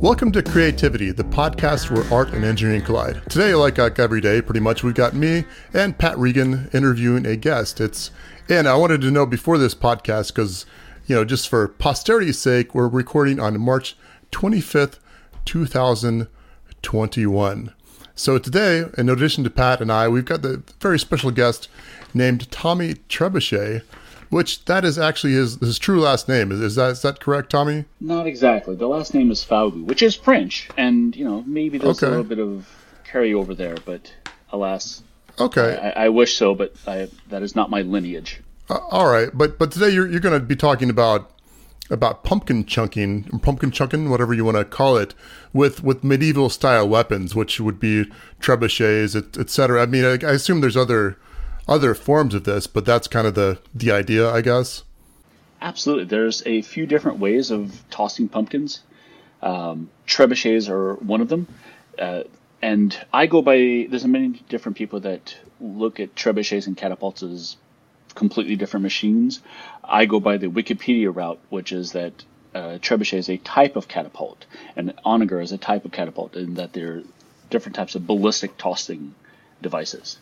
Welcome 0.00 0.32
to 0.32 0.42
Creativity, 0.42 1.10
the 1.10 1.24
podcast 1.24 1.90
where 1.90 2.10
art 2.10 2.32
and 2.32 2.42
engineering 2.42 2.80
collide. 2.80 3.20
Today, 3.28 3.54
like, 3.54 3.78
every 3.78 4.22
day, 4.22 4.40
pretty 4.40 4.60
much, 4.60 4.82
we've 4.82 4.94
got 4.94 5.12
me 5.12 5.44
and 5.74 5.98
Pat 5.98 6.16
Regan 6.16 6.70
interviewing 6.72 7.26
a 7.26 7.36
guest. 7.36 7.82
It's 7.82 8.10
and 8.48 8.66
I 8.66 8.76
wanted 8.76 9.02
to 9.02 9.10
know 9.10 9.26
before 9.26 9.58
this 9.58 9.74
podcast 9.74 10.28
because 10.28 10.64
you 11.06 11.14
know 11.14 11.26
just 11.26 11.50
for 11.50 11.68
posterity's 11.68 12.38
sake, 12.38 12.74
we're 12.74 12.88
recording 12.88 13.38
on 13.38 13.60
March 13.60 13.94
25th, 14.32 15.00
2021. 15.44 17.74
So 18.14 18.38
today, 18.38 18.84
in 18.96 19.10
addition 19.10 19.44
to 19.44 19.50
Pat 19.50 19.82
and 19.82 19.92
I, 19.92 20.08
we've 20.08 20.24
got 20.24 20.40
the 20.40 20.62
very 20.80 20.98
special 20.98 21.30
guest 21.30 21.68
named 22.14 22.50
Tommy 22.50 22.94
Trebuchet 23.10 23.82
which 24.30 24.64
that 24.64 24.84
is 24.84 24.98
actually 24.98 25.34
his 25.34 25.56
his 25.56 25.78
true 25.78 26.00
last 26.00 26.28
name. 26.28 26.50
Is, 26.50 26.60
is 26.60 26.74
that 26.76 26.90
is 26.92 27.02
that 27.02 27.20
correct, 27.20 27.50
Tommy? 27.50 27.84
Not 28.00 28.26
exactly. 28.26 28.76
The 28.76 28.88
last 28.88 29.12
name 29.12 29.30
is 29.30 29.44
Falgout, 29.44 29.84
which 29.84 30.02
is 30.02 30.14
French, 30.14 30.68
and 30.76 31.14
you 31.14 31.24
know 31.24 31.42
maybe 31.46 31.78
there's 31.78 32.02
okay. 32.02 32.06
a 32.06 32.10
little 32.10 32.24
bit 32.24 32.38
of 32.38 32.66
carryover 33.04 33.56
there, 33.56 33.76
but 33.84 34.12
alas. 34.52 35.02
Okay. 35.38 35.92
I, 35.96 36.06
I 36.06 36.08
wish 36.08 36.36
so, 36.36 36.54
but 36.54 36.74
I, 36.86 37.08
that 37.28 37.42
is 37.42 37.54
not 37.54 37.70
my 37.70 37.82
lineage. 37.82 38.40
Uh, 38.68 38.78
all 38.90 39.10
right, 39.10 39.30
but 39.34 39.58
but 39.58 39.72
today 39.72 39.90
you're 39.90 40.08
you're 40.08 40.20
going 40.20 40.38
to 40.38 40.44
be 40.44 40.56
talking 40.56 40.90
about 40.90 41.32
about 41.90 42.22
pumpkin 42.22 42.64
chunking, 42.64 43.24
pumpkin 43.40 43.72
chunking, 43.72 44.10
whatever 44.10 44.32
you 44.32 44.44
want 44.44 44.56
to 44.56 44.64
call 44.64 44.96
it, 44.96 45.14
with 45.52 45.82
with 45.82 46.04
medieval 46.04 46.48
style 46.48 46.88
weapons, 46.88 47.34
which 47.34 47.60
would 47.60 47.80
be 47.80 48.06
trebuchets, 48.40 49.16
etc. 49.38 49.80
Et 49.80 49.82
I 49.82 49.86
mean, 49.86 50.04
I, 50.04 50.24
I 50.24 50.32
assume 50.32 50.60
there's 50.60 50.76
other 50.76 51.16
other 51.70 51.94
forms 51.94 52.34
of 52.34 52.44
this, 52.44 52.66
but 52.66 52.84
that's 52.84 53.06
kind 53.06 53.26
of 53.26 53.34
the 53.34 53.58
the 53.74 53.92
idea, 53.92 54.28
I 54.28 54.42
guess. 54.42 54.82
Absolutely, 55.62 56.04
there's 56.06 56.42
a 56.44 56.62
few 56.62 56.84
different 56.84 57.18
ways 57.18 57.50
of 57.50 57.82
tossing 57.90 58.28
pumpkins. 58.28 58.82
Um, 59.40 59.88
trebuchets 60.06 60.68
are 60.68 60.94
one 60.94 61.20
of 61.20 61.28
them, 61.28 61.46
uh, 61.98 62.24
and 62.60 62.98
I 63.12 63.26
go 63.26 63.40
by. 63.40 63.86
There's 63.88 64.04
many 64.04 64.42
different 64.48 64.76
people 64.76 65.00
that 65.00 65.36
look 65.60 66.00
at 66.00 66.14
trebuchets 66.14 66.66
and 66.66 66.76
catapults 66.76 67.22
as 67.22 67.56
completely 68.14 68.56
different 68.56 68.82
machines. 68.82 69.40
I 69.84 70.06
go 70.06 70.18
by 70.18 70.38
the 70.38 70.48
Wikipedia 70.48 71.14
route, 71.14 71.38
which 71.50 71.72
is 71.72 71.92
that 71.92 72.12
uh, 72.54 72.78
trebuchet 72.80 73.18
is 73.18 73.28
a 73.30 73.36
type 73.36 73.76
of 73.76 73.86
catapult, 73.86 74.44
and 74.76 74.92
onager 75.04 75.40
is 75.40 75.52
a 75.52 75.58
type 75.58 75.84
of 75.84 75.92
catapult, 75.92 76.34
and 76.34 76.56
that 76.56 76.72
they're 76.72 77.02
different 77.48 77.76
types 77.76 77.94
of 77.94 78.06
ballistic 78.06 78.56
tossing 78.56 79.14
devices. 79.62 80.18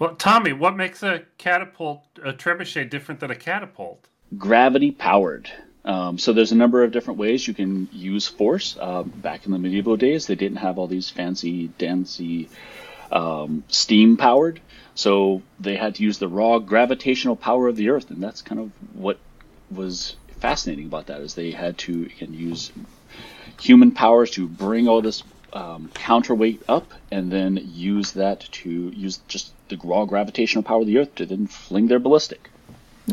Well, 0.00 0.14
Tommy, 0.14 0.54
what 0.54 0.76
makes 0.76 1.02
a 1.02 1.24
catapult, 1.36 2.02
a 2.24 2.32
trebuchet, 2.32 2.88
different 2.88 3.20
than 3.20 3.30
a 3.30 3.36
catapult? 3.36 4.08
Gravity 4.38 4.92
powered. 4.92 5.52
Um, 5.84 6.16
so 6.16 6.32
there's 6.32 6.52
a 6.52 6.56
number 6.56 6.82
of 6.82 6.90
different 6.90 7.18
ways 7.18 7.46
you 7.46 7.52
can 7.52 7.86
use 7.92 8.26
force. 8.26 8.78
Uh, 8.80 9.02
back 9.02 9.44
in 9.44 9.52
the 9.52 9.58
medieval 9.58 9.98
days, 9.98 10.26
they 10.26 10.36
didn't 10.36 10.56
have 10.56 10.78
all 10.78 10.86
these 10.86 11.10
fancy, 11.10 11.68
dancy, 11.76 12.48
um, 13.12 13.62
steam 13.68 14.16
powered. 14.16 14.62
So 14.94 15.42
they 15.60 15.76
had 15.76 15.96
to 15.96 16.02
use 16.02 16.16
the 16.16 16.28
raw 16.28 16.60
gravitational 16.60 17.36
power 17.36 17.68
of 17.68 17.76
the 17.76 17.90
Earth, 17.90 18.10
and 18.10 18.22
that's 18.22 18.40
kind 18.40 18.58
of 18.58 18.70
what 18.94 19.18
was 19.70 20.16
fascinating 20.38 20.86
about 20.86 21.08
that. 21.08 21.20
Is 21.20 21.34
they 21.34 21.50
had 21.50 21.76
to 21.78 22.08
use 22.18 22.72
human 23.60 23.92
powers 23.92 24.30
to 24.32 24.48
bring 24.48 24.88
all 24.88 25.02
this 25.02 25.22
um, 25.52 25.90
counterweight 25.92 26.62
up, 26.70 26.90
and 27.10 27.30
then 27.30 27.60
use 27.74 28.12
that 28.12 28.40
to 28.40 28.70
use 28.70 29.18
just 29.28 29.52
the 29.70 29.78
raw 29.82 30.04
gravitational 30.04 30.62
power 30.62 30.82
of 30.82 30.86
the 30.86 30.98
Earth 30.98 31.14
to 31.16 31.26
then 31.26 31.46
fling 31.46 31.88
their 31.88 31.98
ballistic. 31.98 32.50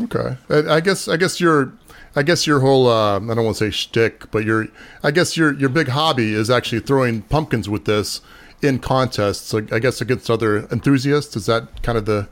Okay, 0.02 0.36
I 0.50 0.80
guess 0.80 1.08
I 1.08 1.16
guess 1.16 1.40
your 1.40 1.72
I 2.14 2.22
guess 2.22 2.46
your 2.46 2.60
whole 2.60 2.88
uh, 2.88 3.16
I 3.16 3.34
don't 3.34 3.44
want 3.44 3.56
to 3.56 3.64
say 3.64 3.70
shtick, 3.70 4.30
but 4.30 4.44
your 4.44 4.68
I 5.02 5.10
guess 5.10 5.36
your 5.36 5.54
your 5.54 5.68
big 5.68 5.88
hobby 5.88 6.32
is 6.32 6.50
actually 6.50 6.80
throwing 6.80 7.22
pumpkins 7.22 7.68
with 7.68 7.84
this 7.84 8.20
in 8.62 8.78
contests. 8.78 9.46
So 9.46 9.66
I 9.72 9.78
guess 9.78 10.00
against 10.00 10.30
other 10.30 10.66
enthusiasts. 10.70 11.36
Is 11.36 11.46
that 11.46 11.82
kind 11.82 11.98
of 11.98 12.06
the 12.06 12.28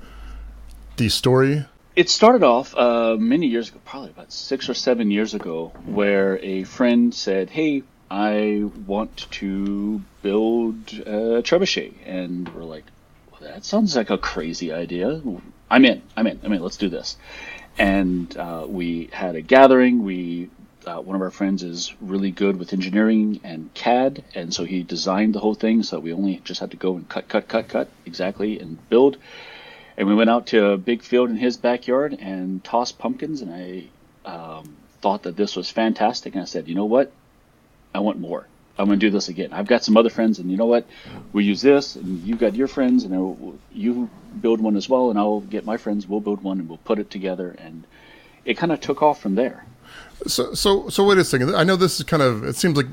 the 0.96 1.08
story? 1.08 1.64
It 1.94 2.10
started 2.10 2.42
off 2.42 2.74
uh, 2.76 3.16
many 3.18 3.46
years 3.46 3.70
ago, 3.70 3.80
probably 3.84 4.10
about 4.10 4.30
six 4.30 4.68
or 4.68 4.74
seven 4.74 5.10
years 5.10 5.32
ago, 5.34 5.72
where 5.86 6.38
a 6.38 6.64
friend 6.64 7.14
said, 7.14 7.50
"Hey, 7.50 7.82
I 8.10 8.64
want 8.86 9.26
to 9.32 10.02
build 10.22 10.76
a 11.06 11.42
trebuchet," 11.42 11.94
and 12.04 12.48
we're 12.54 12.64
like, 12.64 12.84
that 13.40 13.64
sounds 13.64 13.96
like 13.96 14.10
a 14.10 14.18
crazy 14.18 14.72
idea. 14.72 15.20
I'm 15.70 15.84
in. 15.84 16.02
I'm 16.16 16.26
in. 16.26 16.40
I'm 16.42 16.52
in. 16.52 16.62
Let's 16.62 16.76
do 16.76 16.88
this. 16.88 17.16
And 17.78 18.34
uh, 18.36 18.66
we 18.68 19.10
had 19.12 19.36
a 19.36 19.42
gathering. 19.42 20.04
We 20.04 20.50
uh, 20.86 21.00
one 21.00 21.16
of 21.16 21.22
our 21.22 21.30
friends 21.30 21.62
is 21.62 21.92
really 22.00 22.30
good 22.30 22.56
with 22.58 22.72
engineering 22.72 23.40
and 23.42 23.72
CAD, 23.74 24.22
and 24.34 24.54
so 24.54 24.64
he 24.64 24.82
designed 24.82 25.34
the 25.34 25.40
whole 25.40 25.54
thing. 25.54 25.82
So 25.82 25.98
we 25.98 26.12
only 26.12 26.40
just 26.44 26.60
had 26.60 26.70
to 26.70 26.76
go 26.76 26.96
and 26.96 27.08
cut, 27.08 27.28
cut, 27.28 27.48
cut, 27.48 27.68
cut 27.68 27.88
exactly 28.04 28.60
and 28.60 28.78
build. 28.88 29.16
And 29.96 30.06
we 30.06 30.14
went 30.14 30.30
out 30.30 30.46
to 30.48 30.66
a 30.66 30.78
big 30.78 31.02
field 31.02 31.30
in 31.30 31.36
his 31.36 31.56
backyard 31.56 32.16
and 32.20 32.62
tossed 32.62 32.98
pumpkins. 32.98 33.40
And 33.40 33.52
I 33.52 33.84
um, 34.30 34.76
thought 35.00 35.24
that 35.24 35.36
this 35.36 35.56
was 35.56 35.70
fantastic. 35.70 36.34
And 36.34 36.42
I 36.42 36.44
said, 36.44 36.68
you 36.68 36.74
know 36.74 36.84
what? 36.84 37.10
I 37.94 38.00
want 38.00 38.18
more. 38.18 38.46
I'm 38.78 38.86
going 38.86 38.98
to 38.98 39.06
do 39.06 39.10
this 39.10 39.28
again. 39.28 39.52
I've 39.52 39.66
got 39.66 39.84
some 39.84 39.96
other 39.96 40.10
friends, 40.10 40.38
and 40.38 40.50
you 40.50 40.56
know 40.56 40.66
what? 40.66 40.86
We 41.32 41.44
use 41.44 41.62
this, 41.62 41.96
and 41.96 42.22
you've 42.22 42.38
got 42.38 42.54
your 42.54 42.68
friends, 42.68 43.04
and 43.04 43.58
you 43.72 44.10
build 44.40 44.60
one 44.60 44.76
as 44.76 44.88
well, 44.88 45.10
and 45.10 45.18
I'll 45.18 45.40
get 45.40 45.64
my 45.64 45.76
friends. 45.76 46.06
We'll 46.06 46.20
build 46.20 46.42
one, 46.42 46.60
and 46.60 46.68
we'll 46.68 46.78
put 46.78 46.98
it 46.98 47.10
together, 47.10 47.56
and 47.58 47.84
it 48.44 48.54
kind 48.54 48.72
of 48.72 48.80
took 48.80 49.02
off 49.02 49.20
from 49.20 49.34
there. 49.34 49.64
So, 50.26 50.54
so, 50.54 50.88
so 50.88 51.04
wait 51.04 51.18
a 51.18 51.24
second. 51.24 51.54
I 51.54 51.64
know 51.64 51.76
this 51.76 51.98
is 51.98 52.04
kind 52.04 52.22
of. 52.22 52.44
It 52.44 52.56
seems 52.56 52.76
like 52.76 52.86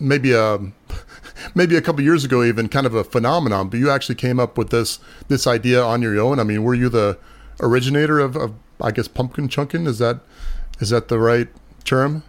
maybe 0.00 0.34
um, 0.34 0.74
a 0.90 0.94
maybe 1.54 1.76
a 1.76 1.82
couple 1.82 2.02
years 2.02 2.24
ago, 2.24 2.44
even 2.44 2.68
kind 2.68 2.86
of 2.86 2.94
a 2.94 3.04
phenomenon. 3.04 3.68
But 3.68 3.78
you 3.78 3.90
actually 3.90 4.16
came 4.16 4.38
up 4.38 4.58
with 4.58 4.70
this 4.70 4.98
this 5.28 5.46
idea 5.46 5.82
on 5.82 6.02
your 6.02 6.18
own. 6.20 6.38
I 6.38 6.44
mean, 6.44 6.62
were 6.62 6.74
you 6.74 6.88
the 6.88 7.18
originator 7.60 8.20
of, 8.20 8.36
of 8.36 8.54
I 8.80 8.90
guess 8.90 9.08
pumpkin 9.08 9.48
chunking? 9.48 9.86
Is 9.86 9.98
that 9.98 10.20
is 10.80 10.90
that 10.90 11.08
the 11.08 11.18
right 11.18 11.48
term? 11.84 12.22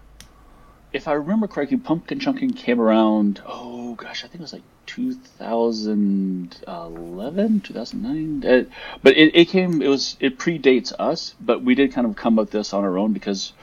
If 0.91 1.07
I 1.07 1.13
remember 1.13 1.47
correctly, 1.47 1.77
Pumpkin 1.77 2.19
Chunking 2.19 2.53
came 2.53 2.81
around. 2.81 3.41
Oh 3.45 3.93
gosh, 3.95 4.23
I 4.23 4.27
think 4.27 4.35
it 4.35 4.41
was 4.41 4.53
like 4.53 4.61
2011, 4.87 7.61
2009. 7.61 8.49
Uh, 8.49 8.63
but 9.03 9.15
it, 9.15 9.35
it 9.35 9.49
came. 9.49 9.81
It 9.81 9.87
was. 9.87 10.17
It 10.19 10.37
predates 10.39 10.91
us, 10.97 11.35
but 11.39 11.63
we 11.63 11.75
did 11.75 11.93
kind 11.93 12.07
of 12.07 12.15
come 12.15 12.39
up 12.39 12.45
with 12.45 12.51
this 12.51 12.73
on 12.73 12.83
our 12.83 12.97
own 12.97 13.13
because 13.13 13.53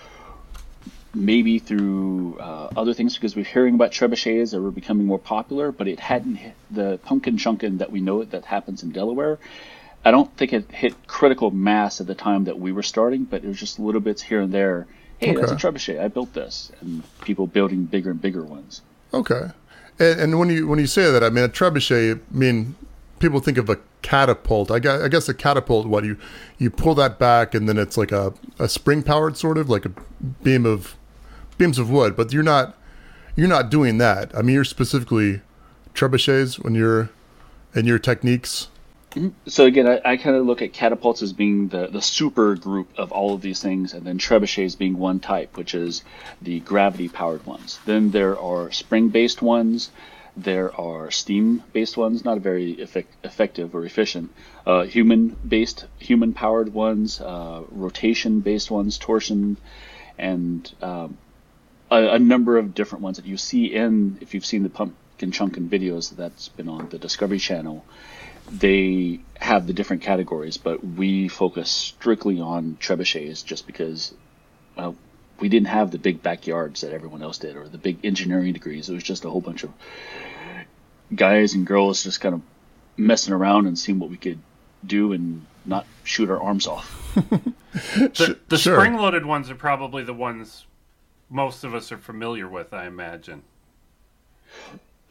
maybe 1.15 1.59
through 1.59 2.38
uh, 2.38 2.69
other 2.76 2.94
things 2.94 3.15
because 3.15 3.34
we're 3.34 3.44
hearing 3.44 3.75
about 3.75 3.91
trebuchets 3.91 4.53
that 4.53 4.60
were 4.60 4.70
becoming 4.70 5.06
more 5.06 5.19
popular, 5.19 5.72
but 5.72 5.88
it 5.88 5.98
hadn't 5.98 6.36
hit 6.36 6.54
the 6.70 7.00
pumpkin 7.04 7.38
chunking 7.38 7.78
that 7.78 7.91
we 7.91 8.00
know 8.00 8.20
it 8.20 8.31
that 8.31 8.44
happens 8.44 8.82
in 8.82 8.91
Delaware. 8.91 9.38
I 10.04 10.10
don't 10.12 10.31
think 10.36 10.53
it 10.53 10.70
hit 10.70 10.94
critical 11.09 11.50
mass 11.50 12.00
at 12.00 12.06
the 12.06 12.15
time 12.15 12.44
that 12.44 12.60
we 12.60 12.70
were 12.70 12.84
starting, 12.84 13.25
but 13.25 13.42
it 13.42 13.48
was 13.48 13.59
just 13.59 13.81
little 13.81 14.00
bits 14.00 14.22
here 14.22 14.42
and 14.42 14.53
there 14.53 14.86
hey, 15.19 15.31
okay. 15.31 15.41
that's 15.41 15.53
a 15.53 15.56
trebuchet. 15.56 16.00
I 16.00 16.09
built 16.09 16.32
this, 16.34 16.72
and 16.81 17.03
people 17.22 17.47
building 17.47 17.84
bigger 17.84 18.10
and 18.10 18.21
bigger 18.21 18.44
ones. 18.44 18.82
Okay, 19.15 19.50
and, 19.99 20.21
and 20.21 20.38
when 20.38 20.49
you 20.49 20.66
when 20.66 20.78
you 20.78 20.87
say 20.87 21.10
that, 21.10 21.22
I 21.22 21.31
mean 21.31 21.44
a 21.44 21.49
trebuchet. 21.49 22.19
I 22.19 22.37
mean 22.37 22.75
people 23.19 23.41
think 23.41 23.59
of 23.59 23.69
a 23.69 23.78
catapult. 24.03 24.71
I 24.71 24.78
guess, 24.78 25.03
I 25.03 25.09
guess 25.09 25.28
a 25.28 25.34
catapult. 25.34 25.87
What 25.87 26.04
you 26.04 26.16
you 26.59 26.71
pull 26.71 26.94
that 26.97 27.19
back, 27.19 27.54
and 27.54 27.69
then 27.69 27.78
it's 27.78 27.97
like 27.97 28.12
a, 28.12 28.34
a 28.59 28.69
spring 28.69 29.03
powered 29.03 29.37
sort 29.37 29.59
of 29.59 29.69
like 29.69 29.84
a 29.84 29.93
beam 30.43 30.66
of 30.66 30.97
beams 31.59 31.78
of 31.78 31.91
wood. 31.91 32.16
But 32.16 32.33
you're 32.33 32.43
not 32.43 32.77
you're 33.34 33.48
not 33.48 33.71
doing 33.71 33.98
that. 33.98 34.37
I 34.37 34.43
mean, 34.43 34.54
you're 34.54 34.65
specifically 34.65 35.43
trebuchets 35.94 36.62
when 36.62 36.75
you're 36.75 37.10
in 37.75 37.87
your 37.87 37.98
techniques. 37.98 38.69
So 39.47 39.65
again, 39.65 39.87
I, 39.87 40.00
I 40.04 40.16
kind 40.19 40.37
of 40.37 40.44
look 40.44 40.60
at 40.60 40.72
catapults 40.72 41.22
as 41.22 41.32
being 41.32 41.69
the, 41.69 41.87
the 41.87 42.03
super 42.03 42.54
group 42.54 42.88
of 42.99 43.12
all 43.12 43.32
of 43.34 43.41
these 43.41 43.62
things, 43.62 43.94
and 43.94 44.04
then 44.04 44.19
trebuchets 44.19 44.77
being 44.77 44.99
one 44.99 45.21
type, 45.21 45.57
which 45.57 45.74
is 45.74 46.03
the 46.42 46.60
gravity 46.60 47.09
powered 47.09 47.47
ones. 47.47 47.78
Then 47.86 48.10
there 48.10 48.39
are 48.39 48.71
spring 48.72 49.09
based 49.09 49.41
ones. 49.41 49.91
There 50.36 50.78
are 50.78 51.10
steam 51.10 51.63
based 51.72 51.97
ones, 51.97 52.24
not 52.27 52.41
very 52.41 52.78
effect, 52.83 53.09
effective 53.24 53.74
or 53.74 53.86
efficient. 53.86 54.30
Uh, 54.66 54.83
human 54.83 55.34
based, 55.48 55.86
human 55.98 56.34
powered 56.34 56.74
ones, 56.74 57.19
uh, 57.21 57.62
rotation 57.71 58.41
based 58.41 58.71
ones, 58.71 58.98
torsion, 58.98 59.57
and 60.19 60.71
um, 60.83 61.16
a, 61.91 62.16
a, 62.16 62.19
number 62.19 62.59
of 62.59 62.74
different 62.74 63.03
ones 63.03 63.16
that 63.16 63.24
you 63.24 63.39
see 63.39 63.74
in, 63.74 64.19
if 64.21 64.34
you've 64.34 64.45
seen 64.45 64.62
the 64.62 64.69
pumpkin 64.69 65.30
chunkin 65.30 65.71
videos 65.71 66.15
that's 66.15 66.48
been 66.48 66.69
on 66.69 66.89
the 66.91 66.98
Discovery 66.98 67.39
Channel 67.39 67.83
they 68.51 69.21
have 69.39 69.66
the 69.66 69.72
different 69.72 70.03
categories, 70.03 70.57
but 70.57 70.84
we 70.84 71.28
focus 71.28 71.71
strictly 71.71 72.41
on 72.41 72.77
trebuchets 72.81 73.45
just 73.45 73.66
because 73.66 74.15
well, 74.77 74.97
we 75.41 75.48
didn't 75.48 75.69
have 75.69 75.91
the 75.91 75.98
big 75.98 76.22
backyards 76.22 76.81
that 76.81 76.93
everyone 76.93 77.22
else 77.22 77.39
did 77.39 77.57
or 77.57 77.69
the 77.69 77.78
big 77.78 78.04
engineering 78.04 78.53
degrees. 78.53 78.89
It 78.89 78.95
was 78.95 79.03
just 79.03 79.25
a 79.25 79.31
whole 79.31 79.41
bunch 79.41 79.65
of 79.65 79.71
guys 81.15 81.54
and 81.54 81.66
girls 81.66 82.03
just 82.03 82.21
kind 82.21 82.34
of 82.34 82.43
messing 82.97 83.33
around 83.33 83.66
and 83.66 83.78
seeing 83.78 83.98
what 83.98 84.10
we 84.10 84.16
could 84.16 84.39
do 84.84 85.13
and 85.13 85.45
not 85.65 85.87
shoot 86.04 86.31
our 86.31 86.41
arms 86.41 86.66
off. 86.66 87.15
the, 87.15 88.39
the 88.48 88.59
sure. 88.59 88.77
spring 88.77 88.95
loaded 88.95 89.27
ones 89.27 89.51
are 89.51 89.54
probably 89.54 90.03
the 90.03 90.15
ones 90.15 90.66
most 91.28 91.65
of 91.65 91.75
us 91.75 91.91
are 91.91 91.98
familiar 91.98 92.48
with, 92.48 92.72
I 92.72 92.87
imagine. 92.87 93.43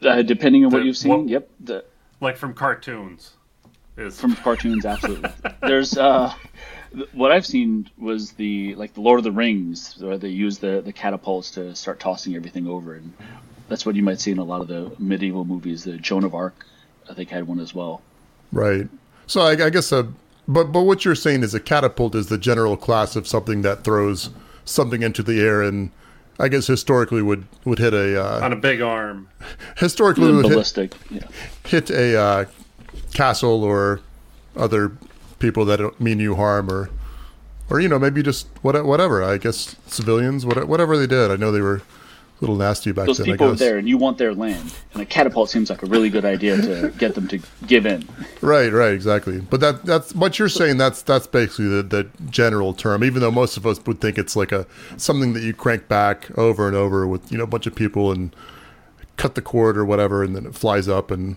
Uh, 0.02 0.22
depending 0.22 0.64
on 0.64 0.70
what 0.70 0.84
you've 0.84 0.96
seen, 0.96 1.10
what- 1.10 1.28
yep. 1.28 1.48
The, 1.60 1.84
Like 2.20 2.36
from 2.36 2.54
cartoons. 2.54 3.32
Is 3.96 4.20
from 4.20 4.36
cartoons, 4.36 4.84
absolutely. 4.84 5.30
There's 5.62 5.96
uh, 5.96 6.34
what 7.12 7.32
I've 7.32 7.46
seen 7.46 7.88
was 7.96 8.32
the 8.32 8.74
like 8.74 8.92
the 8.92 9.00
Lord 9.00 9.18
of 9.18 9.24
the 9.24 9.32
Rings, 9.32 9.96
where 9.98 10.18
they 10.18 10.28
use 10.28 10.58
the 10.58 10.82
the 10.82 10.92
catapults 10.92 11.50
to 11.52 11.74
start 11.74 11.98
tossing 11.98 12.36
everything 12.36 12.66
over, 12.66 12.94
and 12.94 13.12
that's 13.68 13.86
what 13.86 13.96
you 13.96 14.02
might 14.02 14.20
see 14.20 14.30
in 14.30 14.38
a 14.38 14.44
lot 14.44 14.60
of 14.60 14.68
the 14.68 14.92
medieval 14.98 15.46
movies. 15.46 15.84
The 15.84 15.96
Joan 15.96 16.24
of 16.24 16.34
Arc, 16.34 16.66
I 17.08 17.14
think, 17.14 17.30
had 17.30 17.46
one 17.46 17.58
as 17.58 17.74
well. 17.74 18.02
Right. 18.52 18.86
So 19.26 19.40
I, 19.40 19.52
I 19.52 19.70
guess, 19.70 19.92
uh, 19.92 20.04
but 20.46 20.72
but 20.72 20.82
what 20.82 21.06
you're 21.06 21.14
saying 21.14 21.42
is 21.42 21.54
a 21.54 21.60
catapult 21.60 22.14
is 22.14 22.26
the 22.26 22.38
general 22.38 22.76
class 22.76 23.16
of 23.16 23.26
something 23.26 23.62
that 23.62 23.82
throws 23.82 24.28
something 24.66 25.02
into 25.02 25.22
the 25.22 25.40
air, 25.40 25.62
and 25.62 25.90
I 26.38 26.48
guess 26.48 26.66
historically 26.66 27.22
would 27.22 27.46
would 27.64 27.78
hit 27.78 27.94
a 27.94 28.22
uh, 28.22 28.44
on 28.44 28.52
a 28.52 28.56
big 28.56 28.80
arm. 28.80 29.28
historically 29.78 30.28
The 30.28 30.34
would 30.34 30.44
hit, 30.46 30.52
ballistic, 30.52 30.94
yeah. 31.10 31.26
hit 31.64 31.90
a 31.90 32.18
uh, 32.20 32.44
castle 33.14 33.64
or 33.64 34.00
other 34.54 34.92
people 35.38 35.64
that 35.66 35.78
don't 35.78 36.00
mean 36.00 36.20
you 36.20 36.34
harm, 36.36 36.70
or 36.70 36.90
or 37.70 37.80
you 37.80 37.88
know 37.88 37.98
maybe 37.98 38.22
just 38.22 38.48
what, 38.62 38.84
whatever. 38.84 39.22
I 39.22 39.38
guess 39.38 39.76
civilians, 39.86 40.44
what, 40.44 40.68
whatever 40.68 40.98
they 40.98 41.06
did. 41.06 41.30
I 41.30 41.36
know 41.36 41.50
they 41.50 41.60
were 41.60 41.76
a 41.76 41.82
little 42.40 42.56
nasty 42.56 42.92
back 42.92 43.06
those 43.06 43.18
then. 43.18 43.26
people 43.26 43.46
I 43.46 43.48
are 43.48 43.52
guess. 43.52 43.60
there, 43.60 43.78
and 43.78 43.88
you 43.88 43.96
want 43.96 44.18
their 44.18 44.34
land, 44.34 44.74
and 44.92 45.02
a 45.02 45.06
catapult 45.06 45.48
seems 45.50 45.70
like 45.70 45.82
a 45.82 45.86
really 45.86 46.10
good 46.10 46.24
idea 46.24 46.56
to 46.56 46.92
get 46.98 47.14
them 47.14 47.26
to 47.28 47.40
give 47.66 47.86
in. 47.86 48.06
Right, 48.42 48.72
right, 48.72 48.92
exactly. 48.92 49.40
But 49.40 49.60
that 49.60 49.84
that's 49.84 50.14
what 50.14 50.38
you're 50.38 50.48
saying. 50.48 50.76
That's 50.76 51.02
that's 51.02 51.26
basically 51.26 51.68
the, 51.68 51.82
the 51.82 52.10
general 52.30 52.74
term. 52.74 53.02
Even 53.04 53.20
though 53.22 53.30
most 53.30 53.56
of 53.56 53.66
us 53.66 53.80
would 53.86 54.00
think 54.00 54.18
it's 54.18 54.36
like 54.36 54.52
a 54.52 54.66
something 54.96 55.32
that 55.32 55.42
you 55.42 55.54
crank 55.54 55.88
back 55.88 56.36
over 56.38 56.66
and 56.66 56.76
over 56.76 57.06
with 57.06 57.30
you 57.32 57.38
know 57.38 57.44
a 57.44 57.48
bunch 57.48 57.66
of 57.66 57.74
people 57.74 58.12
and 58.12 58.34
cut 59.16 59.34
the 59.34 59.42
cord 59.42 59.78
or 59.78 59.84
whatever, 59.84 60.22
and 60.22 60.36
then 60.36 60.44
it 60.46 60.54
flies 60.54 60.88
up 60.88 61.10
and 61.10 61.36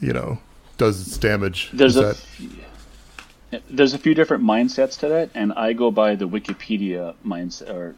you 0.00 0.12
know 0.12 0.38
does 0.78 1.06
its 1.06 1.16
damage. 1.18 1.70
There's 1.72 1.96
Is 1.96 2.02
a 2.02 2.06
that- 2.06 3.62
there's 3.70 3.94
a 3.94 3.98
few 3.98 4.14
different 4.14 4.44
mindsets 4.44 4.98
to 4.98 5.08
that, 5.08 5.30
and 5.34 5.52
I 5.54 5.72
go 5.72 5.90
by 5.90 6.14
the 6.16 6.28
Wikipedia 6.28 7.14
mindset 7.26 7.70
or 7.70 7.94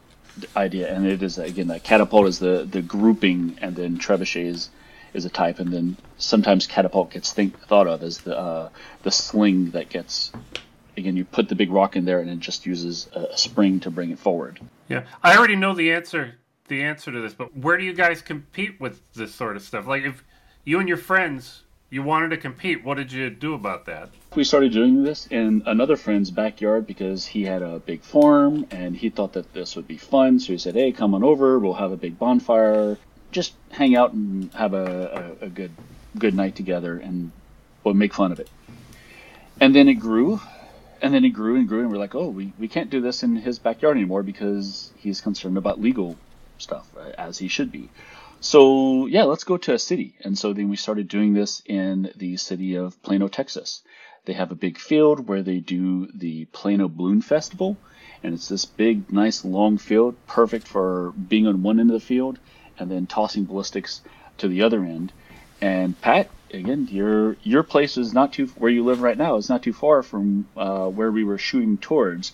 idea, 0.57 0.95
and 0.95 1.07
it 1.07 1.23
is 1.23 1.39
again 1.39 1.69
that 1.69 1.83
catapult 1.83 2.27
is 2.27 2.39
the 2.39 2.67
the 2.71 2.83
grouping, 2.83 3.59
and 3.61 3.77
then 3.77 3.99
trebuchet 3.99 4.47
is, 4.47 4.71
is 5.15 5.25
a 5.25 5.31
type, 5.31 5.59
and 5.59 5.73
then 5.73 5.97
sometimes 6.19 6.67
catapult 6.67 7.11
gets 7.11 7.33
think, 7.33 7.59
thought 7.67 7.87
of 7.87 8.03
as 8.03 8.19
the 8.19 8.39
uh, 8.39 8.69
the 9.03 9.11
sling 9.11 9.71
that 9.71 9.89
gets 9.89 10.33
again 10.97 11.17
you 11.17 11.25
put 11.25 11.49
the 11.49 11.55
big 11.55 11.71
rock 11.71 11.97
in 11.97 12.05
there, 12.05 12.21
and 12.21 12.31
it 12.31 12.41
just 12.41 12.67
uses 12.67 13.09
a, 13.15 13.21
a 13.21 13.37
spring 13.37 13.81
to 13.81 13.91
bring 13.91 14.11
it 14.11 14.19
forward. 14.19 14.61
Yeah, 14.89 15.05
I 15.23 15.37
already 15.37 15.57
know 15.57 15.75
the 15.75 15.93
answer. 15.93 16.37
The 16.69 16.85
answer 16.85 17.11
to 17.11 17.21
this, 17.21 17.35
but 17.35 17.57
where 17.57 17.77
do 17.77 17.83
you 17.83 17.93
guys 17.93 18.23
compete 18.23 18.81
with 18.81 19.01
this 19.15 19.35
sort 19.35 19.57
of 19.57 19.63
stuff? 19.63 19.89
Like, 19.89 20.05
if 20.05 20.23
you 20.65 20.79
and 20.79 20.89
your 20.89 20.99
friends 20.99 21.65
you 21.91 22.05
wanted 22.05 22.29
to 22.29 22.37
compete, 22.37 22.85
what 22.85 22.97
did 22.97 23.11
you 23.11 23.29
do 23.29 23.55
about 23.55 23.87
that? 23.87 24.11
We 24.37 24.45
started 24.45 24.73
doing 24.73 25.03
this 25.03 25.27
in 25.27 25.65
another 25.67 25.97
friend's 25.97 26.31
backyard 26.31 26.87
because 26.87 27.27
he 27.27 27.43
had 27.43 27.63
a 27.63 27.81
big 27.81 28.03
farm 28.03 28.65
and 28.71 28.97
he 28.97 29.11
thought 29.11 29.33
that 29.33 29.53
this 29.53 29.75
would 29.75 29.89
be 29.89 29.97
fun. 29.97 30.39
So 30.39 30.53
he 30.53 30.59
said, 30.59 30.75
"Hey, 30.75 30.93
come 30.93 31.15
on 31.15 31.25
over. 31.25 31.59
We'll 31.59 31.75
have 31.75 31.91
a 31.91 31.97
big 31.97 32.17
bonfire. 32.17 32.97
Just 33.33 33.55
hang 33.73 33.97
out 33.97 34.13
and 34.13 34.53
have 34.55 34.73
a, 34.73 35.37
a, 35.41 35.47
a 35.47 35.49
good 35.49 35.73
good 36.17 36.35
night 36.35 36.55
together, 36.55 36.97
and 36.97 37.33
we'll 37.83 37.95
make 37.95 38.15
fun 38.15 38.31
of 38.31 38.39
it." 38.39 38.49
And 39.59 39.75
then 39.75 39.89
it 39.89 39.95
grew, 39.95 40.41
and 41.03 41.13
then 41.13 41.25
it 41.25 41.31
grew 41.31 41.57
and 41.57 41.67
grew, 41.67 41.81
and 41.81 41.91
we're 41.91 41.99
like, 41.99 42.15
"Oh, 42.15 42.29
we, 42.29 42.53
we 42.57 42.69
can't 42.69 42.89
do 42.89 43.01
this 43.01 43.25
in 43.25 43.35
his 43.35 43.59
backyard 43.59 43.97
anymore 43.97 44.23
because 44.23 44.93
he's 44.97 45.21
concerned 45.21 45.59
about 45.59 45.81
legal 45.81 46.17
stuff, 46.59 46.89
uh, 46.97 47.11
as 47.19 47.39
he 47.39 47.49
should 47.49 47.73
be." 47.73 47.89
So 48.43 49.07
yeah, 49.07 49.25
let's 49.25 49.45
go 49.45 49.59
to 49.59 49.75
a 49.75 49.79
city. 49.79 50.15
And 50.25 50.39
so 50.39 50.55
then 50.55 50.71
we 50.71 50.77
started 50.77 51.09
doing 51.09 51.35
this 51.35 51.63
in 51.67 52.11
the 52.17 52.39
city 52.39 52.75
of 52.75 53.01
Plano, 53.03 53.29
Texas. 53.29 53.83
They 54.25 54.33
have 54.33 54.51
a 54.51 54.55
big 54.55 54.79
field 54.79 55.29
where 55.29 55.43
they 55.43 55.59
do 55.59 56.09
the 56.15 56.47
Plano 56.47 56.89
Balloon 56.89 57.21
Festival, 57.21 57.77
and 58.23 58.33
it's 58.35 58.49
this 58.49 58.65
big, 58.65 59.13
nice, 59.13 59.45
long 59.45 59.77
field, 59.77 60.15
perfect 60.27 60.67
for 60.67 61.13
being 61.13 61.47
on 61.47 61.63
one 61.63 61.81
end 61.81 61.91
of 61.91 62.01
the 62.01 62.07
field 62.07 62.39
and 62.79 62.91
then 62.91 63.07
tossing 63.07 63.45
ballistics 63.45 64.01
to 64.39 64.49
the 64.49 64.63
other 64.63 64.85
end. 64.85 65.13
And 65.61 66.01
Pat, 66.01 66.31
again, 66.53 66.89
your 66.91 67.37
your 67.43 67.63
place 67.63 67.99
is 67.99 68.15
not 68.15 68.33
too 68.33 68.47
where 68.57 68.71
you 68.71 68.85
live 68.85 69.03
right 69.03 69.19
now 69.19 69.37
is 69.37 69.51
not 69.51 69.63
too 69.63 69.75
far 69.75 70.03
from 70.03 70.49
uh, 70.57 70.87
where 70.87 71.11
we 71.11 71.25
were 71.25 71.37
shooting 71.37 71.77
towards. 71.77 72.33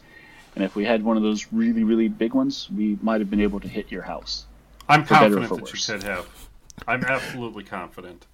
And 0.54 0.62
if 0.62 0.76
we 0.76 0.84
had 0.84 1.02
one 1.02 1.16
of 1.16 1.24
those 1.24 1.52
really, 1.52 1.82
really 1.82 2.08
big 2.08 2.32
ones, 2.32 2.70
we 2.70 2.96
might 3.02 3.20
have 3.20 3.28
been 3.28 3.40
able 3.40 3.60
to 3.60 3.68
hit 3.68 3.90
your 3.90 4.02
house. 4.02 4.46
I'm 4.88 5.04
For 5.04 5.14
better 5.14 5.38
or 5.38 5.40
confident 5.40 5.68
for 5.68 5.76
that 5.76 5.88
you 5.88 5.94
could 5.94 6.02
have. 6.04 6.26
I'm 6.86 7.04
absolutely 7.04 7.64
confident. 7.64 8.26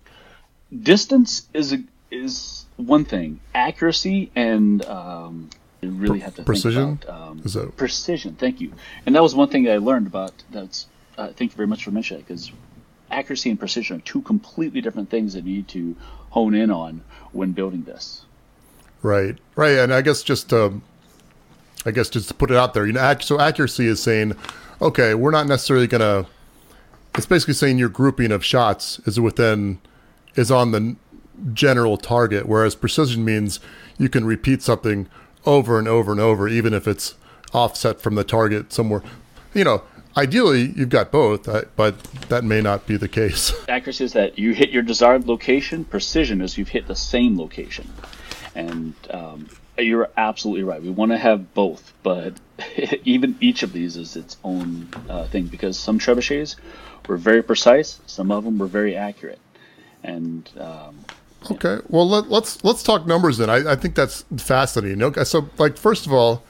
distance 0.83 1.47
is 1.55 1.73
a, 1.73 1.83
is 2.11 2.67
one 2.77 3.05
thing. 3.05 3.41
Accuracy 3.55 4.31
and 4.35 4.85
um, 4.87 5.51
you 5.81 5.91
really 5.91 6.21
have 6.21 6.35
to 6.37 6.43
precision? 6.43 6.97
think 6.99 7.05
about 7.05 7.29
um, 7.31 7.43
Is 7.45 7.55
that- 7.55 7.77
precision. 7.77 8.35
Thank 8.35 8.61
you. 8.61 8.73
And 9.07 9.15
that 9.15 9.23
was 9.23 9.35
one 9.35 9.49
thing 9.49 9.65
that 9.65 9.73
I 9.73 9.79
learned 9.79 10.07
about. 10.07 10.33
That's 10.51 10.87
uh, 11.19 11.29
thank 11.29 11.53
you 11.53 11.57
very 11.57 11.67
much 11.67 11.85
for 11.85 11.91
mentioning 11.91 12.23
because 12.23 12.51
accuracy 13.11 13.51
and 13.51 13.59
precision 13.59 13.99
are 13.99 14.01
two 14.01 14.23
completely 14.23 14.81
different 14.81 15.11
things 15.11 15.35
that 15.35 15.45
you 15.45 15.57
need 15.57 15.69
to 15.69 15.95
hone 16.31 16.55
in 16.55 16.71
on 16.71 17.03
when 17.33 17.53
building 17.53 17.83
this. 17.85 18.23
Right, 19.03 19.37
right, 19.57 19.79
and 19.79 19.93
I 19.93 20.01
guess 20.01 20.23
just 20.23 20.53
um, 20.53 20.83
I 21.85 21.91
guess 21.91 22.09
just 22.09 22.29
to 22.29 22.35
put 22.35 22.51
it 22.51 22.57
out 22.57 22.73
there, 22.75 22.87
you 22.87 22.93
know, 22.93 23.17
so 23.21 23.41
accuracy 23.41 23.87
is 23.87 24.03
saying, 24.03 24.35
okay, 24.81 25.15
we're 25.15 25.31
not 25.33 25.47
necessarily 25.47 25.87
gonna. 25.87 26.27
It's 27.17 27.26
basically 27.26 27.55
saying 27.55 27.79
your 27.79 27.88
grouping 27.88 28.32
of 28.32 28.44
shots 28.44 28.99
is 29.00 29.20
within, 29.20 29.81
is 30.35 30.50
on 30.50 30.73
the 30.73 30.97
general 31.53 31.97
target, 31.97 32.47
whereas 32.47 32.75
precision 32.75 33.25
means 33.25 33.61
you 33.99 34.09
can 34.09 34.25
repeat 34.25 34.62
something 34.62 35.09
over 35.44 35.79
and 35.79 35.88
over 35.88 36.12
and 36.12 36.20
over, 36.20 36.49
even 36.49 36.73
if 36.73 36.88
it's 36.88 37.14
offset 37.53 38.00
from 38.00 38.14
the 38.14 38.25
target 38.25 38.73
somewhere. 38.73 39.03
You 39.53 39.64
know, 39.64 39.82
ideally 40.17 40.73
you've 40.75 40.88
got 40.88 41.11
both, 41.11 41.49
uh, 41.49 41.62
but 41.76 42.03
that 42.29 42.44
may 42.44 42.61
not 42.61 42.87
be 42.87 42.97
the 42.97 43.09
case. 43.09 43.53
Accuracy 43.69 44.05
is 44.05 44.12
that 44.15 44.38
you 44.38 44.53
hit 44.53 44.70
your 44.70 44.82
desired 44.82 45.26
location. 45.26 45.85
Precision 45.85 46.41
is 46.41 46.56
you've 46.56 46.69
hit 46.69 46.87
the 46.87 46.97
same 46.97 47.38
location. 47.38 47.91
And 48.55 48.94
um, 49.11 49.49
you're 49.79 50.11
absolutely 50.17 50.65
right. 50.65 50.82
We 50.82 50.91
want 50.91 51.12
to 51.12 51.19
have 51.19 51.55
both, 51.55 51.93
but 52.03 52.35
even 53.05 53.37
each 53.41 53.62
of 53.62 53.73
these 53.73 53.97
is 53.97 54.17
its 54.17 54.37
own 54.44 54.88
uh, 55.08 55.26
thing 55.26 55.46
because 55.46 55.79
some 55.79 55.98
trebuchets 55.98 56.56
were 57.09 57.17
very 57.17 57.43
precise, 57.43 58.01
some 58.06 58.31
of 58.31 58.44
them 58.44 58.59
were 58.59 58.67
very 58.67 58.97
accurate. 58.97 59.39
And 60.03 60.49
um, 60.59 61.05
Okay. 61.51 61.79
Well, 61.89 62.09
let, 62.09 62.29
let's 62.31 62.63
let's 62.65 62.82
talk 62.82 63.06
numbers 63.06 63.39
then. 63.39 63.51
I, 63.51 63.73
I 63.73 63.77
think 63.77 63.94
that's 63.94 64.25
fascinating. 64.37 65.03
Okay. 65.03 65.25
So, 65.25 65.49
like, 65.59 65.77
first 65.77 66.06
of 66.06 66.13
all, 66.13 66.43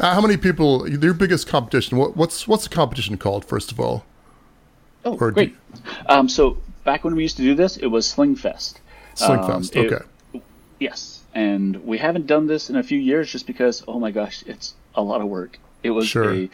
uh, 0.00 0.14
how 0.14 0.20
many 0.20 0.36
people? 0.36 0.88
Your 0.88 1.14
biggest 1.14 1.46
competition? 1.46 1.98
What, 1.98 2.16
what's 2.16 2.48
what's 2.48 2.64
the 2.64 2.70
competition 2.74 3.16
called? 3.16 3.44
First 3.44 3.70
of 3.72 3.78
all, 3.80 4.04
oh, 5.04 5.16
Or 5.18 5.30
great. 5.30 5.56
Um, 6.06 6.28
so 6.28 6.56
back 6.84 7.04
when 7.04 7.14
we 7.14 7.22
used 7.22 7.36
to 7.36 7.42
do 7.42 7.54
this, 7.54 7.76
it 7.76 7.86
was 7.86 8.06
Slingfest. 8.12 8.74
Slingfest. 9.14 9.76
Um, 9.76 9.84
it- 9.84 9.92
okay. 9.92 10.04
Yes, 10.80 11.22
and 11.34 11.84
we 11.84 11.98
haven't 11.98 12.28
done 12.28 12.46
this 12.46 12.70
in 12.70 12.76
a 12.76 12.84
few 12.84 12.98
years 13.00 13.30
just 13.32 13.48
because, 13.48 13.82
oh 13.88 13.98
my 13.98 14.12
gosh, 14.12 14.44
it's 14.46 14.74
a 14.94 15.02
lot 15.02 15.20
of 15.20 15.26
work. 15.26 15.58
It 15.82 15.90
was 15.90 16.06
Sure. 16.06 16.32
a 16.32 16.50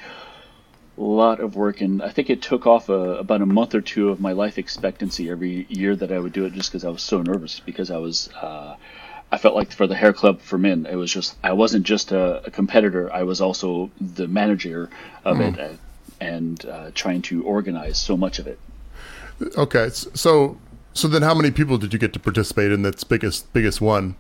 lot 1.03 1.41
of 1.41 1.57
work, 1.57 1.81
and 1.81 2.03
I 2.03 2.11
think 2.11 2.31
it 2.31 2.43
took 2.43 2.67
off 2.67 2.89
a, 2.89 3.17
about 3.17 3.43
a 3.43 3.47
month 3.47 3.75
or 3.75 3.81
two 3.81 4.11
of 4.11 4.21
my 4.21 4.33
life 4.33 4.59
expectancy 4.59 5.29
every 5.29 5.67
year 5.69 5.97
that 5.97 6.13
I 6.13 6.19
would 6.19 6.33
do 6.33 6.45
it, 6.45 6.53
just 6.53 6.71
because 6.71 6.85
I 6.85 6.91
was 6.91 7.03
so 7.03 7.23
nervous. 7.23 7.61
Because 7.61 7.91
I 7.91 7.99
was, 7.99 8.29
uh, 8.35 8.77
I 9.33 9.39
felt 9.39 9.55
like 9.55 9.73
for 9.73 9.87
the 9.87 9.95
hair 9.95 10.13
club 10.13 10.41
for 10.41 10.59
men, 10.59 10.87
it 10.87 10.97
was 10.97 11.13
just 11.13 11.37
I 11.43 11.53
wasn't 11.53 11.85
just 11.85 12.13
a, 12.13 12.45
a 12.47 12.51
competitor; 12.51 13.13
I 13.13 13.25
was 13.25 13.41
also 13.41 13.91
the 14.01 14.29
manager 14.29 14.91
of 15.25 15.41
it, 15.41 15.59
uh, 15.59 15.69
and 16.21 16.65
uh, 16.65 16.91
trying 16.95 17.23
to 17.23 17.43
organize 17.43 17.99
so 17.99 18.17
much 18.17 18.39
of 18.39 18.47
it. 18.47 18.59
Okay. 19.57 19.91
So 19.91 20.59
so 20.95 21.09
then, 21.09 21.23
how 21.23 21.35
many 21.35 21.51
people 21.51 21.77
did 21.77 21.93
you 21.93 21.99
get 21.99 22.13
to 22.13 22.21
participate 22.21 22.71
in 22.71 22.83
that's 22.83 23.03
biggest 23.03 23.53
biggest 23.53 23.81
one? 23.81 24.15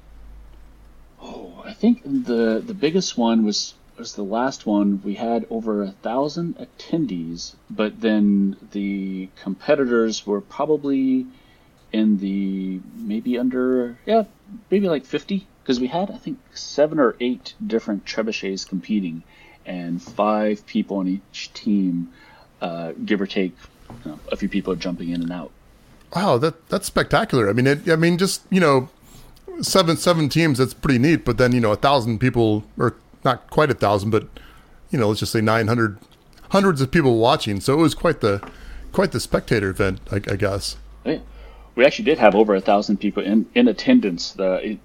Oh, 1.22 1.62
I 1.64 1.72
think 1.72 2.02
the 2.02 2.60
the 2.64 2.74
biggest 2.74 3.16
one 3.16 3.44
was 3.44 3.74
was 3.98 4.14
the 4.14 4.24
last 4.24 4.66
one. 4.66 5.00
We 5.04 5.14
had 5.14 5.46
over 5.50 5.82
a 5.82 5.90
thousand 5.90 6.58
attendees, 6.58 7.54
but 7.70 8.00
then 8.00 8.56
the 8.72 9.28
competitors 9.36 10.26
were 10.26 10.40
probably 10.40 11.26
in 11.92 12.18
the 12.18 12.80
maybe 12.96 13.38
under 13.38 13.96
yeah 14.04 14.24
maybe 14.68 14.88
like 14.88 15.04
fifty 15.04 15.46
because 15.62 15.80
we 15.80 15.86
had 15.86 16.10
I 16.10 16.16
think 16.16 16.38
seven 16.52 16.98
or 16.98 17.16
eight 17.20 17.54
different 17.64 18.04
trebuchets 18.04 18.68
competing, 18.68 19.22
and 19.64 20.02
five 20.02 20.66
people 20.66 20.98
on 20.98 21.08
each 21.08 21.52
team, 21.54 22.12
uh, 22.60 22.92
give 23.04 23.20
or 23.20 23.26
take, 23.26 23.54
you 24.04 24.10
know, 24.10 24.18
a 24.30 24.36
few 24.36 24.48
people 24.48 24.74
jumping 24.74 25.08
in 25.10 25.22
and 25.22 25.32
out. 25.32 25.50
Wow, 26.14 26.38
that 26.38 26.68
that's 26.68 26.86
spectacular. 26.86 27.48
I 27.48 27.52
mean, 27.52 27.66
it, 27.66 27.88
I 27.88 27.96
mean, 27.96 28.18
just 28.18 28.42
you 28.50 28.60
know, 28.60 28.88
seven 29.62 29.96
seven 29.96 30.28
teams. 30.28 30.58
That's 30.58 30.74
pretty 30.74 30.98
neat. 30.98 31.24
But 31.24 31.38
then 31.38 31.52
you 31.52 31.60
know, 31.60 31.72
a 31.72 31.76
thousand 31.76 32.18
people, 32.18 32.64
or 32.78 32.94
not 33.24 33.50
quite 33.50 33.70
a 33.70 33.74
thousand, 33.74 34.10
but 34.10 34.26
you 34.90 34.98
know, 34.98 35.08
let's 35.08 35.20
just 35.20 35.32
say 35.32 35.40
nine 35.40 35.68
hundred, 35.68 35.98
hundreds 36.50 36.80
of 36.80 36.90
people 36.90 37.18
watching. 37.18 37.60
So 37.60 37.74
it 37.74 37.82
was 37.82 37.94
quite 37.94 38.20
the 38.20 38.46
quite 38.92 39.12
the 39.12 39.20
spectator 39.20 39.70
event, 39.70 40.00
I, 40.10 40.16
I 40.16 40.36
guess. 40.36 40.76
We 41.76 41.84
actually 41.84 42.04
did 42.04 42.18
have 42.18 42.36
over 42.36 42.54
a 42.54 42.60
thousand 42.60 42.98
people 42.98 43.24
in, 43.24 43.46
in 43.54 43.66
attendance. 43.66 44.32
The 44.32 44.78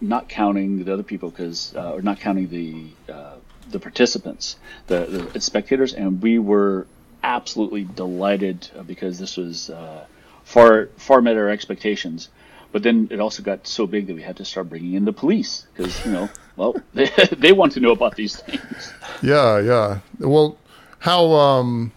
not 0.00 0.28
counting 0.28 0.84
the 0.84 0.92
other 0.92 1.02
people 1.02 1.30
because, 1.30 1.74
uh, 1.76 1.92
or 1.92 2.02
not 2.02 2.20
counting 2.20 2.48
the 2.48 3.12
uh, 3.12 3.34
the 3.70 3.78
participants, 3.78 4.56
the, 4.86 5.28
the 5.32 5.40
spectators, 5.40 5.92
and 5.92 6.22
we 6.22 6.38
were 6.38 6.86
absolutely 7.22 7.84
delighted 7.84 8.70
uh, 8.78 8.82
because 8.82 9.18
this 9.18 9.36
was 9.36 9.70
uh, 9.70 10.06
far 10.44 10.86
far 10.96 11.20
met 11.20 11.36
our 11.36 11.50
expectations. 11.50 12.28
But 12.70 12.82
then 12.82 13.08
it 13.10 13.20
also 13.20 13.42
got 13.42 13.66
so 13.66 13.86
big 13.86 14.06
that 14.06 14.14
we 14.14 14.22
had 14.22 14.36
to 14.36 14.44
start 14.44 14.68
bringing 14.68 14.94
in 14.94 15.04
the 15.04 15.12
police 15.12 15.66
because 15.74 16.04
you 16.04 16.12
know, 16.12 16.28
well, 16.58 16.76
they 16.94 17.10
they 17.36 17.52
want 17.52 17.72
to 17.72 17.80
know 17.80 17.92
about 17.92 18.16
these 18.16 18.36
things. 18.36 18.92
Yeah, 19.22 19.58
yeah. 19.60 19.98
Well, 20.18 20.58
how? 20.98 21.32
um 21.32 21.92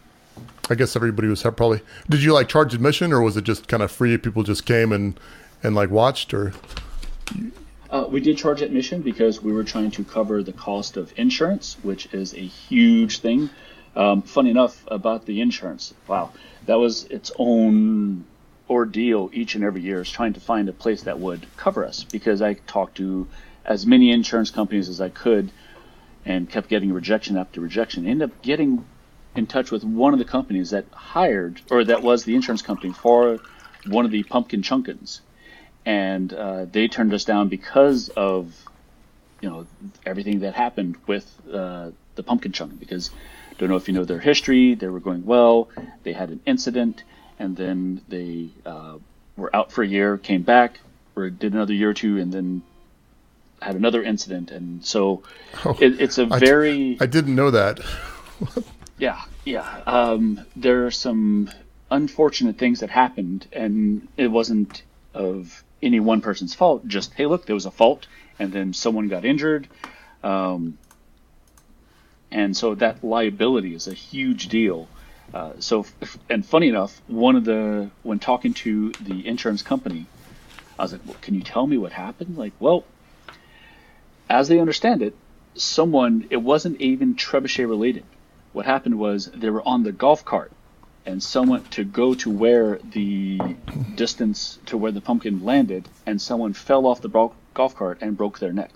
I 0.69 0.75
guess 0.75 0.95
everybody 0.95 1.27
was 1.27 1.41
probably. 1.41 1.81
Did 2.09 2.23
you 2.23 2.33
like 2.33 2.47
charge 2.47 2.73
admission, 2.73 3.11
or 3.11 3.21
was 3.21 3.35
it 3.35 3.43
just 3.43 3.67
kind 3.67 3.83
of 3.83 3.91
free? 3.91 4.17
People 4.17 4.43
just 4.43 4.65
came 4.65 4.93
and 4.93 5.19
and 5.63 5.75
like 5.75 5.89
watched, 5.89 6.33
or 6.33 6.53
uh, 7.89 8.07
we 8.09 8.21
did 8.21 8.37
charge 8.37 8.61
admission 8.61 9.01
because 9.01 9.41
we 9.41 9.51
were 9.51 9.65
trying 9.65 9.91
to 9.91 10.03
cover 10.05 10.41
the 10.41 10.53
cost 10.53 10.95
of 10.95 11.13
insurance, 11.17 11.75
which 11.83 12.07
is 12.13 12.33
a 12.33 12.45
huge 12.45 13.19
thing. 13.19 13.49
Um, 13.97 14.21
funny 14.21 14.49
enough 14.49 14.81
about 14.87 15.25
the 15.25 15.41
insurance, 15.41 15.93
wow, 16.07 16.31
that 16.67 16.79
was 16.79 17.03
its 17.05 17.33
own 17.37 18.23
ordeal 18.69 19.29
each 19.33 19.55
and 19.55 19.65
every 19.65 19.81
year 19.81 19.99
is 19.99 20.09
trying 20.09 20.31
to 20.31 20.39
find 20.39 20.69
a 20.69 20.73
place 20.73 21.03
that 21.03 21.19
would 21.19 21.45
cover 21.57 21.85
us 21.85 22.05
because 22.05 22.41
I 22.41 22.53
talked 22.53 22.95
to 22.95 23.27
as 23.65 23.85
many 23.85 24.11
insurance 24.11 24.51
companies 24.51 24.89
as 24.89 25.01
I 25.01 25.09
could 25.09 25.51
and 26.25 26.49
kept 26.49 26.69
getting 26.69 26.93
rejection 26.93 27.37
after 27.37 27.61
rejection. 27.61 28.07
Ended 28.07 28.29
up 28.29 28.41
getting 28.41 28.85
in 29.35 29.47
touch 29.47 29.71
with 29.71 29.83
one 29.83 30.13
of 30.13 30.19
the 30.19 30.25
companies 30.25 30.71
that 30.71 30.85
hired 30.91 31.61
or 31.69 31.83
that 31.85 32.03
was 32.03 32.23
the 32.23 32.35
insurance 32.35 32.61
company 32.61 32.93
for 32.93 33.39
one 33.85 34.05
of 34.05 34.11
the 34.11 34.23
pumpkin 34.23 34.61
chunkins 34.61 35.21
and 35.85 36.33
uh, 36.33 36.65
they 36.65 36.87
turned 36.87 37.13
us 37.13 37.25
down 37.25 37.47
because 37.47 38.09
of 38.09 38.53
you 39.41 39.49
know 39.49 39.65
everything 40.05 40.41
that 40.41 40.53
happened 40.53 40.97
with 41.07 41.25
uh, 41.51 41.89
the 42.15 42.23
pumpkin 42.23 42.51
chunk 42.51 42.79
because 42.79 43.09
don't 43.57 43.69
know 43.69 43.75
if 43.75 43.87
you 43.87 43.93
know 43.93 44.05
their 44.05 44.19
history 44.19 44.75
they 44.75 44.87
were 44.87 44.99
going 44.99 45.25
well 45.25 45.69
they 46.03 46.13
had 46.13 46.29
an 46.29 46.41
incident 46.45 47.03
and 47.39 47.55
then 47.55 48.01
they 48.07 48.49
uh, 48.65 48.97
were 49.37 49.55
out 49.55 49.71
for 49.71 49.83
a 49.83 49.87
year 49.87 50.17
came 50.17 50.43
back 50.43 50.79
or 51.15 51.29
did 51.29 51.53
another 51.53 51.73
year 51.73 51.89
or 51.89 51.93
two 51.93 52.17
and 52.19 52.31
then 52.31 52.61
had 53.61 53.75
another 53.75 54.03
incident 54.03 54.51
and 54.51 54.83
so 54.85 55.23
oh, 55.65 55.77
it, 55.79 56.01
it's 56.01 56.17
a 56.17 56.25
very 56.25 56.97
I 56.99 57.05
didn't 57.05 57.35
know 57.35 57.51
that 57.51 57.79
yeah 58.97 59.21
yeah 59.45 59.81
um, 59.85 60.45
there 60.55 60.85
are 60.85 60.91
some 60.91 61.49
unfortunate 61.89 62.57
things 62.57 62.79
that 62.79 62.89
happened 62.89 63.47
and 63.53 64.07
it 64.17 64.27
wasn't 64.27 64.83
of 65.13 65.63
any 65.81 65.99
one 65.99 66.21
person's 66.21 66.53
fault. 66.53 66.87
Just 66.87 67.13
hey, 67.13 67.25
look, 67.25 67.45
there 67.45 67.55
was 67.55 67.65
a 67.65 67.71
fault, 67.71 68.07
and 68.39 68.51
then 68.51 68.73
someone 68.73 69.07
got 69.07 69.25
injured, 69.25 69.67
um, 70.23 70.77
and 72.31 72.55
so 72.55 72.75
that 72.75 73.03
liability 73.03 73.73
is 73.73 73.87
a 73.87 73.93
huge 73.93 74.47
deal. 74.47 74.87
Uh, 75.33 75.53
so, 75.59 75.85
and 76.29 76.45
funny 76.45 76.67
enough, 76.67 77.01
one 77.07 77.35
of 77.35 77.45
the 77.45 77.89
when 78.03 78.19
talking 78.19 78.53
to 78.53 78.91
the 78.91 79.25
insurance 79.25 79.61
company, 79.61 80.05
I 80.77 80.83
was 80.83 80.91
like, 80.93 81.01
well, 81.05 81.17
"Can 81.21 81.35
you 81.35 81.41
tell 81.41 81.65
me 81.65 81.77
what 81.77 81.93
happened?" 81.93 82.37
Like, 82.37 82.53
well, 82.59 82.83
as 84.31 84.47
they 84.47 84.59
understand 84.59 85.01
it, 85.01 85.13
someone 85.55 86.25
it 86.29 86.37
wasn't 86.37 86.79
even 86.79 87.15
trebuchet 87.15 87.67
related. 87.67 88.05
What 88.53 88.65
happened 88.65 88.97
was 88.97 89.27
they 89.27 89.49
were 89.49 89.67
on 89.67 89.83
the 89.83 89.91
golf 89.91 90.23
cart 90.25 90.51
and 91.05 91.21
someone 91.21 91.63
to 91.65 91.83
go 91.83 92.13
to 92.13 92.29
where 92.29 92.79
the 92.93 93.39
distance 93.95 94.59
to 94.67 94.77
where 94.77 94.91
the 94.91 95.01
pumpkin 95.01 95.43
landed, 95.43 95.89
and 96.05 96.21
someone 96.21 96.53
fell 96.53 96.85
off 96.85 97.01
the 97.01 97.09
golf 97.53 97.75
cart 97.75 97.97
and 98.01 98.15
broke 98.15 98.39
their 98.39 98.53
neck. 98.53 98.71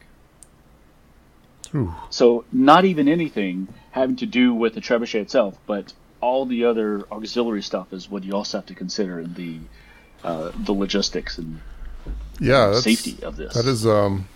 Ooh. 1.73 1.93
So 2.09 2.45
not 2.51 2.85
even 2.85 3.07
anything 3.07 3.67
having 3.91 4.17
to 4.17 4.25
do 4.25 4.53
with 4.53 4.73
the 4.73 4.81
trebuchet 4.81 5.21
itself, 5.21 5.57
but 5.65 5.93
all 6.19 6.45
the 6.45 6.65
other 6.65 7.05
auxiliary 7.11 7.61
stuff 7.61 7.93
is 7.93 8.09
what 8.09 8.23
you 8.23 8.33
also 8.33 8.57
have 8.57 8.65
to 8.65 8.75
consider 8.75 9.19
in 9.19 9.33
the 9.35 9.59
uh, 10.23 10.51
the 10.57 10.73
logistics 10.73 11.37
and 11.37 11.61
yeah 12.39 12.79
safety 12.79 13.23
of 13.23 13.37
this. 13.37 13.53
That 13.53 13.67
is 13.67 13.85
um, 13.85 14.27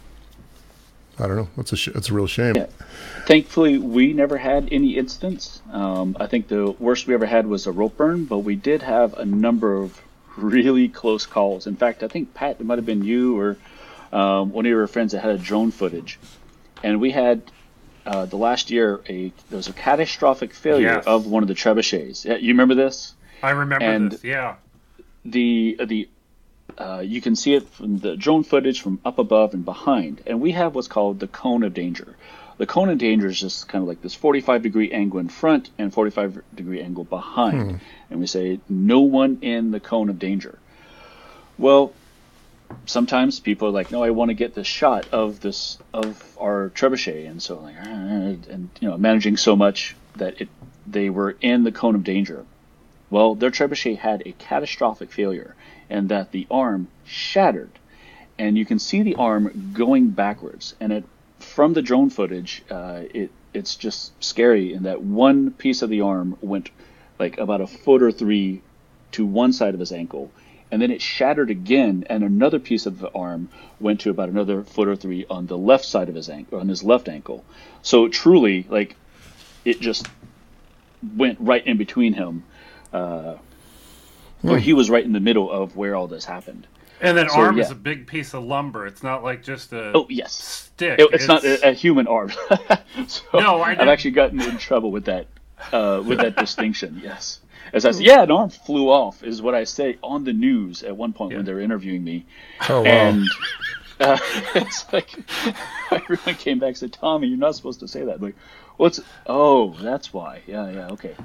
I 1.20 1.28
don't 1.28 1.36
know. 1.36 1.50
It's 1.58 1.74
a 1.74 1.78
sh- 1.78 1.90
it's 1.90 2.10
a 2.10 2.14
real 2.14 2.28
shame. 2.28 2.56
Yeah. 2.56 2.68
Thankfully, 3.26 3.78
we 3.78 4.14
never 4.14 4.38
had 4.38 4.70
any 4.72 4.98
incidents. 4.98 5.62
Um, 5.72 6.16
I 6.20 6.28
think 6.28 6.48
the 6.48 6.72
worst 6.72 7.08
we 7.08 7.14
ever 7.14 7.26
had 7.26 7.48
was 7.48 7.68
a 7.68 7.72
rope 7.72 7.98
burn, 7.98 8.26
but 8.26 8.40
we 8.40 8.56
did 8.56 8.82
have 8.82 9.14
a 9.16 9.26
number 9.26 9.76
of 9.76 10.02
really 10.38 10.88
close 10.88 11.26
calls. 11.26 11.68
In 11.68 11.76
fact, 11.76 12.04
I 12.04 12.08
think 12.08 12.34
Pat, 12.34 12.58
it 12.60 12.66
might 12.66 12.78
have 12.78 12.86
been 12.86 13.04
you 13.04 13.38
or 13.38 13.58
um, 14.14 14.52
one 14.52 14.66
of 14.66 14.70
your 14.70 14.88
friends 14.88 15.12
that 15.12 15.22
had 15.22 15.32
a 15.32 15.38
drone 15.38 15.72
footage, 15.72 16.20
and 16.84 17.02
we 17.02 17.12
had 17.12 17.42
uh, 18.06 18.26
the 18.26 18.38
last 18.38 18.72
year 18.72 19.02
a 19.08 19.32
there 19.50 19.58
was 19.58 19.68
a 19.68 19.74
catastrophic 19.74 20.54
failure 20.54 20.96
yes. 20.96 21.06
of 21.06 21.28
one 21.28 21.44
of 21.44 21.48
the 21.48 21.56
trebuchets. 21.56 22.26
You 22.26 22.50
remember 22.50 22.76
this? 22.76 23.14
I 23.44 23.52
remember 23.52 23.86
and 23.86 24.12
this. 24.14 24.24
Yeah. 24.24 24.56
The 25.26 25.80
the 25.86 26.10
uh, 26.78 27.02
you 27.06 27.22
can 27.22 27.36
see 27.36 27.54
it 27.54 27.68
from 27.70 28.00
the 28.00 28.16
drone 28.16 28.44
footage 28.44 28.82
from 28.82 29.00
up 29.04 29.20
above 29.20 29.54
and 29.54 29.66
behind. 29.66 30.22
And 30.26 30.42
we 30.42 30.52
have 30.52 30.76
what's 30.76 30.88
called 30.88 31.20
the 31.20 31.28
cone 31.28 31.64
of 31.64 31.74
danger. 31.74 32.16
The 32.58 32.66
cone 32.66 32.90
of 32.90 32.98
danger 32.98 33.28
is 33.28 33.40
just 33.40 33.70
kind 33.70 33.82
of 33.82 33.88
like 33.88 34.02
this 34.02 34.14
45 34.14 34.62
degree 34.62 34.92
angle 34.92 35.20
in 35.20 35.30
front 35.30 35.70
and 35.78 35.94
45 35.94 36.42
degree 36.54 36.82
angle 36.82 37.06
behind. 37.06 37.72
Hmm. 37.72 37.78
And 38.10 38.20
we 38.20 38.28
say 38.28 38.60
no 38.68 39.02
one 39.02 39.40
in 39.42 39.72
the 39.72 39.80
cone 39.80 40.10
of 40.10 40.20
danger. 40.20 40.60
Well, 41.58 41.94
sometimes 42.86 43.40
people 43.40 43.68
are 43.68 43.72
like, 43.72 43.92
no, 43.92 44.04
I 44.04 44.10
want 44.12 44.30
to 44.30 44.36
get 44.36 44.54
this 44.54 44.68
shot 44.68 45.08
of 45.12 45.40
this 45.40 45.78
of 45.94 46.38
our 46.40 46.72
trebuchet, 46.76 47.30
and 47.30 47.42
so 47.42 47.60
like, 47.60 47.76
and 47.84 48.70
you 48.80 48.90
know, 48.90 48.98
managing 48.98 49.38
so 49.38 49.56
much 49.56 49.96
that 50.16 50.42
it 50.42 50.50
they 50.88 51.10
were 51.10 51.36
in 51.42 51.64
the 51.64 51.72
cone 51.72 51.96
of 51.96 52.04
danger. 52.04 52.46
Well, 53.10 53.36
their 53.36 53.52
trebuchet 53.52 53.98
had 53.98 54.24
a 54.26 54.34
catastrophic 54.34 55.12
failure, 55.12 55.56
and 55.90 56.10
that 56.10 56.32
the 56.32 56.48
arm 56.52 56.88
shattered. 57.06 57.72
And 58.38 58.58
you 58.58 58.66
can 58.66 58.80
see 58.80 59.02
the 59.02 59.16
arm 59.16 59.72
going 59.74 60.10
backwards. 60.10 60.76
And 60.80 60.94
it, 60.94 61.04
from 61.40 61.74
the 61.74 61.82
drone 61.82 62.10
footage, 62.10 62.64
uh, 62.70 63.04
it 63.14 63.32
it's 63.54 63.76
just 63.76 64.12
scary 64.24 64.74
in 64.74 64.84
that 64.84 65.02
one 65.02 65.52
piece 65.52 65.82
of 65.82 65.90
the 65.90 66.02
arm 66.02 66.38
went 66.42 66.70
like 67.18 67.38
about 67.38 67.62
a 67.62 67.68
foot 67.68 68.04
or 68.04 68.12
three 68.12 68.62
to 69.12 69.26
one 69.26 69.52
side 69.54 69.74
of 69.74 69.80
his 69.80 69.92
ankle, 69.92 70.32
and 70.72 70.82
then 70.82 70.92
it 70.92 71.02
shattered 71.02 71.50
again, 71.50 72.06
and 72.10 72.24
another 72.24 72.60
piece 72.60 72.86
of 72.86 73.00
the 73.00 73.12
arm 73.12 73.50
went 73.80 74.02
to 74.02 74.12
about 74.12 74.30
another 74.30 74.64
foot 74.64 74.88
or 74.88 74.96
three 74.96 75.26
on 75.30 75.48
the 75.48 75.58
left 75.58 75.84
side 75.84 76.10
of 76.10 76.16
his 76.16 76.30
ankle, 76.30 76.60
on 76.60 76.70
his 76.70 76.84
left 76.84 77.10
ankle. 77.10 77.44
So 77.82 78.08
truly, 78.08 78.68
like, 78.70 78.96
it 79.66 79.82
just 79.82 80.08
went 81.16 81.40
right 81.40 81.66
in 81.66 81.78
between 81.78 82.14
him. 82.14 82.44
Uh, 82.92 83.38
where 84.42 84.58
hmm. 84.58 84.64
he 84.64 84.74
was 84.74 84.90
right 84.90 85.04
in 85.04 85.14
the 85.14 85.20
middle 85.20 85.52
of 85.52 85.76
where 85.76 85.96
all 85.96 86.08
this 86.08 86.26
happened. 86.26 86.66
And 87.02 87.18
that 87.18 87.32
so, 87.32 87.40
arm 87.40 87.58
yeah. 87.58 87.64
is 87.64 87.72
a 87.72 87.76
big 87.76 88.08
piece 88.08 88.34
of 88.34 88.44
lumber. 88.44 88.86
It's 88.86 89.04
not 89.04 89.24
like 89.24 89.44
just 89.44 89.72
a 89.72 89.92
oh 89.96 90.06
yes 90.10 90.34
stick. 90.34 91.00
It, 91.00 91.04
it's, 91.14 91.14
it's, 91.24 91.28
not 91.28 91.44
a, 91.46 91.70
a 91.70 91.74
human 91.74 92.08
arm. 92.08 92.32
so 93.08 93.24
no, 93.34 93.62
I 93.62 93.76
have 93.76 93.88
actually 93.88 94.12
gotten 94.12 94.42
in 94.42 94.58
trouble 94.58 94.92
with 94.92 95.06
that 95.06 95.28
uh, 95.72 96.04
with 96.06 96.20
that 96.20 96.36
distinction. 96.38 97.00
Yes, 97.02 97.40
as 97.72 97.86
I 97.86 97.92
said, 97.92 98.04
yeah, 98.04 98.24
an 98.24 98.32
arm 98.32 98.50
flew 98.50 98.90
off 98.90 99.24
is 99.24 99.42
what 99.42 99.56
I 99.56 99.64
say 99.64 99.98
on 100.04 100.26
the 100.26 100.34
news 100.34 100.84
at 100.84 100.96
one 100.96 101.14
point 101.14 101.32
yeah. 101.32 101.38
when 101.38 101.46
they're 101.46 101.62
interviewing 101.62 102.04
me. 102.04 102.26
Oh 102.68 102.82
wow. 102.82 102.88
And 102.88 103.26
uh, 104.00 104.18
it's 104.56 104.92
like 104.92 105.10
everyone 105.92 106.36
came 106.36 106.60
back 106.60 106.70
and 106.70 106.78
said, 106.78 106.94
"Tommy, 106.94 107.28
you're 107.28 107.38
not 107.38 107.56
supposed 107.56 107.80
to 107.80 107.88
say 107.88 108.04
that." 108.04 108.16
I'm 108.16 108.22
like, 108.22 108.36
what's? 108.78 109.00
Oh, 109.26 109.74
that's 109.80 110.14
why. 110.14 110.42
Yeah, 110.48 110.70
yeah, 110.70 110.88
okay. 110.90 111.16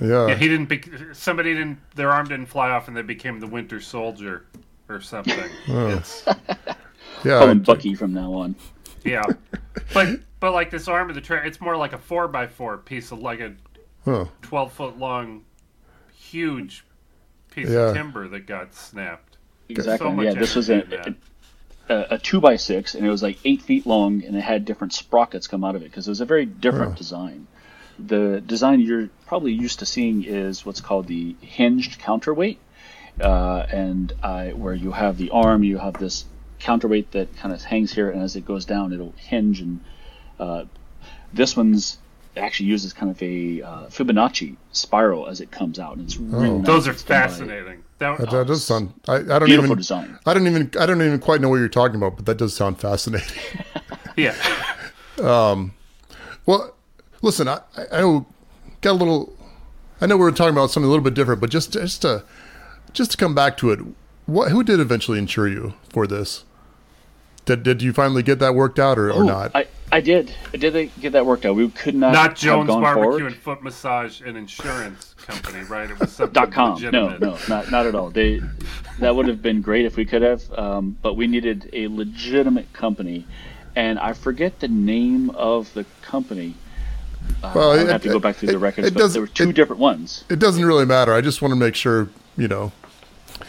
Yeah. 0.00 0.28
yeah 0.28 0.34
he 0.34 0.48
didn't. 0.48 0.66
Be, 0.66 0.82
somebody 1.12 1.54
didn't. 1.54 1.78
Their 1.94 2.10
arm 2.10 2.28
didn't 2.28 2.46
fly 2.46 2.70
off, 2.70 2.88
and 2.88 2.96
they 2.96 3.02
became 3.02 3.40
the 3.40 3.46
Winter 3.46 3.80
Soldier 3.80 4.46
or 4.88 5.00
something. 5.00 5.38
Oh. 5.68 6.02
Yeah, 7.22 7.40
Call 7.40 7.48
him 7.48 7.62
Bucky 7.62 7.94
from 7.94 8.14
now 8.14 8.32
on. 8.32 8.54
Yeah, 9.04 9.24
but 9.92 10.20
but 10.38 10.52
like 10.52 10.70
this 10.70 10.88
arm 10.88 11.10
of 11.10 11.14
the 11.14 11.20
train, 11.20 11.44
it's 11.44 11.60
more 11.60 11.76
like 11.76 11.92
a 11.92 11.98
four 11.98 12.28
by 12.28 12.46
four 12.46 12.78
piece 12.78 13.12
of 13.12 13.18
like 13.18 13.40
a 13.40 13.52
huh. 14.06 14.24
twelve 14.40 14.72
foot 14.72 14.98
long, 14.98 15.44
huge 16.14 16.82
piece 17.50 17.68
yeah. 17.68 17.88
of 17.88 17.94
timber 17.94 18.26
that 18.28 18.46
got 18.46 18.74
snapped. 18.74 19.36
Exactly. 19.68 20.16
So 20.16 20.22
yeah, 20.22 20.32
this 20.32 20.54
was 20.54 20.70
a, 20.70 21.14
a, 21.90 22.06
a, 22.12 22.18
two 22.18 22.40
by 22.40 22.56
six, 22.56 22.94
and 22.94 23.06
it 23.06 23.10
was 23.10 23.22
like 23.22 23.38
eight 23.44 23.60
feet 23.60 23.84
long, 23.84 24.24
and 24.24 24.34
it 24.34 24.42
had 24.42 24.64
different 24.64 24.94
sprockets 24.94 25.46
come 25.46 25.62
out 25.62 25.74
of 25.74 25.82
it 25.82 25.86
because 25.86 26.08
it 26.08 26.10
was 26.10 26.22
a 26.22 26.26
very 26.26 26.46
different 26.46 26.92
huh. 26.92 26.98
design 26.98 27.46
the 28.06 28.40
design 28.40 28.80
you're 28.80 29.08
probably 29.26 29.52
used 29.52 29.78
to 29.80 29.86
seeing 29.86 30.24
is 30.24 30.64
what's 30.64 30.80
called 30.80 31.06
the 31.06 31.36
hinged 31.40 31.98
counterweight, 31.98 32.58
uh, 33.20 33.66
and 33.70 34.12
I, 34.22 34.50
where 34.50 34.74
you 34.74 34.92
have 34.92 35.16
the 35.18 35.30
arm, 35.30 35.62
you 35.62 35.78
have 35.78 35.94
this 35.94 36.24
counterweight 36.58 37.12
that 37.12 37.36
kind 37.36 37.54
of 37.54 37.62
hangs 37.62 37.92
here, 37.92 38.10
and 38.10 38.22
as 38.22 38.36
it 38.36 38.44
goes 38.44 38.64
down, 38.64 38.92
it'll 38.92 39.14
hinge. 39.16 39.60
And 39.60 39.80
uh, 40.38 40.64
this 41.32 41.56
one's 41.56 41.98
actually 42.36 42.66
uses 42.66 42.92
kind 42.92 43.10
of 43.10 43.20
a 43.22 43.62
uh, 43.62 43.86
Fibonacci 43.86 44.56
spiral 44.72 45.26
as 45.26 45.40
it 45.40 45.50
comes 45.50 45.78
out, 45.78 45.96
and 45.96 46.04
it's 46.04 46.16
really 46.16 46.48
oh. 46.48 46.58
nice. 46.58 46.66
those 46.66 46.88
are 46.88 46.94
fascinating. 46.94 47.82
That, 47.98 48.18
that, 48.18 48.30
that, 48.30 48.46
does 48.46 48.64
sound. 48.64 48.94
I, 49.08 49.16
I 49.16 49.38
don't 49.38 49.50
even. 49.50 49.76
Design. 49.76 50.18
I 50.24 50.34
don't 50.34 50.46
even. 50.46 50.70
I 50.78 50.86
don't 50.86 51.02
even 51.02 51.18
quite 51.18 51.40
know 51.40 51.48
what 51.48 51.56
you're 51.56 51.68
talking 51.68 51.96
about, 51.96 52.16
but 52.16 52.26
that 52.26 52.38
does 52.38 52.54
sound 52.54 52.80
fascinating. 52.80 53.42
yeah. 54.16 54.34
Um. 55.20 55.74
Well, 56.46 56.74
listen. 57.22 57.48
I 57.48 57.60
I 57.76 58.24
got 58.80 58.92
a 58.92 58.92
little. 58.92 59.36
I 60.00 60.06
know 60.06 60.16
we 60.16 60.22
were 60.22 60.32
talking 60.32 60.54
about 60.54 60.70
something 60.70 60.86
a 60.86 60.90
little 60.90 61.04
bit 61.04 61.14
different, 61.14 61.40
but 61.40 61.50
just 61.50 61.72
just 61.72 62.02
to 62.02 62.24
just 62.92 63.12
to 63.12 63.16
come 63.16 63.34
back 63.34 63.56
to 63.58 63.70
it, 63.70 63.80
what 64.26 64.50
who 64.50 64.62
did 64.62 64.80
eventually 64.80 65.18
insure 65.18 65.48
you 65.48 65.74
for 65.90 66.06
this? 66.06 66.44
Did 67.44 67.62
did 67.62 67.82
you 67.82 67.92
finally 67.92 68.22
get 68.22 68.38
that 68.38 68.54
worked 68.54 68.78
out 68.78 68.98
or, 68.98 69.10
or 69.10 69.24
not? 69.24 69.50
I, 69.54 69.66
I 69.90 70.00
did. 70.00 70.32
I 70.52 70.56
did 70.56 70.90
get 71.00 71.12
that 71.12 71.26
worked 71.26 71.44
out. 71.44 71.56
We 71.56 71.68
could 71.70 71.94
not. 71.94 72.12
Not 72.12 72.36
Jones 72.36 72.68
Barbecue 72.68 73.02
forward. 73.02 73.22
and 73.22 73.34
Foot 73.34 73.62
Massage 73.62 74.20
and 74.20 74.36
Insurance 74.36 75.14
Company, 75.14 75.64
right? 75.64 75.90
It 75.90 75.98
was 75.98 76.12
something 76.12 76.34
Dot 76.34 76.52
com. 76.52 76.74
Legitimate. 76.74 77.20
No, 77.20 77.30
no, 77.30 77.38
not 77.48 77.70
not 77.70 77.86
at 77.86 77.94
all. 77.94 78.10
They 78.10 78.40
that 79.00 79.16
would 79.16 79.26
have 79.26 79.42
been 79.42 79.62
great 79.62 79.84
if 79.84 79.96
we 79.96 80.04
could 80.04 80.22
have, 80.22 80.42
um, 80.52 80.96
but 81.02 81.14
we 81.14 81.26
needed 81.26 81.68
a 81.72 81.88
legitimate 81.88 82.72
company, 82.72 83.26
and 83.74 83.98
I 83.98 84.12
forget 84.12 84.60
the 84.60 84.68
name 84.68 85.30
of 85.30 85.72
the 85.74 85.84
company. 86.02 86.54
Uh, 87.42 87.52
well, 87.54 87.70
I 87.72 87.90
have 87.92 88.02
to 88.02 88.08
go 88.08 88.18
back 88.18 88.36
through 88.36 88.50
it, 88.50 88.52
the 88.52 88.58
records, 88.58 88.88
it, 88.88 88.94
it 88.94 88.98
but 88.98 89.08
there 89.08 89.22
were 89.22 89.28
two 89.28 89.52
different 89.52 89.80
ones. 89.80 90.24
It 90.28 90.38
doesn't 90.38 90.64
really 90.64 90.84
matter. 90.84 91.12
I 91.14 91.20
just 91.20 91.40
want 91.40 91.52
to 91.52 91.56
make 91.56 91.74
sure 91.74 92.08
you 92.36 92.48
know 92.48 92.72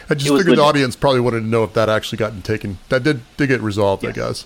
I 0.10 0.16
just 0.16 0.30
figured 0.30 0.48
legit. 0.48 0.58
the 0.58 0.64
audience 0.64 0.96
probably 0.96 1.22
wanted 1.22 1.42
to 1.42 1.48
know 1.48 1.64
if 1.64 1.74
that 1.74 1.90
actually 1.90 2.18
got 2.18 2.44
taken. 2.44 2.78
That 2.90 3.04
did 3.04 3.22
did 3.38 3.48
get 3.48 3.62
resolved, 3.62 4.04
yes. 4.04 4.12
I 4.12 4.14
guess. 4.14 4.46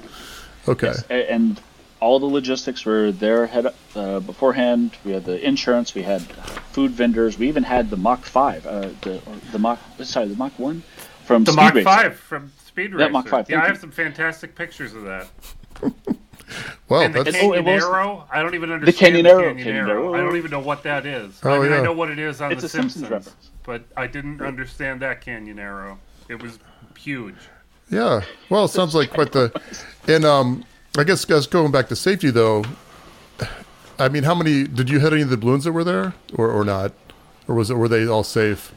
Okay. 0.68 0.88
Yes. 0.88 1.04
And 1.10 1.62
all 2.00 2.20
the 2.20 2.26
logistics 2.26 2.86
were 2.86 3.12
there 3.12 3.48
head 3.48 3.74
uh, 3.96 4.20
beforehand. 4.20 4.92
We 5.04 5.12
had 5.12 5.26
the 5.26 5.44
insurance. 5.46 5.96
We 5.96 6.04
had 6.04 6.22
food 6.72 6.92
vendors. 6.92 7.38
We 7.38 7.48
even 7.48 7.64
had 7.64 7.90
the 7.90 7.98
Mach 7.98 8.26
Five, 8.26 8.66
uh, 8.66 8.90
the 9.02 9.22
the 9.52 9.60
Mach 9.60 9.80
sorry 10.04 10.28
the 10.28 10.36
Mach 10.36 10.58
One 10.60 10.84
from 11.24 11.44
the 11.44 11.52
Speed 11.52 11.62
Mach 11.62 11.74
Racer. 11.74 11.86
Five 11.86 12.16
from 12.18 12.52
Speed 12.66 12.94
Racer. 12.94 12.98
That 12.98 13.12
Mach 13.12 13.28
Five. 13.28 13.50
Yeah, 13.50 13.64
I 13.64 13.68
have 13.68 13.80
some 13.80 13.92
fantastic 13.92 14.56
pictures 14.56 14.94
of 14.94 15.04
that. 15.04 15.28
well, 16.90 17.02
and 17.02 17.14
the 17.14 17.24
that's... 17.24 17.38
Canyon 17.38 17.68
oh, 17.68 17.72
Arrow. 17.72 18.28
I 18.32 18.40
I 18.40 18.44
don't 18.44 18.56
even 18.56 18.72
understand 18.72 18.96
the 18.96 19.00
Canyon, 19.00 19.24
the 19.24 19.32
Arrow. 19.32 19.56
Canyon, 19.56 19.68
Canyonero. 19.68 19.90
Arrow. 19.90 20.14
I 20.14 20.18
don't 20.18 20.38
even 20.38 20.52
know 20.52 20.60
what 20.60 20.84
that 20.84 21.06
is. 21.06 21.40
Oh, 21.44 21.52
I 21.52 21.60
mean, 21.60 21.72
yeah. 21.72 21.80
I 21.80 21.82
know 21.82 21.94
what 21.94 22.10
it 22.12 22.20
is 22.20 22.42
on 22.42 22.52
it's 22.52 22.62
The 22.62 22.70
Simpsons, 22.70 23.08
Simpsons 23.08 23.36
but 23.64 23.84
I 23.98 24.08
didn't 24.08 24.42
understand 24.42 25.02
that 25.02 25.22
Canyonero. 25.22 25.98
It 26.30 26.42
was 26.42 26.60
huge. 26.98 27.36
Yeah. 27.90 28.22
Well, 28.50 28.66
it 28.66 28.70
sounds 28.70 28.96
like 28.96 29.12
quite 29.12 29.32
the. 29.32 29.52
And 30.08 30.26
um, 30.26 30.64
I 30.98 31.04
guess 31.04 31.26
guys, 31.26 31.48
going 31.48 31.72
back 31.72 31.88
to 31.90 31.96
safety 31.96 32.32
though. 32.32 32.64
I 33.98 34.10
mean, 34.10 34.24
how 34.24 34.36
many 34.36 34.66
did 34.66 34.90
you 34.90 35.00
hit 35.00 35.14
any 35.14 35.22
of 35.22 35.30
the 35.30 35.38
balloons 35.38 35.64
that 35.64 35.72
were 35.72 35.84
there, 35.84 36.14
or 36.34 36.52
or 36.52 36.66
not, 36.66 36.92
or 37.48 37.56
was 37.56 37.70
it 37.70 37.76
were 37.76 37.88
they 37.88 38.06
all 38.06 38.24
safe? 38.24 38.74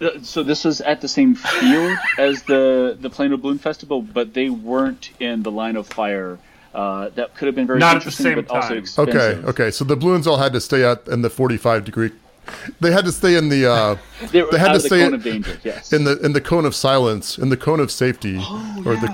Uh, 0.00 0.10
so 0.22 0.42
this 0.42 0.64
was 0.64 0.80
at 0.80 1.00
the 1.00 1.08
same 1.08 1.34
field 1.34 1.98
as 2.18 2.42
the 2.44 2.96
the 3.00 3.10
Plano 3.10 3.36
Balloon 3.36 3.58
Festival, 3.58 4.00
but 4.00 4.32
they 4.32 4.48
weren't 4.48 5.10
in 5.20 5.42
the 5.42 5.50
line 5.50 5.76
of 5.76 5.86
fire. 5.86 6.38
Uh, 6.74 7.08
that 7.10 7.34
could 7.34 7.46
have 7.46 7.54
been 7.54 7.66
very 7.66 7.78
Not 7.78 7.96
interesting, 7.96 8.34
but 8.34 8.48
time. 8.48 8.62
also 8.62 8.76
expensive. 8.76 9.14
Okay, 9.14 9.48
okay. 9.48 9.70
So 9.70 9.84
the 9.84 9.96
balloons 9.96 10.26
all 10.26 10.36
had 10.36 10.52
to 10.52 10.60
stay 10.60 10.84
at 10.84 11.08
in 11.08 11.22
the 11.22 11.30
45 11.30 11.84
degree 11.84 12.12
they 12.80 12.92
had 12.92 13.04
to 13.04 13.12
stay 13.12 13.36
in 13.36 13.48
the. 13.48 13.70
Uh, 13.70 13.96
they, 14.32 14.42
they 14.50 14.58
had 14.58 14.72
to 14.72 14.80
stay 14.80 15.04
in, 15.04 15.18
danger, 15.20 15.58
yes. 15.64 15.92
in 15.92 16.04
the 16.04 16.18
in 16.20 16.32
the 16.32 16.40
cone 16.40 16.64
of 16.64 16.74
silence, 16.74 17.38
in 17.38 17.48
the 17.48 17.56
cone 17.56 17.80
of 17.80 17.90
safety, 17.90 18.38
oh, 18.40 18.82
or 18.86 18.94
yeah. 18.94 19.00
the. 19.00 19.12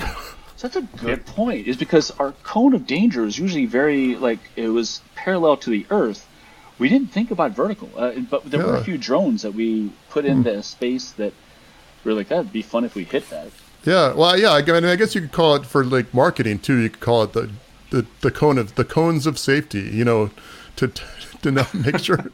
So 0.56 0.68
that's 0.68 0.76
a 0.76 0.82
good 1.04 1.24
point. 1.26 1.66
Is 1.66 1.76
because 1.76 2.10
our 2.12 2.32
cone 2.42 2.74
of 2.74 2.86
danger 2.86 3.24
is 3.24 3.38
usually 3.38 3.66
very 3.66 4.16
like 4.16 4.38
it 4.56 4.68
was 4.68 5.00
parallel 5.14 5.56
to 5.58 5.70
the 5.70 5.86
Earth. 5.90 6.26
We 6.78 6.88
didn't 6.88 7.08
think 7.08 7.30
about 7.30 7.52
vertical, 7.52 7.88
uh, 7.96 8.12
but 8.30 8.50
there 8.50 8.60
yeah. 8.60 8.66
were 8.66 8.76
a 8.76 8.84
few 8.84 8.98
drones 8.98 9.42
that 9.42 9.54
we 9.54 9.92
put 10.10 10.24
in 10.24 10.42
mm. 10.42 10.44
the 10.44 10.62
space 10.62 11.12
that 11.12 11.32
we 12.02 12.10
were 12.10 12.16
like 12.16 12.28
that'd 12.28 12.52
be 12.52 12.62
fun 12.62 12.84
if 12.84 12.94
we 12.94 13.04
hit 13.04 13.28
that. 13.30 13.48
Yeah, 13.84 14.14
well, 14.14 14.38
yeah. 14.38 14.52
I 14.52 14.62
mean, 14.62 14.84
I 14.84 14.96
guess 14.96 15.14
you 15.14 15.20
could 15.20 15.32
call 15.32 15.54
it 15.56 15.66
for 15.66 15.84
like 15.84 16.12
marketing 16.14 16.58
too. 16.60 16.76
You 16.76 16.90
could 16.90 17.00
call 17.00 17.22
it 17.22 17.32
the 17.32 17.50
the, 17.90 18.06
the 18.22 18.30
cone 18.30 18.58
of 18.58 18.74
the 18.76 18.84
cones 18.84 19.26
of 19.26 19.38
safety. 19.38 19.80
You 19.80 20.04
know, 20.04 20.30
to 20.76 20.88
to 21.42 21.50
not 21.50 21.72
make 21.74 21.98
sure 21.98 22.18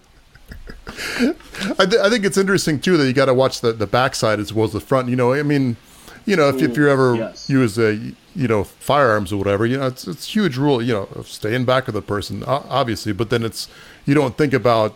I, 0.86 1.86
th- 1.86 2.00
I 2.00 2.08
think 2.08 2.24
it's 2.24 2.38
interesting 2.38 2.80
too 2.80 2.96
that 2.96 3.06
you 3.06 3.12
got 3.12 3.26
to 3.26 3.34
watch 3.34 3.60
the 3.60 3.72
the 3.72 3.86
backside 3.86 4.40
as 4.40 4.52
well 4.52 4.66
as 4.66 4.72
the 4.72 4.80
front. 4.80 5.08
You 5.08 5.16
know, 5.16 5.32
I 5.32 5.42
mean, 5.42 5.76
you 6.24 6.36
know, 6.36 6.48
if, 6.48 6.62
if 6.62 6.76
you 6.76 6.88
ever 6.88 7.16
yes. 7.16 7.48
use 7.50 7.78
a 7.78 7.94
you 7.94 8.48
know 8.48 8.64
firearms 8.64 9.32
or 9.32 9.36
whatever, 9.36 9.66
you 9.66 9.78
know, 9.78 9.86
it's 9.86 10.06
it's 10.06 10.34
huge 10.34 10.56
rule. 10.56 10.82
You 10.82 10.92
know, 10.92 11.22
stay 11.24 11.54
in 11.54 11.64
back 11.64 11.88
of 11.88 11.94
the 11.94 12.02
person, 12.02 12.44
obviously, 12.44 13.12
but 13.12 13.30
then 13.30 13.42
it's 13.42 13.68
you 14.06 14.14
don't 14.14 14.36
think 14.36 14.52
about, 14.52 14.94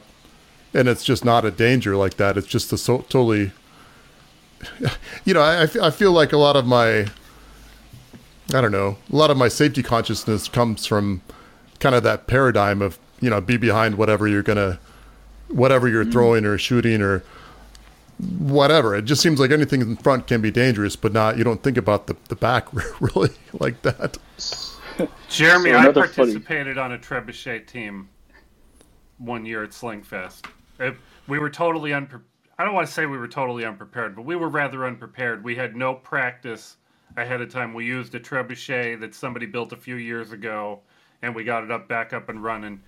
and 0.72 0.88
it's 0.88 1.04
just 1.04 1.24
not 1.24 1.44
a 1.44 1.50
danger 1.50 1.96
like 1.96 2.14
that. 2.16 2.36
It's 2.36 2.46
just 2.46 2.72
a 2.72 2.78
so, 2.78 2.98
totally. 2.98 3.52
You 5.24 5.32
know, 5.32 5.40
I, 5.40 5.62
I 5.62 5.90
feel 5.90 6.12
like 6.12 6.34
a 6.34 6.36
lot 6.36 6.54
of 6.54 6.66
my, 6.66 7.06
I 8.52 8.60
don't 8.60 8.72
know, 8.72 8.98
a 9.10 9.16
lot 9.16 9.30
of 9.30 9.38
my 9.38 9.48
safety 9.48 9.82
consciousness 9.82 10.48
comes 10.48 10.84
from 10.84 11.22
kind 11.80 11.94
of 11.94 12.02
that 12.02 12.26
paradigm 12.26 12.82
of 12.82 12.98
you 13.20 13.30
know 13.30 13.40
be 13.40 13.56
behind 13.56 13.96
whatever 13.96 14.28
you're 14.28 14.42
gonna 14.42 14.78
whatever 15.48 15.88
you're 15.88 16.04
mm. 16.04 16.12
throwing 16.12 16.44
or 16.44 16.58
shooting 16.58 17.00
or 17.00 17.22
whatever. 18.38 18.94
It 18.94 19.06
just 19.06 19.22
seems 19.22 19.40
like 19.40 19.50
anything 19.50 19.80
in 19.80 19.96
front 19.96 20.26
can 20.26 20.40
be 20.40 20.50
dangerous, 20.50 20.96
but 20.96 21.12
not 21.12 21.38
you 21.38 21.44
don't 21.44 21.62
think 21.62 21.76
about 21.76 22.06
the, 22.06 22.16
the 22.28 22.36
back 22.36 22.68
really 23.00 23.30
like 23.54 23.82
that. 23.82 24.18
Jeremy, 25.28 25.70
so 25.70 25.78
I 25.78 25.92
participated 25.92 26.76
funny. 26.76 26.78
on 26.78 26.92
a 26.92 26.98
trebuchet 26.98 27.66
team 27.66 28.08
one 29.18 29.44
year 29.44 29.64
at 29.64 29.70
Slingfest. 29.70 30.46
It, 30.78 30.96
we 31.26 31.38
were 31.38 31.50
totally 31.50 31.92
unprepared. 31.92 32.28
I 32.58 32.64
don't 32.64 32.74
want 32.74 32.86
to 32.86 32.92
say 32.92 33.06
we 33.06 33.18
were 33.18 33.28
totally 33.28 33.64
unprepared, 33.64 34.14
but 34.14 34.24
we 34.24 34.36
were 34.36 34.48
rather 34.48 34.86
unprepared. 34.86 35.42
We 35.42 35.56
had 35.56 35.74
no 35.74 35.94
practice 35.94 36.76
ahead 37.16 37.40
of 37.40 37.52
time. 37.52 37.74
We 37.74 37.84
used 37.84 38.14
a 38.14 38.20
trebuchet 38.20 39.00
that 39.00 39.14
somebody 39.14 39.46
built 39.46 39.72
a 39.72 39.76
few 39.76 39.96
years 39.96 40.32
ago, 40.32 40.80
and 41.22 41.34
we 41.34 41.44
got 41.44 41.64
it 41.64 41.70
up 41.70 41.88
back 41.88 42.12
up 42.12 42.28
and 42.28 42.42
running 42.42 42.80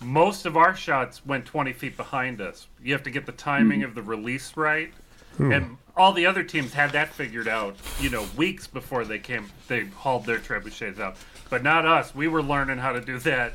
most 0.00 0.46
of 0.46 0.56
our 0.56 0.74
shots 0.74 1.24
went 1.24 1.44
20 1.44 1.72
feet 1.72 1.96
behind 1.96 2.40
us. 2.40 2.66
You 2.82 2.92
have 2.92 3.02
to 3.04 3.10
get 3.10 3.26
the 3.26 3.32
timing 3.32 3.82
of 3.82 3.94
the 3.94 4.02
release 4.02 4.56
right. 4.56 4.92
Mm. 5.38 5.56
And 5.56 5.76
all 5.96 6.12
the 6.12 6.26
other 6.26 6.42
teams 6.42 6.72
had 6.72 6.92
that 6.92 7.12
figured 7.12 7.48
out, 7.48 7.76
you 8.00 8.10
know, 8.10 8.26
weeks 8.36 8.66
before 8.66 9.04
they 9.04 9.18
came, 9.18 9.48
they 9.68 9.86
hauled 9.86 10.24
their 10.26 10.38
trebuchets 10.38 11.00
out. 11.00 11.16
But 11.50 11.62
not 11.62 11.86
us. 11.86 12.14
We 12.14 12.28
were 12.28 12.42
learning 12.42 12.78
how 12.78 12.92
to 12.92 13.00
do 13.00 13.18
that 13.20 13.54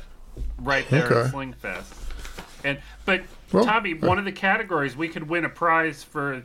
right 0.58 0.88
there 0.90 1.06
okay. 1.06 1.20
at 1.20 1.32
Slingfest. 1.32 2.64
And 2.64 2.78
but 3.04 3.22
well, 3.52 3.64
Tommy, 3.64 3.94
uh, 3.94 4.06
one 4.06 4.18
of 4.18 4.24
the 4.24 4.32
categories 4.32 4.96
we 4.96 5.08
could 5.08 5.28
win 5.28 5.44
a 5.44 5.48
prize 5.48 6.02
for 6.02 6.42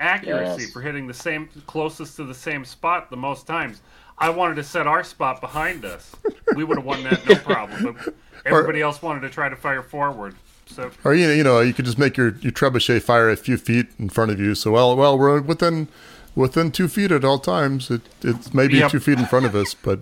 accuracy 0.00 0.62
yes. 0.62 0.72
for 0.72 0.82
hitting 0.82 1.06
the 1.06 1.14
same 1.14 1.48
closest 1.66 2.16
to 2.16 2.24
the 2.24 2.34
same 2.34 2.64
spot 2.64 3.10
the 3.10 3.16
most 3.16 3.46
times. 3.46 3.80
I 4.18 4.30
wanted 4.30 4.54
to 4.56 4.64
set 4.64 4.86
our 4.86 5.04
spot 5.04 5.40
behind 5.40 5.84
us. 5.84 6.14
We 6.54 6.64
would 6.64 6.78
have 6.78 6.86
won 6.86 7.02
that 7.04 7.26
no 7.28 7.34
problem. 7.36 7.98
But 8.02 8.14
everybody 8.46 8.80
or, 8.80 8.86
else 8.86 9.02
wanted 9.02 9.20
to 9.20 9.30
try 9.30 9.48
to 9.48 9.56
fire 9.56 9.82
forward. 9.82 10.34
So, 10.66 10.90
or 11.04 11.14
you 11.14 11.26
know, 11.26 11.34
you 11.34 11.44
know, 11.44 11.60
you 11.60 11.72
could 11.72 11.84
just 11.84 11.98
make 11.98 12.16
your 12.16 12.36
your 12.38 12.52
trebuchet 12.52 13.02
fire 13.02 13.30
a 13.30 13.36
few 13.36 13.56
feet 13.56 13.88
in 13.98 14.08
front 14.08 14.30
of 14.30 14.40
you. 14.40 14.54
So 14.54 14.72
well, 14.72 14.96
well, 14.96 15.18
we're 15.18 15.40
within 15.40 15.88
within 16.34 16.72
two 16.72 16.88
feet 16.88 17.12
at 17.12 17.24
all 17.24 17.38
times. 17.38 17.90
It 17.90 18.02
it's 18.22 18.52
maybe 18.52 18.78
yep. 18.78 18.90
two 18.90 19.00
feet 19.00 19.18
in 19.18 19.26
front 19.26 19.46
of 19.46 19.54
us, 19.54 19.74
but 19.74 20.00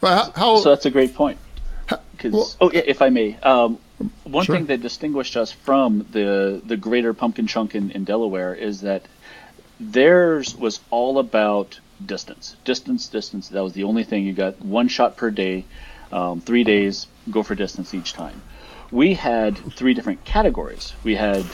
how, 0.00 0.32
how, 0.34 0.56
So 0.58 0.70
that's 0.70 0.86
a 0.86 0.90
great 0.90 1.14
point. 1.14 1.38
Well, 2.24 2.50
oh, 2.60 2.70
yeah, 2.70 2.82
if 2.84 3.00
I 3.00 3.08
may, 3.08 3.36
um, 3.38 3.78
one 4.24 4.44
sure. 4.44 4.56
thing 4.56 4.66
that 4.66 4.80
distinguished 4.80 5.36
us 5.36 5.52
from 5.52 6.06
the 6.12 6.60
the 6.64 6.76
greater 6.76 7.12
pumpkin 7.12 7.46
chunk 7.46 7.74
in, 7.74 7.90
in 7.90 8.04
Delaware 8.04 8.54
is 8.54 8.82
that 8.82 9.02
theirs 9.78 10.54
was 10.54 10.80
all 10.90 11.18
about 11.18 11.80
distance, 12.04 12.56
distance, 12.64 13.08
distance. 13.08 13.48
That 13.48 13.62
was 13.62 13.72
the 13.72 13.84
only 13.84 14.04
thing. 14.04 14.24
You 14.24 14.32
got 14.32 14.60
one 14.60 14.88
shot 14.88 15.16
per 15.16 15.30
day, 15.30 15.64
um, 16.12 16.40
three 16.40 16.64
days, 16.64 17.06
go 17.30 17.42
for 17.42 17.54
distance 17.54 17.94
each 17.94 18.12
time. 18.12 18.42
We 18.90 19.14
had 19.14 19.56
three 19.56 19.94
different 19.94 20.24
categories. 20.24 20.92
We 21.04 21.14
had 21.14 21.44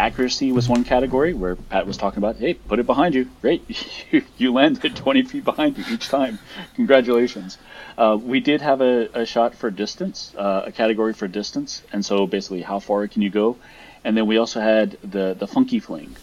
accuracy 0.00 0.50
was 0.50 0.68
one 0.68 0.82
category 0.82 1.34
where 1.34 1.56
Pat 1.56 1.86
was 1.86 1.96
talking 1.96 2.18
about, 2.18 2.36
hey, 2.36 2.54
put 2.54 2.78
it 2.78 2.86
behind 2.86 3.14
you. 3.14 3.28
Great, 3.42 3.62
you 4.38 4.52
landed 4.52 4.96
20 5.04 5.22
feet 5.24 5.44
behind 5.44 5.76
you 5.76 5.84
each 5.90 6.08
time. 6.08 6.38
Congratulations. 6.74 7.58
Uh, 7.98 8.16
we 8.20 8.40
did 8.40 8.62
have 8.62 8.80
a, 8.80 9.08
a 9.12 9.26
shot 9.26 9.54
for 9.54 9.70
distance, 9.70 10.34
uh, 10.36 10.62
a 10.66 10.72
category 10.72 11.12
for 11.12 11.28
distance, 11.28 11.82
and 11.92 12.04
so 12.04 12.26
basically 12.26 12.62
how 12.62 12.78
far 12.78 13.06
can 13.08 13.20
you 13.20 13.30
go? 13.30 13.56
And 14.02 14.16
then 14.16 14.26
we 14.26 14.38
also 14.38 14.60
had 14.60 14.96
the 15.02 15.34
the 15.38 15.46
funky 15.46 15.78
fling, 15.78 16.16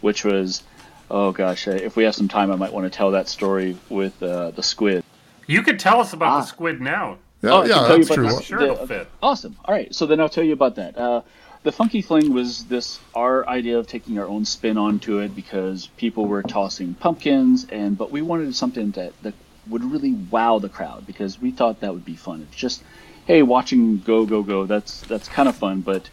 which 0.00 0.24
was, 0.24 0.64
oh 1.08 1.30
gosh, 1.30 1.68
uh, 1.68 1.70
if 1.70 1.94
we 1.94 2.02
have 2.02 2.16
some 2.16 2.26
time, 2.26 2.50
I 2.50 2.56
might 2.56 2.72
want 2.72 2.90
to 2.90 2.96
tell 2.96 3.12
that 3.12 3.28
story 3.28 3.76
with 3.88 4.20
uh, 4.20 4.50
the 4.50 4.64
squid. 4.64 5.04
You 5.46 5.62
could 5.62 5.78
tell 5.78 6.00
us 6.00 6.12
about 6.12 6.32
ah. 6.32 6.40
the 6.40 6.46
squid 6.46 6.80
now. 6.80 7.18
Yeah, 7.42 7.50
oh, 7.52 7.64
yeah, 7.64 7.86
that's 7.88 8.08
true. 8.08 8.28
I'm 8.28 8.42
sure 8.42 8.60
it'll 8.60 8.86
fit. 8.86 9.08
Awesome. 9.22 9.56
All 9.64 9.74
right, 9.74 9.94
so 9.94 10.06
then 10.06 10.20
I'll 10.20 10.28
tell 10.28 10.44
you 10.44 10.52
about 10.52 10.74
that. 10.74 10.98
Uh, 10.98 11.22
the 11.62 11.72
funky 11.72 12.00
fling 12.00 12.32
was 12.32 12.64
this 12.66 12.98
our 13.14 13.46
idea 13.46 13.78
of 13.78 13.86
taking 13.86 14.18
our 14.18 14.26
own 14.26 14.44
spin 14.44 14.78
onto 14.78 15.18
it 15.18 15.34
because 15.34 15.88
people 15.96 16.24
were 16.24 16.42
tossing 16.42 16.94
pumpkins, 16.94 17.66
and 17.70 17.98
but 17.98 18.10
we 18.10 18.22
wanted 18.22 18.54
something 18.54 18.92
that 18.92 19.12
that 19.22 19.34
would 19.68 19.84
really 19.84 20.12
wow 20.12 20.58
the 20.58 20.68
crowd 20.68 21.06
because 21.06 21.40
we 21.40 21.50
thought 21.50 21.80
that 21.80 21.92
would 21.92 22.04
be 22.04 22.16
fun. 22.16 22.46
It's 22.48 22.56
just 22.56 22.82
hey, 23.26 23.42
watching 23.42 23.98
go 23.98 24.24
go 24.24 24.42
go, 24.42 24.66
that's 24.66 25.02
that's 25.02 25.28
kind 25.28 25.48
of 25.48 25.56
fun, 25.56 25.82
but 25.82 26.08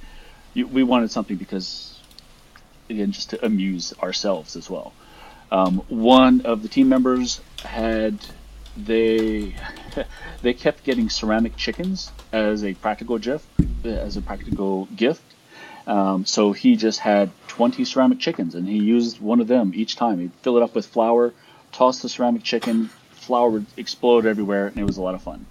you, 0.53 0.67
we 0.67 0.83
wanted 0.83 1.11
something 1.11 1.37
because 1.37 1.97
again, 2.89 3.11
just 3.11 3.29
to 3.29 3.45
amuse 3.45 3.93
ourselves 4.01 4.55
as 4.55 4.69
well. 4.69 4.93
Um, 5.49 5.77
one 5.87 6.41
of 6.41 6.61
the 6.61 6.67
team 6.67 6.89
members 6.89 7.39
had 7.63 8.19
they 8.75 9.55
they 10.41 10.53
kept 10.53 10.83
getting 10.83 11.09
ceramic 11.09 11.55
chickens 11.55 12.11
as 12.33 12.65
a 12.65 12.73
practical 12.73 13.17
gift 13.17 13.47
as 13.85 14.17
a 14.17 14.21
practical 14.21 14.87
gift. 14.95 15.26
Um, 15.87 16.25
so 16.25 16.51
he 16.51 16.75
just 16.75 16.99
had 16.99 17.31
20 17.47 17.85
ceramic 17.85 18.19
chickens, 18.19 18.55
and 18.55 18.67
he 18.67 18.77
used 18.77 19.21
one 19.21 19.39
of 19.39 19.47
them 19.47 19.71
each 19.73 19.95
time. 19.95 20.19
He'd 20.19 20.33
fill 20.41 20.57
it 20.57 20.63
up 20.63 20.75
with 20.75 20.85
flour, 20.85 21.33
toss 21.71 22.01
the 22.01 22.09
ceramic 22.09 22.43
chicken, 22.43 22.89
flour 23.11 23.49
would 23.49 23.65
explode 23.77 24.25
everywhere, 24.25 24.67
and 24.67 24.77
it 24.77 24.83
was 24.83 24.97
a 24.97 25.01
lot 25.01 25.15
of 25.15 25.23
fun. 25.23 25.45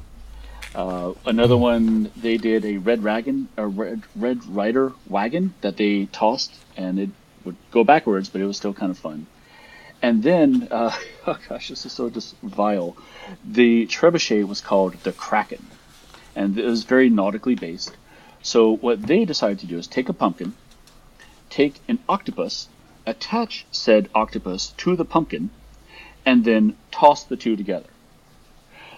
Uh, 0.74 1.14
another 1.24 1.56
one, 1.56 2.12
they 2.16 2.36
did 2.36 2.66
a 2.66 2.76
red 2.76 3.02
wagon, 3.02 3.48
a 3.56 3.66
red 3.66 4.02
red 4.14 4.44
rider 4.46 4.92
wagon 5.08 5.54
that 5.62 5.78
they 5.78 6.04
tossed, 6.06 6.52
and 6.76 6.98
it 6.98 7.10
would 7.44 7.56
go 7.70 7.82
backwards, 7.82 8.28
but 8.28 8.42
it 8.42 8.44
was 8.44 8.58
still 8.58 8.74
kind 8.74 8.90
of 8.90 8.98
fun. 8.98 9.26
And 10.02 10.22
then, 10.22 10.68
uh, 10.70 10.94
oh 11.26 11.38
gosh, 11.48 11.68
this 11.68 11.86
is 11.86 11.92
so 11.92 12.10
just 12.10 12.36
vile. 12.42 12.94
The 13.42 13.86
trebuchet 13.86 14.46
was 14.46 14.60
called 14.60 14.94
the 15.02 15.12
Kraken, 15.12 15.66
and 16.34 16.58
it 16.58 16.64
was 16.66 16.84
very 16.84 17.08
nautically 17.08 17.54
based. 17.54 17.96
So 18.46 18.76
what 18.76 19.02
they 19.02 19.24
decided 19.24 19.58
to 19.58 19.66
do 19.66 19.76
is 19.76 19.88
take 19.88 20.08
a 20.08 20.12
pumpkin, 20.12 20.54
take 21.50 21.80
an 21.88 21.98
octopus, 22.08 22.68
attach 23.04 23.66
said 23.72 24.08
octopus 24.14 24.68
to 24.76 24.94
the 24.94 25.04
pumpkin, 25.04 25.50
and 26.24 26.44
then 26.44 26.76
toss 26.92 27.24
the 27.24 27.36
two 27.36 27.56
together. 27.56 27.88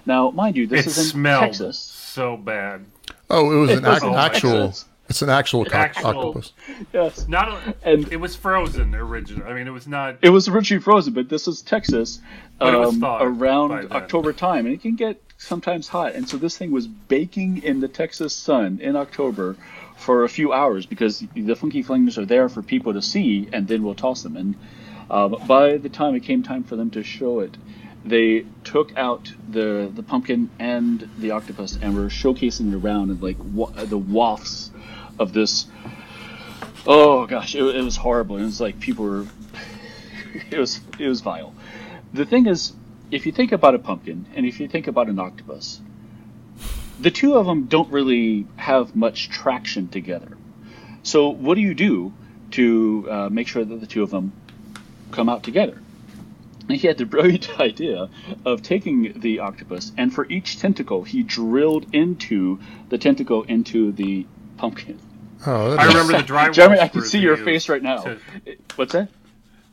Now, 0.05 0.31
mind 0.31 0.59
you, 0.59 0.67
this 0.67 0.87
it 0.87 0.99
is 0.99 1.15
in 1.15 1.23
Texas. 1.23 1.79
So 1.79 2.37
bad. 2.37 2.85
Oh, 3.31 3.51
it 3.51 3.57
was 3.57 3.71
an 3.71 3.87
ac- 3.87 4.07
actual. 4.07 4.75
It's 5.09 5.23
an 5.23 5.31
actual, 5.31 5.65
co- 5.65 5.79
actual, 5.79 6.07
octopus. 6.09 6.53
Yes. 6.93 7.27
Not 7.27 7.49
a, 7.49 7.75
and 7.83 8.13
it 8.13 8.17
was 8.17 8.37
frozen 8.37 8.95
originally. 8.95 9.45
I 9.51 9.55
mean, 9.55 9.67
it 9.67 9.71
was 9.71 9.87
not. 9.87 10.19
It 10.21 10.29
was 10.29 10.49
originally 10.49 10.83
frozen, 10.83 11.15
but 11.15 11.31
this 11.31 11.49
is 11.49 11.63
Texas 11.63 12.21
um, 12.61 13.03
around 13.03 13.91
October 13.93 14.35
time, 14.35 14.67
and 14.67 14.75
it 14.75 14.83
can 14.83 14.95
get 14.95 15.23
sometimes 15.39 15.89
hot. 15.89 16.15
And 16.15 16.29
so 16.29 16.37
this 16.37 16.59
thing 16.59 16.71
was 16.73 16.87
baking 16.87 17.63
in 17.63 17.81
the 17.81 17.89
Texas 17.89 18.35
sun 18.35 18.81
in 18.83 18.97
October 18.97 19.57
for 19.97 20.25
a 20.25 20.29
few 20.29 20.53
hours 20.53 20.85
because 20.85 21.25
the 21.35 21.55
funky 21.55 21.83
flings 21.83 22.19
are 22.19 22.27
there 22.27 22.49
for 22.49 22.63
people 22.63 22.93
to 22.93 23.03
see, 23.03 23.49
and 23.53 23.67
then 23.67 23.83
we'll 23.83 23.95
toss 23.95 24.23
them. 24.23 24.37
And 24.37 24.57
uh, 25.11 25.29
by 25.29 25.79
the 25.79 25.89
time 25.89 26.15
it 26.15 26.25
came 26.25 26.43
time 26.43 26.65
for 26.65 26.77
them 26.77 26.91
to 26.91 27.03
show 27.03 27.41
it, 27.41 27.57
they 28.05 28.45
took 28.65 28.97
out 28.97 29.33
the 29.51 29.91
the 29.93 30.03
pumpkin 30.03 30.51
and 30.59 31.09
the 31.19 31.33
octopus 31.33 31.79
and 31.81 31.97
were 31.97 32.07
showcasing 32.07 32.73
it 32.73 32.77
around 32.77 33.11
and 33.11 33.23
like 33.23 33.37
wa- 33.41 33.71
the 33.71 33.99
wafts 33.99 34.71
of 35.19 35.33
this. 35.33 35.67
Oh 36.87 37.27
gosh, 37.27 37.55
it, 37.55 37.63
it 37.63 37.83
was 37.83 37.97
horrible. 37.97 38.37
It 38.37 38.45
was 38.45 38.61
like 38.61 38.81
people 38.81 39.05
were. 39.05 39.27
It 40.51 40.59
was 40.59 40.81
it 40.99 41.09
was 41.09 41.21
vile. 41.21 41.53
The 42.13 42.25
thing 42.25 42.47
is, 42.47 42.73
if 43.11 43.27
you 43.27 43.33
think 43.33 43.53
about 43.53 43.75
a 43.75 43.79
pumpkin 43.79 44.27
and 44.35 44.47
if 44.47 44.61
you 44.61 44.69
think 44.69 44.87
about 44.87 45.09
an 45.09 45.19
octopus, 45.19 45.81
the 47.01 47.11
two 47.11 47.35
of 47.35 47.47
them 47.47 47.67
don't 47.67 47.91
really 47.91 48.47
have 48.57 48.95
much 48.95 49.29
traction 49.29 49.89
together. 49.89 50.37
So 51.03 51.29
what 51.29 51.55
do 51.55 51.61
you 51.61 51.75
do 51.75 52.13
to 52.53 53.09
uh, 53.11 53.29
make 53.31 53.49
sure 53.49 53.65
that 53.65 53.81
the 53.81 53.87
two 53.87 54.03
of 54.03 54.11
them 54.11 54.33
come 55.11 55.29
out 55.29 55.43
together? 55.43 55.81
And 56.69 56.77
he 56.77 56.87
had 56.87 56.99
the 56.99 57.07
brilliant 57.15 57.59
idea 57.59 58.11
of 58.45 58.63
taking 58.63 59.21
the 59.21 59.41
octopus 59.41 59.93
and 59.97 60.13
for 60.13 60.27
each 60.27 60.59
tentacle 60.59 61.05
he 61.05 61.23
drilled 61.23 61.87
into 61.95 62.59
the 62.89 62.99
tentacle 62.99 63.45
into 63.45 63.93
the 63.93 64.27
pumpkin. 64.57 64.99
Oh, 65.47 65.77
I 65.77 65.87
remember 65.87 66.15
the 66.15 66.25
drywall. 66.25 66.53
Jeremy, 66.53 66.81
I 66.81 66.89
can 66.89 67.03
see 67.03 67.21
your 67.21 67.37
face 67.37 67.69
right 67.69 67.83
now. 67.83 68.03
To, 68.03 68.19
What's 68.75 68.93
that? 68.93 69.09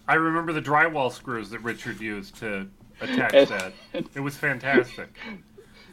I 0.08 0.14
remember 0.14 0.54
the 0.54 0.62
drywall 0.62 1.12
screws 1.12 1.50
that 1.50 1.60
Richard 1.60 2.00
used 2.00 2.36
to 2.36 2.68
attach 3.02 3.34
and, 3.34 3.48
that. 3.48 3.74
It 3.94 4.20
was 4.20 4.36
fantastic. 4.36 5.10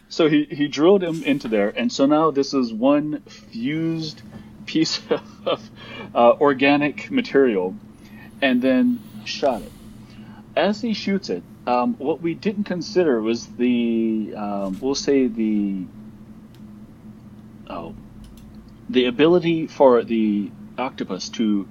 So 0.09 0.29
he, 0.29 0.45
he 0.45 0.69
drilled 0.69 1.03
him 1.03 1.23
into 1.23 1.49
there, 1.49 1.71
and 1.71 1.91
so 1.91 2.05
now 2.05 2.31
this 2.31 2.53
is 2.53 2.71
one 2.71 3.23
fused 3.23 4.21
piece 4.67 5.01
of 5.47 5.71
uh, 6.15 6.33
organic 6.33 7.11
material, 7.11 7.75
and 8.43 8.61
then 8.61 9.01
shot 9.25 9.63
it. 9.63 9.73
As 10.55 10.83
he 10.83 10.93
shoots 10.93 11.31
it, 11.31 11.43
um, 11.67 11.95
what 11.95 12.21
we 12.21 12.35
didn't 12.35 12.65
consider 12.65 13.23
was 13.23 13.47
the, 13.47 14.35
um, 14.37 14.79
we'll 14.83 14.95
say 14.95 15.29
the, 15.29 15.87
oh, 17.71 17.95
the 18.91 19.07
ability 19.07 19.67
for 19.67 20.05
the 20.05 20.51
octopus 20.77 21.31
to 21.31 21.67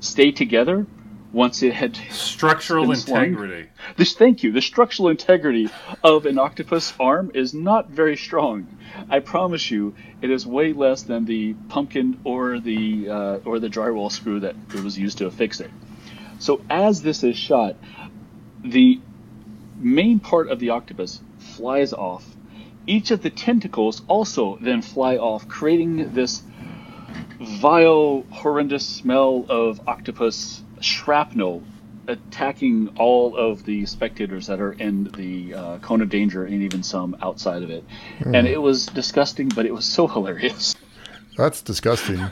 stay 0.00 0.32
together 0.32 0.84
once 1.32 1.62
it 1.62 1.74
had 1.74 1.96
structural 2.10 2.90
integrity. 2.90 3.68
This, 3.96 4.14
thank 4.14 4.42
you. 4.42 4.52
The 4.52 4.62
structural 4.62 5.08
integrity 5.08 5.68
of 6.02 6.24
an 6.26 6.38
octopus 6.38 6.94
arm 6.98 7.30
is 7.34 7.52
not 7.52 7.90
very 7.90 8.16
strong. 8.16 8.66
I 9.10 9.20
promise 9.20 9.70
you, 9.70 9.94
it 10.22 10.30
is 10.30 10.46
way 10.46 10.72
less 10.72 11.02
than 11.02 11.26
the 11.26 11.54
pumpkin 11.68 12.20
or 12.24 12.58
the 12.60 13.08
uh, 13.08 13.36
or 13.44 13.58
the 13.58 13.68
drywall 13.68 14.10
screw 14.10 14.40
that 14.40 14.56
was 14.74 14.98
used 14.98 15.18
to 15.18 15.26
affix 15.26 15.60
it. 15.60 15.70
So 16.38 16.62
as 16.70 17.02
this 17.02 17.22
is 17.22 17.36
shot, 17.36 17.76
the 18.64 19.00
main 19.76 20.20
part 20.20 20.48
of 20.48 20.58
the 20.58 20.70
octopus 20.70 21.20
flies 21.38 21.92
off. 21.92 22.24
Each 22.86 23.10
of 23.10 23.22
the 23.22 23.30
tentacles 23.30 24.00
also 24.08 24.56
then 24.62 24.80
fly 24.80 25.18
off, 25.18 25.46
creating 25.46 26.14
this 26.14 26.42
vile, 27.38 28.24
horrendous 28.30 28.86
smell 28.86 29.44
of 29.48 29.86
octopus 29.86 30.62
shrapnel 30.80 31.62
attacking 32.08 32.88
all 32.98 33.36
of 33.36 33.64
the 33.64 33.84
spectators 33.84 34.46
that 34.46 34.60
are 34.60 34.72
in 34.72 35.04
the 35.16 35.54
uh, 35.54 35.78
cone 35.78 36.00
of 36.00 36.08
danger 36.08 36.44
and 36.44 36.62
even 36.62 36.82
some 36.82 37.16
outside 37.22 37.62
of 37.62 37.70
it. 37.70 37.84
Mm. 38.20 38.38
And 38.38 38.48
it 38.48 38.60
was 38.60 38.86
disgusting, 38.86 39.48
but 39.48 39.66
it 39.66 39.74
was 39.74 39.84
so 39.84 40.06
hilarious. 40.06 40.74
That's 41.36 41.60
disgusting. 41.60 42.24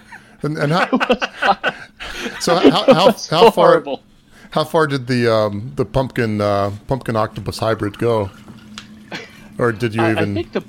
And, 0.42 0.56
and 0.56 0.72
how, 0.72 0.86
so 2.40 2.56
how, 2.56 2.94
how, 2.94 3.12
so 3.12 3.36
how 3.36 3.50
far 3.50 3.68
horrible. 3.68 4.02
how 4.50 4.64
far 4.64 4.86
did 4.86 5.06
the 5.06 5.32
um, 5.32 5.72
the 5.76 5.84
pumpkin 5.84 6.40
uh, 6.40 6.72
pumpkin 6.86 7.16
octopus 7.16 7.58
hybrid 7.58 7.98
go? 7.98 8.30
Or 9.58 9.72
did 9.72 9.94
you 9.94 10.04
even? 10.04 10.32
I 10.32 10.34
think 10.34 10.52
the 10.52 10.64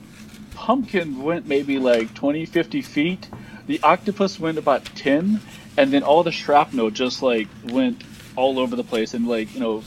pumpkin 0.54 1.24
went 1.24 1.48
maybe 1.48 1.80
like 1.80 2.14
20, 2.14 2.46
50 2.46 2.82
feet. 2.82 3.28
The 3.68 3.82
octopus 3.84 4.40
went 4.40 4.58
about 4.58 4.86
10 4.86 5.42
and 5.78 5.94
then 5.94 6.04
all 6.04 6.24
the 6.24 6.32
shrapnel 6.32 6.90
just 6.90 7.22
like 7.22 7.48
went 7.66 8.04
all 8.36 8.60
over 8.60 8.76
the 8.76 8.84
place, 8.84 9.14
and 9.14 9.28
like 9.28 9.54
you 9.54 9.60
know, 9.60 9.84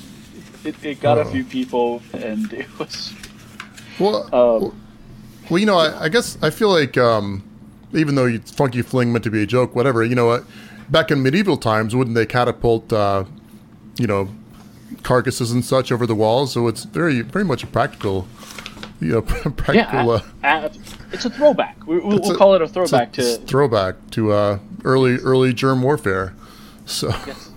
it, 0.64 0.82
it 0.84 1.00
got 1.00 1.18
oh. 1.18 1.22
a 1.22 1.24
few 1.26 1.44
people, 1.44 2.02
and 2.12 2.52
it 2.52 2.78
was. 2.78 3.12
Well, 3.98 4.34
um, 4.34 4.80
well, 5.50 5.58
you 5.58 5.66
know, 5.66 5.76
I, 5.76 6.04
I, 6.04 6.08
guess 6.08 6.38
I 6.40 6.48
feel 6.48 6.70
like 6.70 6.96
um, 6.96 7.42
even 7.92 8.14
though 8.14 8.38
funky 8.38 8.82
fling 8.82 9.12
meant 9.12 9.24
to 9.24 9.30
be 9.30 9.42
a 9.42 9.46
joke, 9.46 9.74
whatever, 9.74 10.04
you 10.04 10.14
know, 10.14 10.44
back 10.88 11.10
in 11.10 11.22
medieval 11.22 11.56
times, 11.56 11.94
wouldn't 11.94 12.14
they 12.14 12.26
catapult, 12.26 12.92
uh, 12.92 13.24
you 13.98 14.06
know, 14.06 14.28
carcasses 15.02 15.50
and 15.50 15.64
such 15.64 15.90
over 15.90 16.06
the 16.06 16.14
walls? 16.14 16.52
So 16.52 16.68
it's 16.68 16.84
very, 16.84 17.20
very 17.22 17.44
much 17.44 17.64
a 17.64 17.66
practical, 17.66 18.26
you 19.00 19.12
know, 19.12 19.22
practical. 19.22 20.22
Yeah, 20.42 20.66
uh, 20.66 20.72
it's 21.12 21.24
a 21.24 21.30
throwback. 21.30 21.86
We, 21.86 21.98
will 21.98 22.20
we'll 22.20 22.36
call 22.36 22.54
it 22.54 22.62
a 22.62 22.68
throwback 22.68 23.16
a, 23.18 23.22
to 23.22 23.36
throwback 23.38 23.96
to 24.12 24.32
uh, 24.32 24.58
early 24.84 25.16
early 25.16 25.52
germ 25.52 25.82
warfare. 25.82 26.34
So. 26.86 27.12
Yes. 27.26 27.50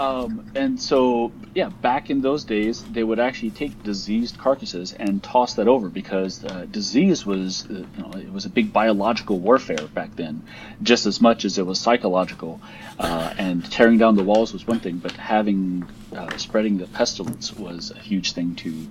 Um, 0.00 0.50
and 0.54 0.80
so, 0.80 1.30
yeah, 1.54 1.68
back 1.68 2.08
in 2.08 2.22
those 2.22 2.44
days, 2.44 2.82
they 2.84 3.04
would 3.04 3.20
actually 3.20 3.50
take 3.50 3.82
diseased 3.82 4.38
carcasses 4.38 4.94
and 4.94 5.22
toss 5.22 5.52
that 5.54 5.68
over 5.68 5.90
because 5.90 6.42
uh, 6.42 6.64
disease 6.70 7.26
was, 7.26 7.66
uh, 7.68 7.74
you 7.74 7.86
know, 7.98 8.10
it 8.12 8.32
was 8.32 8.46
a 8.46 8.48
big 8.48 8.72
biological 8.72 9.38
warfare 9.38 9.86
back 9.92 10.16
then, 10.16 10.42
just 10.82 11.04
as 11.04 11.20
much 11.20 11.44
as 11.44 11.58
it 11.58 11.66
was 11.66 11.78
psychological. 11.78 12.62
Uh, 12.98 13.34
and 13.36 13.70
tearing 13.70 13.98
down 13.98 14.16
the 14.16 14.24
walls 14.24 14.54
was 14.54 14.66
one 14.66 14.80
thing, 14.80 14.96
but 14.96 15.12
having 15.12 15.86
uh, 16.16 16.34
spreading 16.38 16.78
the 16.78 16.86
pestilence 16.86 17.52
was 17.52 17.90
a 17.90 17.98
huge 17.98 18.32
thing 18.32 18.54
to 18.54 18.86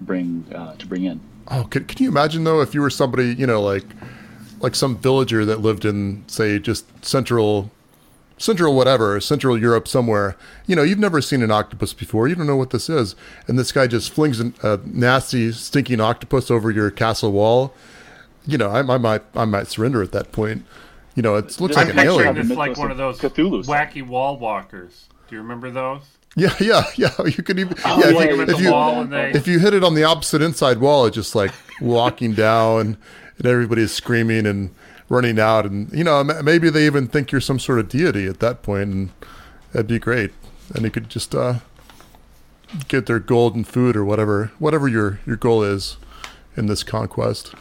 bring 0.00 0.46
uh, 0.54 0.74
to 0.76 0.86
bring 0.86 1.04
in. 1.04 1.20
Oh, 1.48 1.64
can, 1.64 1.84
can 1.84 2.02
you 2.02 2.08
imagine 2.08 2.44
though 2.44 2.60
if 2.60 2.74
you 2.74 2.80
were 2.80 2.90
somebody, 2.90 3.34
you 3.34 3.46
know, 3.46 3.60
like 3.60 3.84
like 4.60 4.74
some 4.74 4.96
villager 4.96 5.44
that 5.44 5.60
lived 5.60 5.84
in 5.84 6.24
say 6.26 6.58
just 6.58 7.04
central 7.04 7.70
central 8.38 8.74
whatever, 8.74 9.20
central 9.20 9.58
Europe 9.58 9.86
somewhere. 9.86 10.36
You 10.66 10.76
know, 10.76 10.82
you've 10.82 10.98
never 10.98 11.20
seen 11.20 11.42
an 11.42 11.50
octopus 11.50 11.92
before. 11.92 12.28
You 12.28 12.34
don't 12.34 12.46
know 12.46 12.56
what 12.56 12.70
this 12.70 12.88
is. 12.88 13.14
And 13.46 13.58
this 13.58 13.72
guy 13.72 13.86
just 13.86 14.12
flings 14.12 14.40
a 14.40 14.80
nasty 14.84 15.52
stinking 15.52 16.00
octopus 16.00 16.50
over 16.50 16.70
your 16.70 16.90
castle 16.90 17.32
wall. 17.32 17.74
You 18.46 18.58
know, 18.58 18.70
I, 18.70 18.80
I 18.80 18.98
might 18.98 19.22
I 19.34 19.44
might 19.44 19.68
surrender 19.68 20.02
at 20.02 20.12
that 20.12 20.32
point. 20.32 20.64
You 21.14 21.22
know, 21.22 21.36
it 21.36 21.60
looks 21.60 21.76
I'm 21.76 21.88
like 21.88 21.96
an 21.96 22.00
alien. 22.00 22.36
It's 22.36 22.50
like 22.50 22.76
one 22.76 22.90
of 22.90 22.96
those 22.96 23.18
Cthulhu 23.18 23.64
wacky 23.66 24.06
wall 24.06 24.38
walkers. 24.38 25.06
Do 25.28 25.36
you 25.36 25.42
remember 25.42 25.70
those? 25.70 26.02
Yeah, 26.36 26.54
yeah, 26.60 26.84
yeah. 26.96 27.12
You 27.24 27.42
could 27.42 27.58
even 27.58 27.76
oh, 27.84 27.98
yeah, 27.98 28.08
if, 28.08 28.36
you, 28.36 28.42
if, 28.42 28.60
you, 28.60 29.06
they... 29.06 29.30
if 29.32 29.46
you 29.46 29.58
hit 29.58 29.74
it 29.74 29.84
on 29.84 29.94
the 29.94 30.04
opposite 30.04 30.42
inside 30.42 30.78
wall, 30.78 31.06
it's 31.06 31.14
just 31.14 31.34
like 31.34 31.52
walking 31.80 32.32
down. 32.32 32.98
and 33.38 33.46
everybody's 33.46 33.92
screaming 33.92 34.46
and 34.46 34.74
running 35.08 35.38
out, 35.38 35.66
and 35.66 35.92
you 35.92 36.04
know 36.04 36.24
maybe 36.24 36.70
they 36.70 36.86
even 36.86 37.06
think 37.06 37.32
you're 37.32 37.40
some 37.40 37.58
sort 37.58 37.78
of 37.78 37.88
deity 37.88 38.26
at 38.26 38.40
that 38.40 38.62
point, 38.62 38.90
and 38.90 39.10
that'd 39.72 39.86
be 39.86 39.98
great. 39.98 40.32
And 40.74 40.84
you 40.84 40.90
could 40.90 41.08
just 41.08 41.34
uh, 41.34 41.56
get 42.88 43.06
their 43.06 43.18
golden 43.18 43.64
food 43.64 43.96
or 43.96 44.04
whatever 44.04 44.52
whatever 44.58 44.88
your 44.88 45.20
your 45.26 45.36
goal 45.36 45.62
is 45.62 45.96
in 46.56 46.66
this 46.66 46.82
conquest. 46.82 47.54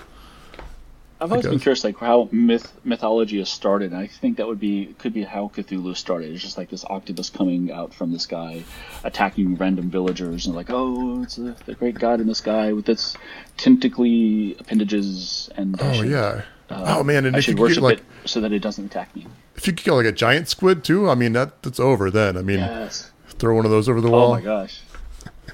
I've 1.23 1.31
always 1.31 1.47
been 1.47 1.59
curious, 1.59 1.85
like 1.85 1.97
how 1.97 2.27
myth 2.33 2.73
mythology 2.83 3.37
has 3.39 3.49
started. 3.49 3.93
And 3.93 4.01
I 4.01 4.07
think 4.07 4.35
that 4.37 4.45
would 4.47 4.59
be 4.59 4.93
could 4.99 5.13
be 5.13 5.23
how 5.23 5.49
Cthulhu 5.55 5.95
started. 5.95 6.33
It's 6.33 6.41
just 6.41 6.57
like 6.57 6.69
this 6.69 6.83
octopus 6.83 7.29
coming 7.29 7.71
out 7.71 7.93
from 7.93 8.11
the 8.11 8.19
sky, 8.19 8.65
attacking 9.05 9.55
random 9.55 9.89
villagers, 9.89 10.45
and 10.45 10.53
like, 10.53 10.69
oh, 10.69 11.23
it's 11.23 11.37
a, 11.37 11.55
the 11.65 11.75
great 11.75 11.95
god 11.95 12.19
in 12.19 12.27
the 12.27 12.35
sky 12.35 12.73
with 12.73 12.89
its 12.89 13.15
tentacly 13.55 14.57
appendages. 14.59 15.49
And 15.55 15.77
oh 15.79 15.93
should, 15.93 16.09
yeah, 16.09 16.41
uh, 16.69 16.97
oh 16.97 17.03
man, 17.05 17.25
and 17.25 17.37
I 17.37 17.39
should 17.39 17.57
worship 17.57 17.83
like, 17.83 17.99
it 17.99 18.03
so 18.25 18.41
that 18.41 18.51
it 18.51 18.59
doesn't 18.59 18.87
attack 18.87 19.15
me. 19.15 19.25
If 19.55 19.65
you 19.65 19.71
could 19.71 19.85
get 19.85 19.93
like 19.93 20.05
a 20.05 20.11
giant 20.11 20.49
squid 20.49 20.83
too, 20.83 21.09
I 21.09 21.15
mean 21.15 21.31
that 21.33 21.63
that's 21.63 21.79
over 21.79 22.11
then. 22.11 22.35
I 22.35 22.41
mean, 22.41 22.59
yes. 22.59 23.11
throw 23.29 23.55
one 23.55 23.63
of 23.63 23.71
those 23.71 23.87
over 23.87 24.01
the 24.01 24.11
wall. 24.11 24.31
Oh 24.31 24.35
my 24.35 24.41
gosh, 24.41 24.81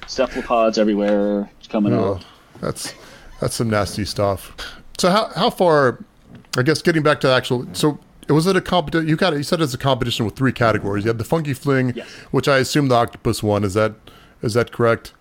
cephalopods 0.08 0.78
everywhere. 0.78 1.48
It's 1.60 1.68
coming 1.68 1.92
oh, 1.92 2.14
out. 2.14 2.24
That's 2.60 2.92
that's 3.40 3.54
some 3.54 3.70
nasty 3.70 4.04
stuff. 4.04 4.79
So 5.00 5.08
how 5.08 5.30
how 5.34 5.48
far? 5.48 6.04
I 6.58 6.62
guess 6.62 6.82
getting 6.82 7.02
back 7.02 7.20
to 7.20 7.28
the 7.28 7.32
actual. 7.32 7.66
So 7.72 7.98
was 8.28 8.46
it 8.46 8.54
a 8.54 8.60
competition? 8.60 9.08
You 9.08 9.16
got 9.16 9.32
it. 9.32 9.38
You 9.38 9.42
said 9.42 9.62
it's 9.62 9.72
a 9.72 9.78
competition 9.78 10.26
with 10.26 10.36
three 10.36 10.52
categories. 10.52 11.04
You 11.04 11.08
had 11.08 11.16
the 11.16 11.24
funky 11.24 11.54
fling, 11.54 11.94
yes. 11.96 12.06
which 12.32 12.48
I 12.48 12.58
assume 12.58 12.88
the 12.88 12.96
octopus 12.96 13.42
one. 13.42 13.64
Is 13.64 13.72
that 13.72 13.94
is 14.42 14.52
that 14.52 14.72
correct? 14.72 15.14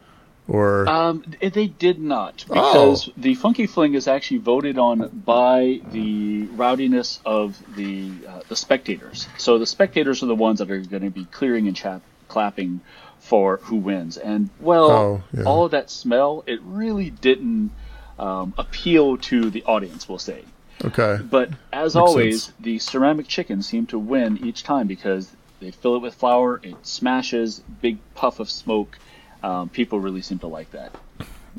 Or 0.50 0.86
um, 0.90 1.24
they 1.40 1.68
did 1.68 1.98
not 1.98 2.44
because 2.50 3.08
oh. 3.08 3.14
the 3.16 3.36
funky 3.36 3.68
fling 3.68 3.94
is 3.94 4.06
actually 4.08 4.40
voted 4.40 4.78
on 4.78 5.08
by 5.26 5.80
the 5.92 6.48
rowdiness 6.48 7.22
of 7.26 7.58
the 7.78 8.12
uh, 8.28 8.42
the 8.50 8.58
spectators. 8.58 9.30
So 9.38 9.60
the 9.60 9.68
spectators 9.68 10.22
are 10.24 10.26
the 10.26 10.36
ones 10.36 10.60
that 10.60 10.70
are 10.70 10.80
going 10.80 11.04
to 11.04 11.10
be 11.10 11.24
clearing 11.26 11.68
and 11.68 11.76
chap- 11.76 12.02
clapping 12.28 12.82
for 13.20 13.58
who 13.64 13.78
wins. 13.78 14.18
And 14.18 14.50
well, 14.60 14.92
oh, 14.92 15.24
yeah. 15.32 15.44
all 15.44 15.64
of 15.64 15.72
that 15.72 15.90
smell, 15.90 16.44
it 16.48 16.60
really 16.64 17.12
didn't 17.12 17.72
um, 18.20 18.54
appeal 18.58 19.18
to 19.18 19.50
the 19.50 19.64
audience, 19.64 20.08
we'll 20.08 20.20
say. 20.20 20.44
Okay. 20.84 21.20
But 21.24 21.50
as 21.74 21.96
Makes 21.96 21.96
always, 21.96 22.44
sense. 22.44 22.58
the 22.60 22.80
ceramic 22.80 23.28
chicken 23.28 23.62
seem 23.64 23.86
to 23.88 24.00
win 24.00 24.38
each 24.46 24.64
time 24.64 24.88
because 24.88 25.32
they 25.60 25.72
fill 25.72 25.96
it 25.96 26.00
with 26.02 26.16
flour, 26.16 26.60
it 26.64 26.76
smashes, 26.86 27.62
big 27.82 27.98
puff 28.16 28.40
of 28.40 28.50
smoke. 28.50 28.98
Um, 29.44 29.70
people 29.70 30.00
really 30.00 30.22
seem 30.22 30.40
to 30.40 30.48
like 30.48 30.72
that. 30.72 30.94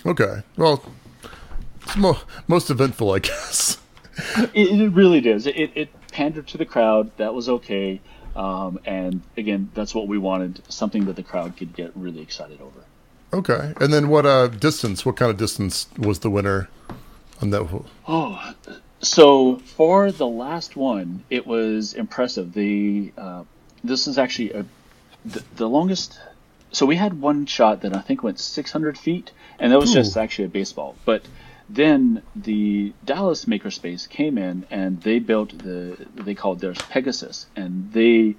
Okay. 0.06 0.42
Well, 0.56 0.82
it's 1.82 1.96
mo- 1.96 2.18
most 2.48 2.70
eventful, 2.70 3.12
I 3.12 3.18
guess. 3.30 3.78
it, 4.54 4.80
it, 4.80 4.90
really 4.92 5.20
does. 5.20 5.46
It, 5.46 5.70
it 5.74 5.88
pandered 6.12 6.46
to 6.48 6.58
the 6.58 6.64
crowd. 6.66 7.10
That 7.16 7.34
was 7.34 7.48
okay. 7.48 8.00
Um, 8.36 8.78
and 8.84 9.22
again, 9.36 9.70
that's 9.74 9.94
what 9.94 10.08
we 10.08 10.16
wanted 10.18 10.62
something 10.68 11.06
that 11.06 11.16
the 11.16 11.22
crowd 11.22 11.56
could 11.56 11.74
get 11.74 11.92
really 11.94 12.20
excited 12.22 12.60
over. 12.60 12.84
Okay. 13.32 13.74
And 13.80 13.92
then 13.92 14.08
what 14.08 14.26
uh, 14.26 14.48
distance? 14.48 15.06
What 15.06 15.16
kind 15.16 15.30
of 15.30 15.36
distance 15.36 15.88
was 15.96 16.20
the 16.20 16.30
winner 16.30 16.68
on 17.40 17.50
that? 17.50 17.84
Oh, 18.08 18.54
so 19.00 19.56
for 19.56 20.10
the 20.10 20.26
last 20.26 20.76
one, 20.76 21.24
it 21.30 21.46
was 21.46 21.94
impressive. 21.94 22.52
The 22.52 23.12
uh, 23.16 23.44
this 23.84 24.06
is 24.06 24.18
actually 24.18 24.52
a, 24.52 24.66
the, 25.24 25.42
the, 25.56 25.68
longest. 25.68 26.18
So 26.72 26.86
we 26.86 26.96
had 26.96 27.20
one 27.20 27.46
shot 27.46 27.80
that 27.82 27.96
I 27.96 28.00
think 28.00 28.22
went 28.22 28.38
600 28.38 28.98
feet, 28.98 29.32
and 29.58 29.72
that 29.72 29.78
was 29.78 29.90
Ooh. 29.90 30.00
just 30.00 30.16
actually 30.16 30.46
a 30.46 30.48
baseball. 30.48 30.96
But 31.04 31.22
then 31.68 32.22
the 32.36 32.92
Dallas 33.04 33.44
Makerspace 33.44 34.08
came 34.08 34.38
in 34.38 34.66
and 34.70 35.00
they 35.02 35.18
built 35.18 35.56
the 35.58 35.96
they 36.14 36.34
called 36.34 36.60
theirs 36.60 36.78
Pegasus, 36.90 37.46
and 37.54 37.92
they 37.92 38.34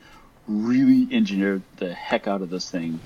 really 0.47 1.07
engineered 1.11 1.61
the 1.77 1.93
heck 1.93 2.27
out 2.27 2.41
of 2.41 2.49
this 2.49 2.69
thing 2.69 2.99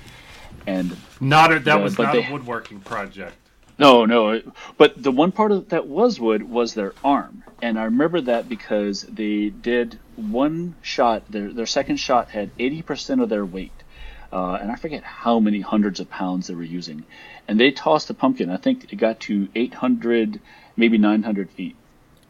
and 0.68 0.96
not 1.20 1.52
a, 1.52 1.60
that 1.60 1.82
was 1.82 1.98
not 1.98 2.14
they, 2.14 2.26
a 2.26 2.32
woodworking 2.32 2.80
project. 2.80 3.36
No, 3.78 4.06
no, 4.06 4.42
but 4.78 5.02
the 5.02 5.12
one 5.12 5.32
part 5.32 5.52
of 5.52 5.70
that 5.70 5.86
was 5.88 6.20
wood 6.20 6.44
was 6.44 6.74
their 6.74 6.94
arm, 7.04 7.44
and 7.62 7.78
I 7.78 7.86
remember 7.86 8.22
that 8.22 8.48
because 8.48 9.02
they 9.02 9.50
did 9.50 10.00
one 10.16 10.76
shot. 10.82 11.30
Their 11.30 11.52
their 11.52 11.66
second 11.66 11.98
shot 11.98 12.30
had 12.30 12.52
eighty 12.58 12.82
percent 12.82 13.20
of 13.20 13.28
their 13.28 13.46
weight, 13.46 13.74
uh, 14.32 14.54
and 14.62 14.72
I 14.72 14.76
forget 14.76 15.04
how 15.04 15.40
many 15.40 15.60
hundreds 15.60 16.00
of 16.00 16.10
pounds 16.10 16.48
they 16.48 16.56
were 16.56 16.64
using, 16.64 17.04
and 17.50 17.60
they 17.60 17.72
tossed 17.72 18.10
a 18.10 18.14
pumpkin. 18.14 18.50
I 18.50 18.58
think 18.58 18.94
it 18.94 18.96
got 18.96 19.20
to 19.22 19.50
eight 19.56 19.74
hundred, 19.74 20.40
maybe 20.78 20.98
nine 20.98 21.24
hundred 21.24 21.50
feet, 21.50 21.76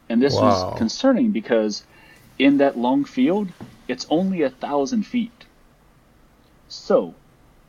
and 0.10 0.20
this 0.20 0.34
wow. 0.34 0.42
was 0.72 0.78
concerning 0.80 1.32
because 1.32 1.84
in 2.40 2.58
that 2.58 2.76
long 2.76 3.06
field, 3.06 3.50
it's 3.88 4.08
only 4.10 4.42
a 4.42 4.50
thousand 4.50 5.04
feet. 5.04 5.46
So 6.68 7.14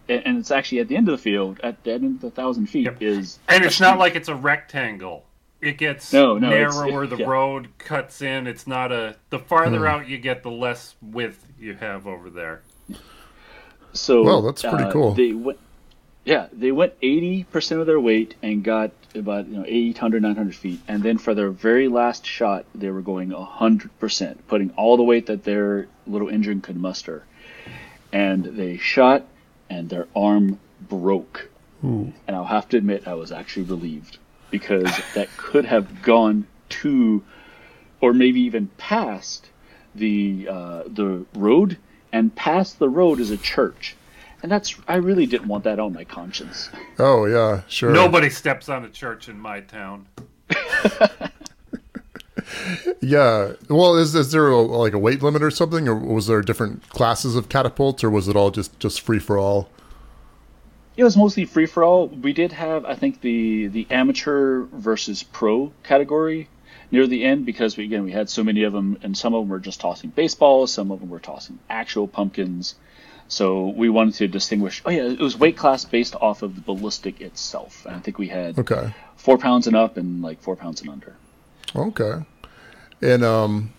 and 0.08 0.38
it's 0.38 0.50
actually 0.50 0.80
at 0.80 0.88
the 0.88 0.96
end 0.96 1.08
of 1.08 1.12
the 1.12 1.22
field, 1.22 1.60
at 1.62 1.82
the 1.84 1.92
end 1.92 2.16
of 2.16 2.20
the 2.20 2.30
thousand 2.30 2.66
feet 2.66 2.84
yep. 2.84 3.02
is. 3.02 3.38
And 3.48 3.64
it's 3.64 3.80
not 3.80 3.98
like 3.98 4.14
it's 4.16 4.28
a 4.28 4.34
rectangle. 4.34 5.24
It 5.60 5.78
gets 5.78 6.12
no, 6.12 6.38
no, 6.38 6.50
narrower. 6.50 7.04
It, 7.04 7.10
the 7.10 7.16
yeah. 7.16 7.26
road 7.26 7.68
cuts 7.78 8.22
in. 8.22 8.46
It's 8.46 8.66
not 8.66 8.92
a. 8.92 9.16
The 9.30 9.38
farther 9.38 9.78
hmm. 9.78 9.86
out 9.86 10.08
you 10.08 10.18
get, 10.18 10.42
the 10.42 10.50
less 10.50 10.94
width 11.00 11.44
you 11.58 11.74
have 11.74 12.06
over 12.06 12.30
there. 12.30 12.62
So 13.92 14.22
well, 14.22 14.42
that's 14.42 14.62
pretty 14.62 14.84
uh, 14.84 14.92
cool. 14.92 15.14
They 15.14 15.32
went, 15.32 15.58
yeah, 16.24 16.48
they 16.52 16.72
went 16.72 16.92
eighty 17.00 17.44
percent 17.44 17.80
of 17.80 17.86
their 17.86 17.98
weight 17.98 18.34
and 18.42 18.62
got 18.62 18.92
about 19.14 19.48
you 19.48 19.56
know 19.56 19.64
800, 19.66 20.20
900 20.20 20.54
feet, 20.54 20.80
and 20.86 21.02
then 21.02 21.16
for 21.16 21.34
their 21.34 21.50
very 21.50 21.88
last 21.88 22.26
shot, 22.26 22.66
they 22.74 22.90
were 22.90 23.00
going 23.00 23.30
hundred 23.30 23.98
percent, 23.98 24.46
putting 24.48 24.70
all 24.72 24.98
the 24.98 25.02
weight 25.02 25.26
that 25.26 25.44
their 25.44 25.88
little 26.06 26.28
engine 26.28 26.60
could 26.60 26.76
muster, 26.76 27.24
and 28.12 28.44
they 28.44 28.76
shot 28.76 29.26
and 29.70 29.88
their 29.88 30.08
arm 30.14 30.58
broke. 30.80 31.48
Ooh. 31.84 32.12
And 32.26 32.36
I'll 32.36 32.44
have 32.44 32.68
to 32.70 32.76
admit, 32.76 33.06
I 33.06 33.14
was 33.14 33.32
actually 33.32 33.64
relieved 33.64 34.18
because 34.50 34.90
that 35.14 35.28
could 35.36 35.64
have 35.64 36.02
gone 36.02 36.46
to, 36.68 37.22
or 38.00 38.12
maybe 38.12 38.40
even 38.40 38.68
past 38.78 39.50
the 39.94 40.48
uh, 40.50 40.82
the 40.86 41.24
road, 41.34 41.78
and 42.12 42.34
past 42.34 42.78
the 42.78 42.88
road 42.88 43.20
is 43.20 43.30
a 43.30 43.36
church, 43.36 43.96
and 44.42 44.50
that's 44.52 44.74
I 44.86 44.96
really 44.96 45.26
didn't 45.26 45.48
want 45.48 45.64
that 45.64 45.78
on 45.78 45.92
my 45.92 46.04
conscience. 46.04 46.70
Oh 46.98 47.24
yeah, 47.26 47.62
sure. 47.68 47.92
Nobody 47.92 48.30
steps 48.30 48.68
on 48.68 48.84
a 48.84 48.90
church 48.90 49.28
in 49.28 49.38
my 49.38 49.60
town. 49.60 50.06
yeah. 53.00 53.52
Well, 53.68 53.96
is 53.96 54.14
is 54.14 54.32
there 54.32 54.48
a, 54.48 54.58
like 54.58 54.92
a 54.92 54.98
weight 54.98 55.22
limit 55.22 55.42
or 55.42 55.50
something, 55.50 55.88
or 55.88 55.94
was 55.94 56.26
there 56.26 56.40
different 56.42 56.88
classes 56.90 57.36
of 57.36 57.48
catapults, 57.48 58.04
or 58.04 58.10
was 58.10 58.28
it 58.28 58.36
all 58.36 58.50
just 58.50 58.78
just 58.78 59.00
free 59.00 59.18
for 59.18 59.38
all? 59.38 59.68
It 60.96 61.04
was 61.04 61.16
mostly 61.16 61.44
free 61.44 61.66
for 61.66 61.84
all. 61.84 62.08
We 62.08 62.32
did 62.32 62.52
have, 62.52 62.84
I 62.84 62.94
think, 62.94 63.20
the 63.20 63.66
the 63.68 63.86
amateur 63.90 64.64
versus 64.72 65.22
pro 65.22 65.72
category 65.82 66.48
near 66.90 67.06
the 67.06 67.24
end 67.24 67.44
because 67.44 67.76
we, 67.76 67.84
again 67.84 68.04
we 68.04 68.12
had 68.12 68.30
so 68.30 68.44
many 68.44 68.62
of 68.62 68.72
them, 68.72 68.98
and 69.02 69.16
some 69.16 69.34
of 69.34 69.42
them 69.42 69.48
were 69.48 69.58
just 69.58 69.80
tossing 69.80 70.10
baseballs, 70.10 70.72
some 70.72 70.90
of 70.90 71.00
them 71.00 71.10
were 71.10 71.20
tossing 71.20 71.58
actual 71.68 72.06
pumpkins. 72.06 72.76
So 73.28 73.70
we 73.70 73.88
wanted 73.88 74.14
to 74.14 74.28
distinguish. 74.28 74.82
Oh 74.86 74.90
yeah, 74.90 75.02
it 75.02 75.18
was 75.18 75.36
weight 75.36 75.56
class 75.56 75.84
based 75.84 76.14
off 76.14 76.42
of 76.42 76.54
the 76.54 76.60
ballistic 76.60 77.20
itself. 77.20 77.84
And 77.84 77.96
I 77.96 77.98
think 77.98 78.18
we 78.18 78.28
had 78.28 78.56
okay 78.56 78.94
four 79.16 79.36
pounds 79.36 79.66
and 79.66 79.74
up 79.74 79.96
and 79.96 80.22
like 80.22 80.40
four 80.40 80.54
pounds 80.54 80.80
and 80.80 80.90
under. 80.90 81.16
Okay 81.74 82.24
and 83.02 83.24
um, 83.24 83.72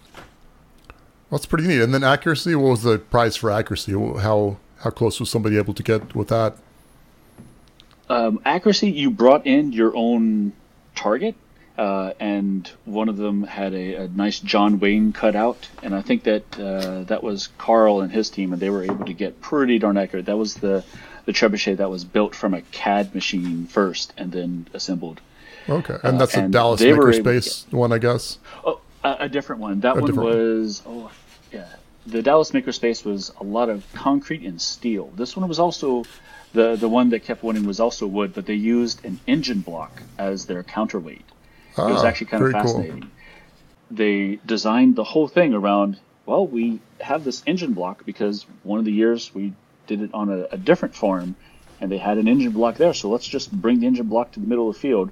that's 1.31 1.45
pretty 1.45 1.67
neat. 1.67 1.81
And 1.81 1.93
then 1.93 2.03
accuracy. 2.03 2.55
What 2.55 2.71
was 2.71 2.83
the 2.83 2.99
price 2.99 3.35
for 3.35 3.51
accuracy? 3.51 3.93
How 3.93 4.57
how 4.79 4.89
close 4.89 5.19
was 5.19 5.29
somebody 5.29 5.57
able 5.57 5.73
to 5.73 5.83
get 5.83 6.15
with 6.15 6.29
that? 6.29 6.55
Um, 8.09 8.39
accuracy. 8.45 8.89
You 8.91 9.11
brought 9.11 9.45
in 9.45 9.73
your 9.73 9.95
own 9.95 10.53
target, 10.95 11.35
uh, 11.77 12.13
and 12.19 12.69
one 12.85 13.09
of 13.09 13.17
them 13.17 13.43
had 13.43 13.73
a, 13.73 13.93
a, 13.95 14.07
nice 14.07 14.39
John 14.39 14.79
Wayne 14.79 15.11
cutout, 15.11 15.67
and 15.83 15.93
I 15.93 16.01
think 16.01 16.23
that 16.23 16.59
uh, 16.59 17.03
that 17.03 17.21
was 17.21 17.49
Carl 17.57 18.01
and 18.01 18.11
his 18.11 18.29
team, 18.29 18.53
and 18.53 18.61
they 18.61 18.69
were 18.69 18.83
able 18.83 19.05
to 19.05 19.13
get 19.13 19.41
pretty 19.41 19.77
darn 19.79 19.97
accurate. 19.97 20.25
That 20.25 20.37
was 20.37 20.55
the 20.55 20.83
the 21.25 21.33
trebuchet 21.33 21.77
that 21.77 21.89
was 21.89 22.05
built 22.05 22.33
from 22.33 22.53
a 22.53 22.61
CAD 22.61 23.13
machine 23.13 23.65
first, 23.65 24.13
and 24.17 24.31
then 24.31 24.67
assembled. 24.73 25.19
Okay, 25.67 25.97
and 26.03 26.19
that's 26.19 26.37
uh, 26.37 26.43
the 26.43 26.47
Dallas 26.47 26.81
Makerspace 26.81 27.71
one, 27.73 27.91
I 27.91 27.97
guess. 27.97 28.39
Oh, 28.63 28.79
a, 29.03 29.15
a 29.21 29.29
different 29.29 29.61
one. 29.61 29.79
That 29.81 29.97
a 29.97 30.01
one 30.01 30.15
was 30.15 30.85
one. 30.85 31.05
oh 31.05 31.11
yeah. 31.51 31.67
The 32.05 32.21
Dallas 32.21 32.51
Makerspace 32.51 33.03
was 33.03 33.33
a 33.39 33.43
lot 33.43 33.69
of 33.69 33.85
concrete 33.93 34.43
and 34.43 34.61
steel. 34.61 35.11
This 35.15 35.35
one 35.35 35.47
was 35.47 35.59
also 35.59 36.05
the 36.53 36.75
the 36.75 36.89
one 36.89 37.09
that 37.09 37.23
kept 37.23 37.43
winning 37.43 37.65
was 37.65 37.79
also 37.79 38.07
wood, 38.07 38.33
but 38.33 38.45
they 38.45 38.53
used 38.53 39.03
an 39.05 39.19
engine 39.27 39.61
block 39.61 40.01
as 40.17 40.45
their 40.45 40.63
counterweight. 40.63 41.25
Ah, 41.77 41.87
it 41.87 41.93
was 41.93 42.03
ah, 42.03 42.07
actually 42.07 42.27
kind 42.27 42.43
of 42.43 42.51
fascinating. 42.51 43.01
Cool. 43.01 43.09
They 43.91 44.39
designed 44.45 44.95
the 44.95 45.03
whole 45.03 45.27
thing 45.27 45.53
around. 45.53 45.99
Well, 46.25 46.45
we 46.45 46.79
have 46.99 47.23
this 47.23 47.41
engine 47.45 47.73
block 47.73 48.05
because 48.05 48.45
one 48.63 48.79
of 48.79 48.85
the 48.85 48.91
years 48.91 49.33
we 49.33 49.53
did 49.87 50.01
it 50.01 50.13
on 50.13 50.29
a, 50.29 50.47
a 50.51 50.57
different 50.57 50.95
farm, 50.95 51.35
and 51.79 51.91
they 51.91 51.97
had 51.97 52.17
an 52.17 52.27
engine 52.27 52.51
block 52.51 52.75
there. 52.75 52.93
So 52.93 53.09
let's 53.09 53.27
just 53.27 53.51
bring 53.51 53.79
the 53.79 53.87
engine 53.87 54.07
block 54.07 54.31
to 54.33 54.39
the 54.39 54.47
middle 54.47 54.69
of 54.69 54.75
the 54.75 54.79
field, 54.79 55.11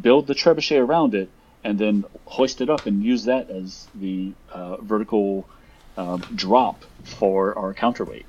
build 0.00 0.26
the 0.26 0.34
trebuchet 0.34 0.80
around 0.80 1.14
it, 1.14 1.28
and 1.66 1.78
then 1.78 2.04
hoist 2.26 2.60
it 2.60 2.70
up 2.70 2.86
and 2.86 3.02
use 3.02 3.24
that 3.24 3.50
as 3.50 3.88
the 3.96 4.32
uh, 4.52 4.76
vertical 4.76 5.48
uh, 5.96 6.16
drop 6.34 6.84
for 7.04 7.58
our 7.58 7.74
counterweight. 7.74 8.26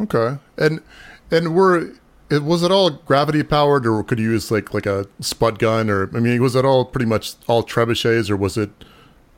Okay, 0.00 0.38
and 0.56 0.80
and 1.30 1.54
were 1.54 1.92
it 2.30 2.44
was 2.44 2.62
it 2.62 2.70
all 2.70 2.90
gravity 2.90 3.42
powered, 3.42 3.86
or 3.86 4.02
could 4.04 4.18
you 4.18 4.30
use 4.30 4.50
like 4.50 4.72
like 4.72 4.86
a 4.86 5.06
spud 5.20 5.58
gun, 5.58 5.90
or 5.90 6.10
I 6.16 6.20
mean, 6.20 6.40
was 6.40 6.54
it 6.54 6.64
all 6.64 6.84
pretty 6.84 7.06
much 7.06 7.34
all 7.48 7.64
trebuchets, 7.64 8.30
or 8.30 8.36
was 8.36 8.56
it 8.56 8.70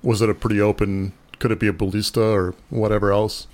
was 0.03 0.21
it 0.21 0.29
a 0.29 0.35
pretty 0.35 0.61
open? 0.61 1.13
Could 1.39 1.53
it 1.53 1.61
be 1.61 1.69
a 1.69 1.73
ballista 1.73 2.23
or 2.23 2.55
whatever 2.69 3.13
else? 3.13 3.47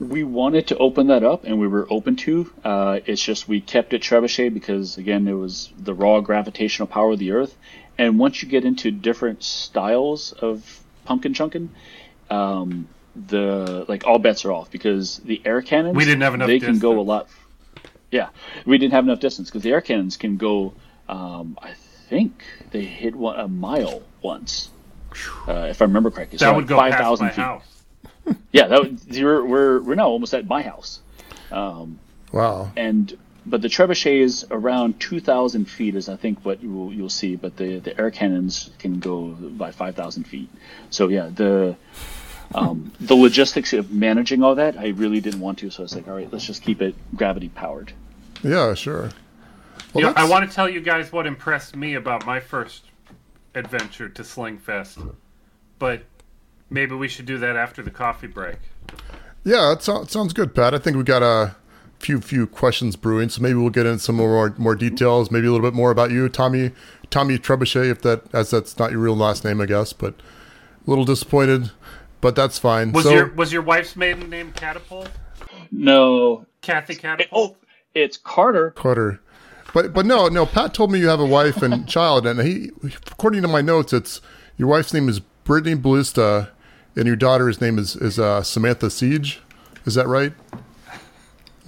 We 0.00 0.22
wanted 0.22 0.68
to 0.68 0.78
open 0.78 1.08
that 1.08 1.24
up, 1.24 1.44
and 1.44 1.58
we 1.58 1.66
were 1.66 1.86
open 1.90 2.16
to. 2.16 2.52
Uh, 2.64 3.00
it's 3.04 3.22
just 3.22 3.48
we 3.48 3.60
kept 3.60 3.92
it 3.92 4.02
trebuchet 4.02 4.54
because 4.54 4.96
again, 4.96 5.26
it 5.28 5.32
was 5.32 5.70
the 5.78 5.94
raw 5.94 6.20
gravitational 6.20 6.86
power 6.86 7.12
of 7.12 7.18
the 7.18 7.32
Earth. 7.32 7.56
And 7.98 8.18
once 8.18 8.42
you 8.42 8.48
get 8.48 8.64
into 8.64 8.90
different 8.90 9.42
styles 9.42 10.32
of 10.32 10.80
pumpkin 11.04 11.34
chunkin, 11.34 11.68
um, 12.30 12.88
the 13.26 13.84
like 13.88 14.06
all 14.06 14.18
bets 14.18 14.44
are 14.44 14.52
off 14.52 14.70
because 14.70 15.18
the 15.18 15.42
air 15.44 15.60
cannons 15.62 15.96
we 15.96 16.04
didn't 16.04 16.20
have 16.22 16.34
enough. 16.34 16.46
They 16.46 16.58
distance. 16.58 16.78
can 16.80 16.80
go 16.94 17.00
a 17.00 17.02
lot. 17.02 17.28
Yeah, 18.10 18.28
we 18.64 18.78
didn't 18.78 18.92
have 18.92 19.04
enough 19.04 19.20
distance 19.20 19.48
because 19.50 19.62
the 19.62 19.72
air 19.72 19.80
cannons 19.80 20.16
can 20.16 20.36
go. 20.36 20.72
Um, 21.08 21.58
I 21.60 21.72
think 22.08 22.42
they 22.70 22.84
hit 22.84 23.14
one, 23.16 23.38
a 23.40 23.48
mile 23.48 24.02
once, 24.22 24.70
uh, 25.46 25.66
if 25.70 25.82
I 25.82 25.86
remember 25.86 26.10
correctly. 26.10 26.38
That 26.38 26.44
so 26.46 26.54
would 26.54 26.62
like 26.64 26.68
go 26.68 26.76
5, 26.76 26.92
past 26.92 27.20
my 27.20 27.28
feet. 27.30 27.42
house. 27.42 27.64
Yeah, 28.52 28.68
that 28.68 28.80
would, 28.82 29.00
we're, 29.10 29.44
we're 29.44 29.80
we're 29.80 29.94
now 29.94 30.08
almost 30.08 30.34
at 30.34 30.46
my 30.46 30.62
house. 30.62 31.00
Um, 31.50 31.98
Wow. 32.30 32.70
and 32.76 33.16
but 33.48 33.62
the 33.62 33.68
trebuchet 33.68 34.20
is 34.20 34.46
around 34.50 35.00
2,000 35.00 35.64
feet, 35.64 35.94
is 35.94 36.08
I 36.08 36.16
think 36.16 36.44
what 36.44 36.62
you 36.62 36.72
will, 36.72 36.92
you'll 36.92 37.08
see. 37.08 37.36
But 37.36 37.56
the, 37.56 37.78
the 37.78 37.98
air 37.98 38.10
cannons 38.10 38.70
can 38.78 39.00
go 39.00 39.28
by 39.28 39.70
5,000 39.70 40.24
feet. 40.24 40.48
So 40.90 41.08
yeah, 41.08 41.30
the 41.34 41.76
um, 42.54 42.92
the 43.00 43.14
logistics 43.14 43.72
of 43.72 43.90
managing 43.90 44.42
all 44.42 44.54
that, 44.54 44.78
I 44.78 44.88
really 44.88 45.20
didn't 45.20 45.40
want 45.40 45.58
to. 45.58 45.70
So 45.70 45.82
I 45.82 45.84
was 45.84 45.94
like, 45.94 46.08
all 46.08 46.14
right, 46.14 46.32
let's 46.32 46.46
just 46.46 46.62
keep 46.62 46.80
it 46.80 46.94
gravity 47.14 47.50
powered. 47.50 47.92
Yeah, 48.42 48.74
sure. 48.74 49.10
You 49.94 50.02
know, 50.02 50.12
I 50.16 50.28
want 50.28 50.48
to 50.48 50.54
tell 50.54 50.68
you 50.68 50.80
guys 50.80 51.12
what 51.12 51.26
impressed 51.26 51.76
me 51.76 51.94
about 51.94 52.24
my 52.26 52.40
first 52.40 52.84
adventure 53.54 54.08
to 54.08 54.22
Slingfest, 54.22 55.14
but 55.78 56.02
maybe 56.70 56.94
we 56.94 57.08
should 57.08 57.26
do 57.26 57.38
that 57.38 57.56
after 57.56 57.82
the 57.82 57.90
coffee 57.90 58.26
break. 58.26 58.58
Yeah, 59.44 59.70
that 59.70 59.82
so- 59.82 60.04
sounds 60.04 60.32
good, 60.32 60.54
Pat. 60.54 60.74
I 60.74 60.78
think 60.78 60.96
we 60.96 61.02
got 61.02 61.22
a 61.22 61.56
few 61.98 62.20
few 62.20 62.46
questions 62.46 62.96
brewing, 62.96 63.28
so 63.28 63.42
maybe 63.42 63.54
we'll 63.54 63.70
get 63.70 63.86
into 63.86 63.98
some 64.00 64.16
more 64.16 64.54
more 64.58 64.74
details, 64.74 65.30
maybe 65.30 65.46
a 65.46 65.52
little 65.52 65.66
bit 65.66 65.74
more 65.74 65.90
about 65.90 66.10
you, 66.10 66.28
Tommy 66.28 66.72
Tommy 67.10 67.38
Trebuchet, 67.38 67.90
if 67.90 68.02
that 68.02 68.22
as 68.32 68.50
that's 68.50 68.78
not 68.78 68.90
your 68.90 69.00
real 69.00 69.16
last 69.16 69.44
name, 69.44 69.60
I 69.60 69.66
guess, 69.66 69.92
but 69.92 70.14
a 70.14 70.90
little 70.90 71.04
disappointed, 71.04 71.70
but 72.20 72.34
that's 72.34 72.58
fine. 72.58 72.92
Was 72.92 73.04
so 73.04 73.12
your 73.12 73.32
was 73.34 73.52
your 73.52 73.62
wife's 73.62 73.96
maiden 73.96 74.30
name 74.30 74.52
Catapult? 74.52 75.10
No, 75.70 76.46
Kathy 76.62 76.94
it- 76.94 77.00
Catapult? 77.00 77.56
oh, 77.60 77.66
it's 77.94 78.16
Carter. 78.16 78.70
Carter. 78.72 79.20
But 79.74 79.92
but 79.92 80.06
no 80.06 80.28
no 80.28 80.46
Pat 80.46 80.72
told 80.72 80.90
me 80.90 80.98
you 80.98 81.08
have 81.08 81.20
a 81.20 81.26
wife 81.26 81.62
and 81.62 81.86
child 81.96 82.26
and 82.26 82.40
he 82.40 82.70
according 83.10 83.42
to 83.42 83.48
my 83.48 83.60
notes 83.60 83.92
it's 83.92 84.20
your 84.56 84.68
wife's 84.68 84.94
name 84.94 85.08
is 85.10 85.20
Brittany 85.20 85.74
Ballista 85.74 86.50
and 86.96 87.06
your 87.06 87.16
daughter's 87.16 87.60
name 87.60 87.78
is 87.78 87.94
is 87.96 88.18
uh, 88.18 88.42
Samantha 88.42 88.90
Siege. 88.90 89.40
Is 89.84 89.94
that 89.94 90.06
right? 90.06 90.32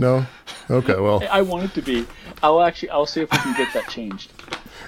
No. 0.01 0.27
Okay. 0.71 0.95
Well. 0.99 1.23
I 1.31 1.43
want 1.43 1.65
it 1.65 1.75
to 1.75 1.83
be. 1.83 2.07
I'll 2.43 2.63
actually. 2.63 2.91
I'll 2.91 3.07
see 3.07 3.21
if 3.21 3.31
we 3.31 3.39
can 3.39 3.55
get 3.57 3.73
that 3.75 3.89
changed. 3.89 4.33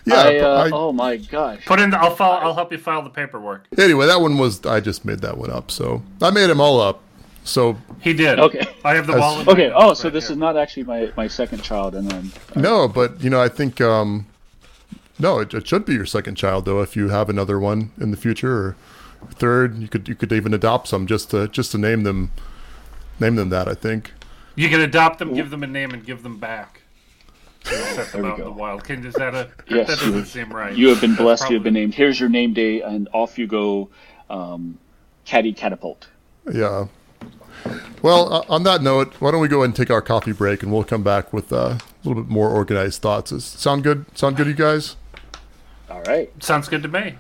Yeah. 0.05 0.15
I, 0.17 0.39
uh, 0.39 0.65
I- 0.65 0.71
oh 0.73 0.91
my 0.91 1.17
gosh. 1.17 1.65
Put 1.65 1.79
in. 1.79 1.91
The, 1.91 1.99
I'll 1.99 2.17
file, 2.17 2.41
I'll 2.43 2.55
help 2.55 2.73
you 2.73 2.79
file 2.79 3.03
the 3.03 3.11
paperwork. 3.11 3.69
Anyway, 3.79 4.07
that 4.07 4.21
one 4.21 4.37
was 4.37 4.67
I 4.67 4.81
just 4.81 5.05
made 5.05 5.21
that 5.21 5.39
one 5.39 5.49
up. 5.53 5.71
So 5.71 6.03
I 6.21 6.31
made 6.31 6.49
them 6.49 6.61
all 6.61 6.81
up. 6.81 7.03
So 7.45 7.77
He 8.01 8.13
did. 8.13 8.41
Okay. 8.41 8.67
I 8.85 8.97
have 8.97 9.07
the 9.07 9.13
As- 9.13 9.21
wallet. 9.21 9.47
Okay. 9.47 9.71
Oh, 9.73 9.95
so 9.95 10.11
this 10.11 10.29
is 10.29 10.37
not 10.37 10.57
actually 10.57 10.85
my, 10.85 11.13
my 11.17 11.29
second 11.29 11.63
child, 11.63 11.95
and 11.95 12.11
then 12.11 12.33
no, 12.57 12.89
but 12.89 13.23
you 13.23 13.31
know 13.31 13.41
I 13.41 13.49
think 13.49 13.81
um, 13.81 14.27
no, 15.21 15.39
it, 15.39 15.55
it 15.55 15.69
should 15.69 15.85
be 15.85 15.93
your 15.93 16.07
second 16.07 16.35
child 16.35 16.65
though. 16.65 16.81
If 16.83 16.97
you 16.97 17.11
have 17.11 17.29
another 17.29 17.61
one 17.61 17.93
in 18.01 18.11
the 18.11 18.17
future 18.17 18.53
or 18.57 18.77
third, 19.31 19.79
you 19.79 19.87
could 19.87 20.09
you 20.09 20.17
could 20.17 20.33
even 20.33 20.53
adopt 20.53 20.89
some 20.89 21.07
just 21.07 21.31
to 21.31 21.47
just 21.47 21.71
to 21.73 21.79
name 21.79 22.03
them 22.03 22.33
name 23.21 23.37
them 23.37 23.51
that. 23.51 23.69
I 23.69 23.75
think. 23.75 24.11
You 24.55 24.69
can 24.69 24.81
adopt 24.81 25.19
them, 25.19 25.35
give 25.35 25.51
them 25.51 25.63
a 25.63 25.67
name, 25.67 25.93
and 25.93 26.05
give 26.05 26.23
them 26.23 26.39
back. 26.39 26.83
Set 27.65 28.13
them 28.13 28.23
There 28.23 28.23
we 28.23 28.29
out 28.31 28.39
in 28.39 28.45
the 28.45 28.51
wild. 28.53 28.85
Can, 28.85 29.05
is 29.07 29.15
that 29.15 29.35
a? 29.35 29.49
Yes, 29.69 29.87
that 29.89 30.01
you- 30.05 30.13
doesn't 30.13 30.27
seem 30.27 30.53
right. 30.53 30.75
you 30.77 30.89
have 30.89 31.01
been 31.01 31.15
blessed. 31.15 31.43
That's 31.43 31.51
You 31.51 31.57
have 31.57 31.65
been 31.65 31.75
named. 31.75 31.95
Here's 31.95 32.19
your 32.19 32.29
name 32.29 32.53
day, 32.53 32.81
and 32.83 33.09
off 33.13 33.39
you 33.39 33.47
go. 33.47 33.89
Um, 34.29 34.79
Caddy 35.25 35.53
catapult. 35.53 36.09
Yeah. 36.53 36.89
Well, 38.03 38.33
uh, 38.33 38.45
on 38.49 38.65
that 38.65 38.83
note, 38.83 39.15
why 39.21 39.31
don't 39.31 39.41
we 39.41 39.47
go 39.47 39.59
ahead 39.59 39.67
and 39.67 39.77
take 39.77 39.91
our 39.91 40.03
coffee 40.03 40.33
break, 40.33 40.65
and 40.65 40.73
we'll 40.73 40.83
come 40.83 41.05
back 41.05 41.33
with 41.33 41.53
uh, 41.53 41.57
a 41.57 41.81
little 42.03 42.23
bit 42.25 42.31
more 42.31 42.49
organized 42.49 43.01
thoughts. 43.03 43.31
Does 43.31 43.45
sound 43.45 43.85
good? 43.85 44.05
Sound 44.19 44.37
good, 44.37 44.49
you 44.49 44.55
guys? 44.55 44.97
All 45.89 46.03
right. 46.03 46.31
Sounds 46.43 46.69
good 46.69 46.83
to 46.83 46.89
me. 46.89 47.15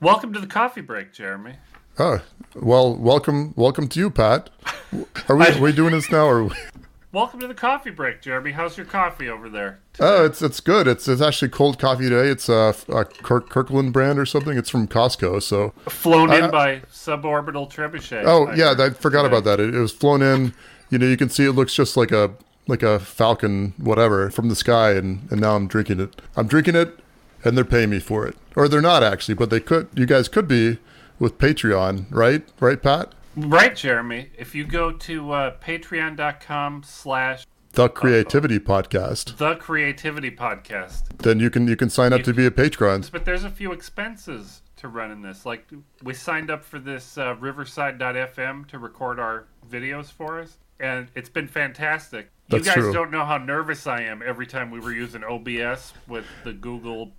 Welcome 0.00 0.32
to 0.34 0.40
the 0.40 0.46
coffee 0.46 0.82
break, 0.82 1.12
Jeremy. 1.14 1.54
Oh, 1.98 2.20
well, 2.54 2.94
welcome, 2.94 3.54
welcome 3.56 3.88
to 3.88 3.98
you, 3.98 4.10
Pat. 4.10 4.50
Are 5.28 5.36
we, 5.36 5.46
are 5.48 5.60
we 5.60 5.72
doing 5.72 5.92
this 5.92 6.10
now, 6.10 6.26
or? 6.26 6.50
Welcome 7.10 7.40
to 7.40 7.48
the 7.48 7.54
coffee 7.54 7.90
break, 7.90 8.20
Jeremy. 8.22 8.52
How's 8.52 8.76
your 8.76 8.86
coffee 8.86 9.28
over 9.28 9.48
there? 9.48 9.80
Oh, 9.98 10.24
it's 10.26 10.42
it's 10.42 10.60
good. 10.60 10.86
It's 10.86 11.08
it's 11.08 11.22
actually 11.22 11.48
cold 11.48 11.78
coffee 11.78 12.08
today. 12.08 12.28
It's 12.28 12.48
a, 12.48 12.74
a 12.90 13.04
Kirk, 13.06 13.48
Kirkland 13.48 13.92
brand 13.92 14.18
or 14.18 14.26
something. 14.26 14.56
It's 14.56 14.68
from 14.70 14.86
Costco. 14.86 15.42
So, 15.42 15.70
Flown 15.88 16.32
in 16.32 16.44
I- 16.44 16.50
by 16.50 16.76
suborbital 16.92 17.72
trebuchet. 17.72 18.24
oh 18.26 18.46
I 18.48 18.54
yeah, 18.54 18.74
I 18.78 18.90
forgot 18.90 19.22
today. 19.22 19.36
about 19.38 19.44
that. 19.44 19.58
It, 19.58 19.74
it 19.74 19.78
was 19.78 19.90
flown 19.92 20.22
in. 20.22 20.52
You 20.90 20.98
know, 20.98 21.06
you 21.06 21.16
can 21.16 21.30
see 21.30 21.44
it 21.46 21.52
looks 21.52 21.74
just 21.74 21.96
like 21.96 22.12
a 22.12 22.32
like 22.68 22.82
a 22.82 23.00
falcon, 23.00 23.72
whatever, 23.78 24.30
from 24.30 24.48
the 24.50 24.54
sky, 24.56 24.92
and 24.92 25.26
and 25.32 25.40
now 25.40 25.56
I'm 25.56 25.66
drinking 25.66 26.00
it. 26.00 26.20
I'm 26.36 26.46
drinking 26.46 26.76
it, 26.76 26.96
and 27.42 27.56
they're 27.56 27.64
paying 27.64 27.88
me 27.90 27.98
for 28.00 28.26
it, 28.26 28.36
or 28.54 28.68
they're 28.68 28.82
not 28.82 29.02
actually, 29.02 29.34
but 29.34 29.48
they 29.50 29.60
could. 29.60 29.88
You 29.94 30.04
guys 30.06 30.28
could 30.28 30.46
be 30.46 30.78
with 31.18 31.38
Patreon, 31.38 32.06
right? 32.10 32.42
Right, 32.60 32.82
Pat? 32.82 33.14
Right, 33.36 33.74
Jeremy. 33.74 34.30
If 34.36 34.54
you 34.54 34.64
go 34.64 34.90
to 34.92 35.32
uh, 35.32 35.56
patreon.com 35.60 36.82
slash 36.84 37.46
The 37.72 37.88
Creativity 37.88 38.58
Podcast. 38.58 39.36
the 39.36 39.54
creativity 39.56 40.30
podcast, 40.30 41.04
Then 41.18 41.38
you 41.38 41.50
can 41.50 41.68
you 41.68 41.76
can 41.76 41.90
sign 41.90 42.12
up 42.12 42.22
to 42.22 42.32
be 42.34 42.46
a 42.46 42.50
patron. 42.50 43.04
but 43.12 43.24
there's 43.24 43.44
a 43.44 43.50
few 43.50 43.72
expenses 43.72 44.62
to 44.76 44.88
running 44.88 45.22
this. 45.22 45.44
Like 45.46 45.68
we 46.02 46.14
signed 46.14 46.50
up 46.50 46.64
for 46.64 46.78
this 46.78 47.16
uh, 47.18 47.34
Riverside.fm 47.38 48.66
to 48.68 48.78
record 48.78 49.20
our 49.20 49.46
videos 49.70 50.10
for 50.10 50.40
us, 50.40 50.58
and 50.80 51.08
it's 51.14 51.28
been 51.28 51.48
fantastic. 51.48 52.30
That's 52.48 52.66
you 52.66 52.72
guys 52.72 52.82
true. 52.82 52.92
don't 52.92 53.10
know 53.10 53.24
how 53.24 53.38
nervous 53.38 53.86
I 53.86 54.02
am 54.02 54.22
every 54.24 54.46
time 54.46 54.70
we 54.70 54.80
were 54.80 54.92
using 54.92 55.22
OBS 55.22 55.92
with 56.08 56.24
the 56.44 56.52
Google 56.54 57.12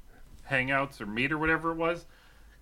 Hangouts 0.50 1.00
or 1.00 1.06
Meet 1.06 1.32
or 1.32 1.38
whatever 1.38 1.72
it 1.72 1.76
was. 1.78 2.06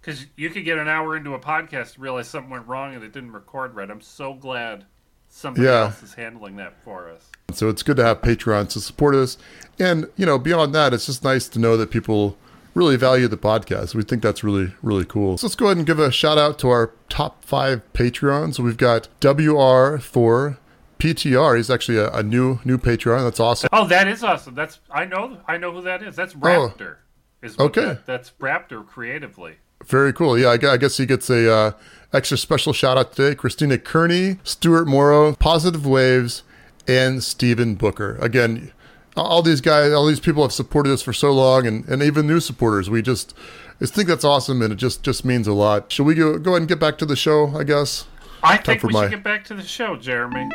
Because 0.07 0.25
you 0.37 0.49
could 0.49 0.63
get 0.63 0.77
an 0.77 0.87
hour 0.87 1.17
into 1.17 1.33
a 1.33 1.39
podcast 1.39 1.95
and 1.95 1.99
realize 2.03 2.29
something 2.29 2.49
went 2.49 2.65
wrong 2.65 2.95
and 2.95 3.03
it 3.03 3.11
didn't 3.11 3.33
record 3.33 3.75
right. 3.75 3.89
I'm 3.91 3.99
so 3.99 4.33
glad 4.33 4.85
somebody 5.27 5.65
Yeah. 5.67 5.81
else 5.81 6.01
is 6.01 6.13
handling 6.13 6.55
that 6.55 6.81
for 6.85 7.09
us. 7.09 7.29
So 7.51 7.67
it's 7.67 7.83
good 7.83 7.97
to 7.97 8.05
have 8.05 8.21
Patreons 8.21 8.69
to 8.69 8.79
support 8.79 9.15
us. 9.15 9.37
And, 9.77 10.07
you 10.15 10.25
know, 10.25 10.39
beyond 10.39 10.73
that, 10.73 10.93
it's 10.93 11.07
just 11.07 11.25
nice 11.25 11.49
to 11.49 11.59
know 11.59 11.75
that 11.75 11.91
people 11.91 12.37
really 12.73 12.95
value 12.95 13.27
the 13.27 13.35
podcast. 13.37 13.95
We 13.95 14.03
think 14.03 14.21
that's 14.23 14.45
really, 14.45 14.73
really 14.81 15.03
cool. 15.03 15.37
So 15.37 15.47
let's 15.47 15.55
go 15.55 15.65
ahead 15.65 15.75
and 15.75 15.85
give 15.85 15.99
a 15.99 16.09
shout 16.09 16.37
out 16.37 16.57
to 16.59 16.69
our 16.69 16.91
top 17.09 17.43
five 17.43 17.81
Patreons. 17.91 18.59
We've 18.59 18.77
got 18.77 19.09
WR 19.19 19.97
for 19.97 20.57
PTR. 20.99 21.57
He's 21.57 21.69
actually 21.69 21.97
a, 21.97 22.09
a 22.13 22.23
new 22.23 22.59
new 22.63 22.77
Patreon. 22.77 23.25
That's 23.25 23.41
awesome. 23.41 23.67
Oh, 23.73 23.85
that 23.87 24.07
is 24.07 24.23
awesome. 24.23 24.55
That's 24.55 24.79
I 24.89 25.03
know 25.03 25.39
I 25.49 25.57
know 25.57 25.73
who 25.73 25.81
that 25.81 26.01
is. 26.01 26.15
That's 26.15 26.33
oh. 26.33 26.37
Raptor. 26.39 26.95
Is 27.41 27.57
what 27.57 27.63
Oh. 27.63 27.67
Okay. 27.67 27.81
that- 27.85 28.05
that's 28.05 28.31
Raptor 28.39 28.87
creatively. 28.87 29.57
Very 29.85 30.11
cool. 30.13 30.37
Yeah, 30.37 30.49
I, 30.49 30.77
guess 30.77 30.97
he 30.97 31.05
gets 31.05 31.29
a 31.29 31.51
uh, 31.51 31.71
extra 32.11 32.37
special 32.37 32.73
shout 32.73 32.97
out 32.97 33.13
today. 33.13 33.35
Christina 33.35 33.77
Kearney, 33.77 34.37
Stuart 34.43 34.85
Morrow, 34.85 35.33
Positive 35.35 35.85
Waves, 35.85 36.43
and 36.87 37.23
Stephen 37.23 37.75
Booker. 37.75 38.17
Again, 38.21 38.71
all 39.15 39.41
these 39.41 39.61
guys, 39.61 39.93
all 39.93 40.05
these 40.05 40.19
people 40.19 40.43
have 40.43 40.51
supported 40.51 40.91
us 40.91 41.01
for 41.01 41.13
so 41.13 41.31
long, 41.31 41.65
and, 41.65 41.87
and 41.87 42.03
even 42.03 42.27
new 42.27 42.39
supporters. 42.39 42.89
We 42.89 43.01
just, 43.01 43.33
just 43.79 43.93
think 43.93 44.07
that's 44.07 44.25
awesome, 44.25 44.61
and 44.61 44.73
it 44.73 44.77
just 44.77 45.03
just 45.03 45.23
means 45.25 45.47
a 45.47 45.53
lot. 45.53 45.91
Should 45.91 46.05
we 46.05 46.15
go 46.15 46.37
go 46.37 46.51
ahead 46.51 46.61
and 46.63 46.69
get 46.69 46.79
back 46.79 46.97
to 46.99 47.05
the 47.05 47.15
show? 47.15 47.55
I 47.57 47.63
guess. 47.63 48.05
I 48.43 48.57
think 48.57 48.81
for 48.81 48.87
we 48.87 48.93
my- 48.93 49.03
should 49.03 49.11
get 49.11 49.23
back 49.23 49.43
to 49.45 49.53
the 49.53 49.63
show, 49.63 49.95
Jeremy. 49.95 50.49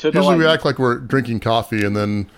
To 0.00 0.10
the 0.10 0.18
Usually 0.18 0.36
we 0.36 0.46
act 0.46 0.64
like 0.64 0.78
we're 0.78 0.98
drinking 0.98 1.40
coffee, 1.40 1.84
and 1.84 1.94
then, 1.96 2.30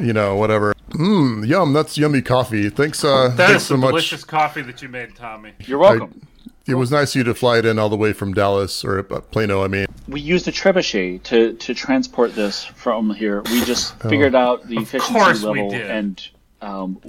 you 0.00 0.12
know, 0.12 0.36
whatever. 0.36 0.74
Mmm, 0.90 1.46
yum. 1.46 1.72
That's 1.72 1.96
yummy 1.96 2.22
coffee. 2.22 2.68
Thanks. 2.68 3.02
Uh, 3.04 3.28
That 3.28 3.36
thanks 3.36 3.62
is 3.62 3.68
so 3.68 3.74
some 3.74 3.80
much. 3.80 3.90
delicious 3.90 4.24
coffee 4.24 4.62
that 4.62 4.82
you 4.82 4.88
made, 4.88 5.14
Tommy. 5.16 5.52
You're 5.60 5.78
welcome. 5.78 6.26
it 6.66 6.74
was 6.74 6.90
nice 6.90 7.12
of 7.14 7.16
you 7.16 7.24
to 7.24 7.34
fly 7.34 7.58
it 7.58 7.66
in 7.66 7.78
all 7.78 7.88
the 7.88 7.96
way 7.96 8.12
from 8.12 8.34
Dallas 8.34 8.84
or 8.84 8.98
uh, 8.98 9.20
Plano. 9.20 9.64
I 9.64 9.68
mean, 9.68 9.86
we 10.08 10.20
used 10.20 10.46
a 10.48 10.52
trebuchet 10.52 11.22
to 11.24 11.54
to 11.54 11.74
transport 11.74 12.34
this 12.34 12.64
from 12.64 13.14
here. 13.14 13.42
We 13.42 13.64
just 13.64 13.94
oh. 14.04 14.08
figured 14.08 14.34
out 14.34 14.66
the 14.66 14.78
efficiency 14.78 15.46
level 15.46 15.72
and. 15.72 16.28
Um, 16.60 17.00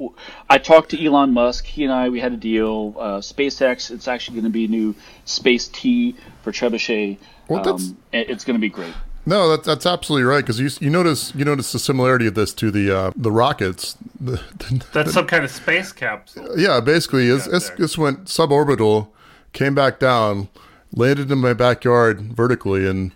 I 0.50 0.58
talked 0.58 0.90
to 0.90 1.06
Elon 1.06 1.32
Musk. 1.32 1.66
He 1.66 1.84
and 1.84 1.94
I, 1.94 2.10
we 2.10 2.20
had 2.20 2.34
a 2.34 2.38
deal. 2.38 2.96
Uh, 2.98 3.18
SpaceX, 3.20 3.92
it's 3.92 4.08
actually 4.08 4.38
going 4.38 4.46
to 4.46 4.50
be 4.50 4.66
a 4.66 4.68
new 4.68 4.96
Space 5.26 5.68
T 5.68 6.16
for 6.42 6.52
Trebuchet. 6.52 7.20
Well, 7.48 7.70
um, 7.70 7.96
it's 8.12 8.46
going 8.46 8.56
to 8.56 8.60
be 8.60 8.70
great. 8.70 8.96
No, 9.26 9.50
that's 9.50 9.66
that's 9.66 9.86
absolutely 9.86 10.26
right 10.26 10.46
because 10.46 10.60
you 10.60 10.70
you 10.86 10.90
notice 10.90 11.34
you 11.34 11.46
notice 11.46 11.72
the 11.72 11.80
similarity 11.80 12.28
of 12.28 12.36
this 12.36 12.54
to 12.56 12.72
the 12.72 12.96
uh, 12.96 13.12
the 13.16 13.32
rockets. 13.32 13.98
The, 14.24 14.42
the, 14.58 14.86
that's 14.94 15.12
some 15.12 15.28
kind 15.28 15.44
of 15.44 15.52
space 15.52 15.92
capsule. 15.92 16.58
Yeah, 16.58 16.80
basically, 16.80 17.28
it's 17.28 17.46
this 17.72 17.98
went 17.98 18.26
suborbital 18.26 19.10
came 19.54 19.76
back 19.76 20.00
down, 20.00 20.50
landed 20.92 21.32
in 21.32 21.38
my 21.38 21.54
backyard 21.54 22.22
vertically, 22.22 22.88
and 22.88 23.12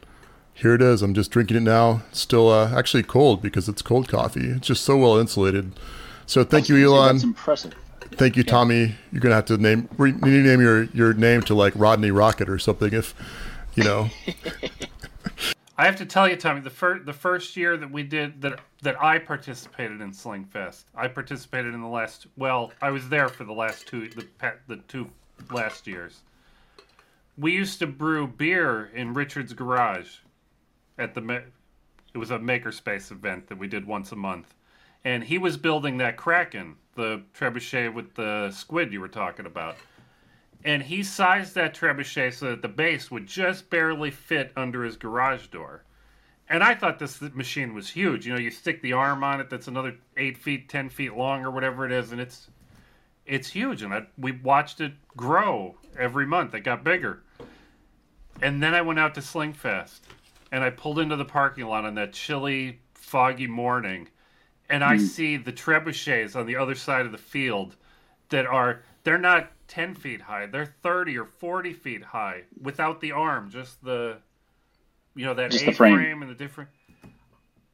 here 0.53 0.75
it 0.75 0.81
is. 0.81 1.01
I'm 1.01 1.13
just 1.13 1.31
drinking 1.31 1.57
it 1.57 1.63
now. 1.63 2.03
still 2.11 2.49
uh, 2.49 2.77
actually 2.77 3.03
cold 3.03 3.41
because 3.41 3.67
it's 3.67 3.81
cold 3.81 4.07
coffee. 4.07 4.47
It's 4.47 4.67
just 4.67 4.83
so 4.83 4.97
well 4.97 5.17
insulated. 5.17 5.73
So 6.25 6.41
thank 6.41 6.67
that's, 6.67 6.69
you, 6.69 6.85
Elon. 6.85 7.15
That's 7.15 7.23
impressive. 7.23 7.73
Thank 8.11 8.37
you, 8.37 8.43
yeah. 8.45 8.51
Tommy. 8.51 8.95
You're 9.11 9.21
gonna 9.21 9.35
have 9.35 9.45
to 9.45 9.57
name 9.57 9.89
you 9.99 10.13
need 10.13 10.59
your 10.59 10.83
your 10.85 11.13
name 11.13 11.41
to 11.43 11.55
like 11.55 11.73
Rodney 11.75 12.11
Rocket 12.11 12.49
or 12.49 12.59
something 12.59 12.93
if 12.93 13.13
you 13.75 13.83
know. 13.83 14.09
I 15.77 15.85
have 15.85 15.97
to 15.97 16.05
tell 16.05 16.27
you, 16.27 16.35
Tommy, 16.35 16.61
the 16.61 16.69
first 16.69 17.05
the 17.05 17.13
first 17.13 17.55
year 17.55 17.77
that 17.77 17.91
we 17.91 18.03
did 18.03 18.41
that 18.41 18.59
that 18.81 19.01
I 19.01 19.19
participated 19.19 20.01
in 20.01 20.11
Slingfest, 20.11 20.85
I 20.95 21.07
participated 21.07 21.73
in 21.73 21.81
the 21.81 21.87
last. 21.87 22.27
Well, 22.35 22.71
I 22.81 22.89
was 22.89 23.09
there 23.09 23.29
for 23.29 23.43
the 23.43 23.53
last 23.53 23.87
two 23.87 24.09
the 24.09 24.25
the 24.67 24.77
two 24.87 25.09
last 25.51 25.85
years 25.85 26.23
we 27.37 27.53
used 27.53 27.79
to 27.79 27.87
brew 27.87 28.27
beer 28.27 28.89
in 28.93 29.13
Richard's 29.13 29.53
garage 29.53 30.17
at 30.97 31.13
the 31.13 31.43
it 32.13 32.17
was 32.17 32.31
a 32.31 32.39
makerspace 32.39 33.11
event 33.11 33.47
that 33.47 33.57
we 33.57 33.67
did 33.67 33.85
once 33.85 34.11
a 34.11 34.15
month 34.15 34.55
and 35.05 35.23
he 35.23 35.37
was 35.37 35.55
building 35.55 35.97
that 35.97 36.17
kraken 36.17 36.75
the 36.95 37.21
trebuchet 37.37 37.93
with 37.93 38.15
the 38.15 38.49
squid 38.51 38.91
you 38.91 38.99
were 38.99 39.07
talking 39.07 39.45
about 39.45 39.77
and 40.67 40.83
he 40.83 41.01
sized 41.01 41.55
that 41.55 41.73
trebuchet 41.73 42.33
so 42.33 42.47
that 42.47 42.61
the 42.61 42.67
base 42.67 43.09
would 43.09 43.25
just 43.25 43.69
barely 43.69 44.11
fit 44.11 44.51
under 44.57 44.83
his 44.83 44.97
garage 44.97 45.47
door. 45.47 45.85
And 46.49 46.61
i 46.61 46.75
thought 46.75 46.99
this 46.99 47.21
machine 47.21 47.73
was 47.73 47.89
huge. 47.89 48.27
You 48.27 48.33
know 48.33 48.39
you 48.39 48.51
stick 48.51 48.81
the 48.81 48.91
arm 48.91 49.23
on 49.23 49.39
it 49.39 49.49
that's 49.49 49.69
another 49.69 49.95
eight 50.17 50.37
feet 50.37 50.67
ten 50.67 50.89
feet 50.89 51.15
long 51.15 51.45
or 51.45 51.51
whatever 51.51 51.85
it 51.85 51.93
is 51.93 52.11
and 52.11 52.19
it's 52.19 52.49
it's 53.25 53.49
huge. 53.49 53.81
And 53.81 53.93
I, 53.93 54.07
we 54.17 54.33
watched 54.33 54.81
it 54.81 54.91
grow 55.15 55.75
every 55.97 56.25
month. 56.25 56.53
It 56.53 56.61
got 56.61 56.83
bigger. 56.83 57.23
And 58.41 58.61
then 58.61 58.73
I 58.73 58.81
went 58.81 58.99
out 58.99 59.15
to 59.15 59.21
Slingfest, 59.21 59.99
and 60.51 60.63
I 60.63 60.69
pulled 60.69 60.99
into 60.99 61.15
the 61.15 61.25
parking 61.25 61.65
lot 61.65 61.85
on 61.85 61.95
that 61.95 62.13
chilly, 62.13 62.79
foggy 62.93 63.47
morning, 63.47 64.09
and 64.69 64.83
I 64.83 64.97
mm. 64.97 65.01
see 65.01 65.37
the 65.37 65.51
trebuchets 65.51 66.35
on 66.35 66.45
the 66.45 66.57
other 66.57 66.75
side 66.75 67.05
of 67.05 67.11
the 67.11 67.17
field 67.17 67.75
that 68.29 68.45
are 68.45 68.81
they're 69.03 69.17
not 69.17 69.51
10 69.67 69.95
feet 69.95 70.21
high 70.21 70.45
they're 70.45 70.73
30 70.81 71.17
or 71.17 71.25
40 71.25 71.73
feet 71.73 72.03
high 72.03 72.43
without 72.61 73.01
the 73.01 73.11
arm 73.11 73.49
just 73.49 73.83
the 73.83 74.17
you 75.15 75.25
know 75.25 75.33
that 75.33 75.53
a 75.53 75.73
frame. 75.73 75.95
frame 75.95 76.21
and 76.21 76.31
the 76.31 76.35
different 76.35 76.69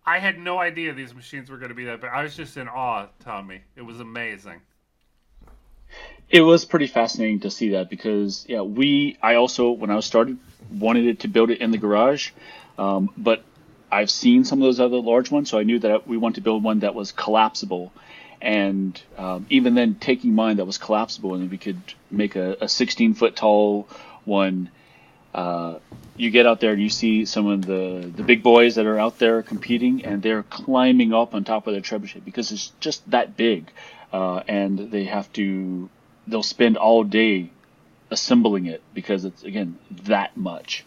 i 0.06 0.20
had 0.20 0.40
no 0.40 0.58
idea 0.60 0.94
these 0.94 1.14
machines 1.14 1.50
were 1.50 1.58
going 1.58 1.70
to 1.70 1.76
be 1.76 1.86
that 1.86 2.02
but 2.02 2.10
i 2.10 2.24
was 2.24 2.36
just 2.36 2.58
in 2.58 2.68
awe 2.68 3.08
tommy 3.20 3.62
it 3.76 3.82
was 3.82 4.00
amazing 4.00 4.60
it 6.30 6.42
was 6.42 6.66
pretty 6.66 6.88
fascinating 6.88 7.40
to 7.40 7.52
see 7.52 7.70
that 7.70 7.90
because 7.90 8.46
yeah 8.48 8.62
we 8.62 9.18
i 9.22 9.36
also 9.36 9.72
when 9.72 9.90
i 9.90 9.96
was 9.96 10.06
started 10.06 10.38
wanted 10.72 11.06
it 11.06 11.20
to 11.22 11.28
build 11.28 11.50
it 11.50 11.62
in 11.62 11.72
the 11.72 11.78
garage, 11.78 12.32
um, 12.78 13.10
but 13.18 13.44
I've 13.92 14.10
seen 14.10 14.44
some 14.44 14.60
of 14.62 14.64
those 14.64 14.80
other 14.80 14.98
large 14.98 15.32
ones, 15.32 15.50
so 15.50 15.60
I 15.60 15.64
knew 15.64 15.80
that 15.80 16.08
we 16.08 16.18
wanted 16.18 16.36
to 16.36 16.42
build 16.42 16.64
one 16.64 16.80
that 16.80 16.96
was 16.96 17.12
collapsible. 17.12 17.92
And 18.44 19.02
um, 19.18 19.46
even 19.50 19.74
then, 19.74 19.96
taking 19.96 20.36
mine 20.36 20.58
that 20.58 20.66
was 20.66 20.78
collapsible, 20.78 21.34
and 21.34 21.50
we 21.50 21.58
could 21.58 21.82
make 22.12 22.36
a, 22.36 22.58
a 22.62 22.68
16 22.68 23.14
foot 23.14 23.38
tall 23.38 23.88
one. 24.26 24.70
Uh, 25.34 25.80
you 26.18 26.30
get 26.30 26.46
out 26.46 26.60
there 26.60 26.74
and 26.74 26.82
you 26.82 26.90
see 26.90 27.26
some 27.26 27.48
of 27.48 27.66
the, 27.66 28.12
the 28.16 28.22
big 28.22 28.44
boys 28.44 28.76
that 28.76 28.86
are 28.86 29.00
out 29.00 29.18
there 29.18 29.42
competing, 29.42 30.04
and 30.06 30.22
they're 30.22 30.44
climbing 30.44 31.14
up 31.14 31.34
on 31.34 31.46
top 31.46 31.68
of 31.68 31.74
their 31.74 31.82
trebuchet 31.82 32.24
because 32.24 32.52
it's 32.52 32.74
just 32.82 33.10
that 33.10 33.38
big, 33.38 33.72
uh, 34.12 34.44
and 34.48 34.92
they 34.92 35.06
have 35.06 35.32
to 35.34 35.90
they'll 36.28 36.44
spend 36.44 36.78
all 36.78 37.04
day 37.04 37.50
assembling 38.12 38.66
it 38.66 38.82
because 38.94 39.26
it's 39.26 39.44
again 39.44 39.80
that 40.04 40.36
much. 40.36 40.84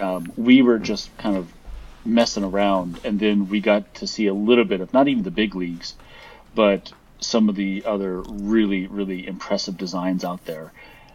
Um, 0.00 0.32
we 0.36 0.62
were 0.62 0.78
just 0.78 1.16
kind 1.18 1.36
of 1.36 1.52
messing 2.04 2.44
around, 2.44 3.00
and 3.04 3.20
then 3.20 3.48
we 3.48 3.60
got 3.60 3.94
to 3.96 4.06
see 4.06 4.26
a 4.26 4.34
little 4.34 4.64
bit 4.64 4.80
of 4.80 4.92
not 4.92 5.06
even 5.08 5.22
the 5.22 5.30
big 5.30 5.54
leagues, 5.54 5.94
but 6.58 6.92
some 7.20 7.48
of 7.48 7.54
the 7.54 7.84
other 7.86 8.20
really 8.20 8.88
really 8.88 9.24
impressive 9.28 9.76
designs 9.78 10.24
out 10.24 10.44
there. 10.44 10.72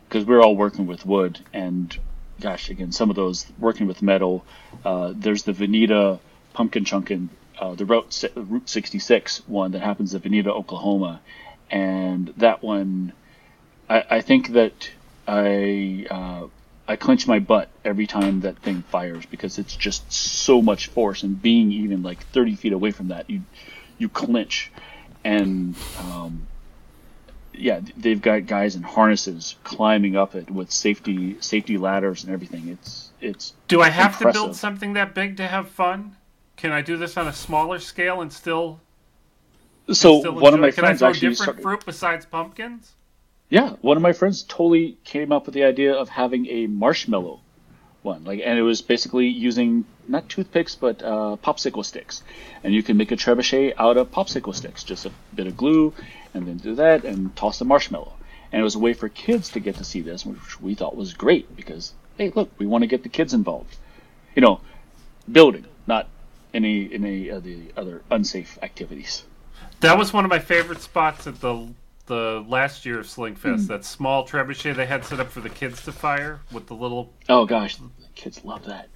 Because 0.07 0.25
we're 0.25 0.41
all 0.41 0.55
working 0.55 0.87
with 0.87 1.05
wood 1.05 1.41
and 1.51 1.99
gosh 2.39 2.69
again 2.69 2.93
some 2.93 3.09
of 3.09 3.17
those 3.17 3.45
working 3.59 3.85
with 3.85 4.01
metal 4.01 4.45
uh, 4.85 5.11
there's 5.13 5.43
the 5.43 5.51
Vinita 5.51 6.19
pumpkin 6.53 6.85
chunkin 6.85 7.27
uh, 7.59 7.75
the 7.75 7.83
route, 7.83 8.23
route 8.35 8.69
66 8.69 9.45
one 9.45 9.71
that 9.73 9.81
happens 9.81 10.15
at 10.15 10.21
Vinita 10.21 10.47
oklahoma. 10.49 11.19
And 11.69 12.33
that 12.37 12.63
one 12.63 13.11
I, 13.89 14.05
I 14.09 14.21
think 14.21 14.53
that 14.53 14.91
I 15.27 16.07
uh, 16.09 16.47
I 16.87 16.95
clench 16.95 17.27
my 17.27 17.39
butt 17.39 17.67
every 17.83 18.07
time 18.07 18.41
that 18.41 18.59
thing 18.59 18.81
fires 18.83 19.25
because 19.25 19.59
it's 19.59 19.75
just 19.75 20.09
so 20.13 20.61
much 20.61 20.87
force, 20.87 21.23
and 21.23 21.41
being 21.41 21.69
even 21.73 22.01
like 22.01 22.25
30 22.27 22.55
feet 22.55 22.71
away 22.71 22.91
from 22.91 23.09
that, 23.09 23.29
you 23.29 23.41
you 23.97 24.09
clench, 24.09 24.71
and 25.23 25.75
um, 25.99 26.47
yeah, 27.53 27.81
they've 27.97 28.21
got 28.21 28.45
guys 28.45 28.75
in 28.75 28.83
harnesses 28.83 29.55
climbing 29.63 30.15
up 30.15 30.35
it 30.35 30.49
with 30.49 30.71
safety 30.71 31.37
safety 31.39 31.77
ladders 31.77 32.23
and 32.23 32.33
everything. 32.33 32.67
It's 32.67 33.11
it's. 33.21 33.53
Do 33.67 33.81
I 33.81 33.89
have 33.89 34.13
impressive. 34.13 34.33
to 34.33 34.33
build 34.33 34.55
something 34.55 34.93
that 34.93 35.13
big 35.13 35.37
to 35.37 35.47
have 35.47 35.69
fun? 35.69 36.15
Can 36.57 36.71
I 36.71 36.81
do 36.81 36.97
this 36.97 37.17
on 37.17 37.27
a 37.27 37.33
smaller 37.33 37.79
scale 37.79 38.21
and 38.21 38.31
still? 38.31 38.79
So 39.91 40.13
and 40.13 40.21
still 40.21 40.33
one 40.33 40.53
of 40.53 40.59
my 40.59 40.71
Can 40.71 40.83
friends 40.83 41.01
I 41.01 41.09
actually 41.09 41.29
different 41.29 41.59
started... 41.59 41.61
fruit 41.61 41.85
besides 41.85 42.25
pumpkins. 42.25 42.93
Yeah, 43.49 43.71
one 43.81 43.97
of 43.97 44.03
my 44.03 44.13
friends 44.13 44.43
totally 44.43 44.97
came 45.03 45.31
up 45.31 45.45
with 45.45 45.53
the 45.53 45.63
idea 45.63 45.93
of 45.93 46.09
having 46.09 46.47
a 46.47 46.67
marshmallow 46.67 47.41
one, 48.03 48.23
like, 48.23 48.41
and 48.43 48.59
it 48.59 48.63
was 48.63 48.81
basically 48.81 49.27
using 49.27 49.85
not 50.07 50.27
toothpicks 50.29 50.75
but 50.75 51.01
uh, 51.01 51.37
popsicle 51.43 51.85
sticks, 51.85 52.23
and 52.63 52.73
you 52.73 52.83
can 52.83 52.97
make 52.97 53.11
a 53.11 53.15
trebuchet 53.15 53.73
out 53.77 53.97
of 53.97 54.11
popsicle 54.11 54.53
sticks, 54.53 54.83
just 54.83 55.05
a 55.05 55.11
bit 55.33 55.47
of 55.47 55.57
glue, 55.57 55.93
and 56.33 56.47
then 56.47 56.57
do 56.57 56.75
that 56.75 57.05
and 57.05 57.35
toss 57.35 57.61
a 57.61 57.65
marshmallow. 57.65 58.13
And 58.51 58.59
it 58.59 58.63
was 58.63 58.75
a 58.75 58.79
way 58.79 58.93
for 58.93 59.09
kids 59.09 59.49
to 59.49 59.59
get 59.59 59.75
to 59.77 59.83
see 59.83 60.01
this, 60.01 60.25
which 60.25 60.61
we 60.61 60.75
thought 60.75 60.95
was 60.95 61.13
great 61.13 61.55
because 61.55 61.93
hey, 62.17 62.31
look, 62.35 62.51
we 62.59 62.65
want 62.65 62.83
to 62.83 62.87
get 62.87 63.03
the 63.03 63.09
kids 63.09 63.33
involved. 63.33 63.75
You 64.35 64.41
know, 64.41 64.61
building, 65.31 65.65
not 65.87 66.07
any 66.53 66.93
any 66.93 67.29
of 67.29 67.43
the 67.43 67.71
other 67.75 68.01
unsafe 68.11 68.59
activities. 68.61 69.23
That 69.79 69.97
was 69.97 70.13
one 70.13 70.23
of 70.23 70.29
my 70.29 70.39
favorite 70.39 70.81
spots 70.81 71.27
at 71.27 71.41
the 71.41 71.67
the 72.05 72.43
last 72.47 72.85
year 72.85 72.99
of 72.99 73.05
Slingfest, 73.05 73.61
mm. 73.61 73.67
that 73.67 73.85
small 73.85 74.27
trebuchet 74.27 74.75
they 74.75 74.85
had 74.85 75.05
set 75.05 75.19
up 75.19 75.29
for 75.29 75.41
the 75.41 75.49
kids 75.49 75.83
to 75.85 75.91
fire 75.91 76.41
with 76.51 76.67
the 76.67 76.75
little. 76.75 77.13
Oh 77.29 77.45
gosh, 77.45 77.77
the 77.77 77.89
kids 78.15 78.43
love 78.43 78.65
that. 78.65 78.89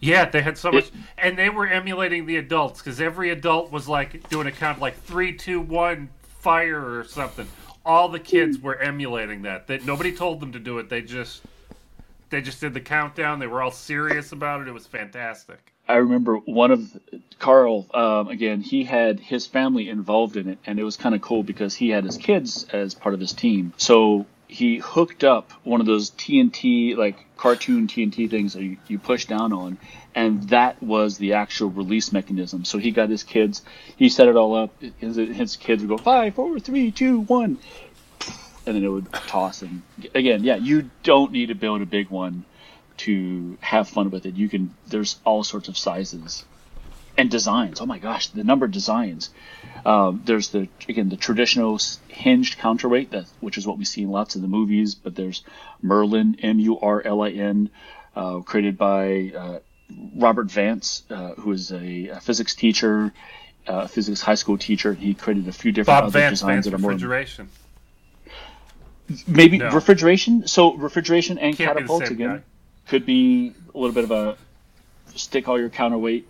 Yeah, 0.00 0.28
they 0.28 0.42
had 0.42 0.58
so 0.58 0.70
much, 0.70 0.90
and 1.16 1.38
they 1.38 1.48
were 1.48 1.66
emulating 1.66 2.26
the 2.26 2.36
adults 2.36 2.80
because 2.80 3.00
every 3.00 3.30
adult 3.30 3.72
was 3.72 3.88
like 3.88 4.28
doing 4.28 4.46
a 4.46 4.52
count 4.52 4.78
like 4.78 5.00
three, 5.02 5.32
two, 5.32 5.60
one, 5.60 6.10
fire 6.22 6.98
or 6.98 7.04
something. 7.04 7.48
All 7.86 8.08
the 8.08 8.20
kids 8.20 8.58
were 8.58 8.76
emulating 8.76 9.42
that. 9.42 9.66
That 9.66 9.84
nobody 9.84 10.12
told 10.12 10.40
them 10.40 10.52
to 10.52 10.58
do 10.58 10.78
it. 10.78 10.88
They 10.88 11.02
just 11.02 11.42
they 12.30 12.40
just 12.40 12.60
did 12.60 12.74
the 12.74 12.80
countdown. 12.80 13.38
They 13.38 13.46
were 13.46 13.62
all 13.62 13.70
serious 13.70 14.32
about 14.32 14.60
it. 14.60 14.68
It 14.68 14.72
was 14.72 14.86
fantastic. 14.86 15.73
I 15.86 15.96
remember 15.96 16.36
one 16.36 16.70
of 16.70 16.98
Carl 17.38 17.86
um, 17.92 18.28
again. 18.28 18.62
He 18.62 18.84
had 18.84 19.20
his 19.20 19.46
family 19.46 19.88
involved 19.88 20.36
in 20.36 20.48
it, 20.48 20.58
and 20.64 20.78
it 20.78 20.84
was 20.84 20.96
kind 20.96 21.14
of 21.14 21.20
cool 21.20 21.42
because 21.42 21.74
he 21.74 21.90
had 21.90 22.04
his 22.04 22.16
kids 22.16 22.66
as 22.72 22.94
part 22.94 23.14
of 23.14 23.20
his 23.20 23.32
team. 23.32 23.74
So 23.76 24.24
he 24.48 24.78
hooked 24.78 25.24
up 25.24 25.50
one 25.62 25.80
of 25.80 25.86
those 25.86 26.10
TNT 26.10 26.96
like 26.96 27.16
cartoon 27.36 27.86
TNT 27.86 28.30
things 28.30 28.54
that 28.54 28.62
you, 28.62 28.78
you 28.88 28.98
push 28.98 29.26
down 29.26 29.52
on, 29.52 29.76
and 30.14 30.48
that 30.48 30.82
was 30.82 31.18
the 31.18 31.34
actual 31.34 31.68
release 31.68 32.12
mechanism. 32.12 32.64
So 32.64 32.78
he 32.78 32.90
got 32.90 33.10
his 33.10 33.22
kids. 33.22 33.62
He 33.96 34.08
set 34.08 34.28
it 34.28 34.36
all 34.36 34.54
up. 34.54 34.74
His, 34.98 35.16
his 35.16 35.56
kids 35.56 35.82
would 35.82 35.88
go 35.90 35.98
five, 35.98 36.34
four, 36.34 36.58
three, 36.60 36.92
two, 36.92 37.20
one, 37.20 37.58
and 38.64 38.76
then 38.76 38.84
it 38.84 38.88
would 38.88 39.08
toss. 39.26 39.60
And 39.60 39.82
again, 40.14 40.44
yeah, 40.44 40.56
you 40.56 40.90
don't 41.02 41.32
need 41.32 41.46
to 41.46 41.54
build 41.54 41.82
a 41.82 41.86
big 41.86 42.08
one 42.08 42.46
to 42.98 43.58
have 43.60 43.88
fun 43.88 44.10
with 44.10 44.26
it. 44.26 44.34
You 44.34 44.48
can 44.48 44.74
there's 44.86 45.18
all 45.24 45.44
sorts 45.44 45.68
of 45.68 45.76
sizes. 45.76 46.44
and 47.16 47.30
designs. 47.30 47.80
Oh 47.80 47.86
my 47.86 47.98
gosh, 47.98 48.28
the 48.28 48.42
number 48.42 48.66
of 48.66 48.72
designs. 48.72 49.30
Um, 49.86 50.22
there's 50.24 50.48
the 50.48 50.68
again 50.88 51.08
the 51.08 51.16
traditional 51.16 51.78
hinged 52.08 52.58
counterweight 52.58 53.10
that 53.10 53.26
which 53.40 53.56
is 53.58 53.66
what 53.66 53.78
we 53.78 53.84
see 53.84 54.02
in 54.02 54.10
lots 54.10 54.34
of 54.36 54.42
the 54.42 54.48
movies. 54.48 54.94
But 54.94 55.14
there's 55.14 55.44
MURLIN 55.82 56.38
M 56.42 56.58
U 56.58 56.80
R 56.80 57.02
L 57.04 57.22
I 57.22 57.30
N, 57.30 57.70
uh, 58.16 58.40
created 58.40 58.76
by 58.76 59.32
uh, 59.36 59.58
Robert 60.16 60.50
Vance, 60.50 61.04
uh, 61.10 61.34
who 61.34 61.52
is 61.52 61.70
a, 61.72 62.08
a, 62.08 62.20
physics 62.20 62.54
teacher, 62.54 63.12
uh, 63.68 63.82
a 63.84 63.88
physics 63.88 64.20
high 64.20 64.34
school 64.34 64.58
teacher. 64.58 64.94
He 64.94 65.14
created 65.14 65.46
a 65.46 65.52
few 65.52 65.72
different 65.72 65.98
Bob 66.00 66.04
other 66.04 66.18
Vance, 66.18 66.40
designs 66.40 66.52
Vance 66.52 66.64
that 66.66 66.74
are 66.74 66.88
refrigeration. 66.88 67.48
more 69.08 69.16
maybe 69.26 69.58
no. 69.58 69.70
refrigeration. 69.70 70.46
So 70.46 70.74
refrigeration 70.74 71.38
and 71.38 71.56
Can't 71.56 71.76
catapults 71.76 72.10
again 72.10 72.36
guy. 72.36 72.42
Could 72.86 73.06
be 73.06 73.54
a 73.74 73.78
little 73.78 73.94
bit 73.94 74.04
of 74.04 74.10
a 74.10 74.36
stick 75.14 75.48
all 75.48 75.58
your 75.58 75.70
counterweight 75.70 76.26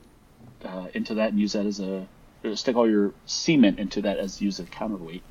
uh, 0.64 0.86
into 0.94 1.14
that 1.14 1.30
and 1.30 1.40
use 1.40 1.52
that 1.52 1.66
as 1.66 1.80
a 1.80 2.06
stick 2.54 2.76
all 2.76 2.88
your 2.88 3.12
cement 3.26 3.78
into 3.78 4.02
that 4.02 4.18
as 4.18 4.40
use 4.40 4.60
a 4.60 4.64
counterweight. 4.64 5.22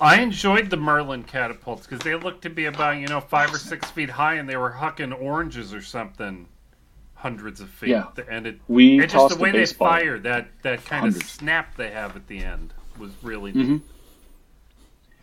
I 0.00 0.20
enjoyed 0.20 0.70
the 0.70 0.76
MURLIN 0.76 1.24
catapults 1.24 1.86
because 1.86 2.04
they 2.04 2.14
looked 2.14 2.42
to 2.42 2.50
be 2.50 2.66
about 2.66 2.98
you 2.98 3.06
know 3.06 3.20
five 3.20 3.52
or 3.52 3.58
six 3.58 3.90
feet 3.90 4.10
high, 4.10 4.34
and 4.34 4.48
they 4.48 4.56
were 4.56 4.72
hucking 4.78 5.18
oranges 5.20 5.72
or 5.72 5.80
something, 5.80 6.46
hundreds 7.14 7.60
of 7.60 7.70
feet. 7.70 7.90
Yeah, 7.90 8.08
and 8.28 8.46
it, 8.46 8.60
we 8.68 9.00
it 9.00 9.10
just 9.10 9.36
the 9.36 9.42
way 9.42 9.52
they 9.52 9.66
fire 9.66 10.18
that 10.18 10.48
that 10.62 10.84
kind 10.84 11.04
hundreds. 11.04 11.24
of 11.24 11.30
snap 11.30 11.76
they 11.76 11.90
have 11.90 12.14
at 12.14 12.26
the 12.26 12.38
end 12.38 12.74
was 12.98 13.10
really 13.22 13.52
mm-hmm. 13.52 13.72
neat. 13.72 13.82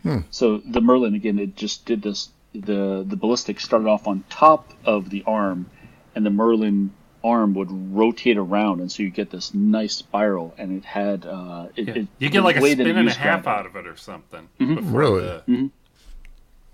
Hmm. 0.02 0.18
So 0.30 0.58
the 0.58 0.80
MURLIN 0.80 1.14
again, 1.14 1.38
it 1.38 1.56
just 1.56 1.86
did 1.86 2.02
this. 2.02 2.30
The 2.54 3.04
the 3.06 3.16
ballistic 3.16 3.60
started 3.60 3.88
off 3.88 4.06
on 4.06 4.24
top 4.30 4.72
of 4.84 5.10
the 5.10 5.24
arm, 5.26 5.70
and 6.14 6.24
the 6.24 6.30
MURLIN 6.30 6.90
arm 7.24 7.54
would 7.54 7.68
rotate 7.94 8.36
around, 8.36 8.80
and 8.80 8.92
so 8.92 9.02
you 9.02 9.10
get 9.10 9.30
this 9.30 9.54
nice 9.54 9.94
spiral. 9.94 10.54
And 10.58 10.78
it 10.78 10.84
had 10.84 11.26
uh, 11.26 11.68
it, 11.74 11.88
yeah. 11.88 11.94
it, 11.94 12.08
you 12.18 12.30
get 12.30 12.44
like 12.44 12.56
a 12.56 12.60
spin 12.60 12.86
and 12.86 13.08
a 13.08 13.12
half 13.12 13.46
out 13.46 13.66
of 13.66 13.74
it 13.76 13.86
or 13.86 13.96
something. 13.96 14.48
Mm-hmm. 14.60 14.94
Really, 14.94 15.22
the... 15.22 15.42
mm-hmm. 15.48 15.66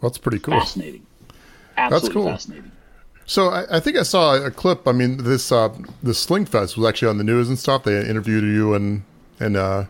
that's 0.03 0.19
pretty 0.19 0.39
cool. 0.39 0.59
Fascinating. 0.59 1.07
Absolutely 1.77 2.09
that's 2.09 2.15
cool. 2.15 2.27
fascinating. 2.27 2.73
So 3.27 3.49
I, 3.49 3.77
I, 3.77 3.81
think 3.81 3.97
I 3.97 4.03
saw 4.03 4.35
a 4.45 4.51
clip. 4.51 4.89
I 4.89 4.93
mean, 4.93 5.19
this 5.19 5.53
uh, 5.53 5.69
the 6.03 6.13
Slingfest 6.13 6.77
was 6.77 6.85
actually 6.85 7.09
on 7.09 7.19
the 7.19 7.25
news 7.25 7.49
and 7.49 7.57
stuff. 7.57 7.85
They 7.85 7.97
interviewed 8.07 8.43
you 8.43 8.75
and 8.75 9.05
and 9.39 9.57
uh, 9.57 9.85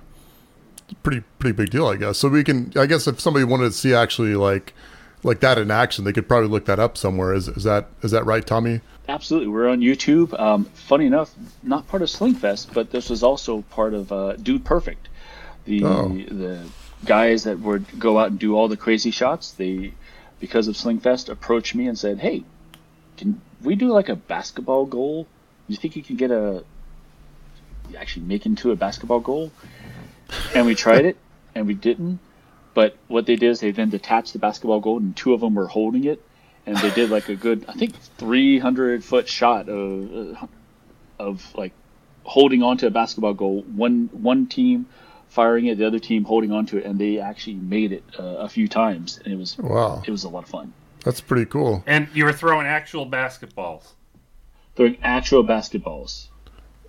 pretty 1.03 1.23
pretty 1.39 1.57
big 1.57 1.71
deal, 1.71 1.87
I 1.87 1.97
guess. 1.97 2.19
So 2.19 2.29
we 2.29 2.45
can, 2.45 2.71
I 2.77 2.85
guess, 2.85 3.07
if 3.07 3.19
somebody 3.19 3.45
wanted 3.45 3.65
to 3.65 3.73
see 3.73 3.95
actually 3.95 4.35
like 4.35 4.75
like 5.23 5.41
that 5.41 5.59
in 5.59 5.71
action, 5.71 6.05
they 6.05 6.13
could 6.13 6.29
probably 6.29 6.49
look 6.49 6.65
that 6.67 6.79
up 6.79 6.97
somewhere. 6.97 7.35
Is 7.35 7.49
is 7.49 7.65
that 7.65 7.89
is 8.03 8.11
that 8.13 8.25
right, 8.27 8.47
Tommy? 8.47 8.81
Absolutely, 9.09 9.49
we're 9.49 9.69
on 9.69 9.81
YouTube. 9.81 10.39
Um, 10.39 10.65
funny 10.67 11.07
enough, 11.07 11.33
not 11.63 11.89
part 11.89 12.03
of 12.03 12.09
Slingfest, 12.09 12.73
but 12.73 12.91
this 12.91 13.11
was 13.11 13.23
also 13.23 13.63
part 13.63 13.93
of 13.93 14.13
uh, 14.13 14.35
Dude 14.37 14.65
Perfect. 14.65 15.09
The 15.65 15.85
Oh. 15.85 16.09
the 16.09 16.61
guys 17.05 17.45
that 17.45 17.59
would 17.61 17.99
go 17.99 18.19
out 18.19 18.31
and 18.31 18.39
do 18.39 18.55
all 18.57 18.69
the 18.69 18.77
crazy 18.77 19.11
shots. 19.11 19.53
They, 19.53 19.93
because 20.39 20.69
of 20.69 20.75
Slingfest, 20.77 21.29
approached 21.29 21.75
me 21.75 21.87
and 21.89 21.99
said, 21.99 22.19
"Hey, 22.19 22.45
can 23.17 23.41
we 23.63 23.75
do 23.75 23.89
like 23.93 24.09
a 24.09 24.17
basketball 24.17 24.87
goal? 24.87 25.27
You 25.69 25.77
think 25.77 25.97
you 25.97 26.03
can 26.03 26.17
get 26.17 26.31
a 26.31 26.63
actually 27.99 28.25
make 28.27 28.47
into 28.47 28.71
a 28.71 28.77
basketball 28.77 29.21
goal?" 29.21 29.51
And 30.55 30.65
we 30.67 30.75
tried 30.77 31.05
it, 31.05 31.17
and 31.55 31.67
we 31.67 31.75
didn't. 31.75 32.21
But 32.75 32.97
what 33.09 33.27
they 33.27 33.37
did 33.37 33.51
is 33.51 33.61
they 33.61 33.73
then 33.73 33.91
detached 33.91 34.33
the 34.33 34.39
basketball 34.39 34.81
goal, 34.81 34.99
and 34.99 35.17
two 35.17 35.33
of 35.35 35.41
them 35.41 35.55
were 35.55 35.67
holding 35.67 36.05
it, 36.05 36.23
and 36.67 36.77
they 36.77 36.91
did 36.91 37.11
like 37.11 37.29
a 37.29 37.35
good, 37.35 37.65
I 37.69 37.73
think, 37.73 37.95
300 38.19 39.03
foot 39.05 39.29
shot 39.29 39.69
of 39.69 40.37
uh, 40.41 40.47
of 41.19 41.55
like 41.57 41.73
holding 42.25 42.63
onto 42.63 42.87
a 42.87 42.91
basketball 42.91 43.35
goal. 43.35 43.63
One 43.75 44.09
one 44.13 44.47
team 44.47 44.87
firing 45.29 45.67
it, 45.67 45.79
the 45.79 45.87
other 45.87 45.99
team 45.99 46.25
holding 46.25 46.53
onto 46.53 46.77
it, 46.77 46.85
and 46.85 46.99
they 46.99 47.19
actually 47.19 47.55
made 47.57 47.93
it 47.93 48.05
uh, 48.19 48.23
a 48.23 48.49
few 48.49 48.69
times, 48.69 49.19
and 49.25 49.33
it 49.33 49.37
was 49.37 49.59
Wow, 49.59 50.03
it 50.07 50.11
was 50.11 50.25
a 50.25 50.29
lot 50.29 50.45
of 50.45 50.51
fun. 50.51 50.73
that's 51.05 51.21
pretty 51.21 51.47
cool. 51.47 51.83
And 51.87 52.09
you 52.15 52.25
were 52.25 52.33
throwing 52.33 52.67
actual 52.67 53.05
basketballs. 53.09 53.85
Throwing 54.77 54.97
actual 55.03 55.43
basketballs. 55.45 56.27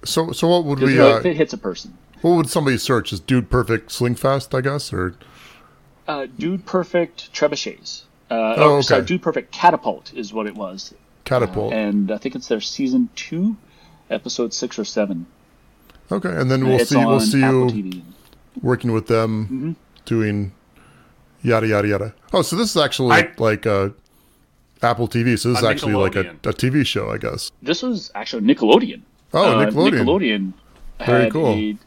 So 0.04 0.32
so 0.32 0.48
what 0.48 0.64
would 0.66 0.80
we? 0.80 0.94
you 0.96 1.04
Uh, 1.04 1.18
if 1.18 1.26
it 1.26 1.36
hits 1.36 1.54
a 1.54 1.58
person. 1.58 1.98
what 2.22 2.36
would 2.36 2.50
somebody 2.50 2.78
search? 2.78 3.12
Is 3.12 3.20
Dude 3.20 3.50
Perfect 3.50 3.90
Slingfest? 3.90 4.56
I 4.58 4.62
guess 4.62 4.94
or 4.94 5.16
Uh, 6.08 6.28
Dude 6.38 6.66
Perfect 6.66 7.32
trebuchets. 7.34 8.04
Uh, 8.30 8.56
Oh, 8.58 8.78
oh, 8.78 8.82
sorry. 8.82 9.04
Dude 9.04 9.22
Perfect 9.22 9.52
catapult 9.52 10.14
is 10.14 10.34
what 10.34 10.48
it 10.48 10.56
was, 10.56 10.94
catapult. 11.26 11.74
and 11.74 12.12
I 12.12 12.18
think 12.18 12.36
it's 12.36 12.48
their 12.48 12.62
season 12.62 13.10
two, 13.16 13.56
episode 14.10 14.54
six 14.54 14.80
or 14.80 14.86
seven. 14.86 15.26
okay, 16.12 16.30
and 16.30 16.50
then 16.50 16.66
we'll 16.68 16.80
it's 16.80 16.90
see 16.90 16.98
we'll 16.98 17.20
see 17.20 17.44
Apple 17.44 17.72
you 17.72 17.84
TV. 17.84 18.02
working 18.62 18.92
with 18.94 19.08
them, 19.08 19.46
Mm-hmm. 19.46 19.72
doing 20.06 20.52
yada 21.44 21.68
yada 21.68 21.88
yada. 21.88 22.14
Oh, 22.34 22.42
so 22.42 22.56
this 22.56 22.72
is 22.76 22.78
actually 22.82 23.12
I- 23.12 23.32
like 23.38 23.66
uh, 23.66 23.90
Apple 24.82 25.08
TV. 25.08 25.38
So 25.38 25.50
this 25.50 25.60
is 25.60 25.66
actually 25.66 25.94
like 25.94 26.16
a, 26.16 26.32
a 26.32 26.54
TV 26.54 26.86
show, 26.86 27.10
I 27.12 27.18
guess. 27.18 27.52
This 27.62 27.82
was 27.84 28.12
actually 28.16 28.44
Nickelodeon. 28.44 29.02
Oh, 29.34 29.60
Uh, 29.60 29.66
Nickelodeon. 29.66 29.92
Nickelodeon 30.06 30.54
Very 31.06 31.24
had 31.24 31.32
cool. 31.34 31.48
a, 31.54 31.78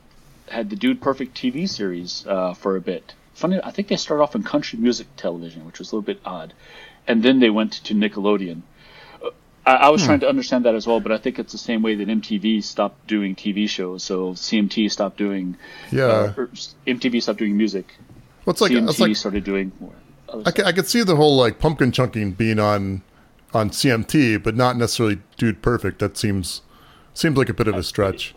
had 0.49 0.71
the 0.71 0.77
Dude 0.77 1.01
Perfect 1.01 1.37
TV 1.37 1.69
series 1.69 2.25
uh, 2.29 2.55
for 2.55 2.77
a 2.77 2.81
bit. 2.81 3.15
Funny, 3.35 3.59
I 3.63 3.71
think 3.71 3.89
they 3.89 3.97
started 3.97 4.23
off 4.23 4.35
in 4.35 4.43
country 4.43 4.79
music 4.79 5.09
television, 5.17 5.65
which 5.67 5.79
was 5.79 5.91
a 5.93 5.97
little 5.97 6.07
bit 6.07 6.21
odd, 6.25 6.55
and 7.07 7.23
then 7.23 7.41
they 7.41 7.51
went 7.51 7.73
to 7.73 7.95
Nickelodeon. 7.95 8.63
Uh, 9.23 9.31
I, 9.67 9.73
I 9.75 9.89
was 9.89 10.03
Hmm. 10.03 10.07
trying 10.07 10.21
to 10.21 10.29
understand 10.29 10.65
that 10.67 10.75
as 10.75 10.87
well, 10.87 11.01
but 11.01 11.11
I 11.13 11.19
think 11.19 11.39
it's 11.39 11.53
the 11.53 11.59
same 11.59 11.83
way 11.83 11.95
that 11.97 12.07
MTV 12.09 12.63
stopped 12.63 13.07
doing 13.09 13.35
TV 13.35 13.69
shows. 13.69 14.05
So 14.05 14.35
CMT 14.35 14.91
stopped 14.91 15.17
doing, 15.17 15.57
Yeah, 15.91 16.05
uh, 16.05 16.33
MTV 16.87 17.21
stopped 17.23 17.39
doing 17.41 17.57
music. 17.57 17.95
well, 18.45 18.53
it's 18.53 18.61
like 18.61 18.71
CMT 18.73 19.01
like 19.01 19.17
started 19.17 19.43
doing 19.45 19.73
more. 19.81 19.93
I 20.47 20.51
could, 20.51 20.65
I 20.67 20.73
could 20.73 20.87
see 20.87 21.03
the 21.03 21.17
whole 21.17 21.37
like 21.37 21.59
pumpkin 21.59 21.93
chunking 21.93 22.33
being 22.33 22.59
on 22.59 23.03
on 23.53 23.71
CMT, 23.71 24.43
but 24.43 24.57
not 24.57 24.77
necessarily 24.77 25.19
Dude 25.37 25.63
Perfect. 25.63 25.99
That 26.01 26.17
seems 26.17 26.63
seems 27.15 27.37
like 27.37 27.49
a 27.49 27.55
bit 27.55 27.69
of 27.69 27.75
a 27.77 27.83
stretch. 27.85 28.35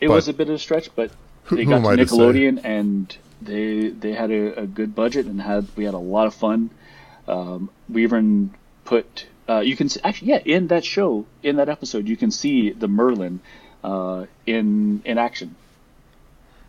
It 0.00 0.08
was 0.08 0.26
a 0.28 0.32
bit 0.32 0.48
of 0.48 0.54
a 0.54 0.58
stretch, 0.58 0.94
but 0.96 1.10
Who- 1.44 1.56
they 1.56 1.64
who 1.64 1.70
got 1.80 1.90
to 1.90 1.96
to? 1.96 2.04
Nickelodeon 2.04 2.60
and 2.64 3.14
they 3.40 3.88
they 3.88 4.12
had 4.12 4.30
a, 4.30 4.60
a 4.60 4.66
good 4.66 4.94
budget 4.94 5.26
and 5.26 5.40
had 5.40 5.66
we 5.76 5.84
had 5.84 5.94
a 5.94 5.98
lot 5.98 6.26
of 6.26 6.34
fun. 6.34 6.70
Um, 7.26 7.70
we 7.88 8.02
even 8.02 8.54
put 8.84 9.26
uh, 9.48 9.60
you 9.60 9.76
can 9.76 9.86
s- 9.86 9.98
actually 10.04 10.28
yeah 10.28 10.40
in 10.44 10.68
that 10.68 10.84
show 10.84 11.26
in 11.42 11.56
that 11.56 11.68
episode 11.68 12.08
you 12.08 12.16
can 12.16 12.30
see 12.30 12.70
the 12.70 12.88
MURLIN 12.88 13.40
uh, 13.84 14.26
in 14.46 15.02
in 15.04 15.18
action. 15.18 15.56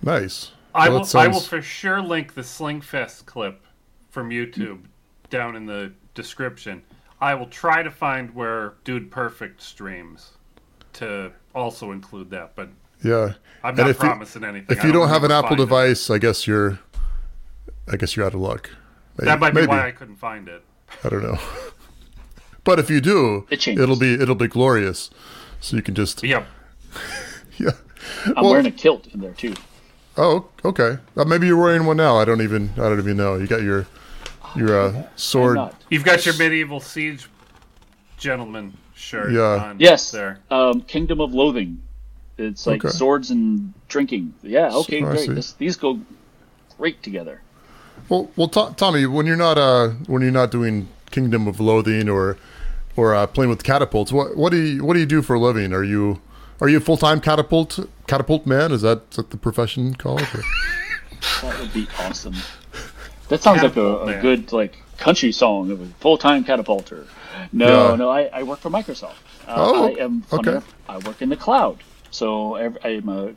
Nice. 0.02 0.52
I 0.74 0.90
will. 0.90 1.04
that 1.04 1.16
I 1.16 1.28
will 1.28 1.40
for 1.40 1.62
sure 1.62 2.02
link 2.02 2.36
the 2.36 2.42
Slingfest 2.42 3.26
clip 3.26 3.66
from 4.10 4.30
YouTube 4.30 4.82
down 5.30 5.56
in 5.56 5.66
the 5.66 5.94
description. 6.14 6.84
I 7.22 7.36
will 7.36 7.48
try 7.48 7.84
to 7.84 7.92
find 7.92 8.34
where 8.34 8.76
Dude 8.84 9.12
Perfect 9.12 9.62
streams 9.62 10.32
to 10.94 11.32
also 11.54 11.92
include 11.92 12.30
that, 12.30 12.56
but 12.56 12.70
Yeah. 13.04 13.34
I'm 13.64 13.70
And 13.70 13.78
not 13.80 13.90
if 13.90 13.98
you- 13.98 14.10
promising 14.10 14.44
anything. 14.44 14.68
If 14.78 14.84
I 14.84 14.88
you 14.88 14.94
don't 14.94 15.10
have 15.10 15.24
an 15.24 15.32
Apple 15.32 15.50
finding 15.50 15.64
it. 15.64 15.70
device, 15.70 16.10
I 16.10 16.18
guess 16.18 16.48
you're 16.48 16.80
I 17.92 17.96
guess 17.98 18.16
you're 18.16 18.26
out 18.26 18.34
of 18.34 18.40
luck. 18.42 18.70
Maybe- 19.18 19.26
that 19.26 19.40
might 19.40 19.52
be 19.52 19.56
maybe. 19.62 19.68
why 19.68 19.88
I 19.88 19.92
couldn't 19.92 20.16
find 20.18 20.48
it. 20.48 20.64
I 21.04 21.10
don't 21.10 21.24
know. 21.24 21.38
but 22.64 22.80
if 22.80 22.90
you 22.90 23.02
do, 23.02 23.46
it 23.50 23.68
it'll 23.68 23.98
be 24.00 24.14
it'll 24.14 24.36
be 24.36 24.48
glorious. 24.48 25.10
So 25.60 25.76
you 25.76 25.82
can 25.82 25.96
just 25.96 26.24
Yep. 26.24 26.48
yeah. 27.58 27.72
I'm 28.28 28.34
Well- 28.36 28.52
wearing 28.52 28.66
a 28.68 28.72
kilt 28.72 29.08
in 29.08 29.20
there 29.20 29.34
too. 29.34 29.56
Oh, 30.18 30.50
okay. 30.66 30.98
Uh, 31.16 31.24
maybe 31.26 31.48
you're 31.48 31.62
wearing 31.62 31.86
one 31.86 31.96
now. 31.98 32.18
I 32.18 32.26
don't 32.26 32.42
even 32.42 32.72
I 32.78 32.82
don't 32.90 33.00
even 33.00 33.18
know. 33.18 33.36
You 33.36 33.48
got 33.48 33.62
your 33.62 33.86
your 34.56 34.80
uh, 34.88 35.04
sword. 35.16 35.58
You've 35.90 36.04
got 36.04 36.26
your 36.26 36.36
medieval 36.38 36.80
siege 36.80 37.30
gentleman 38.18 38.76
shirt 38.96 39.32
Yeah. 39.32 39.70
on 39.70 39.80
Yes, 39.80 40.12
there. 40.12 40.40
um, 40.50 40.82
Kingdom 40.82 41.22
of 41.22 41.34
Loathing. 41.34 41.82
It's 42.40 42.66
like 42.66 42.84
Okay. 42.86 42.92
swords 42.96 43.32
and 43.32 43.74
drinking. 43.88 44.34
Yeah, 44.42 44.70
okay, 44.74 45.00
I 45.04 45.12
great. 45.12 45.30
This, 45.36 45.54
these 45.54 45.76
go 45.76 46.00
great 46.78 47.04
together. 47.04 47.42
Well, 48.08 48.32
well, 48.36 48.48
To- 48.50 48.74
Tommy, 48.76 49.06
when 49.06 49.26
you're 49.26 49.36
not 49.36 49.58
uh 49.58 49.90
when 50.08 50.22
you're 50.22 50.32
not 50.32 50.52
doing 50.52 50.88
Kingdom 51.12 51.48
of 51.48 51.60
Loathing 51.60 52.08
or 52.10 52.38
or 52.96 53.14
uh, 53.16 53.28
playing 53.28 53.50
with 53.50 53.64
catapults, 53.64 54.12
what 54.12 54.36
what 54.38 54.52
do 54.52 54.58
you 54.58 54.84
what 54.86 54.94
do 54.94 55.00
you 55.00 55.06
do 55.06 55.22
for 55.22 55.36
a 55.36 55.40
living? 55.40 55.74
Are 55.74 55.84
you 55.84 56.22
are 56.62 56.70
you 56.70 56.78
a 56.78 56.82
full 56.82 56.98
time 56.98 57.20
catapult 57.22 57.80
catapult 58.08 58.46
man? 58.46 58.72
Is 58.72 58.82
that, 58.82 59.02
is 59.12 59.18
that 59.18 59.30
the 59.32 59.38
profession 59.38 59.94
called? 59.96 60.22
or- 60.22 60.44
That 61.42 61.60
would 61.60 61.74
be 61.74 61.88
awesome. 62.00 62.36
That 63.28 63.42
sounds 63.44 63.62
like 63.62 63.76
a, 63.76 63.98
a 64.04 64.22
good 64.22 64.52
like 64.54 64.78
country 64.98 65.32
song 65.34 65.70
of 65.72 65.82
a 65.82 65.86
full 66.00 66.18
time 66.18 66.44
catapulter. 66.46 67.06
No, 67.52 67.90
Yeah. 67.92 67.96
no, 67.96 68.10
I, 68.10 68.30
I 68.34 68.44
work 68.44 68.60
for 68.60 68.70
Microsoft. 68.70 69.16
Uh, 69.48 69.56
Oh, 69.58 69.88
I 69.88 69.92
am 70.02 70.24
okay. 70.32 70.52
enough, 70.52 70.74
I 70.88 70.98
work 71.00 71.22
in 71.22 71.30
the 71.30 71.36
cloud, 71.38 71.78
so 72.20 72.56
I 72.56 72.90
am 72.90 73.08
a 73.08 73.34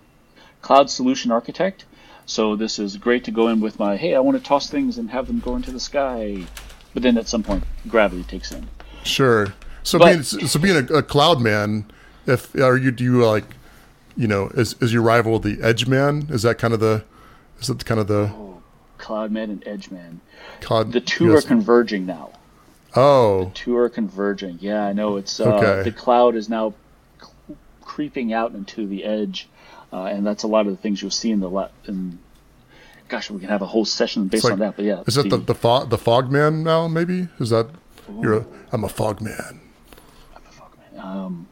cloud 0.61 0.91
solution 0.91 1.31
architect. 1.31 1.85
So 2.27 2.57
this 2.57 2.81
is 2.81 2.97
great 2.97 3.23
to 3.25 3.31
go 3.31 3.49
in 3.49 3.61
with 3.61 3.79
my 3.79 3.97
hey, 3.97 4.17
I 4.17 4.19
want 4.19 4.37
to 4.37 4.43
toss 4.43 4.69
things 4.69 4.99
and 4.99 5.09
have 5.11 5.29
them 5.29 5.39
go 5.39 5.55
into 5.55 5.71
the 5.71 5.79
sky, 5.79 6.45
but 6.93 7.05
then 7.05 7.17
at 7.17 7.29
some 7.29 7.45
point 7.45 7.63
gravity 7.87 8.25
takes 8.25 8.51
in. 8.51 8.69
Sure. 9.05 9.55
So 9.85 9.99
But- 9.99 10.07
being 10.07 10.23
so 10.25 10.59
being 10.59 10.77
a, 10.77 10.95
a 10.95 11.03
cloud 11.03 11.41
man, 11.41 11.85
if 12.27 12.55
are 12.57 12.77
you 12.77 12.91
do 12.91 13.05
you 13.05 13.25
like 13.25 13.45
you 14.17 14.27
know, 14.27 14.49
is 14.49 14.75
is 14.81 14.93
your 14.93 15.03
rival 15.03 15.39
the 15.39 15.59
edge 15.63 15.87
man? 15.87 16.27
Is 16.29 16.43
that 16.43 16.59
kind 16.59 16.75
of 16.75 16.81
the 16.81 17.05
is 17.61 17.69
that 17.69 17.85
kind 17.85 18.01
of 18.01 18.09
the 18.09 18.33
oh, 18.35 18.63
Cloudman 18.99 19.45
and 19.45 19.65
Edgeman? 19.65 20.19
Cloud, 20.61 20.93
the 20.93 21.01
two 21.01 21.29
yes. 21.31 21.45
are 21.45 21.49
converging 21.49 22.05
now. 22.05 22.33
Oh, 22.97 23.45
the 23.45 23.51
two 23.53 23.77
are 23.77 23.89
converging. 23.89 24.59
Yeah, 24.61 24.85
I 24.85 24.93
know. 24.93 25.17
It's 25.17 25.39
uh, 25.41 25.55
okay. 25.55 25.83
the 25.89 25.97
cloud 25.97 26.35
is 26.35 26.49
now 26.49 26.75
creeping 27.93 28.33
out 28.33 28.55
into 28.55 28.87
the 28.87 29.05
edge, 29.05 29.49
uh, 29.93 30.05
and 30.05 30.27
that's 30.27 30.45
a 30.45 30.47
lot 30.47 30.67
of 30.67 30.73
the 30.73 30.79
things 30.79 31.03
you'll 31.03 31.11
see 31.11 31.31
in 31.31 31.41
the 31.41 31.49
le- 31.49 31.71
in. 31.87 32.19
Gosh, 33.09 33.31
we 33.31 33.39
can 33.39 33.51
have 33.51 33.61
a 33.61 33.67
whole 33.67 33.85
session 33.85 34.29
based 34.29 34.45
like, 34.45 34.55
on 34.55 34.59
that. 34.61 34.77
But 34.77 34.87
yeah, 34.87 35.03
is 35.07 35.19
it 35.19 35.29
the 35.29 35.37
the, 35.37 35.55
fog, 35.55 35.91
the 35.91 35.99
fog 35.99 36.31
man 36.33 36.63
now? 36.63 36.89
Maybe 36.89 37.29
is 37.39 37.51
that 37.51 37.67
Ooh. 38.09 38.21
you're? 38.23 38.39
A, 38.39 38.47
I'm 38.73 38.85
a 38.85 38.89
fog 38.89 39.21
man. 39.21 39.61
I'm 40.35 40.43
a 40.47 40.53
fog 40.53 40.75
man. 40.79 41.05
Um, 41.05 41.49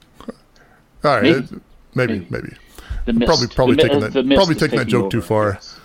All 1.05 1.11
right, 1.11 1.23
maybe, 1.23 1.47
maybe. 1.95 2.19
maybe. 2.21 2.27
maybe. 2.31 2.57
The 3.05 3.13
mist. 3.13 3.27
Probably 3.27 3.47
probably 3.49 3.77
the, 3.77 3.83
taking 3.83 4.03
uh, 4.03 4.09
that 4.09 4.37
probably 4.37 4.55
taking 4.55 4.79
that 4.79 4.87
joke 4.87 5.05
over, 5.05 5.11
too 5.11 5.21
far, 5.21 5.53
yes. 5.53 5.81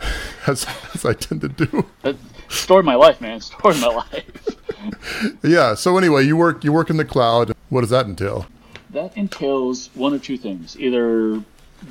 as 0.48 0.66
as 0.94 1.04
I 1.04 1.12
tend 1.12 1.42
to 1.42 1.48
do. 1.48 1.86
Uh, 2.02 2.14
story 2.48 2.82
my 2.82 2.96
life, 2.96 3.20
man. 3.20 3.40
Story 3.52 3.78
my 3.80 3.86
life. 3.86 4.56
yeah. 5.44 5.74
So 5.74 5.96
anyway, 5.96 6.24
you 6.24 6.36
work 6.36 6.64
you 6.64 6.72
work 6.72 6.90
in 6.90 6.96
the 6.96 7.04
cloud. 7.04 7.52
What 7.68 7.82
does 7.82 7.90
that 7.90 8.06
entail? 8.06 8.46
That 8.92 9.16
entails 9.16 9.90
one 9.94 10.14
of 10.14 10.22
two 10.22 10.36
things: 10.36 10.78
either 10.78 11.42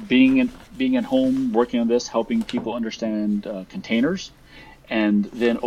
being 0.08 0.38
in, 0.38 0.52
being 0.78 0.96
at 0.96 1.04
home 1.04 1.54
working 1.54 1.80
on 1.80 1.88
this, 1.88 2.08
helping 2.08 2.44
people 2.44 2.74
understand 2.74 3.48
uh, 3.48 3.66
containers, 3.70 4.32
and 4.90 5.26
then 5.26 5.58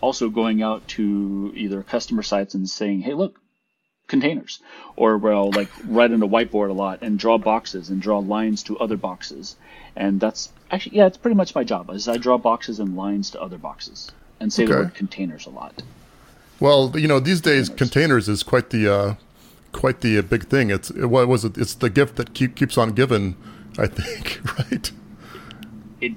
also 0.00 0.28
going 0.28 0.62
out 0.62 0.86
to 0.88 1.52
either 1.54 1.82
customer 1.82 2.22
sites 2.22 2.54
and 2.54 2.68
saying, 2.68 3.02
"Hey, 3.02 3.14
look, 3.14 3.40
containers," 4.06 4.60
or 4.96 5.18
well, 5.18 5.50
like 5.50 5.68
write 5.84 6.12
on 6.12 6.22
a 6.22 6.28
whiteboard 6.28 6.70
a 6.70 6.72
lot 6.72 7.02
and 7.02 7.18
draw 7.18 7.38
boxes 7.38 7.90
and 7.90 8.00
draw 8.00 8.18
lines 8.18 8.62
to 8.64 8.78
other 8.78 8.96
boxes, 8.96 9.56
and 9.96 10.20
that's 10.20 10.50
actually 10.70 10.96
yeah, 10.96 11.06
it's 11.06 11.18
pretty 11.18 11.36
much 11.36 11.54
my 11.54 11.64
job. 11.64 11.90
Is 11.90 12.08
I 12.08 12.16
draw 12.16 12.38
boxes 12.38 12.80
and 12.80 12.96
lines 12.96 13.30
to 13.30 13.40
other 13.40 13.58
boxes 13.58 14.10
and 14.40 14.52
say 14.52 14.64
okay. 14.64 14.72
the 14.72 14.78
word 14.78 14.94
containers 14.94 15.46
a 15.46 15.50
lot. 15.50 15.82
Well, 16.60 16.92
you 16.96 17.06
know, 17.06 17.20
these 17.20 17.40
days 17.40 17.68
containers, 17.68 17.90
containers 17.90 18.28
is 18.28 18.42
quite 18.42 18.70
the 18.70 18.92
uh, 18.92 19.14
quite 19.72 20.00
the 20.00 20.18
uh, 20.18 20.22
big 20.22 20.48
thing. 20.48 20.70
It's 20.70 20.90
what 20.92 21.28
was 21.28 21.44
it? 21.44 21.56
It's 21.58 21.74
the 21.74 21.90
gift 21.90 22.16
that 22.16 22.34
keep, 22.34 22.54
keeps 22.54 22.78
on 22.78 22.92
giving. 22.92 23.36
I 23.78 23.86
think, 23.86 24.40
right? 24.58 24.90
It, 26.00 26.12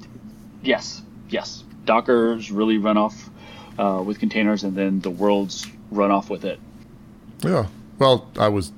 yes, 0.63 1.01
yes. 1.29 1.63
Docker's 1.85 2.51
really 2.51 2.77
run 2.77 2.97
off 2.97 3.29
uh, 3.77 4.01
with 4.05 4.19
containers, 4.19 4.63
and 4.63 4.75
then 4.75 4.99
the 5.01 5.11
world's 5.11 5.67
run 5.91 6.11
off 6.11 6.29
with 6.29 6.45
it. 6.45 6.59
Yeah. 7.43 7.67
Well, 7.99 8.29
I 8.37 8.47
was 8.47 8.71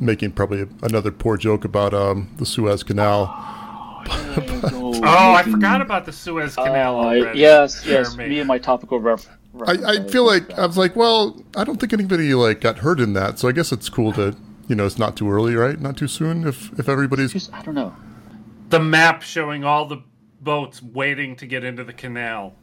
making 0.00 0.32
probably 0.32 0.66
another 0.82 1.10
poor 1.10 1.36
joke 1.36 1.64
about 1.64 1.94
um, 1.94 2.32
the 2.38 2.46
Suez 2.46 2.82
Canal. 2.82 3.26
oh, 3.30 4.02
I 5.02 5.42
forgot 5.42 5.80
about 5.80 6.06
the 6.06 6.12
Suez 6.12 6.54
Canal. 6.54 7.00
Uh, 7.00 7.32
yes, 7.32 7.84
yes. 7.84 8.16
Me 8.16 8.38
and 8.38 8.48
my 8.48 8.58
topical 8.58 9.00
ref. 9.00 9.28
I, 9.66 9.72
I 9.72 10.08
feel 10.08 10.24
like 10.24 10.56
I 10.58 10.66
was 10.66 10.76
like, 10.76 10.94
well, 10.94 11.42
I 11.56 11.64
don't 11.64 11.80
think 11.80 11.92
anybody 11.92 12.34
like 12.34 12.60
got 12.60 12.78
hurt 12.78 13.00
in 13.00 13.14
that, 13.14 13.38
so 13.38 13.48
I 13.48 13.52
guess 13.52 13.72
it's 13.72 13.88
cool 13.88 14.12
to, 14.12 14.36
you 14.68 14.76
know, 14.76 14.86
it's 14.86 14.98
not 14.98 15.16
too 15.16 15.30
early, 15.30 15.54
right? 15.54 15.80
Not 15.80 15.96
too 15.96 16.08
soon. 16.08 16.46
If 16.46 16.78
if 16.78 16.88
everybody's, 16.88 17.32
Just, 17.32 17.52
I 17.52 17.62
don't 17.62 17.74
know. 17.74 17.94
The 18.68 18.80
map 18.80 19.22
showing 19.22 19.64
all 19.64 19.86
the 19.86 20.02
boats 20.40 20.82
waiting 20.82 21.34
to 21.36 21.46
get 21.46 21.64
into 21.64 21.82
the 21.82 21.92
canal, 21.92 22.54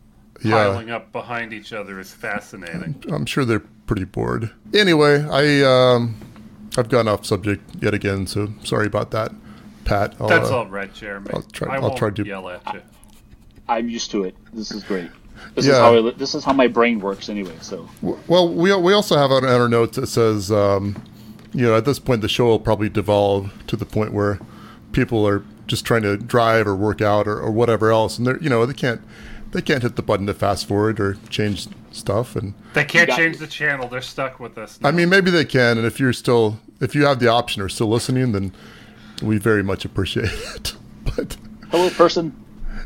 piling 0.42 0.90
up 0.92 1.12
behind 1.12 1.54
each 1.54 1.74
other, 1.74 2.00
is 2.00 2.12
fascinating. 2.12 3.04
I'm 3.12 3.26
sure 3.26 3.46
they're 3.46 3.64
pretty 3.88 4.06
bored. 4.06 4.52
Anyway, 4.74 5.26
I 5.30 5.64
um, 5.64 6.16
I've 6.78 6.90
gone 6.90 7.08
off 7.08 7.26
subject 7.26 7.64
yet 7.82 7.94
again, 7.94 8.28
so 8.28 8.54
sorry 8.64 8.88
about 8.88 9.12
that, 9.12 9.32
Pat. 9.86 10.16
I'll, 10.20 10.28
That's 10.28 10.50
uh, 10.50 10.60
all 10.60 10.68
right, 10.68 10.94
Jeremy. 10.94 11.32
I'll 11.34 11.42
try. 11.42 11.76
I 11.76 11.80
will 11.80 11.96
try 11.96 12.12
to 12.12 12.24
yell 12.24 12.48
at 12.48 12.62
you. 12.74 12.82
I'm 13.68 13.90
used 13.90 14.12
to 14.12 14.24
it. 14.26 14.36
This 14.54 14.72
is 14.72 14.84
great. 14.84 15.10
This 15.56 15.66
yeah. 15.66 15.74
is 15.74 15.78
how 15.78 16.08
I, 16.08 16.12
this 16.12 16.36
is 16.36 16.44
how 16.44 16.54
my 16.54 16.68
brain 16.68 17.00
works 17.00 17.30
anyway. 17.30 17.56
So 17.62 17.88
well, 18.02 18.54
we 18.54 18.76
we 18.76 18.94
also 18.94 19.18
have 19.18 19.32
on 19.32 19.46
our 19.46 19.70
notes 19.70 19.96
that 19.98 20.08
says, 20.08 20.52
um, 20.52 21.02
you 21.54 21.64
know, 21.64 21.76
at 21.76 21.86
this 21.86 22.00
point 22.00 22.22
the 22.22 22.30
show 22.30 22.46
will 22.46 22.60
probably 22.60 22.90
devolve 22.90 23.52
to 23.68 23.76
the 23.76 23.86
point 23.86 24.14
where 24.14 24.40
people 24.92 25.28
are 25.28 25.44
just 25.68 25.86
trying 25.86 26.04
to 26.04 26.18
drive 26.18 26.68
or 26.68 26.76
work 26.76 27.02
out 27.02 27.28
or, 27.28 27.40
or 27.40 27.52
whatever 27.52 27.92
else, 27.92 28.18
and 28.18 28.28
they're 28.28 28.42
you 28.42 28.50
know 28.50 28.66
they 28.66 28.74
can't 28.74 29.02
they 29.52 29.62
can't 29.62 29.84
hit 29.84 29.96
the 29.96 30.02
button 30.02 30.26
to 30.28 30.34
fast 30.34 30.68
forward 30.68 31.00
or 31.00 31.16
change 31.30 31.68
stuff, 31.92 32.36
and 32.36 32.54
they 32.74 32.84
can't 32.84 33.10
change 33.12 33.38
the 33.38 33.48
channel. 33.48 33.88
They're 33.88 34.02
stuck 34.02 34.40
with 34.40 34.58
us. 34.58 34.82
Now. 34.82 34.90
I 34.90 34.92
mean, 34.92 35.10
maybe 35.10 35.32
they 35.32 35.46
can, 35.46 35.78
and 35.78 35.88
if 35.88 36.00
you're 36.00 36.14
still 36.14 36.60
if 36.82 36.94
you 36.94 37.06
have 37.06 37.20
the 37.20 37.28
option 37.28 37.62
or 37.62 37.70
still 37.70 37.88
listening, 37.88 38.32
then 38.34 38.54
we 39.22 39.38
very 39.38 39.64
much 39.64 39.86
appreciate 39.86 40.26
it. 40.56 40.76
but 41.16 41.38
hello, 41.72 41.90
person. 41.92 42.36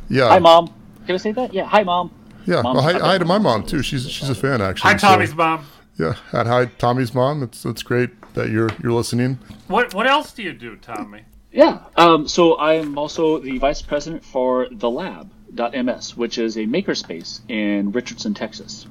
Yeah. 0.09 0.29
Hi, 0.29 0.39
mom. 0.39 0.73
Can 1.05 1.15
I 1.15 1.17
say 1.17 1.31
that? 1.31 1.53
Yeah. 1.53 1.65
Hi, 1.65 1.83
mom. 1.83 2.11
Yeah. 2.45 2.61
well, 2.63 2.81
hi, 2.81 2.93
hi 2.93 3.17
to 3.17 3.25
my 3.25 3.37
mom 3.37 3.65
too. 3.65 3.83
She's 3.83 4.09
she's 4.09 4.29
a 4.29 4.35
fan 4.35 4.61
actually. 4.61 4.91
Hi, 4.91 4.97
Tommy's 4.97 5.29
so, 5.31 5.35
mom. 5.35 5.65
Yeah, 5.97 6.15
and 6.31 6.47
hi 6.47 6.65
Tommy's 6.65 7.13
mom. 7.13 7.43
It's 7.43 7.65
it's 7.65 7.83
great 7.83 8.09
that 8.33 8.49
you're 8.49 8.69
you're 8.81 8.93
listening. 8.93 9.39
What 9.67 9.93
what 9.93 10.07
else 10.07 10.31
do 10.31 10.43
you 10.43 10.53
do, 10.53 10.75
Tommy? 10.77 11.23
Yeah. 11.51 11.79
Um, 11.95 12.27
so 12.27 12.57
I'm 12.59 12.97
also 12.97 13.39
the 13.39 13.57
vice 13.57 13.81
president 13.81 14.23
for 14.23 14.67
the 14.71 14.89
Lab.ms, 14.89 16.15
which 16.15 16.37
is 16.37 16.57
a 16.57 16.65
makerspace 16.65 17.39
in 17.49 17.91
Richardson, 17.91 18.33
Texas. 18.33 18.85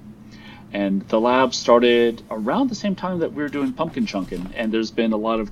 And 0.73 1.03
the 1.09 1.21
lab 1.21 1.55
started 1.55 2.23
around 2.31 2.69
the 2.69 2.75
same 2.75 2.95
time 2.95 3.21
that 3.21 3.33
we 3.33 3.43
were 3.43 3.49
doing 3.49 3.73
pumpkin 3.73 4.07
chunkin, 4.07 4.53
and 4.55 4.71
there's 4.71 4.91
been 4.91 5.13
a 5.13 5.17
lot 5.17 5.41
of 5.41 5.51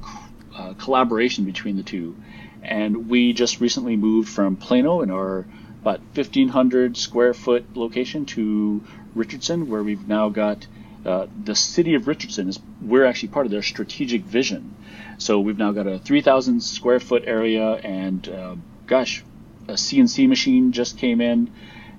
uh, 0.55 0.75
collaboration 0.75 1.45
between 1.45 1.77
the 1.77 1.83
two. 1.83 2.17
And 2.63 3.09
we 3.09 3.33
just 3.33 3.61
recently 3.61 3.97
moved 3.97 4.29
from 4.29 4.57
Plano 4.57 5.01
in 5.01 5.11
our 5.11 5.47
about 5.87 6.01
1,500 6.15 6.97
square 6.97 7.33
foot 7.33 7.77
location 7.77 8.27
to 8.27 8.83
Richardson, 9.15 9.69
where 9.69 9.85
we've 9.85 10.09
now 10.09 10.29
got 10.29 10.67
uh, 11.05 11.29
the 11.45 11.55
city 11.55 11.95
of 11.95 12.09
Richardson 12.09 12.49
is 12.49 12.59
we're 12.83 13.05
actually 13.05 13.29
part 13.29 13.47
of 13.47 13.53
their 13.53 13.63
strategic 13.63 14.23
vision. 14.23 14.75
So 15.19 15.39
we've 15.39 15.59
now 15.59 15.71
got 15.71 15.87
a 15.87 16.01
3,000 16.01 16.61
square 16.61 16.99
foot 16.99 17.23
area, 17.25 17.75
and 17.75 18.29
uh, 18.29 18.57
gosh, 18.89 19.25
a 19.69 19.75
CNC 19.75 20.29
machine 20.29 20.73
just 20.73 20.99
came 20.99 21.21
in. 21.21 21.53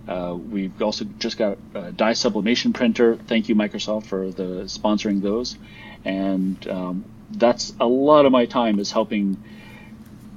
Uh, 0.05 0.35
we've 0.37 0.81
also 0.81 1.05
just 1.17 1.37
got 1.37 1.57
a 1.73 1.93
dye 1.93 2.11
sublimation 2.11 2.73
printer. 2.73 3.15
Thank 3.15 3.47
you, 3.47 3.55
Microsoft, 3.55 4.07
for 4.07 4.31
the 4.31 4.65
sponsoring 4.65 5.21
those. 5.21 5.57
And 6.03 6.67
um, 6.67 7.05
that's 7.31 7.73
a 7.79 7.87
lot 7.87 8.25
of 8.25 8.33
my 8.33 8.47
time 8.47 8.79
is 8.79 8.91
helping 8.91 9.41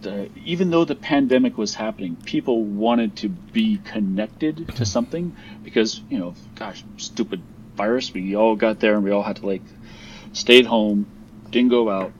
the, 0.03 0.31
even 0.45 0.71
though 0.71 0.85
the 0.85 0.95
pandemic 0.95 1.59
was 1.59 1.75
happening, 1.75 2.17
people 2.17 2.63
wanted 2.63 3.17
to 3.17 3.29
be 3.29 3.79
connected 3.79 4.57
to 4.57 4.65
mm-hmm. 4.65 4.85
something 4.85 5.37
because, 5.63 6.01
you 6.09 6.19
know, 6.19 6.35
gosh, 6.55 6.85
stupid 6.97 7.43
virus. 7.77 8.13
We 8.13 8.37
all 8.37 8.57
got 8.57 8.81
there 8.81 8.95
and 8.95 9.05
we 9.05 9.11
all 9.11 9.23
had 9.23 9.37
to 9.37 9.47
like 9.47 9.63
stay 10.33 10.59
at 10.59 10.67
home, 10.67 11.07
didn't 11.51 11.71
go 11.71 11.91
out, 11.91 12.13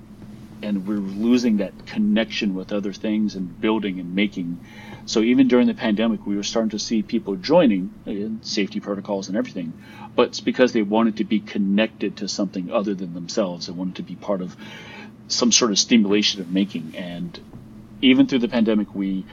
and 0.63 0.87
we're 0.87 0.97
losing 0.97 1.59
that 1.59 1.87
connection 1.87 2.55
with 2.55 2.73
other 2.73 2.93
things 2.93 3.35
and 3.35 3.61
building 3.61 3.99
and 3.99 4.15
making. 4.15 4.61
So 5.07 5.21
even 5.21 5.49
during 5.49 5.67
the 5.67 5.75
pandemic, 5.75 6.27
we 6.27 6.37
were 6.37 6.43
starting 6.43 6.71
to 6.71 6.79
see 6.79 7.03
people 7.03 7.37
joining 7.37 7.93
again, 8.07 8.41
safety 8.43 8.81
protocols 8.81 9.29
and 9.29 9.37
everything, 9.37 9.73
but 10.15 10.29
it's 10.29 10.41
because 10.41 10.73
they 10.73 10.83
wanted 10.83 11.17
to 11.17 11.25
be 11.25 11.41
connected 11.41 12.19
to 12.19 12.29
something 12.29 12.71
other 12.71 12.95
than 12.95 13.15
themselves. 13.15 13.67
They 13.67 13.73
wanted 13.73 13.97
to 13.97 14.03
be 14.03 14.17
part 14.17 14.43
of 14.43 14.57
some 15.29 15.53
sort 15.53 15.71
of 15.71 15.79
stimulation 15.79 16.41
of 16.41 16.51
making 16.51 16.95
and 16.97 17.39
even 18.03 18.27
through 18.27 18.41
the 18.41 18.49
pandemic, 18.49 18.95
we 18.95 19.25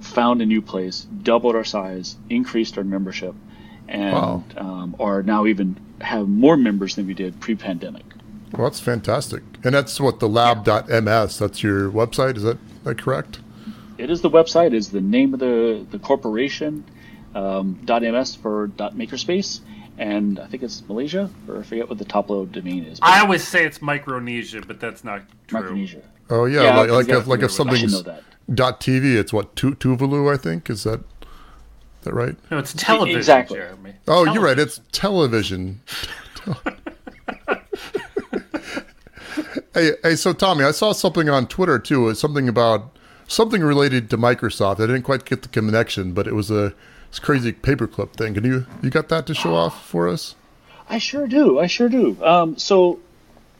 found 0.00 0.40
a 0.42 0.46
new 0.46 0.62
place, 0.62 1.06
doubled 1.22 1.54
our 1.54 1.64
size, 1.64 2.16
increased 2.28 2.78
our 2.78 2.84
membership, 2.84 3.34
and 3.88 4.14
wow. 4.14 4.44
um, 4.56 4.96
are 4.98 5.22
now 5.22 5.46
even 5.46 5.78
have 6.00 6.28
more 6.28 6.56
members 6.56 6.96
than 6.96 7.06
we 7.06 7.14
did 7.14 7.38
pre-pandemic. 7.40 8.04
Well, 8.52 8.68
that's 8.68 8.80
fantastic, 8.80 9.42
and 9.62 9.74
that's 9.74 10.00
what 10.00 10.18
the 10.20 10.28
lab.ms. 10.28 11.38
That's 11.38 11.62
your 11.62 11.90
website. 11.90 12.36
Is 12.36 12.42
that, 12.42 12.58
that 12.84 12.98
correct? 12.98 13.40
It 13.98 14.10
is 14.10 14.22
the 14.22 14.30
website. 14.30 14.72
Is 14.72 14.90
the 14.90 15.00
name 15.00 15.34
of 15.34 15.40
the 15.40 15.86
the 15.90 15.98
corporation. 15.98 16.84
Um, 17.32 17.78
.ms 17.86 18.34
for 18.34 18.68
.makerspace, 18.76 19.60
and 19.98 20.40
I 20.40 20.46
think 20.48 20.64
it's 20.64 20.82
Malaysia, 20.88 21.30
or 21.46 21.58
I 21.58 21.62
forget 21.62 21.88
what 21.88 21.98
the 21.98 22.04
top 22.04 22.28
load 22.28 22.50
domain 22.50 22.82
is. 22.82 22.98
I 23.02 23.20
always 23.20 23.46
say 23.46 23.64
it's 23.64 23.80
Micronesia, 23.80 24.62
but 24.66 24.80
that's 24.80 25.04
not 25.04 25.22
true. 25.46 25.60
Micronesia. 25.60 26.02
Oh 26.30 26.44
yeah, 26.44 26.62
yeah 26.62 26.76
like 26.76 26.90
like 26.90 27.08
if, 27.08 27.26
like 27.26 27.42
if 27.42 27.50
something's 27.50 28.02
dot 28.52 28.80
TV, 28.80 29.16
it's 29.16 29.32
what 29.32 29.56
tu- 29.56 29.74
Tuvalu, 29.74 30.32
I 30.32 30.36
think. 30.36 30.70
Is 30.70 30.84
that 30.84 31.00
that 32.02 32.14
right? 32.14 32.36
No, 32.50 32.58
it's 32.58 32.72
television. 32.74 33.18
Exactly. 33.18 33.58
Jeremy. 33.58 33.94
Oh, 34.08 34.24
television. 34.24 34.34
you're 34.34 34.44
right. 34.44 34.58
It's 34.58 34.80
television. 34.92 35.80
hey, 39.74 39.92
hey, 40.02 40.16
so 40.16 40.32
Tommy, 40.32 40.64
I 40.64 40.70
saw 40.70 40.92
something 40.92 41.28
on 41.28 41.46
Twitter 41.46 41.78
too. 41.78 42.08
It's 42.08 42.20
something 42.20 42.48
about 42.48 42.96
something 43.28 43.62
related 43.62 44.08
to 44.10 44.18
Microsoft. 44.18 44.76
I 44.76 44.86
didn't 44.86 45.02
quite 45.02 45.24
get 45.24 45.42
the 45.42 45.48
connection, 45.48 46.12
but 46.12 46.26
it 46.26 46.34
was 46.34 46.50
a 46.50 46.74
this 47.10 47.18
crazy 47.18 47.52
paperclip 47.52 48.12
thing. 48.12 48.34
Can 48.34 48.44
you 48.44 48.66
you 48.82 48.90
got 48.90 49.08
that 49.08 49.26
to 49.26 49.34
show 49.34 49.54
off 49.54 49.86
for 49.86 50.08
us? 50.08 50.34
I 50.88 50.98
sure 50.98 51.26
do. 51.26 51.58
I 51.58 51.66
sure 51.66 51.88
do. 51.88 52.16
Um, 52.24 52.56
so 52.56 53.00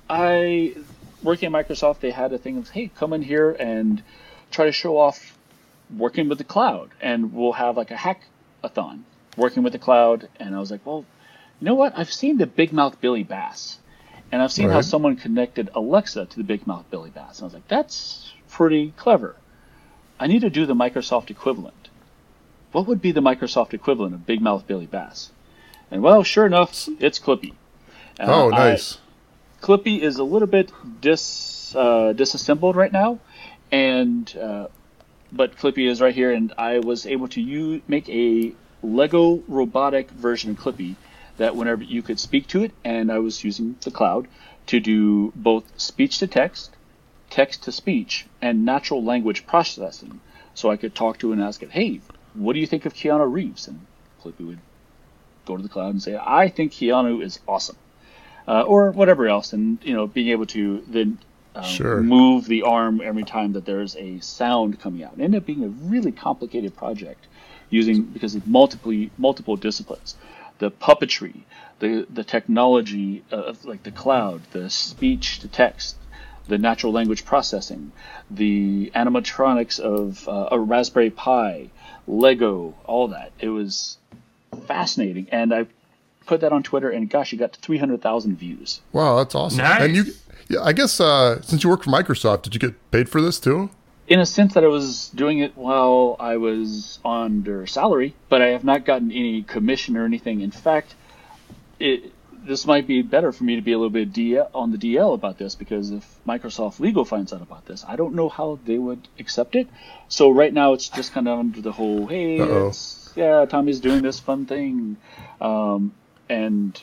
I 0.09 0.75
working 1.23 1.55
at 1.55 1.67
Microsoft, 1.67 2.01
they 2.01 2.11
had 2.11 2.33
a 2.33 2.39
thing 2.39 2.59
of, 2.59 2.71
hey, 2.71 2.91
come 2.95 3.13
in 3.13 3.23
here 3.23 3.51
and 3.51 4.03
try 4.51 4.67
to 4.67 4.73
show 4.73 4.99
off 4.99 5.39
working 5.97 6.29
with 6.29 6.39
the 6.39 6.45
cloud, 6.45 6.91
and 7.01 7.33
we'll 7.33 7.53
have 7.53 7.77
like 7.77 7.91
a 7.91 7.95
hackathon 7.95 9.03
working 9.37 9.63
with 9.63 9.73
the 9.73 9.79
cloud. 9.79 10.29
And 10.39 10.55
I 10.55 10.61
was 10.61 10.71
like, 10.71 10.85
well, 10.85 11.05
you 11.61 11.67
know 11.67 11.75
what? 11.75 11.93
I've 11.97 12.13
seen 12.13 12.39
the 12.39 12.47
Big 12.47 12.73
Mouth 12.73 13.01
Billy 13.01 13.23
Bass, 13.23 13.79
and 14.33 14.41
I've 14.41 14.53
seen 14.53 14.69
right. 14.69 14.75
how 14.75 14.81
someone 14.81 15.17
connected 15.17 15.71
Alexa 15.75 16.27
to 16.27 16.37
the 16.37 16.45
Big 16.45 16.67
Mouth 16.67 16.85
Billy 16.91 17.11
Bass. 17.11 17.39
And 17.39 17.45
I 17.45 17.47
was 17.47 17.55
like, 17.55 17.69
that's 17.69 18.33
pretty 18.49 18.93
clever. 18.97 19.37
I 20.19 20.27
need 20.27 20.41
to 20.41 20.51
do 20.51 20.67
the 20.67 20.75
Microsoft 20.75 21.31
equivalent. 21.31 21.89
What 22.73 22.87
would 22.87 23.03
be 23.03 23.11
the 23.11 23.21
Microsoft 23.21 23.75
equivalent 23.75 24.15
of 24.15 24.27
Big 24.27 24.41
Mouth 24.41 24.67
Billy 24.67 24.87
Bass? 24.87 25.31
And 25.91 26.03
well, 26.03 26.23
sure 26.23 26.47
enough, 26.47 26.89
it's 27.01 27.19
Clippy. 27.19 27.55
Uh, 28.19 28.27
oh, 28.29 28.49
nice. 28.51 28.97
I, 28.97 29.10
Clippy 29.61 30.01
is 30.01 30.19
a 30.19 30.25
little 30.25 30.49
bit 30.49 30.73
dis 31.01 31.75
uh, 31.77 32.13
disassembled 32.15 32.77
right 32.77 32.93
now, 32.93 33.19
and 33.71 34.35
uh, 34.37 34.69
but 35.31 35.57
Clippy 35.57 35.87
is 35.87 36.01
right 36.01 36.15
here, 36.15 36.33
and 36.33 36.53
I 36.57 36.79
was 36.79 37.07
able 37.07 37.29
to 37.29 37.83
make 37.87 38.09
a 38.09 38.53
Lego 38.83 39.43
robotic 39.47 40.11
version 40.11 40.51
of 40.51 40.57
Clippy 40.59 40.97
that 41.37 41.57
whenever 41.57 41.83
you 41.83 42.03
could 42.03 42.19
speak 42.19 42.47
to 42.49 42.63
it, 42.63 42.73
and 42.85 43.13
I 43.13 43.19
was 43.19 43.45
using 43.45 43.77
the 43.83 43.91
cloud 43.91 44.29
to 44.67 44.81
do 44.81 45.33
both 45.37 45.65
speech 45.79 46.19
to 46.19 46.27
text, 46.27 46.71
text 47.29 47.65
to 47.65 47.73
speech, 47.73 48.27
and 48.41 48.65
natural 48.65 49.05
language 49.05 49.47
processing. 49.47 50.21
So 50.55 50.71
I 50.71 50.77
could 50.77 50.95
talk 50.95 51.19
to 51.19 51.31
it 51.31 51.35
and 51.35 51.43
ask 51.43 51.63
it, 51.63 51.71
hey, 51.71 52.01
what 52.35 52.55
do 52.55 52.61
you 52.61 52.67
think 52.67 52.87
of 52.87 52.95
Keanu 52.95 53.31
Reeves? 53.31 53.69
And 53.69 53.87
Clippy 54.23 54.47
would 54.47 54.59
go 55.47 55.57
to 55.57 55.63
the 55.63 55.69
cloud 55.69 55.91
and 55.91 56.03
say, 56.03 56.19
I 56.21 56.49
think 56.49 56.73
Keanu 56.73 57.23
is 57.23 57.41
awesome. 57.47 57.77
Uh, 58.49 58.63
or 58.63 58.91
whatever 58.91 59.29
else. 59.29 59.53
And, 59.53 59.79
you 59.83 59.95
know, 59.95 60.07
being 60.07 60.29
able 60.29 60.47
to 60.47 60.83
then 60.89 61.19
um, 61.55 61.65
sure. 61.65 62.01
move 62.01 62.47
the 62.47 62.63
arm 62.63 63.01
every 63.01 63.25
time 63.25 63.53
that 63.53 63.65
there's 63.65 63.97
a 63.97 64.21
sound 64.21 64.81
coming 64.81 65.03
out. 65.03 65.15
It 65.17 65.23
ended 65.23 65.43
up 65.43 65.47
being 65.47 65.65
a 65.65 65.69
really 65.69 66.13
complicated 66.13 66.77
project 66.77 67.27
using 67.71 68.03
because 68.03 68.35
of 68.35 68.47
multiple 68.47 69.09
multiple 69.17 69.57
disciplines, 69.57 70.17
the 70.59 70.71
puppetry, 70.71 71.43
the 71.79 72.07
the 72.11 72.25
technology 72.25 73.25
of 73.31 73.65
like 73.65 73.83
the 73.83 73.91
cloud, 73.91 74.43
the 74.53 74.71
speech 74.71 75.41
to 75.41 75.49
text, 75.49 75.97
the 76.49 76.59
natural 76.59 76.93
language 76.93 77.25
processing, 77.25 77.93
the 78.31 78.91
animatronics 78.95 79.81
of 79.81 80.29
uh, 80.29 80.49
a 80.53 80.59
Raspberry 80.59 81.11
Pi, 81.11 81.71
Lego, 82.07 82.75
all 82.85 83.09
that. 83.09 83.33
It 83.41 83.49
was 83.49 83.99
fascinating, 84.67 85.29
and 85.31 85.55
I 85.55 85.67
put 86.31 86.41
that 86.43 86.53
on 86.53 86.63
Twitter, 86.63 86.89
and 86.89 87.11
gosh, 87.11 87.33
you 87.33 87.39
got 87.39 87.57
300,000 87.57 88.37
views. 88.37 88.81
Wow, 88.93 89.17
that's 89.17 89.35
awesome! 89.35 89.59
Nice. 89.59 89.83
And 89.83 89.97
you, 89.97 90.05
yeah, 90.49 90.63
I 90.63 90.73
guess 90.73 91.01
uh, 91.01 91.43
since 91.43 91.65
you 91.65 91.69
work 91.69 91.83
for 91.83 91.91
Microsoft, 91.91 92.43
did 92.43 92.55
you 92.55 92.61
get 92.61 92.91
paid 92.93 93.09
for 93.09 93.21
this 93.21 93.41
too? 93.41 93.69
In 94.07 94.21
a 94.21 94.27
sense 94.27 94.55
that 94.55 94.63
I 94.63 94.69
was 94.69 95.11
doing 95.11 95.41
it 95.41 95.57
while 95.57 96.17
I 96.21 96.37
was 96.37 97.01
under 97.05 97.67
salary, 97.67 98.15
but 98.29 98.41
I 98.43 98.49
have 98.49 98.65
not 98.65 98.85
gotten 98.85 99.11
any 99.11 99.43
commission 99.43 99.97
or 99.97 100.05
anything. 100.05 100.41
In 100.41 100.53
fact, 100.53 100.95
it 101.81 102.13
this 102.47 102.65
might 102.65 102.87
be 102.87 103.03
better 103.03 103.33
for 103.33 103.45
me 103.45 103.57
to 103.57 103.63
be 103.63 103.73
a 103.73 103.77
little 103.77 103.91
bit 103.91 104.13
DL, 104.13 104.49
on 104.55 104.71
the 104.71 104.79
DL 104.79 105.15
about 105.15 105.37
this 105.37 105.55
because 105.55 105.91
if 105.91 106.05
Microsoft 106.27 106.81
legal 106.81 107.05
finds 107.05 107.33
out 107.33 107.43
about 107.43 107.67
this, 107.67 107.85
I 107.87 107.97
don't 107.97 108.15
know 108.15 108.29
how 108.29 108.59
they 108.65 108.79
would 108.79 109.09
accept 109.19 109.57
it. 109.57 109.69
So 110.09 110.31
right 110.31 110.53
now 110.53 110.73
it's 110.73 110.89
just 110.89 111.13
kind 111.13 111.29
of 111.29 111.39
under 111.39 111.61
the 111.61 111.73
whole, 111.73 112.07
hey, 112.07 112.39
yeah, 113.15 113.45
Tommy's 113.45 113.81
doing 113.81 114.03
this 114.03 114.21
fun 114.21 114.47
thing, 114.47 114.97
um, 115.41 115.93
and 116.31 116.83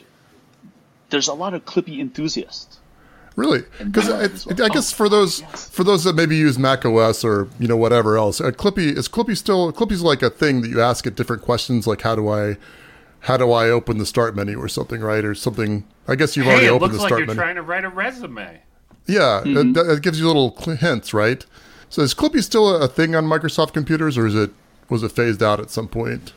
there's 1.10 1.26
a 1.26 1.34
lot 1.34 1.54
of 1.54 1.64
Clippy 1.64 1.98
enthusiasts. 1.98 2.78
Really? 3.34 3.62
Because 3.78 4.08
I, 4.08 4.26
well. 4.52 4.66
I, 4.66 4.74
guess 4.74 4.92
oh, 4.92 4.96
for 4.96 5.08
those 5.08 5.40
yes. 5.40 5.68
for 5.70 5.84
those 5.84 6.02
that 6.04 6.14
maybe 6.14 6.36
use 6.36 6.58
Mac 6.58 6.84
OS 6.84 7.24
or 7.24 7.48
you 7.58 7.68
know 7.68 7.76
whatever 7.76 8.18
else, 8.18 8.40
uh, 8.40 8.50
Clippy 8.50 8.96
is 8.96 9.08
Clippy 9.08 9.36
still 9.36 9.72
Clippy's 9.72 10.02
like 10.02 10.22
a 10.22 10.30
thing 10.30 10.60
that 10.62 10.68
you 10.68 10.80
ask 10.82 11.06
it 11.06 11.14
different 11.14 11.42
questions 11.42 11.86
like 11.86 12.02
how 12.02 12.16
do 12.16 12.28
I 12.28 12.56
how 13.20 13.36
do 13.36 13.52
I 13.52 13.70
open 13.70 13.98
the 13.98 14.06
start 14.06 14.34
menu 14.34 14.60
or 14.60 14.68
something, 14.68 15.00
right? 15.00 15.24
Or 15.24 15.34
something. 15.34 15.84
I 16.08 16.16
guess 16.16 16.36
you've 16.36 16.46
hey, 16.46 16.52
already 16.52 16.68
opened 16.68 16.94
the 16.94 16.98
start 16.98 17.12
like 17.12 17.18
you're 17.18 17.26
menu. 17.28 17.40
trying 17.40 17.54
to 17.54 17.62
write 17.62 17.84
a 17.84 17.88
resume. 17.88 18.60
Yeah, 19.06 19.42
mm-hmm. 19.44 19.72
that, 19.72 19.84
that, 19.84 20.02
gives 20.02 20.20
you 20.20 20.26
little 20.26 20.50
hints, 20.76 21.14
right? 21.14 21.46
So 21.88 22.02
is 22.02 22.14
Clippy 22.14 22.42
still 22.42 22.74
a 22.74 22.88
thing 22.88 23.14
on 23.14 23.24
Microsoft 23.24 23.72
computers, 23.72 24.18
or 24.18 24.26
is 24.26 24.34
it 24.34 24.50
was 24.88 25.02
it 25.04 25.12
phased 25.12 25.42
out 25.42 25.60
at 25.60 25.70
some 25.70 25.86
point? 25.86 26.32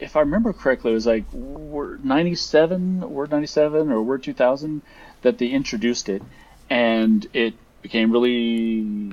If 0.00 0.16
I 0.16 0.20
remember 0.20 0.52
correctly, 0.52 0.92
it 0.92 0.94
was 0.94 1.06
like 1.06 1.30
Word 1.32 2.04
97, 2.04 3.10
Word 3.10 3.30
97, 3.30 3.92
or 3.92 4.02
Word 4.02 4.22
2000 4.22 4.82
that 5.22 5.38
they 5.38 5.48
introduced 5.48 6.08
it, 6.08 6.22
and 6.68 7.26
it 7.32 7.54
became 7.82 8.10
really 8.10 9.12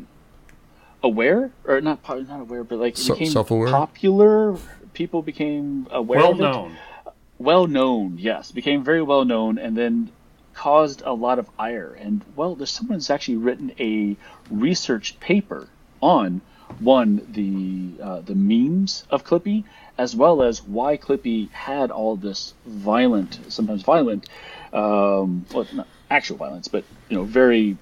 aware, 1.04 1.52
or 1.66 1.82
not 1.82 2.00
not 2.08 2.40
aware, 2.42 2.64
but 2.64 2.80
like 2.80 2.98
it 2.98 3.08
became 3.08 3.32
self-aware? 3.32 3.70
popular. 3.70 4.56
People 4.94 5.22
became 5.22 5.88
aware 5.92 6.20
well 6.20 6.32
of 6.32 6.40
it. 6.40 6.42
known 6.42 6.78
well 7.40 7.68
known, 7.68 8.18
yes, 8.18 8.52
became 8.52 8.84
very 8.84 9.02
well 9.02 9.26
known, 9.26 9.58
and 9.58 9.78
then 9.78 10.12
caused 10.54 11.02
a 11.06 11.14
lot 11.14 11.40
of 11.40 11.50
ire. 11.60 11.96
And 12.00 12.24
well, 12.36 12.56
there's 12.56 12.72
someone 12.72 12.96
who's 12.96 13.10
actually 13.10 13.38
written 13.38 13.72
a 13.80 14.16
research 14.50 15.20
paper 15.20 15.68
on 16.02 16.42
one 16.80 17.26
the 17.32 18.04
uh, 18.04 18.22
the 18.22 18.36
memes 18.36 19.06
of 19.10 19.24
Clippy, 19.24 19.64
as 19.98 20.16
well 20.16 20.44
as 20.44 20.64
why 20.64 20.98
Clippy 20.98 21.50
had 21.52 21.92
all 21.92 22.16
this 22.16 22.54
violent, 22.66 23.40
sometimes 23.50 23.82
violent, 23.82 24.28
um, 24.72 25.46
well, 25.54 25.66
not 25.74 25.88
actual 26.10 26.38
violence, 26.38 26.68
but 26.68 26.84
you 27.10 27.18
know, 27.18 27.24
very 27.24 27.78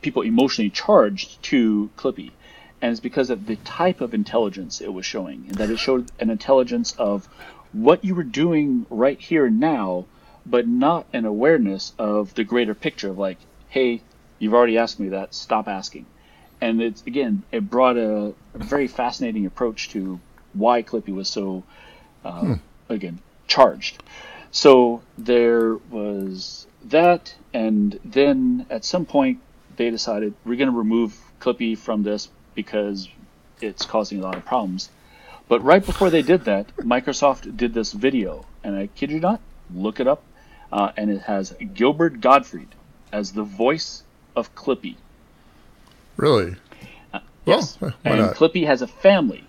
people 0.00 0.22
emotionally 0.22 0.70
charged 0.70 1.42
to 1.42 1.90
Clippy. 1.96 2.30
And 2.80 2.92
it's 2.92 3.00
because 3.00 3.30
of 3.30 3.46
the 3.46 3.56
type 3.56 4.00
of 4.00 4.14
intelligence 4.14 4.80
it 4.80 4.92
was 4.92 5.04
showing, 5.04 5.46
and 5.48 5.56
that 5.56 5.70
it 5.70 5.78
showed 5.78 6.10
an 6.20 6.30
intelligence 6.30 6.92
of 6.92 7.26
what 7.72 8.04
you 8.04 8.14
were 8.14 8.22
doing 8.22 8.86
right 8.88 9.20
here 9.20 9.46
and 9.46 9.60
now, 9.60 10.06
but 10.46 10.66
not 10.66 11.06
an 11.12 11.26
awareness 11.26 11.92
of 11.98 12.34
the 12.34 12.44
greater 12.44 12.74
picture 12.74 13.10
of 13.10 13.18
like, 13.18 13.38
hey, 13.68 14.00
you've 14.38 14.54
already 14.54 14.78
asked 14.78 15.00
me 15.00 15.08
that, 15.10 15.34
stop 15.34 15.68
asking. 15.68 16.06
And 16.60 16.80
it's 16.80 17.02
again, 17.06 17.42
it 17.52 17.68
brought 17.68 17.96
a, 17.96 18.32
a 18.54 18.58
very 18.58 18.88
fascinating 18.88 19.44
approach 19.44 19.90
to 19.90 20.18
why 20.58 20.82
Clippy 20.82 21.14
was 21.14 21.28
so, 21.28 21.64
uh, 22.24 22.40
hmm. 22.40 22.54
again, 22.88 23.18
charged. 23.46 24.02
So 24.50 25.02
there 25.16 25.76
was 25.76 26.66
that, 26.84 27.34
and 27.52 27.98
then 28.04 28.66
at 28.70 28.84
some 28.84 29.04
point 29.04 29.40
they 29.76 29.90
decided 29.90 30.34
we're 30.44 30.56
going 30.56 30.70
to 30.70 30.76
remove 30.76 31.16
Clippy 31.40 31.76
from 31.76 32.02
this 32.02 32.28
because 32.54 33.08
it's 33.60 33.84
causing 33.84 34.18
a 34.20 34.22
lot 34.22 34.36
of 34.36 34.44
problems. 34.44 34.90
But 35.48 35.62
right 35.64 35.84
before 35.84 36.10
they 36.10 36.22
did 36.22 36.44
that, 36.44 36.76
Microsoft 36.76 37.56
did 37.56 37.72
this 37.72 37.92
video, 37.92 38.44
and 38.62 38.76
I 38.76 38.88
kid 38.88 39.10
you 39.10 39.20
not, 39.20 39.40
look 39.74 39.98
it 39.98 40.06
up, 40.06 40.22
uh, 40.70 40.92
and 40.96 41.10
it 41.10 41.22
has 41.22 41.54
Gilbert 41.74 42.20
Gottfried 42.20 42.74
as 43.12 43.32
the 43.32 43.42
voice 43.42 44.02
of 44.36 44.54
Clippy. 44.54 44.96
Really? 46.16 46.56
Uh, 47.14 47.20
yes. 47.46 47.78
Well, 47.80 47.94
and 48.04 48.20
not? 48.20 48.36
Clippy 48.36 48.66
has 48.66 48.82
a 48.82 48.86
family, 48.86 49.44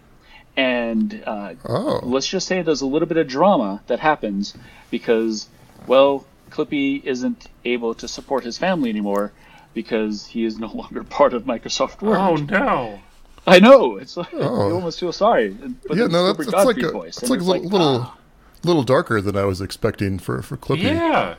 and 0.60 1.24
uh, 1.26 1.54
oh. 1.64 2.02
let's 2.04 2.28
just 2.28 2.46
say 2.46 2.62
there's 2.62 2.82
a 2.82 2.86
little 2.86 3.08
bit 3.08 3.16
of 3.16 3.28
drama 3.28 3.82
that 3.88 4.02
happens 4.02 4.54
because, 4.92 5.48
well, 5.88 6.26
Clippy 6.50 7.02
isn't 7.02 7.48
able 7.64 7.94
to 7.94 8.10
support 8.10 8.44
his 8.44 8.58
family 8.58 8.90
anymore 8.90 9.32
because 9.74 10.26
he 10.26 10.44
is 10.44 10.60
no 10.60 10.68
longer 10.74 11.06
part 11.06 11.34
of 11.34 11.44
Microsoft 11.44 12.02
Word. 12.02 12.18
Oh 12.18 12.36
no! 12.36 13.00
I 13.48 13.60
know. 13.60 13.96
It's 13.96 14.18
like 14.18 14.34
oh. 14.34 14.68
you 14.68 14.76
almost 14.76 15.00
feel 15.00 15.14
sorry. 15.14 15.50
But 15.88 15.96
yeah, 15.96 16.08
no, 16.08 16.34
that's, 16.34 16.52
that's 16.52 16.66
like 16.66 16.78
a, 16.80 16.92
voice, 16.92 17.20
it's 17.20 17.30
like 17.30 17.40
a 17.40 17.44
like, 17.44 17.62
little, 17.62 18.02
ah. 18.02 18.18
little 18.66 18.84
darker 18.84 19.22
than 19.22 19.38
I 19.38 19.46
was 19.46 19.62
expecting 19.62 20.20
for 20.20 20.42
for 20.42 20.58
Clippy. 20.58 20.84
Yeah, 20.84 21.36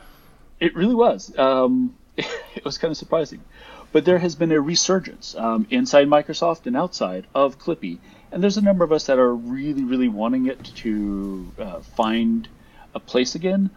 it 0.59 0.75
really 0.75 0.95
was. 0.95 1.37
Um, 1.37 1.95
it 2.17 2.65
was 2.65 2.79
kind 2.79 2.91
of 2.91 2.97
surprising, 2.97 3.41
but 3.91 4.03
there 4.03 4.17
has 4.17 4.33
been 4.33 4.51
a 4.51 4.59
resurgence 4.59 5.35
um, 5.35 5.67
inside 5.69 6.07
Microsoft 6.07 6.65
and 6.65 6.75
outside 6.75 7.27
of 7.35 7.59
Clippy, 7.59 7.99
and 8.31 8.41
there's 8.41 8.57
a 8.57 8.61
number 8.61 8.83
of 8.83 8.91
us 8.91 9.05
that 9.05 9.19
are 9.19 9.33
really, 9.33 9.83
really 9.83 10.09
wanting 10.09 10.47
it 10.47 10.63
to 10.63 11.51
uh, 11.59 11.79
find 11.81 12.47
a 12.95 12.99
place 12.99 13.35
again. 13.35 13.69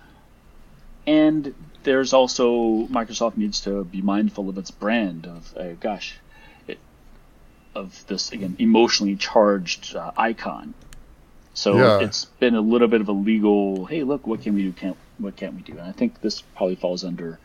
And 1.07 1.55
there's 1.83 2.13
also 2.13 2.87
Microsoft 2.87 3.37
needs 3.37 3.61
to 3.63 3.85
be 3.85 4.01
mindful 4.01 4.49
of 4.49 4.57
its 4.57 4.71
brand 4.71 5.27
of 5.27 5.57
uh, 5.57 5.73
gosh 5.81 6.17
of 7.75 8.07
this 8.07 8.33
again 8.33 8.57
emotionally 8.59 9.17
charged 9.17 9.97
uh, 9.97 10.13
icon. 10.17 10.75
So 11.55 11.77
yeah. 11.77 12.07
it's 12.07 12.25
been 12.25 12.55
a 12.55 12.61
little 12.61 12.89
bit 12.89 13.01
of 13.01 13.09
a 13.09 13.13
legal. 13.13 13.87
Hey, 13.87 14.03
look, 14.03 14.27
what 14.27 14.43
can 14.43 14.55
we 14.55 14.63
do? 14.63 14.73
Can't 14.73 14.97
what 15.19 15.37
can't 15.37 15.55
we 15.55 15.63
do? 15.63 15.73
And 15.73 15.83
I 15.83 15.93
think 15.93 16.21
this 16.21 16.41
probably 16.41 16.77
falls 16.77 17.05
under 17.05 17.39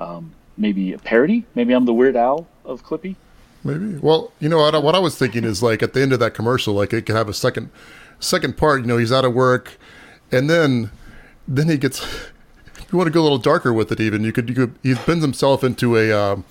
um, 0.00 0.32
maybe 0.56 0.92
a 0.92 0.98
parody. 0.98 1.44
Maybe 1.54 1.74
I'm 1.74 1.84
the 1.84 1.94
Weird 1.94 2.16
Al 2.16 2.46
of 2.64 2.84
Clippy. 2.84 3.16
Maybe. 3.64 3.96
Well, 3.96 4.30
you 4.40 4.48
know 4.48 4.58
what? 4.58 4.80
What 4.82 4.94
I 4.94 4.98
was 4.98 5.16
thinking 5.16 5.44
is 5.44 5.62
like 5.62 5.82
at 5.82 5.94
the 5.94 6.02
end 6.02 6.12
of 6.12 6.20
that 6.20 6.34
commercial, 6.34 6.74
like 6.74 6.92
it 6.92 7.06
could 7.06 7.16
have 7.16 7.28
a 7.28 7.34
second 7.34 7.70
second 8.20 8.56
part. 8.56 8.82
You 8.82 8.86
know, 8.86 8.98
he's 8.98 9.12
out 9.12 9.24
of 9.24 9.32
work, 9.32 9.78
and 10.30 10.48
then 10.48 10.90
then 11.48 11.68
he 11.68 11.78
gets. 11.78 12.02
if 12.76 12.92
you 12.92 12.98
want 12.98 13.08
to 13.08 13.12
go 13.12 13.20
a 13.20 13.24
little 13.24 13.38
darker 13.38 13.72
with 13.72 13.90
it, 13.90 14.00
even 14.00 14.22
you 14.22 14.32
could 14.32 14.48
you 14.48 14.54
could 14.54 14.74
he 14.82 14.94
bends 14.94 15.24
himself 15.24 15.64
into 15.64 15.96
a. 15.96 16.12
Um, 16.12 16.44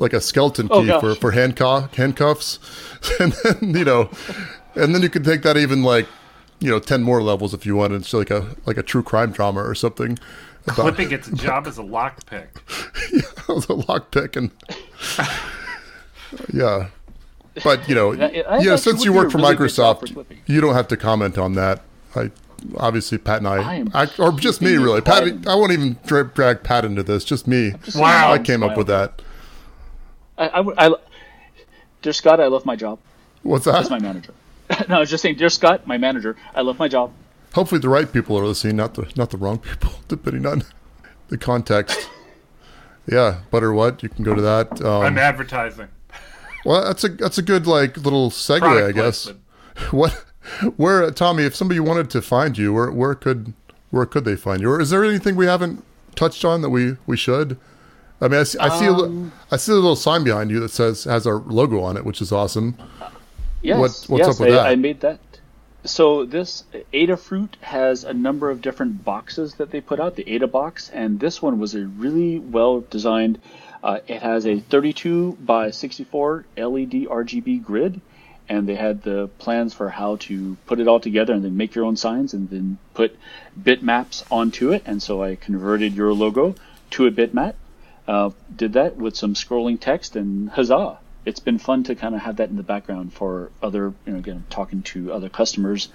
like 0.00 0.12
a 0.12 0.20
skeleton 0.20 0.68
oh, 0.70 0.82
key 0.82 0.90
oh, 0.92 1.00
for 1.00 1.14
for 1.16 1.30
handcuff 1.32 1.92
handcuffs, 1.96 2.60
and 3.20 3.32
then 3.42 3.74
you 3.74 3.84
know, 3.84 4.08
and 4.76 4.94
then 4.94 5.02
you 5.02 5.10
can 5.10 5.24
take 5.24 5.42
that 5.42 5.56
even 5.56 5.82
like 5.82 6.06
you 6.60 6.70
know 6.70 6.78
ten 6.78 7.02
more 7.02 7.20
levels 7.20 7.52
if 7.52 7.66
you 7.66 7.76
want. 7.76 7.92
It's 7.92 8.14
like 8.14 8.30
a 8.30 8.54
like 8.64 8.78
a 8.78 8.82
true 8.82 9.02
crime 9.02 9.32
drama 9.32 9.60
or 9.60 9.74
something. 9.74 10.18
About, 10.66 10.94
Clippy 10.94 11.08
gets 11.08 11.28
a 11.28 11.34
job 11.34 11.66
as 11.66 11.78
a 11.78 11.82
lockpick. 11.82 12.48
yeah, 13.12 13.56
as 13.56 13.64
a 13.64 13.74
lockpick 13.74 14.36
and 14.36 14.50
yeah. 16.52 16.88
But 17.64 17.88
you 17.88 17.94
know, 17.94 18.12
I, 18.48 18.58
yeah. 18.60 18.76
Since 18.76 19.04
you 19.04 19.12
work 19.12 19.30
for 19.30 19.38
really 19.38 19.56
Microsoft, 19.56 20.12
for 20.12 20.24
you 20.46 20.60
don't 20.60 20.74
have 20.74 20.88
to 20.88 20.96
comment 20.96 21.38
on 21.38 21.54
that. 21.54 21.82
I 22.14 22.30
obviously 22.76 23.18
Pat 23.18 23.38
and 23.38 23.48
I, 23.48 23.82
I, 23.94 24.02
I 24.02 24.08
or 24.18 24.32
just 24.32 24.60
me 24.60 24.76
really. 24.76 25.00
Pat, 25.00 25.46
I 25.46 25.54
won't 25.54 25.72
even 25.72 25.98
drag, 26.06 26.34
drag 26.34 26.62
Pat 26.62 26.84
into 26.84 27.02
this. 27.02 27.24
Just 27.24 27.46
me. 27.46 27.72
Just 27.84 27.98
wow, 27.98 28.32
I 28.32 28.38
came 28.38 28.62
up 28.62 28.76
with 28.76 28.86
that. 28.88 29.22
I, 30.36 30.48
I, 30.48 30.86
I, 30.86 30.94
dear 32.02 32.12
Scott, 32.12 32.40
I 32.40 32.46
love 32.46 32.64
my 32.64 32.76
job. 32.76 32.98
What's 33.42 33.64
that? 33.64 33.72
That's 33.72 33.90
my 33.90 33.98
manager. 33.98 34.34
no, 34.88 34.96
I 34.96 35.00
was 35.00 35.10
just 35.10 35.22
saying, 35.22 35.36
dear 35.36 35.48
Scott, 35.48 35.86
my 35.86 35.98
manager, 35.98 36.36
I 36.54 36.60
love 36.60 36.78
my 36.78 36.88
job. 36.88 37.12
Hopefully, 37.54 37.80
the 37.80 37.88
right 37.88 38.10
people 38.12 38.38
are 38.38 38.46
listening, 38.46 38.76
not 38.76 38.94
the 38.94 39.10
not 39.16 39.30
the 39.30 39.36
wrong 39.36 39.58
people, 39.58 39.92
depending 40.08 40.46
on 40.46 40.62
the 41.28 41.38
context. 41.38 42.08
yeah, 43.10 43.40
butter 43.50 43.72
what? 43.72 44.02
You 44.02 44.08
can 44.08 44.24
go 44.24 44.34
to 44.34 44.42
that. 44.42 44.80
Um, 44.82 45.02
I'm 45.02 45.18
advertising. 45.18 45.88
Well, 46.64 46.84
that's 46.84 47.04
a 47.04 47.08
that's 47.08 47.38
a 47.38 47.42
good 47.42 47.66
like 47.66 47.96
little 47.96 48.30
segue, 48.30 48.60
Product 48.60 48.88
I 48.88 48.92
guess. 48.92 49.24
Placement. 49.24 49.44
What 49.92 50.24
where 50.76 51.08
Tommy, 51.12 51.44
if 51.44 51.54
somebody 51.54 51.78
wanted 51.78 52.10
to 52.10 52.22
find 52.22 52.58
you, 52.58 52.72
where 52.72 52.90
where 52.90 53.14
could 53.14 53.52
where 53.90 54.06
could 54.06 54.24
they 54.24 54.36
find 54.36 54.60
you? 54.60 54.70
Or 54.70 54.80
is 54.80 54.90
there 54.90 55.04
anything 55.04 55.36
we 55.36 55.46
haven't 55.46 55.84
touched 56.14 56.44
on 56.44 56.62
that 56.62 56.70
we 56.70 56.96
we 57.06 57.16
should? 57.16 57.58
I 58.20 58.28
mean, 58.28 58.40
I 58.40 58.42
see, 58.42 58.58
I 58.58 58.78
see, 58.80 58.88
um, 58.88 59.32
a, 59.50 59.54
I 59.54 59.56
see 59.58 59.70
a 59.70 59.76
little 59.76 59.94
sign 59.94 60.24
behind 60.24 60.50
you 60.50 60.58
that 60.60 60.70
says 60.70 61.04
has 61.04 61.26
our 61.26 61.36
logo 61.36 61.80
on 61.80 61.96
it, 61.96 62.04
which 62.04 62.20
is 62.20 62.32
awesome. 62.32 62.76
Yes, 63.62 63.78
what, 63.78 64.18
what's 64.18 64.26
yes, 64.26 64.34
up 64.34 64.40
with 64.40 64.50
I, 64.50 64.52
that? 64.56 64.66
I 64.66 64.74
made 64.74 65.00
that. 65.00 65.20
So 65.84 66.24
this 66.24 66.64
Adafruit 66.92 67.54
has 67.60 68.02
a 68.02 68.12
number 68.12 68.50
of 68.50 68.60
different 68.60 69.04
boxes 69.04 69.54
that 69.54 69.70
they 69.70 69.80
put 69.80 70.00
out, 70.00 70.16
the 70.16 70.28
Ada 70.28 70.48
box, 70.48 70.90
and 70.90 71.20
this 71.20 71.40
one 71.40 71.60
was 71.60 71.74
a 71.74 71.86
really 71.86 72.40
well 72.40 72.80
designed. 72.90 73.40
Uh, 73.82 74.00
it 74.06 74.22
has 74.22 74.46
a 74.46 74.58
32 74.58 75.38
by 75.40 75.70
64 75.70 76.44
LED 76.56 77.06
RGB 77.06 77.62
grid 77.62 78.00
and 78.48 78.66
they 78.66 78.74
had 78.74 79.02
the 79.02 79.28
plans 79.38 79.74
for 79.74 79.90
how 79.90 80.16
to 80.16 80.56
put 80.66 80.80
it 80.80 80.88
all 80.88 81.00
together 81.00 81.34
and 81.34 81.44
then 81.44 81.56
make 81.56 81.74
your 81.74 81.84
own 81.84 81.96
signs 81.96 82.32
and 82.32 82.48
then 82.48 82.78
put 82.94 83.16
bitmaps 83.60 84.24
onto 84.30 84.72
it. 84.72 84.82
And 84.86 85.02
so 85.02 85.22
I 85.22 85.36
converted 85.36 85.94
your 85.94 86.12
logo 86.14 86.54
to 86.92 87.06
a 87.06 87.10
bitmap. 87.10 87.54
Uh, 88.06 88.30
did 88.54 88.72
that 88.72 88.96
with 88.96 89.16
some 89.16 89.34
scrolling 89.34 89.78
text 89.78 90.16
and 90.16 90.48
huzzah! 90.48 90.98
It's 91.26 91.40
been 91.40 91.58
fun 91.58 91.84
to 91.84 91.94
kind 91.94 92.14
of 92.14 92.22
have 92.22 92.36
that 92.36 92.48
in 92.48 92.56
the 92.56 92.62
background 92.62 93.12
for 93.12 93.50
other, 93.62 93.92
you 94.06 94.12
know, 94.12 94.18
again, 94.18 94.46
talking 94.48 94.80
to 94.84 95.12
other 95.12 95.28
customers 95.28 95.90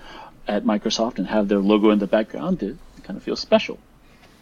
at 0.47 0.63
Microsoft 0.63 1.17
and 1.17 1.25
have 1.25 1.47
their 1.47 1.59
logo 1.59 1.89
in 1.89 1.97
the 1.97 2.05
background. 2.05 2.61
It 2.61 2.77
kind 3.03 3.17
of 3.17 3.23
feels 3.23 3.39
special. 3.39 3.79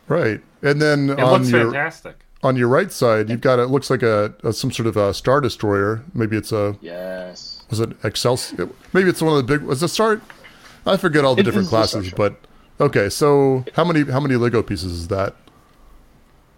Right, 0.10 0.42
and 0.62 0.82
then 0.82 1.12
it 1.12 1.20
on 1.20 1.48
your 1.48 1.72
fantastic. 1.72 2.18
On 2.44 2.56
your 2.56 2.68
right 2.68 2.92
side, 2.92 3.30
you've 3.30 3.42
got 3.42 3.60
it 3.60 3.68
looks 3.68 3.90
like 3.90 4.04
a, 4.04 4.34
a 4.44 4.54
some 4.54 4.72
sort 4.72 4.88
of 4.88 4.98
a 4.98 5.14
star 5.14 5.42
destroyer. 5.42 6.04
Maybe 6.14 6.38
it's 6.38 6.52
a 6.52 6.78
yes 6.82 7.52
was 7.72 7.80
it 7.80 7.92
Excelsior? 8.04 8.70
Maybe 8.94 9.10
it's 9.10 9.22
one 9.22 9.36
of 9.36 9.48
the 9.48 9.58
big. 9.58 9.66
Was 9.66 9.82
it 9.82 9.88
start? 9.88 10.22
I 10.86 10.98
forget 10.98 11.24
all 11.24 11.36
the 11.36 11.42
it 11.42 11.46
different 11.46 11.70
classes, 11.70 12.12
but 12.12 12.36
okay. 12.80 13.10
So 13.10 13.64
how 13.74 13.86
many 13.86 14.04
how 14.12 14.20
many 14.20 14.36
Lego 14.36 14.62
pieces 14.62 14.92
is 14.92 15.08
that? 15.08 15.36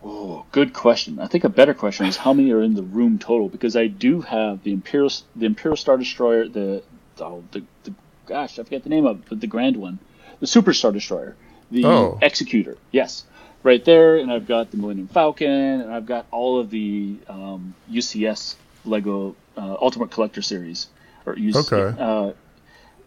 Oh, 0.03 0.45
good 0.51 0.73
question. 0.73 1.19
I 1.19 1.27
think 1.27 1.43
a 1.43 1.49
better 1.49 1.73
question 1.73 2.07
is 2.07 2.17
how 2.17 2.34
many 2.34 2.51
are 2.51 2.61
in 2.61 2.73
the 2.73 2.84
room 2.84 3.19
total? 3.19 3.47
Because 3.47 3.77
I 3.77 3.88
do 3.88 4.21
have 4.21 4.63
the 4.63 4.73
Imperial 4.73 5.11
the 5.36 5.45
Imperial 5.45 5.77
Star 5.77 5.97
Destroyer, 5.97 6.47
the 6.47 6.84
oh, 7.19 7.43
the, 7.51 7.63
the 7.84 7.93
gosh, 8.25 8.57
I 8.57 8.63
forget 8.63 8.84
the 8.84 8.89
name 8.89 9.05
of 9.05 9.19
it, 9.19 9.25
but 9.29 9.39
the 9.39 9.47
grand 9.47 9.77
one, 9.77 9.99
the 10.39 10.47
Super 10.47 10.73
Star 10.73 10.91
Destroyer, 10.91 11.36
the 11.69 11.86
oh. 11.86 12.17
Executor. 12.21 12.77
Yes, 12.91 13.23
right 13.64 13.84
there, 13.84 14.18
and 14.18 14.32
I've 14.32 14.47
got 14.47 14.72
the 14.72 14.78
Millennium 14.78 15.07
Falcon, 15.07 15.49
and 15.82 15.91
I've 15.91 16.05
got 16.05 16.28
all 16.32 16.59
of 16.59 16.70
the 16.70 17.18
um, 17.28 17.74
UCS 17.91 18.55
Lego 18.86 19.36
uh, 19.57 19.78
Ultimate 19.82 20.11
Collector 20.11 20.41
series 20.41 20.88
or 21.26 21.38
use. 21.38 21.55
Okay. 21.55 21.97
Uh, 21.99 22.34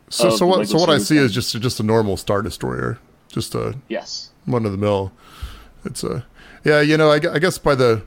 so 0.09 0.31
so 0.31 0.47
what 0.47 0.69
so 0.69 0.79
what 0.79 0.91
I 0.91 0.99
see 0.99 1.17
is 1.17 1.33
just 1.33 1.61
just 1.61 1.81
a 1.81 1.83
normal 1.83 2.17
star 2.17 2.43
destroyer, 2.43 2.99
just 3.29 3.55
a 3.55 3.77
yes 3.89 4.31
one 4.45 4.65
of 4.65 4.73
the 4.73 4.79
mill. 4.79 5.13
It's 5.85 6.05
a 6.05 6.25
yeah 6.65 6.81
you 6.81 6.97
know 6.97 7.11
I, 7.11 7.17
I 7.17 7.39
guess 7.39 7.59
by 7.59 7.75
the 7.75 8.03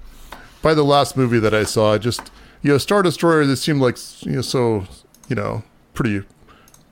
by 0.62 0.74
the 0.74 0.84
last 0.84 1.18
movie 1.18 1.40
that 1.40 1.54
I 1.54 1.64
saw 1.64 1.98
just 1.98 2.32
you 2.62 2.72
know 2.72 2.78
star 2.78 3.04
destroyer 3.04 3.46
that 3.46 3.58
seemed 3.58 3.82
like 3.82 3.98
you 4.22 4.38
know 4.38 4.42
so 4.42 4.86
you 5.28 5.36
know 5.36 5.64
pretty 5.94 6.24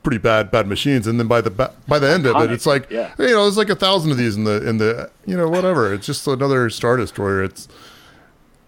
pretty 0.08 0.18
bad 0.18 0.50
bad 0.50 0.68
machines 0.68 1.06
and 1.06 1.20
then 1.20 1.28
by 1.28 1.42
the 1.42 1.50
by 1.50 2.00
the 2.00 2.10
end 2.10 2.26
of 2.26 2.34
it 2.42 2.50
it's 2.50 2.66
like 2.66 2.90
yeah. 2.90 3.14
you 3.20 3.28
know 3.28 3.44
there's 3.44 3.58
like 3.58 3.70
a 3.70 3.76
thousand 3.76 4.10
of 4.10 4.16
these 4.16 4.38
in 4.38 4.46
the 4.46 4.66
in 4.66 4.78
the 4.78 5.12
you 5.26 5.36
know 5.36 5.50
whatever 5.50 5.94
it's 5.94 6.06
just 6.06 6.26
another 6.28 6.70
star 6.70 6.96
destroyer 6.96 7.44
it's 7.44 7.68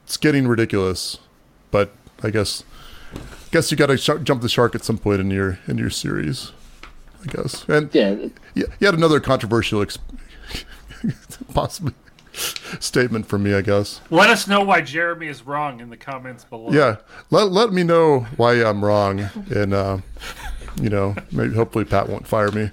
it's 0.04 0.18
getting 0.18 0.50
ridiculous 0.50 1.18
but 1.72 1.94
i 2.24 2.30
guess 2.30 2.66
guess 3.52 3.72
you 3.72 3.78
got 3.78 3.88
to 3.88 3.98
sh- 3.98 4.24
jump 4.24 4.42
the 4.42 4.50
shark 4.50 4.76
at 4.76 4.84
some 4.84 4.98
point 4.98 5.20
in 5.20 5.32
your 5.32 5.60
in 5.68 5.78
your 5.78 5.90
series. 5.90 6.52
I 7.22 7.28
guess. 7.28 7.68
And 7.68 7.94
yeah, 7.94 8.12
you, 8.54 8.68
you 8.80 8.86
had 8.88 8.94
another 8.96 9.20
controversial, 9.20 9.86
exp- 9.86 10.00
possibly 11.54 11.94
statement 12.80 13.26
from 13.26 13.44
me. 13.44 13.54
I 13.54 13.62
guess. 13.62 14.02
Let 14.10 14.30
us 14.30 14.48
know 14.48 14.62
why 14.62 14.82
Jeremy 14.82 15.28
is 15.28 15.46
wrong 15.46 15.80
in 15.82 15.90
the 15.90 15.98
comments 15.98 16.44
below. 16.44 16.72
Yeah, 16.72 16.98
let 17.30 17.52
let 17.52 17.74
me 17.74 17.84
know 17.84 18.22
why 18.38 18.64
I'm 18.64 18.84
wrong, 18.84 19.30
and 19.54 19.74
uh, 19.74 19.98
you 20.82 20.89
know, 20.89 21.16
maybe 21.32 21.53
hopefully 21.53 21.86
Pat 21.86 22.10
won't 22.10 22.28
fire 22.28 22.51
me. 22.51 22.72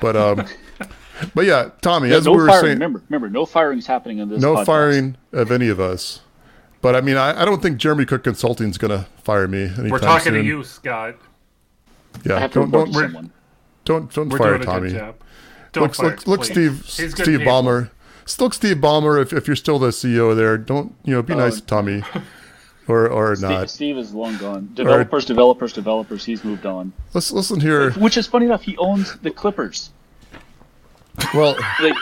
But 0.00 0.16
um, 0.16 0.46
but 1.34 1.44
yeah, 1.44 1.70
Tommy, 1.80 2.10
yeah, 2.10 2.16
as 2.16 2.26
no 2.26 2.32
we 2.32 2.38
were 2.38 2.46
firing. 2.48 2.64
saying, 2.64 2.74
remember, 2.74 3.02
remember, 3.08 3.28
no 3.28 3.46
firing's 3.46 3.86
happening 3.86 4.18
in 4.18 4.28
this. 4.28 4.40
No 4.40 4.56
podcast. 4.56 4.66
firing 4.66 5.16
of 5.32 5.50
any 5.50 5.68
of 5.68 5.80
us. 5.80 6.20
But 6.80 6.96
I 6.96 7.00
mean, 7.00 7.16
I, 7.16 7.42
I 7.42 7.44
don't 7.44 7.62
think 7.62 7.78
Jeremy 7.78 8.04
Cook 8.04 8.24
Consulting 8.24 8.68
is 8.68 8.76
going 8.76 8.90
to 8.90 9.06
fire 9.22 9.46
me. 9.46 9.70
We're 9.78 9.98
talking 9.98 10.32
soon. 10.32 10.34
to 10.34 10.42
you, 10.42 10.64
Scott. 10.64 11.16
Yeah, 12.24 12.46
don't 12.48 12.70
don't, 12.70 12.92
don't 12.92 13.32
don't 13.84 14.12
don't 14.12 14.30
fire 14.36 14.58
Tommy. 14.58 14.92
Don't 14.92 15.84
look, 15.84 15.94
fire, 15.94 16.10
look, 16.10 16.26
look 16.26 16.44
Steve 16.44 16.84
Steve 16.86 17.14
people. 17.14 17.46
Ballmer. 17.46 17.90
Look, 18.38 18.54
Steve 18.54 18.76
Ballmer. 18.76 19.20
If, 19.20 19.32
if 19.32 19.46
you're 19.46 19.56
still 19.56 19.78
the 19.78 19.88
CEO 19.88 20.36
there, 20.36 20.58
don't 20.58 20.94
you 21.04 21.14
know? 21.14 21.22
Be 21.22 21.34
oh, 21.34 21.38
nice 21.38 21.60
to 21.60 21.66
Tommy, 21.66 22.02
or 22.88 23.08
or 23.08 23.36
Steve, 23.36 23.50
not. 23.50 23.70
Steve 23.70 23.98
is 23.98 24.14
long 24.14 24.36
gone. 24.38 24.70
Developers, 24.74 25.24
or, 25.24 25.28
developers, 25.28 25.72
developers. 25.72 26.24
He's 26.24 26.44
moved 26.44 26.66
on. 26.66 26.92
Let's 27.14 27.30
listen 27.32 27.60
here. 27.60 27.92
Which 27.92 28.16
is 28.16 28.26
funny 28.26 28.46
enough. 28.46 28.62
He 28.62 28.76
owns 28.76 29.16
the 29.18 29.30
Clippers. 29.30 29.90
Well, 31.34 31.52
like, 31.80 31.94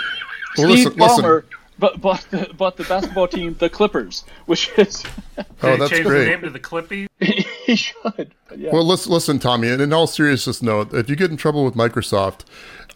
well, 0.56 0.72
Steve 0.72 0.84
listen, 0.86 0.92
Ballmer 0.92 1.42
listen 1.42 1.56
but 1.80 2.00
but 2.00 2.24
the, 2.30 2.54
but 2.56 2.76
the 2.76 2.84
basketball 2.84 3.26
team, 3.26 3.56
the 3.58 3.70
Clippers, 3.70 4.24
which 4.46 4.70
is 4.76 5.02
oh, 5.38 5.76
that's 5.76 5.90
change 5.90 6.06
great. 6.06 6.24
The 6.24 6.30
name 6.30 6.42
to 6.42 6.50
the 6.50 6.60
Clippy. 6.60 7.08
he 7.18 7.74
should. 7.74 8.34
Yeah. 8.54 8.70
Well, 8.72 8.84
listen, 8.84 9.10
listen, 9.10 9.38
Tommy. 9.38 9.68
And 9.68 9.80
in 9.80 9.92
all 9.92 10.06
seriousness, 10.06 10.62
note, 10.62 10.94
if 10.94 11.08
you 11.08 11.16
get 11.16 11.30
in 11.30 11.36
trouble 11.36 11.64
with 11.64 11.74
Microsoft, 11.74 12.44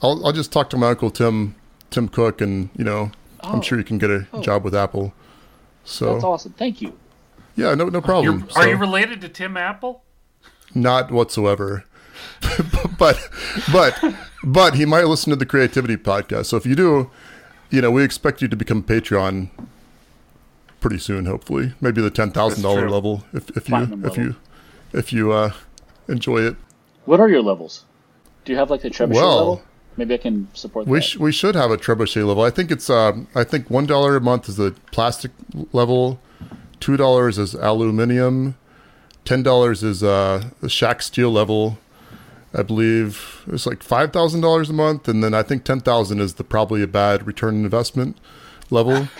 I'll 0.02 0.24
I'll 0.24 0.32
just 0.32 0.52
talk 0.52 0.70
to 0.70 0.76
my 0.76 0.90
uncle 0.90 1.10
Tim 1.10 1.56
Tim 1.90 2.08
Cook, 2.08 2.40
and 2.40 2.68
you 2.76 2.84
know, 2.84 3.10
oh. 3.42 3.52
I'm 3.52 3.62
sure 3.62 3.78
you 3.78 3.84
can 3.84 3.98
get 3.98 4.10
a 4.10 4.26
oh. 4.32 4.42
job 4.42 4.62
with 4.62 4.74
Apple. 4.74 5.14
So 5.84 6.12
that's 6.12 6.24
awesome. 6.24 6.52
Thank 6.52 6.82
you. 6.82 6.92
Yeah, 7.56 7.74
no 7.74 7.88
no 7.88 8.00
problem. 8.00 8.48
So, 8.50 8.60
are 8.60 8.68
you 8.68 8.76
related 8.76 9.20
to 9.22 9.28
Tim 9.28 9.56
Apple? 9.56 10.02
Not 10.74 11.10
whatsoever. 11.10 11.84
but 12.98 13.28
but 13.72 14.14
but 14.42 14.74
he 14.74 14.84
might 14.84 15.04
listen 15.04 15.30
to 15.30 15.36
the 15.36 15.46
creativity 15.46 15.96
podcast. 15.96 16.46
So 16.46 16.56
if 16.56 16.66
you 16.66 16.74
do, 16.74 17.10
you 17.70 17.80
know, 17.80 17.90
we 17.90 18.02
expect 18.02 18.42
you 18.42 18.48
to 18.48 18.56
become 18.56 18.82
Patreon 18.82 19.50
pretty 20.80 20.98
soon. 20.98 21.26
Hopefully, 21.26 21.74
maybe 21.80 22.02
the 22.02 22.10
ten 22.10 22.30
thousand 22.30 22.62
dollar 22.62 22.88
level 22.90 23.24
if, 23.32 23.50
if 23.56 23.68
you 23.68 23.76
level. 23.76 24.06
if 24.06 24.16
you 24.16 24.36
if 24.92 25.12
you 25.12 25.32
uh, 25.32 25.52
enjoy 26.08 26.38
it. 26.38 26.56
What 27.04 27.20
are 27.20 27.28
your 27.28 27.42
levels? 27.42 27.84
Do 28.44 28.52
you 28.52 28.58
have 28.58 28.70
like 28.70 28.82
the 28.82 28.90
trebuchet 28.90 29.14
well, 29.14 29.36
level? 29.36 29.62
Maybe 29.96 30.14
I 30.14 30.18
can 30.18 30.48
support 30.54 30.86
we 30.86 30.98
that. 30.98 31.04
Sh- 31.04 31.16
we 31.16 31.32
should 31.32 31.54
have 31.54 31.70
a 31.70 31.76
trebuchet 31.76 32.26
level. 32.26 32.42
I 32.42 32.50
think 32.50 32.70
it's 32.70 32.90
um, 32.90 33.28
I 33.34 33.44
think 33.44 33.70
one 33.70 33.86
dollar 33.86 34.16
a 34.16 34.20
month 34.20 34.48
is 34.48 34.56
the 34.56 34.74
plastic 34.92 35.30
level, 35.72 36.20
two 36.80 36.96
dollars 36.96 37.38
is 37.38 37.54
aluminium, 37.54 38.56
ten 39.24 39.42
dollars 39.42 39.82
is 39.82 40.02
uh, 40.02 40.50
shack 40.66 41.02
steel 41.02 41.30
level, 41.30 41.78
I 42.56 42.62
believe 42.62 43.44
it's 43.48 43.66
like 43.66 43.82
five 43.82 44.12
thousand 44.12 44.40
dollars 44.40 44.70
a 44.70 44.72
month, 44.72 45.08
and 45.08 45.24
then 45.24 45.34
I 45.34 45.42
think 45.42 45.64
ten 45.64 45.80
thousand 45.80 46.20
is 46.20 46.34
the 46.34 46.44
probably 46.44 46.82
a 46.82 46.86
bad 46.86 47.26
return 47.26 47.56
investment 47.56 48.16
level. 48.70 49.08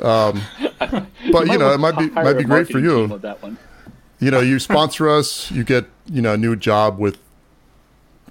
Um, 0.00 0.42
but 0.78 1.46
you, 1.48 1.54
you 1.54 1.58
know, 1.58 1.72
it 1.72 1.78
might 1.78 1.98
be 1.98 2.08
might 2.10 2.34
be 2.34 2.44
great 2.44 2.68
for 2.68 2.78
you. 2.78 3.20
You 4.20 4.30
know, 4.30 4.38
you 4.38 4.60
sponsor 4.60 5.08
us, 5.18 5.50
you 5.50 5.64
get 5.64 5.86
you 6.06 6.22
know 6.22 6.34
a 6.34 6.36
new 6.36 6.54
job 6.54 7.00
with 7.00 7.18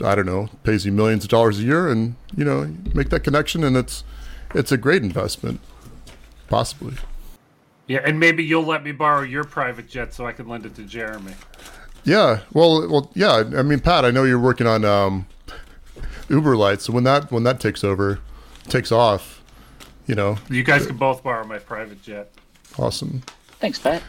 I 0.01 0.15
don't 0.15 0.25
know, 0.25 0.49
pays 0.63 0.85
you 0.85 0.93
millions 0.93 1.25
of 1.25 1.29
dollars 1.29 1.59
a 1.59 1.63
year, 1.63 1.89
and 1.89 2.15
you 2.37 2.45
know, 2.45 2.73
make 2.93 3.09
that 3.09 3.25
connection, 3.25 3.65
and 3.65 3.75
it's 3.75 4.05
it's 4.55 4.71
a 4.71 4.77
great 4.77 5.03
investment, 5.03 5.59
possibly. 6.47 6.95
Yeah, 7.87 8.01
and 8.03 8.19
maybe 8.19 8.43
you'll 8.43 8.65
let 8.65 8.83
me 8.83 8.91
borrow 8.91 9.21
your 9.21 9.45
private 9.45 9.87
jet 9.87 10.13
so 10.13 10.25
I 10.25 10.33
can 10.33 10.47
lend 10.47 10.65
it 10.65 10.75
to 10.75 10.83
Jeremy. 10.83 11.33
Yeah, 12.03 12.41
well, 12.53 12.87
well, 12.89 13.11
yeah. 13.15 13.43
I 13.55 13.63
mean, 13.63 13.79
Pat, 13.79 14.05
I 14.05 14.11
know 14.11 14.23
you're 14.23 14.39
working 14.39 14.67
on 14.67 14.85
um, 14.85 15.25
Uber 16.29 16.55
Lights. 16.55 16.85
So 16.85 16.93
when 16.93 17.03
that 17.05 17.31
when 17.31 17.43
that 17.43 17.59
takes 17.59 17.83
over, 17.83 18.19
takes 18.65 18.91
off, 18.91 19.41
you 20.05 20.15
know, 20.15 20.37
you 20.49 20.63
guys 20.63 20.85
can 20.85 20.97
both 20.97 21.23
borrow 21.23 21.45
my 21.45 21.59
private 21.59 22.01
jet. 22.01 22.31
Awesome. 22.77 23.23
Thanks, 23.59 23.79
Pat. 23.79 24.03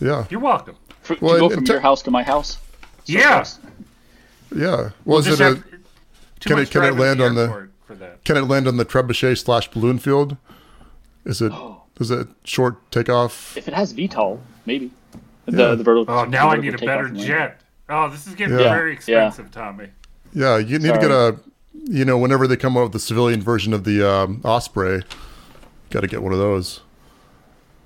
Yeah, 0.00 0.26
you're 0.30 0.40
welcome. 0.40 0.76
For, 1.02 1.16
well, 1.20 1.34
to 1.34 1.40
go 1.40 1.50
from 1.50 1.64
your 1.64 1.80
house 1.80 2.02
to 2.02 2.10
my 2.10 2.22
house. 2.22 2.58
So 3.04 3.12
yeah. 3.12 3.44
Yeah. 4.54 4.66
Well, 4.66 4.92
we'll 5.04 5.18
is 5.18 5.28
it 5.28 5.40
a, 5.40 5.62
can 6.40 6.58
it 6.58 6.70
can 6.70 6.84
it 6.84 6.94
land 6.96 7.20
on 7.20 7.34
the 7.34 7.68
can 8.24 8.36
it 8.36 8.42
land 8.42 8.68
on 8.68 8.76
the 8.76 8.84
trebuchet 8.84 9.38
slash 9.38 9.70
balloon 9.70 9.98
field? 9.98 10.36
Is 11.24 11.40
it 11.40 11.52
oh. 11.52 11.81
Is 12.00 12.10
it 12.10 12.28
short 12.44 12.90
takeoff? 12.90 13.56
If 13.56 13.68
it 13.68 13.74
has 13.74 13.92
VTOL, 13.94 14.40
maybe. 14.66 14.90
The, 15.46 15.56
yeah. 15.56 15.74
the 15.74 15.84
vertical. 15.84 16.14
Oh, 16.14 16.24
now 16.24 16.50
I 16.50 16.56
need 16.56 16.74
a 16.74 16.78
better 16.78 17.08
jet. 17.08 17.60
Oh, 17.88 18.08
this 18.08 18.26
is 18.26 18.34
getting 18.34 18.58
yeah. 18.58 18.70
very 18.70 18.92
expensive, 18.92 19.46
yeah. 19.46 19.62
Tommy. 19.62 19.88
Yeah, 20.32 20.58
you 20.58 20.78
need 20.78 20.88
Sorry. 20.88 21.00
to 21.00 21.08
get 21.08 21.10
a. 21.10 21.36
You 21.84 22.04
know, 22.04 22.16
whenever 22.16 22.46
they 22.46 22.56
come 22.56 22.76
out 22.76 22.84
with 22.84 22.92
the 22.92 23.00
civilian 23.00 23.42
version 23.42 23.72
of 23.72 23.84
the 23.84 24.08
um, 24.08 24.40
Osprey, 24.44 25.02
got 25.90 26.00
to 26.00 26.06
get 26.06 26.22
one 26.22 26.32
of 26.32 26.38
those. 26.38 26.80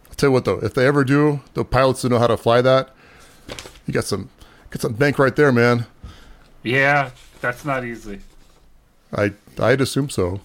I'll 0.08 0.14
tell 0.14 0.28
you 0.28 0.32
what, 0.32 0.44
though, 0.44 0.58
if 0.58 0.74
they 0.74 0.86
ever 0.86 1.02
do, 1.02 1.40
the 1.54 1.64
pilots 1.64 2.02
who 2.02 2.08
know 2.08 2.18
how 2.18 2.26
to 2.26 2.36
fly 2.36 2.60
that, 2.60 2.90
you 3.86 3.94
got 3.94 4.04
some, 4.04 4.28
got 4.70 4.82
some 4.82 4.92
bank 4.92 5.18
right 5.18 5.34
there, 5.34 5.52
man. 5.52 5.86
Yeah, 6.62 7.10
that's 7.40 7.64
not 7.64 7.84
easy. 7.84 8.20
I 9.12 9.32
I'd 9.58 9.80
assume 9.80 10.10
so. 10.10 10.40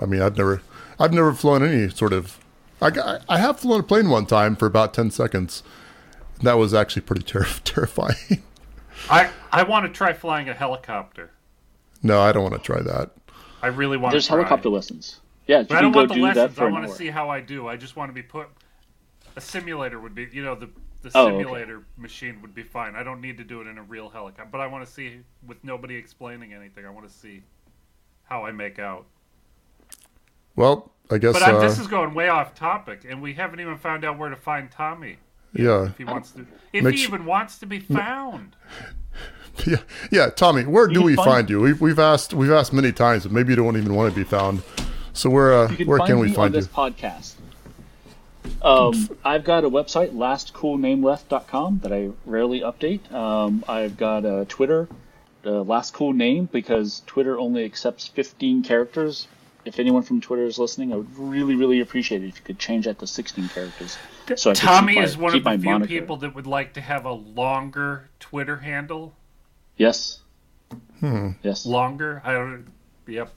I 0.00 0.06
mean, 0.06 0.22
I've 0.22 0.36
never 0.36 0.62
I've 0.98 1.12
never 1.12 1.32
flown 1.32 1.62
any 1.62 1.88
sort 1.90 2.12
of. 2.12 2.38
I 2.84 3.18
I 3.28 3.38
have 3.38 3.58
flown 3.58 3.80
a 3.80 3.82
plane 3.82 4.10
one 4.10 4.26
time 4.26 4.56
for 4.56 4.66
about 4.66 4.94
ten 4.94 5.10
seconds. 5.10 5.62
That 6.42 6.54
was 6.54 6.74
actually 6.74 7.02
pretty 7.02 7.22
ter- 7.24 7.46
terrifying. 7.64 8.42
I 9.08 9.30
I 9.50 9.62
want 9.62 9.86
to 9.86 9.92
try 9.92 10.12
flying 10.12 10.48
a 10.48 10.54
helicopter. 10.54 11.30
No, 12.02 12.20
I 12.20 12.32
don't 12.32 12.42
want 12.42 12.54
to 12.54 12.60
try 12.60 12.82
that. 12.82 13.10
I 13.62 13.68
really 13.68 13.96
want. 13.96 14.12
There's 14.12 14.28
helicopter 14.28 14.68
lessons. 14.68 15.20
Yeah, 15.46 15.62
but 15.62 15.78
I 15.78 15.80
don't 15.80 15.94
want 15.94 16.12
the 16.12 16.20
lessons. 16.20 16.58
I 16.58 16.64
want 16.66 16.86
to 16.86 16.94
see 16.94 17.08
how 17.08 17.30
I 17.30 17.40
do. 17.40 17.68
I 17.68 17.76
just 17.76 17.96
want 17.96 18.10
to 18.10 18.14
be 18.14 18.22
put. 18.22 18.48
A 19.36 19.40
simulator 19.40 19.98
would 19.98 20.14
be, 20.14 20.28
you 20.32 20.44
know, 20.44 20.54
the 20.54 20.68
the 21.02 21.10
oh, 21.14 21.28
simulator 21.28 21.76
okay. 21.76 21.84
machine 21.96 22.40
would 22.42 22.54
be 22.54 22.62
fine. 22.62 22.94
I 22.94 23.02
don't 23.02 23.20
need 23.20 23.36
to 23.38 23.44
do 23.44 23.60
it 23.60 23.66
in 23.66 23.78
a 23.78 23.82
real 23.82 24.08
helicopter, 24.08 24.48
but 24.50 24.60
I 24.60 24.66
want 24.66 24.86
to 24.86 24.90
see 24.90 25.20
with 25.46 25.62
nobody 25.64 25.96
explaining 25.96 26.54
anything. 26.54 26.86
I 26.86 26.90
want 26.90 27.06
to 27.06 27.12
see 27.12 27.42
how 28.24 28.44
I 28.44 28.52
make 28.52 28.78
out. 28.78 29.06
Well, 30.56 30.92
I 31.10 31.18
guess. 31.18 31.34
But 31.34 31.42
uh, 31.42 31.60
this 31.60 31.78
is 31.78 31.86
going 31.86 32.14
way 32.14 32.28
off 32.28 32.54
topic, 32.54 33.04
and 33.08 33.20
we 33.20 33.34
haven't 33.34 33.60
even 33.60 33.78
found 33.78 34.04
out 34.04 34.18
where 34.18 34.30
to 34.30 34.36
find 34.36 34.70
Tommy. 34.70 35.16
Yeah. 35.52 35.86
If 35.86 35.98
he 35.98 36.04
wants 36.04 36.32
to, 36.32 36.46
if 36.72 36.84
he 36.84 37.02
even 37.02 37.24
wants 37.24 37.58
to 37.58 37.66
be 37.66 37.80
found. 37.80 38.56
Yeah, 39.66 39.76
yeah, 40.10 40.30
Tommy, 40.30 40.64
where 40.64 40.88
do 40.88 41.00
we 41.00 41.14
find, 41.14 41.30
find 41.30 41.50
you? 41.50 41.60
We've, 41.60 41.80
we've 41.80 41.98
asked 42.00 42.34
we've 42.34 42.50
asked 42.50 42.72
many 42.72 42.90
times, 42.90 43.22
but 43.22 43.30
maybe 43.30 43.50
you 43.50 43.56
don't 43.56 43.76
even 43.76 43.94
want 43.94 44.12
to 44.12 44.16
be 44.18 44.24
found. 44.24 44.62
So 45.12 45.30
where 45.30 45.54
uh, 45.54 45.68
can 45.68 45.86
where 45.86 46.00
can 46.00 46.18
we 46.18 46.32
find 46.32 46.52
on 46.52 46.54
you? 46.54 46.60
This 46.60 46.66
podcast. 46.66 47.34
Um, 48.62 49.16
I've 49.24 49.44
got 49.44 49.64
a 49.64 49.70
website, 49.70 50.10
lastcoolnameleft.com, 50.10 51.80
that 51.84 51.92
I 51.92 52.10
rarely 52.26 52.60
update. 52.62 53.12
Um, 53.12 53.64
I've 53.68 53.96
got 53.96 54.24
a 54.24 54.44
Twitter, 54.46 54.88
the 55.42 55.62
last 55.62 55.94
cool 55.94 56.12
name, 56.12 56.48
because 56.50 57.02
Twitter 57.06 57.38
only 57.38 57.64
accepts 57.64 58.08
15 58.08 58.64
characters 58.64 59.28
if 59.64 59.78
anyone 59.78 60.02
from 60.02 60.20
Twitter 60.20 60.44
is 60.44 60.58
listening, 60.58 60.92
I 60.92 60.96
would 60.96 61.18
really, 61.18 61.54
really 61.54 61.80
appreciate 61.80 62.22
it 62.22 62.28
if 62.28 62.36
you 62.36 62.42
could 62.44 62.58
change 62.58 62.84
that 62.86 62.98
to 62.98 63.06
16 63.06 63.48
characters. 63.48 63.96
So 64.36 64.50
I 64.50 64.54
Tommy 64.54 64.98
is 64.98 65.16
one 65.16 65.34
of 65.34 65.44
the 65.44 65.50
few 65.50 65.70
moniker. 65.70 65.88
people 65.88 66.16
that 66.18 66.34
would 66.34 66.46
like 66.46 66.74
to 66.74 66.80
have 66.80 67.04
a 67.04 67.12
longer 67.12 68.08
Twitter 68.20 68.56
handle. 68.56 69.14
Yes. 69.76 70.20
Hmm. 71.00 71.30
Yes. 71.42 71.66
Longer. 71.66 72.22
I 72.24 72.32
don't. 72.32 72.66
Yep. 73.06 73.30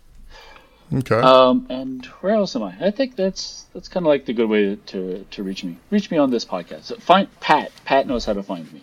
Okay. 0.94 1.16
Um, 1.16 1.68
and 1.70 2.06
where 2.22 2.34
else 2.34 2.56
am 2.56 2.64
I? 2.64 2.76
I 2.80 2.92
think 2.92 3.16
that's 3.16 3.66
that's 3.74 3.90
kind 3.90 4.06
of 4.06 4.08
like 4.08 4.26
the 4.26 4.34
good 4.34 4.48
way 4.50 4.76
to 4.76 5.26
to 5.30 5.44
reach 5.44 5.64
me. 5.64 5.78
Reach 5.90 6.10
me 6.10 6.18
on 6.18 6.32
this 6.32 6.46
podcast. 6.46 6.84
So 6.84 6.96
find 6.96 7.28
Pat. 7.42 7.72
Pat 7.84 8.08
knows 8.08 8.24
how 8.26 8.34
to 8.34 8.44
find 8.44 8.72
me. 8.72 8.82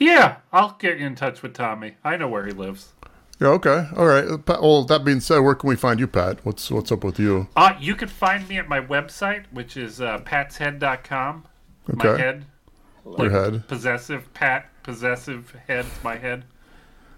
Yeah, 0.00 0.36
I'll 0.52 0.76
get 0.80 0.98
you 0.98 1.06
in 1.06 1.14
touch 1.14 1.42
with 1.42 1.54
Tommy. 1.54 1.94
I 2.02 2.16
know 2.16 2.26
where 2.26 2.44
he 2.44 2.52
lives. 2.52 2.92
Yeah, 3.44 3.50
okay. 3.50 3.88
All 3.94 4.06
right. 4.06 4.24
Well, 4.48 4.84
that 4.84 5.04
being 5.04 5.20
said, 5.20 5.40
where 5.40 5.54
can 5.54 5.68
we 5.68 5.76
find 5.76 6.00
you, 6.00 6.06
Pat? 6.06 6.42
What's 6.46 6.70
what's 6.70 6.90
up 6.90 7.04
with 7.04 7.18
you? 7.18 7.46
Uh, 7.54 7.74
you 7.78 7.94
can 7.94 8.08
find 8.08 8.48
me 8.48 8.56
at 8.56 8.70
my 8.70 8.80
website, 8.80 9.44
which 9.50 9.76
is 9.76 10.00
uh, 10.00 10.20
patshead.com. 10.20 11.44
Okay. 11.90 12.08
My 12.08 12.16
head. 12.16 12.46
Like 13.04 13.30
Your 13.30 13.30
head. 13.30 13.68
Possessive 13.68 14.32
Pat, 14.32 14.70
possessive 14.82 15.54
head, 15.68 15.84
my 16.02 16.16
head. 16.16 16.46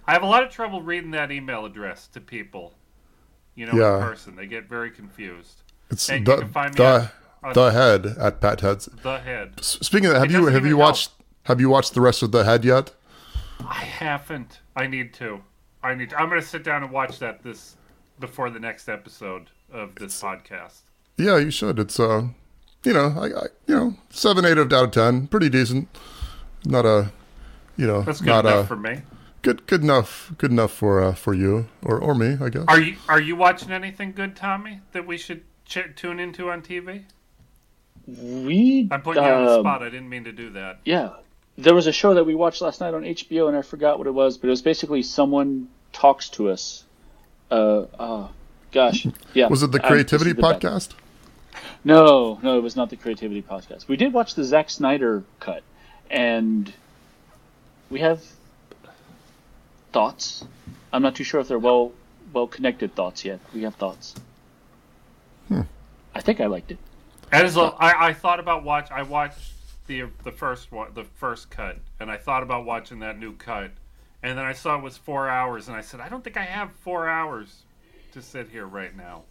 I 0.05 0.15
have 0.15 0.25
a 0.25 0.27
lot 0.27 0.43
of 0.43 0.51
trouble 0.51 0.83
reading 0.83 1.13
that 1.13 1.31
email 1.31 1.65
address 1.65 2.09
to 2.09 2.21
people, 2.21 2.75
you 3.55 3.67
know, 3.67 3.75
yeah. 3.75 3.95
in 3.95 4.03
person. 4.03 4.35
They 4.35 4.47
get 4.47 4.69
very 4.69 4.91
confused. 4.91 5.63
It's 5.91 6.11
and 6.11 6.27
the, 6.27 6.39
the, 6.75 7.11
on, 7.45 7.53
the 7.53 7.71
head 7.71 8.05
at 8.19 8.41
Pat 8.41 8.63
Heads. 8.63 8.89
The 9.01 9.21
head. 9.21 9.63
Speaking 9.63 10.07
of 10.07 10.15
that, 10.15 10.23
have 10.23 10.33
you 10.33 10.47
have 10.47 10.67
you 10.67 10.77
watched 10.77 11.11
help. 11.11 11.47
have 11.47 11.61
you 11.61 11.69
watched 11.69 11.95
the 11.95 12.01
rest 12.01 12.25
of 12.25 12.33
the 12.33 12.43
head 12.43 12.65
yet? 12.65 12.93
I 13.61 13.85
haven't. 13.85 14.59
I 14.75 14.89
need 14.89 15.15
to. 15.15 15.43
I 15.87 15.95
need. 15.95 16.11
To, 16.11 16.21
I'm 16.21 16.29
going 16.29 16.41
to 16.41 16.47
sit 16.47 16.65
down 16.65 16.83
and 16.83 16.93
watch 16.93 17.19
that 17.21 17.43
this 17.43 17.77
before 18.19 18.51
the 18.51 18.61
next 18.61 18.89
episode 18.89 19.51
of 19.73 19.95
this 19.95 20.15
it's, 20.15 20.23
podcast. 20.23 20.81
Yeah, 21.17 21.39
you 21.39 21.51
should. 21.51 21.79
It's 21.79 21.99
uh, 21.99 22.29
you 22.85 22.93
know, 22.93 23.15
I, 23.17 23.27
I 23.27 23.47
you 23.67 23.75
know, 23.75 23.95
seven 24.11 24.45
eight 24.45 24.59
out 24.59 24.73
of 24.73 24.91
ten, 24.91 25.27
pretty 25.27 25.49
decent. 25.49 25.89
Not 26.65 26.85
a, 26.85 27.11
you 27.77 27.87
know, 27.87 28.03
that's 28.03 28.21
good 28.21 28.29
not 28.29 28.47
enough 28.47 28.65
a, 28.65 28.69
for 28.69 28.77
me. 28.77 29.03
Good, 29.43 29.67
good 29.67 29.83
enough, 29.83 30.33
good 30.39 30.51
enough 30.51 30.73
for 30.73 31.01
uh, 31.03 31.15
for 31.15 31.35
you 31.35 31.69
or 31.83 31.99
or 31.99 32.15
me, 32.15 32.37
I 32.41 32.49
guess. 32.49 32.65
Are 32.69 32.81
you 32.81 32.97
are 33.09 33.21
you 33.21 33.37
watching 33.37 33.71
anything 33.71 34.13
good, 34.13 34.37
Tommy, 34.37 34.81
that 34.93 35.07
we 35.07 35.17
should 35.17 35.45
ch- 35.65 35.95
tune 35.95 36.19
into 36.19 36.51
on 36.51 36.63
TV? 36.63 37.05
We. 38.07 38.89
I'm 38.91 39.03
putting 39.03 39.23
you 39.23 39.29
on 39.29 39.47
the 39.47 39.53
um, 39.53 39.63
spot. 39.63 39.83
I 39.83 39.87
didn't 39.87 40.09
mean 40.09 40.25
to 40.25 40.33
do 40.33 40.51
that. 40.51 40.81
Yeah, 40.85 41.15
there 41.59 41.75
was 41.75 41.87
a 41.87 41.93
show 41.93 42.15
that 42.15 42.25
we 42.25 42.35
watched 42.35 42.61
last 42.61 42.81
night 42.81 42.95
on 42.95 43.03
HBO, 43.03 43.49
and 43.49 43.57
I 43.57 43.63
forgot 43.63 43.99
what 43.99 44.07
it 44.07 44.13
was, 44.13 44.39
but 44.39 44.49
it 44.49 44.51
was 44.51 44.63
basically 44.63 45.03
someone 45.03 45.69
talks 45.97 46.29
to 46.29 46.51
us. 46.51 46.85
Uh, 47.51 47.87
oh, 47.99 48.31
gosh, 48.71 49.07
yeah. 49.33 49.49
Was 49.49 49.63
it 49.63 49.73
the 49.73 49.81
Creativity 49.81 50.33
the 50.33 50.43
podcast? 50.43 50.91
No, 51.85 52.39
no, 52.43 52.59
it 52.59 52.63
was 52.63 52.77
not 52.77 52.91
the 52.91 52.97
Creativity 52.97 53.41
podcast. 53.41 53.89
We 53.89 53.97
did 53.97 54.13
watch 54.13 54.35
the 54.35 54.45
Zack 54.45 54.69
Snyder 54.69 55.25
cut, 55.41 55.63
and 56.11 56.71
we 57.89 58.01
have 58.01 58.23
thoughts. 59.93 60.45
I'm 60.93 61.03
not 61.03 61.15
too 61.15 61.25
sure 61.25 61.41
if 61.41 61.49
they're 61.49 61.59
well 61.59 61.93
well 62.33 62.47
connected 62.47 62.95
thoughts 62.95 63.25
yet. 63.25 63.41
We 63.55 63.63
have 63.63 63.75
thoughts. 63.77 64.15
Hmm. 65.49 65.63
I 66.15 66.21
think 66.21 66.41
I 66.41 66.47
liked 66.47 66.73
it. 66.73 66.79
As 67.33 67.57
a, 67.57 67.61
I, 67.79 68.09
I 68.09 68.13
thought 68.13 68.39
about 68.39 68.65
watch. 68.65 68.91
I 68.91 69.03
watched 69.03 69.53
the 69.87 70.05
the 70.25 70.33
first 70.33 70.71
one, 70.71 70.91
the 70.95 71.05
first 71.05 71.49
cut, 71.49 71.79
and 71.99 72.11
I 72.11 72.19
thought 72.19 72.43
about 72.43 72.67
watching 72.67 72.99
that 72.99 73.19
new 73.19 73.33
cut 73.33 73.71
and 74.27 74.37
then 74.37 74.45
I 74.45 74.55
saw 74.55 74.77
it 74.77 74.83
was 74.83 74.97
four 74.97 75.29
hours, 75.29 75.69
and 75.69 75.77
I 75.77 75.83
said, 75.83 76.01
I 76.01 76.09
don't 76.09 76.25
think 76.25 76.37
I 76.37 76.43
have 76.43 76.73
four 76.81 77.09
hours 77.09 77.63
to 78.13 78.21
sit 78.21 78.49
here 78.49 78.67
right 78.67 78.95
now. 78.97 79.23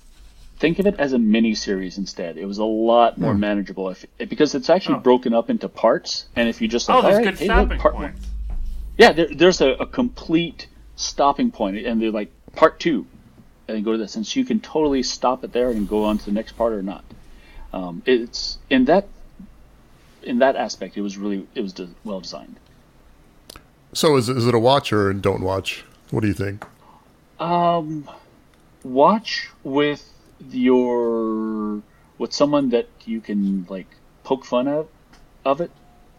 Think 0.57 0.79
of 0.79 0.87
it 0.87 0.95
as 0.97 1.11
a 1.11 1.19
mini 1.19 1.53
series 1.53 1.97
instead. 1.97 2.37
It 2.37 2.45
was 2.45 2.59
a 2.59 2.63
lot 2.63 3.17
more 3.17 3.33
mm. 3.33 3.39
manageable 3.39 3.89
if, 3.89 4.05
because 4.17 4.55
it's 4.55 4.69
actually 4.69 4.95
oh. 4.95 4.99
broken 4.99 5.33
up 5.33 5.49
into 5.49 5.67
parts. 5.67 6.27
And 6.37 6.47
if 6.47 6.61
you 6.61 6.69
just 6.69 6.87
like, 6.87 6.97
oh, 6.97 7.01
there's 7.01 7.17
right, 7.17 7.25
good 7.25 7.39
hey, 7.39 7.45
stopping 7.45 7.77
part 7.77 7.95
points. 7.95 8.21
One. 8.21 8.57
Yeah, 8.97 9.11
there, 9.11 9.27
there's 9.35 9.59
a, 9.59 9.71
a, 9.71 9.85
complete 9.85 10.67
stopping 10.95 11.51
point, 11.51 11.85
and 11.85 12.01
they're 12.01 12.09
like 12.09 12.31
part 12.55 12.79
two, 12.79 13.05
and 13.67 13.75
then 13.75 13.83
go 13.83 13.91
to 13.91 13.97
this, 13.97 14.15
and 14.15 14.25
so 14.25 14.39
you 14.39 14.45
can 14.45 14.61
totally 14.61 15.03
stop 15.03 15.43
it 15.43 15.51
there 15.51 15.71
and 15.71 15.89
go 15.89 16.05
on 16.05 16.19
to 16.19 16.25
the 16.25 16.31
next 16.31 16.53
part 16.53 16.71
or 16.71 16.81
not. 16.81 17.03
Um, 17.73 18.01
it's 18.05 18.59
in 18.69 18.85
that 18.85 19.09
in 20.23 20.39
that 20.39 20.55
aspect, 20.55 20.95
it 20.95 21.01
was 21.01 21.17
really 21.17 21.45
it 21.53 21.59
was 21.59 21.73
de- 21.73 21.89
well 22.05 22.21
designed. 22.21 22.55
So 23.95 24.17
is 24.17 24.27
is 24.27 24.45
it 24.45 24.53
a 24.53 24.59
watch 24.59 24.91
or 24.91 25.13
don't 25.13 25.41
watch? 25.41 25.85
What 26.11 26.19
do 26.19 26.27
you 26.27 26.33
think? 26.33 26.65
Um, 27.39 28.09
watch 28.83 29.49
with 29.63 30.03
your 30.51 31.81
with 32.17 32.33
someone 32.33 32.69
that 32.71 32.89
you 33.05 33.21
can 33.21 33.65
like 33.69 33.87
poke 34.25 34.43
fun 34.43 34.67
of 34.67 34.89
of 35.45 35.61
it 35.61 35.71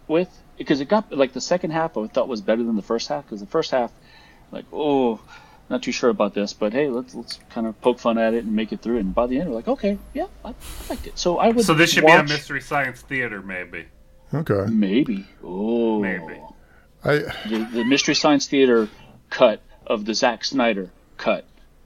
with. 0.09 0.31
Because 0.57 0.81
it 0.81 0.89
got 0.89 1.13
like 1.13 1.35
the 1.35 1.41
second 1.43 1.73
half 1.73 1.99
I 1.99 2.07
thought 2.07 2.29
was 2.29 2.41
better 2.41 2.63
than 2.63 2.77
the 2.77 2.83
first 2.83 3.09
half. 3.09 3.25
Because 3.27 3.41
the 3.41 3.47
first 3.47 3.73
half 3.73 3.93
like 4.51 4.65
oh 4.73 5.21
not 5.69 5.83
too 5.83 5.93
sure 5.93 6.09
about 6.09 6.33
this 6.33 6.55
but 6.55 6.73
hey 6.73 6.89
let's 6.89 7.15
let's 7.15 7.41
kind 7.51 7.67
of 7.67 7.79
poke 7.83 7.99
fun 7.99 8.17
at 8.17 8.33
it 8.33 8.45
and 8.45 8.57
make 8.57 8.73
it 8.73 8.81
through. 8.81 8.97
And 9.01 9.15
by 9.15 9.27
the 9.27 9.39
end 9.39 9.51
we're 9.51 9.57
like 9.57 9.69
okay 9.69 9.99
yeah 10.15 10.29
I, 10.43 10.55
liked 10.89 11.07
it. 11.07 11.19
So 11.19 11.37
I 11.37 11.49
would 11.49 11.67
so 11.67 11.75
this 11.75 11.93
should 11.93 12.05
watch... 12.05 12.25
be 12.27 12.33
a 12.33 12.37
mystery 12.37 12.63
science 12.63 13.03
theater 13.03 13.43
maybe. 13.43 13.85
Okay. 14.33 14.65
Maybe. 14.71 15.27
Oh. 15.45 16.01
Maybe 16.01 16.41
I 17.07 17.19
the, 17.49 17.69
the 17.73 17.85
Mystery 17.85 18.15
Science 18.15 18.47
Theater 18.47 18.89
cut 19.31 19.61
of 19.87 20.05
the 20.05 20.15
Zack 20.15 20.45
Snyder 20.45 20.91
cut 21.17 21.45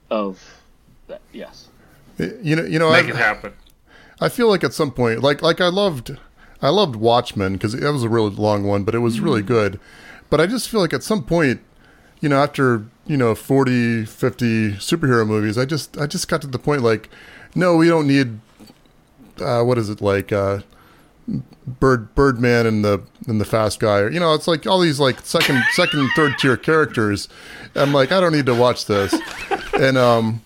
of 0.09 0.61
that. 1.07 1.21
Yes. 1.31 1.67
You 2.17 2.55
know, 2.55 2.63
you 2.63 2.79
know, 2.79 2.91
make 2.91 3.05
I, 3.05 3.09
it 3.09 3.15
happen. 3.15 3.53
I 4.19 4.29
feel 4.29 4.47
like 4.47 4.63
at 4.63 4.73
some 4.73 4.91
point, 4.91 5.21
like 5.21 5.41
like 5.41 5.61
I 5.61 5.67
loved, 5.67 6.17
I 6.61 6.69
loved 6.69 6.95
Watchmen 6.95 7.53
because 7.53 7.73
it 7.73 7.83
was 7.83 8.03
a 8.03 8.09
really 8.09 8.29
long 8.29 8.63
one, 8.63 8.83
but 8.83 8.95
it 8.95 8.99
was 8.99 9.19
really 9.19 9.41
good. 9.41 9.79
But 10.29 10.39
I 10.39 10.47
just 10.47 10.69
feel 10.69 10.79
like 10.79 10.93
at 10.93 11.03
some 11.03 11.23
point, 11.23 11.61
you 12.19 12.29
know, 12.29 12.41
after 12.41 12.85
you 13.05 13.17
know 13.17 13.35
40, 13.35 14.05
50 14.05 14.73
superhero 14.73 15.25
movies, 15.27 15.57
I 15.57 15.65
just 15.65 15.97
I 15.97 16.07
just 16.07 16.27
got 16.27 16.41
to 16.41 16.47
the 16.47 16.59
point 16.59 16.81
like, 16.81 17.09
no, 17.55 17.75
we 17.77 17.87
don't 17.87 18.07
need. 18.07 18.39
Uh, 19.39 19.63
what 19.63 19.77
is 19.77 19.89
it 19.89 20.01
like? 20.01 20.31
Uh, 20.31 20.59
Bird 21.27 22.13
Birdman 22.15 22.65
and 22.65 22.83
the 22.83 23.01
and 23.27 23.39
the 23.39 23.45
Fast 23.45 23.79
Guy. 23.79 24.07
You 24.09 24.19
know, 24.19 24.33
it's 24.33 24.47
like 24.47 24.65
all 24.65 24.79
these 24.79 24.99
like 24.99 25.19
second 25.21 25.63
second 25.71 25.99
and 25.99 26.09
third 26.15 26.37
tier 26.37 26.57
characters. 26.57 27.29
I'm 27.75 27.93
like, 27.93 28.11
I 28.11 28.19
don't 28.19 28.33
need 28.33 28.47
to 28.47 28.55
watch 28.55 28.85
this. 28.85 29.15
And 29.73 29.97
um, 29.97 30.41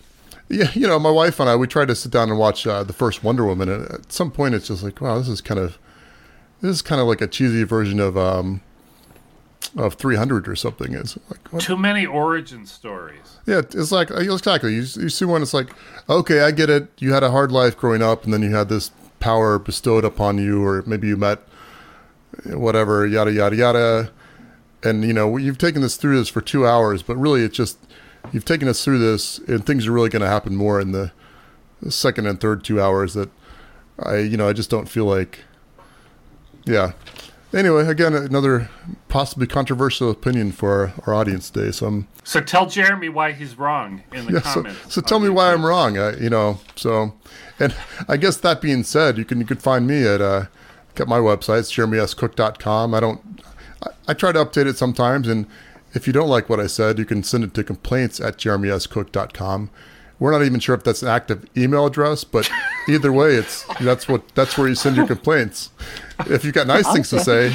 yeah, 0.49 0.69
you 0.73 0.87
know, 0.87 0.99
my 0.99 1.11
wife 1.11 1.39
and 1.39 1.49
I 1.49 1.55
we 1.55 1.67
tried 1.67 1.87
to 1.87 1.95
sit 1.95 2.11
down 2.11 2.29
and 2.29 2.37
watch 2.37 2.67
uh, 2.67 2.83
the 2.83 2.93
first 2.93 3.23
Wonder 3.23 3.45
Woman, 3.45 3.69
and 3.69 3.89
at 3.91 4.11
some 4.11 4.31
point 4.31 4.55
it's 4.55 4.67
just 4.67 4.83
like, 4.83 5.01
wow, 5.01 5.17
this 5.17 5.27
is 5.27 5.41
kind 5.41 5.59
of 5.59 5.77
this 6.61 6.71
is 6.71 6.81
kind 6.81 7.01
of 7.01 7.07
like 7.07 7.21
a 7.21 7.27
cheesy 7.27 7.63
version 7.63 7.99
of 7.99 8.17
um 8.17 8.61
of 9.75 9.95
300 9.95 10.47
or 10.47 10.55
something. 10.55 10.93
It's 10.93 11.17
like 11.29 11.51
what? 11.51 11.61
too 11.61 11.77
many 11.77 12.05
origin 12.05 12.65
stories. 12.65 13.39
Yeah, 13.45 13.59
it's 13.59 13.91
like 13.91 14.11
exactly. 14.11 14.73
You, 14.73 14.81
you 14.81 15.09
see 15.09 15.25
one, 15.25 15.41
it's 15.41 15.53
like, 15.53 15.69
okay, 16.09 16.41
I 16.41 16.51
get 16.51 16.69
it. 16.69 16.89
You 16.99 17.13
had 17.13 17.23
a 17.23 17.31
hard 17.31 17.51
life 17.51 17.77
growing 17.77 18.01
up, 18.01 18.23
and 18.23 18.33
then 18.33 18.41
you 18.41 18.53
had 18.55 18.69
this 18.69 18.91
power 19.25 19.57
bestowed 19.57 20.05
upon 20.05 20.37
you, 20.37 20.63
or 20.63 20.83
maybe 20.85 21.07
you 21.07 21.17
met 21.17 21.39
whatever, 22.45 23.07
yada 23.07 23.31
yada 23.31 23.55
yada. 23.55 24.11
And 24.83 25.03
you 25.03 25.13
know, 25.13 25.35
you've 25.37 25.57
taken 25.57 25.81
this 25.81 25.97
through 25.97 26.19
this 26.19 26.29
for 26.29 26.41
two 26.41 26.67
hours, 26.67 27.01
but 27.01 27.15
really, 27.15 27.41
it's 27.41 27.57
just 27.57 27.79
you've 28.31 28.45
taken 28.45 28.67
us 28.67 28.85
through 28.85 28.99
this, 28.99 29.39
and 29.39 29.65
things 29.65 29.87
are 29.87 29.91
really 29.91 30.09
going 30.09 30.21
to 30.21 30.27
happen 30.27 30.55
more 30.55 30.79
in 30.79 30.91
the, 30.91 31.11
second 31.89 32.27
and 32.27 32.39
third 32.39 32.63
two 32.63 32.79
hours. 32.79 33.15
That 33.15 33.29
I, 33.97 34.17
you 34.17 34.37
know, 34.37 34.47
I 34.47 34.53
just 34.53 34.69
don't 34.69 34.87
feel 34.87 35.05
like. 35.05 35.39
Yeah. 36.65 36.91
Anyway, 37.51 37.87
again, 37.87 38.13
another 38.13 38.69
possibly 39.07 39.47
controversial 39.47 40.11
opinion 40.11 40.51
for 40.51 40.71
our, 40.71 40.93
our 41.07 41.13
audience 41.15 41.49
today. 41.49 41.71
So 41.71 41.87
I'm. 41.87 42.07
So 42.23 42.41
tell 42.41 42.67
Jeremy 42.67 43.09
why 43.09 43.31
he's 43.31 43.57
wrong 43.57 44.03
in 44.13 44.27
the 44.27 44.33
yeah, 44.33 44.39
comments. 44.41 44.81
So, 44.83 44.89
so 44.89 45.01
tell 45.01 45.19
me 45.19 45.29
why 45.29 45.51
I'm 45.51 45.65
wrong. 45.65 45.97
Uh, 45.97 46.15
you 46.19 46.29
know, 46.29 46.59
so 46.75 47.13
and 47.59 47.75
I 48.07 48.17
guess 48.17 48.37
that 48.37 48.61
being 48.61 48.83
said, 48.83 49.17
you 49.17 49.25
can 49.25 49.39
you 49.39 49.45
can 49.45 49.57
find 49.57 49.87
me 49.87 50.05
at 50.05 50.21
uh, 50.21 50.45
at 50.99 51.07
my 51.07 51.19
website, 51.19 51.59
it's 51.59 51.73
jeremyscook.com. 51.73 52.93
I 52.93 52.99
don't 52.99 53.41
I, 53.83 53.89
I, 54.09 54.13
try 54.13 54.31
to 54.31 54.45
update 54.45 54.65
it 54.65 54.77
sometimes, 54.77 55.27
and 55.27 55.45
if 55.93 56.07
you 56.07 56.13
don't 56.13 56.29
like 56.29 56.49
what 56.49 56.59
I 56.59 56.67
said, 56.67 56.99
you 56.99 57.05
can 57.05 57.23
send 57.23 57.43
it 57.43 57.53
to 57.55 57.63
complaints 57.63 58.19
at 58.19 58.37
jeremyscook.com. 58.37 59.69
We're 60.19 60.31
not 60.31 60.43
even 60.43 60.59
sure 60.61 60.75
if 60.75 60.83
that's 60.83 61.01
an 61.01 61.09
active 61.09 61.45
email 61.57 61.85
address, 61.85 62.23
but 62.23 62.49
either 62.89 63.11
way, 63.11 63.35
it's 63.35 63.65
that's 63.81 64.07
what 64.07 64.27
that's 64.35 64.57
where 64.57 64.67
you 64.67 64.75
send 64.75 64.95
your 64.95 65.07
complaints. 65.07 65.71
If 66.27 66.45
you've 66.45 66.53
got 66.53 66.67
nice 66.67 66.91
things 66.91 67.09
to 67.09 67.19
say, 67.19 67.53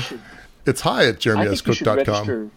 it's 0.66 0.82
hi 0.82 1.07
at 1.07 1.18
jeremyscook.com. 1.18 2.51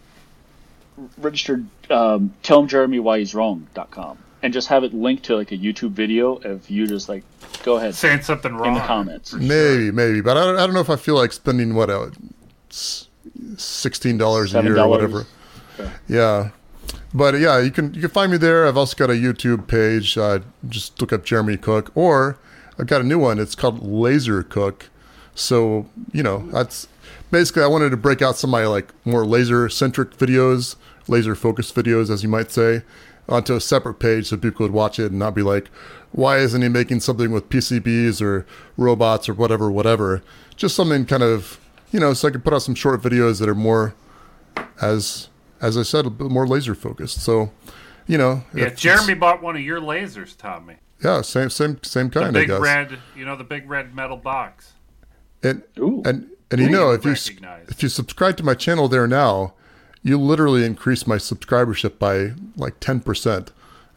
Register, 1.18 1.64
um, 1.90 2.32
tell 2.42 2.60
him 2.60 2.68
Jeremy 2.68 3.00
why 3.00 3.18
he's 3.18 3.34
wrong.com 3.34 4.18
and 4.44 4.52
just 4.52 4.68
have 4.68 4.84
it 4.84 4.92
linked 4.92 5.24
to 5.24 5.36
like 5.36 5.52
a 5.52 5.56
YouTube 5.56 5.92
video 5.92 6.34
of 6.34 6.68
you 6.68 6.86
just 6.86 7.08
like 7.08 7.24
go 7.62 7.76
ahead 7.76 7.94
saying 7.94 8.20
something 8.20 8.54
wrong 8.54 8.68
in 8.68 8.74
the 8.74 8.86
comments. 8.86 9.32
Maybe, 9.32 9.90
maybe, 9.90 10.20
but 10.20 10.36
I 10.36 10.44
don't, 10.44 10.56
I 10.56 10.66
don't 10.66 10.74
know 10.74 10.80
if 10.80 10.90
I 10.90 10.96
feel 10.96 11.14
like 11.14 11.32
spending 11.32 11.74
what 11.74 11.88
uh, 11.88 12.10
sixteen 12.68 14.18
dollars 14.18 14.54
a 14.54 14.62
year 14.62 14.78
or 14.78 14.86
whatever. 14.86 15.26
Okay. 15.80 15.90
Yeah, 16.08 16.50
but 17.14 17.38
yeah, 17.38 17.58
you 17.58 17.70
can 17.70 17.94
you 17.94 18.02
can 18.02 18.10
find 18.10 18.30
me 18.30 18.36
there. 18.36 18.66
I've 18.66 18.76
also 18.76 18.94
got 18.94 19.08
a 19.08 19.14
YouTube 19.14 19.66
page. 19.66 20.18
Uh, 20.18 20.40
just 20.68 21.00
look 21.00 21.10
up 21.10 21.24
Jeremy 21.24 21.56
Cook, 21.56 21.90
or 21.94 22.38
I've 22.78 22.86
got 22.86 23.00
a 23.00 23.04
new 23.04 23.18
one. 23.18 23.38
It's 23.38 23.54
called 23.54 23.82
Laser 23.82 24.42
Cook. 24.42 24.90
So 25.34 25.86
you 26.12 26.22
know 26.22 26.46
that's 26.50 26.86
basically 27.30 27.62
I 27.62 27.66
wanted 27.66 27.90
to 27.90 27.96
break 27.96 28.20
out 28.20 28.36
some 28.36 28.50
of 28.50 28.60
my 28.60 28.66
like 28.66 28.92
more 29.06 29.24
laser 29.24 29.70
centric 29.70 30.18
videos, 30.18 30.76
laser 31.08 31.34
focused 31.34 31.74
videos, 31.74 32.10
as 32.10 32.22
you 32.22 32.28
might 32.28 32.52
say 32.52 32.82
onto 33.28 33.54
a 33.54 33.60
separate 33.60 33.94
page 33.94 34.28
so 34.28 34.36
people 34.36 34.66
could 34.66 34.72
watch 34.72 34.98
it 34.98 35.10
and 35.10 35.18
not 35.18 35.34
be 35.34 35.42
like, 35.42 35.68
why 36.12 36.38
isn't 36.38 36.62
he 36.62 36.68
making 36.68 37.00
something 37.00 37.32
with 37.32 37.48
PCBs 37.48 38.22
or 38.22 38.46
robots 38.76 39.28
or 39.28 39.34
whatever, 39.34 39.70
whatever? 39.70 40.22
Just 40.56 40.76
something 40.76 41.06
kind 41.06 41.22
of, 41.22 41.58
you 41.90 41.98
know, 41.98 42.12
so 42.12 42.28
I 42.28 42.30
could 42.30 42.44
put 42.44 42.52
out 42.52 42.62
some 42.62 42.74
short 42.74 43.02
videos 43.02 43.40
that 43.40 43.48
are 43.48 43.54
more, 43.54 43.94
as 44.80 45.28
as 45.60 45.78
I 45.78 45.82
said, 45.82 46.06
a 46.06 46.10
bit 46.10 46.30
more 46.30 46.46
laser 46.46 46.74
focused. 46.74 47.22
So, 47.22 47.50
you 48.06 48.18
know, 48.18 48.44
yeah. 48.54 48.68
Jeremy 48.68 49.14
bought 49.14 49.42
one 49.42 49.56
of 49.56 49.62
your 49.62 49.80
lasers, 49.80 50.36
Tommy. 50.36 50.76
Yeah, 51.02 51.22
same 51.22 51.50
same 51.50 51.82
same 51.82 52.10
kind. 52.10 52.34
The 52.34 52.46
big 52.46 52.50
red, 52.50 52.98
you 53.16 53.24
know, 53.24 53.36
the 53.36 53.44
big 53.44 53.68
red 53.68 53.94
metal 53.94 54.16
box. 54.16 54.74
And 55.42 55.62
Ooh. 55.78 56.02
and 56.04 56.30
and 56.50 56.60
you 56.60 56.70
know, 56.70 56.92
if 56.92 57.04
you 57.04 57.12
if 57.68 57.82
you 57.82 57.88
subscribe 57.88 58.36
to 58.36 58.42
my 58.42 58.54
channel 58.54 58.88
there 58.88 59.06
now, 59.06 59.54
you 60.04 60.20
literally 60.20 60.64
increased 60.64 61.08
my 61.08 61.16
subscribership 61.16 61.98
by 61.98 62.34
like 62.56 62.78
10% 62.78 63.48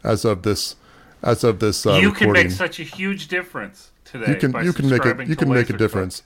as 0.02 0.24
of 0.24 0.42
this 0.42 0.74
as 1.22 1.44
of 1.44 1.58
this 1.60 1.84
uh, 1.86 1.94
you 1.94 2.10
recording. 2.10 2.34
can 2.34 2.44
make 2.44 2.50
such 2.50 2.80
a 2.80 2.84
huge 2.84 3.26
difference 3.28 3.90
today 4.04 4.30
you 4.30 4.36
can 4.36 4.64
you 4.64 4.72
can 4.72 4.88
make 4.88 5.04
it 5.04 5.28
you 5.28 5.36
can 5.36 5.52
make 5.52 5.70
a 5.70 5.76
difference. 5.76 6.22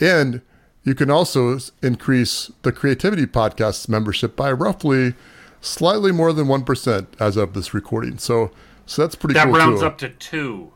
And 0.00 0.42
you 0.84 0.94
can 0.94 1.10
also 1.10 1.58
increase 1.82 2.50
the 2.62 2.72
creativity 2.72 3.26
podcast 3.26 3.88
membership 3.88 4.34
by 4.36 4.50
roughly 4.52 5.14
slightly 5.60 6.10
more 6.10 6.32
than 6.32 6.46
1% 6.46 7.06
as 7.20 7.36
of 7.36 7.54
this 7.54 7.72
recording. 7.72 8.18
So 8.18 8.50
so 8.84 9.02
that's 9.02 9.14
pretty 9.14 9.34
that 9.34 9.44
cool 9.44 9.54
rounds 9.54 9.80
too. 9.80 9.86
up 9.86 9.98
to 9.98 10.08
2 10.08 10.72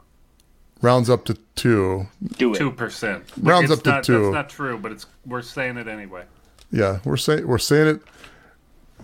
rounds 0.80 1.10
up 1.10 1.24
to 1.24 1.36
2 1.56 2.06
do 2.36 2.54
it. 2.54 2.60
2% 2.60 3.22
rounds 3.38 3.70
up 3.70 3.82
to 3.82 3.90
not, 3.90 4.04
2 4.04 4.12
that's 4.12 4.32
not 4.32 4.48
true 4.48 4.78
but 4.78 4.92
it's 4.92 5.06
we're 5.26 5.42
saying 5.42 5.76
it 5.76 5.88
anyway. 5.88 6.24
Yeah 6.70 7.00
we're 7.04 7.16
saying 7.16 7.46
we're 7.46 7.58
saying 7.58 7.96
it 7.96 8.02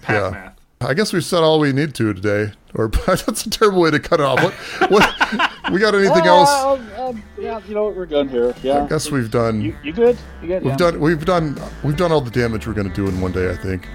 yeah. 0.08 0.30
Math. 0.30 0.58
I 0.80 0.94
guess 0.94 1.12
we've 1.12 1.24
said 1.24 1.42
all 1.42 1.60
we 1.60 1.72
need 1.72 1.94
to 1.94 2.12
today. 2.12 2.52
Or 2.74 2.88
that's 3.06 3.46
a 3.46 3.50
terrible 3.50 3.82
way 3.82 3.90
to 3.90 4.00
cut 4.00 4.20
it 4.20 4.24
off. 4.24 4.42
What? 4.42 4.90
what 4.90 5.72
we 5.72 5.78
got 5.78 5.94
anything 5.94 6.26
else? 6.26 6.50
Um, 6.50 6.90
um, 6.98 7.22
yeah, 7.38 7.60
you 7.68 7.74
know 7.74 7.84
what? 7.84 7.96
We're 7.96 8.06
done 8.06 8.28
here. 8.28 8.54
Yeah. 8.62 8.84
I 8.84 8.88
guess 8.88 9.10
we've 9.10 9.30
done. 9.30 9.60
You, 9.60 9.76
you 9.82 9.92
good? 9.92 10.18
You 10.40 10.48
good? 10.48 10.62
We've 10.62 10.72
yeah. 10.72 10.76
done. 10.76 11.00
We've 11.00 11.24
done. 11.24 11.60
We've 11.82 11.96
done 11.96 12.12
all 12.12 12.20
the 12.20 12.30
damage 12.30 12.66
we're 12.66 12.72
going 12.72 12.88
to 12.88 12.94
do 12.94 13.08
in 13.08 13.20
one 13.20 13.32
day. 13.32 13.50
I 13.50 13.56
think. 13.56 13.86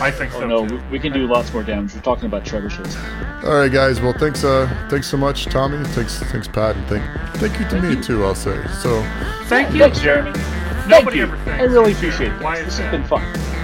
I 0.00 0.10
think 0.10 0.32
so. 0.32 0.42
Oh, 0.42 0.46
no, 0.46 0.62
we, 0.62 0.82
we, 0.90 0.98
can 0.98 1.12
do 1.12 1.26
lots 1.26 1.52
more 1.52 1.62
damage. 1.62 1.94
We're 1.94 2.00
talking 2.00 2.26
about 2.26 2.44
trebuchets. 2.44 2.96
All 3.44 3.54
right, 3.54 3.72
guys. 3.72 4.00
Well, 4.00 4.12
thanks. 4.12 4.44
Uh, 4.44 4.68
thanks 4.90 5.06
so 5.08 5.16
much, 5.16 5.46
Tommy. 5.46 5.82
Thanks, 5.88 6.18
thanks, 6.18 6.48
Pat, 6.48 6.76
and 6.76 6.86
thank, 6.86 7.36
thank 7.36 7.52
you 7.58 7.64
to 7.66 7.70
thank 7.70 7.84
me 7.84 7.94
you. 7.94 8.02
too. 8.02 8.24
I'll 8.24 8.34
say 8.34 8.62
so. 8.82 9.02
Thank 9.44 9.72
you, 9.72 9.80
thanks, 9.80 10.00
Jeremy. 10.00 10.38
Nobody 10.88 11.20
ever 11.20 11.36
thanks. 11.38 11.60
I 11.60 11.62
really 11.62 11.92
appreciate 11.92 12.32
it. 12.32 12.38
This 12.64 12.78
has 12.78 12.90
been 12.90 13.04
fun. 13.04 13.59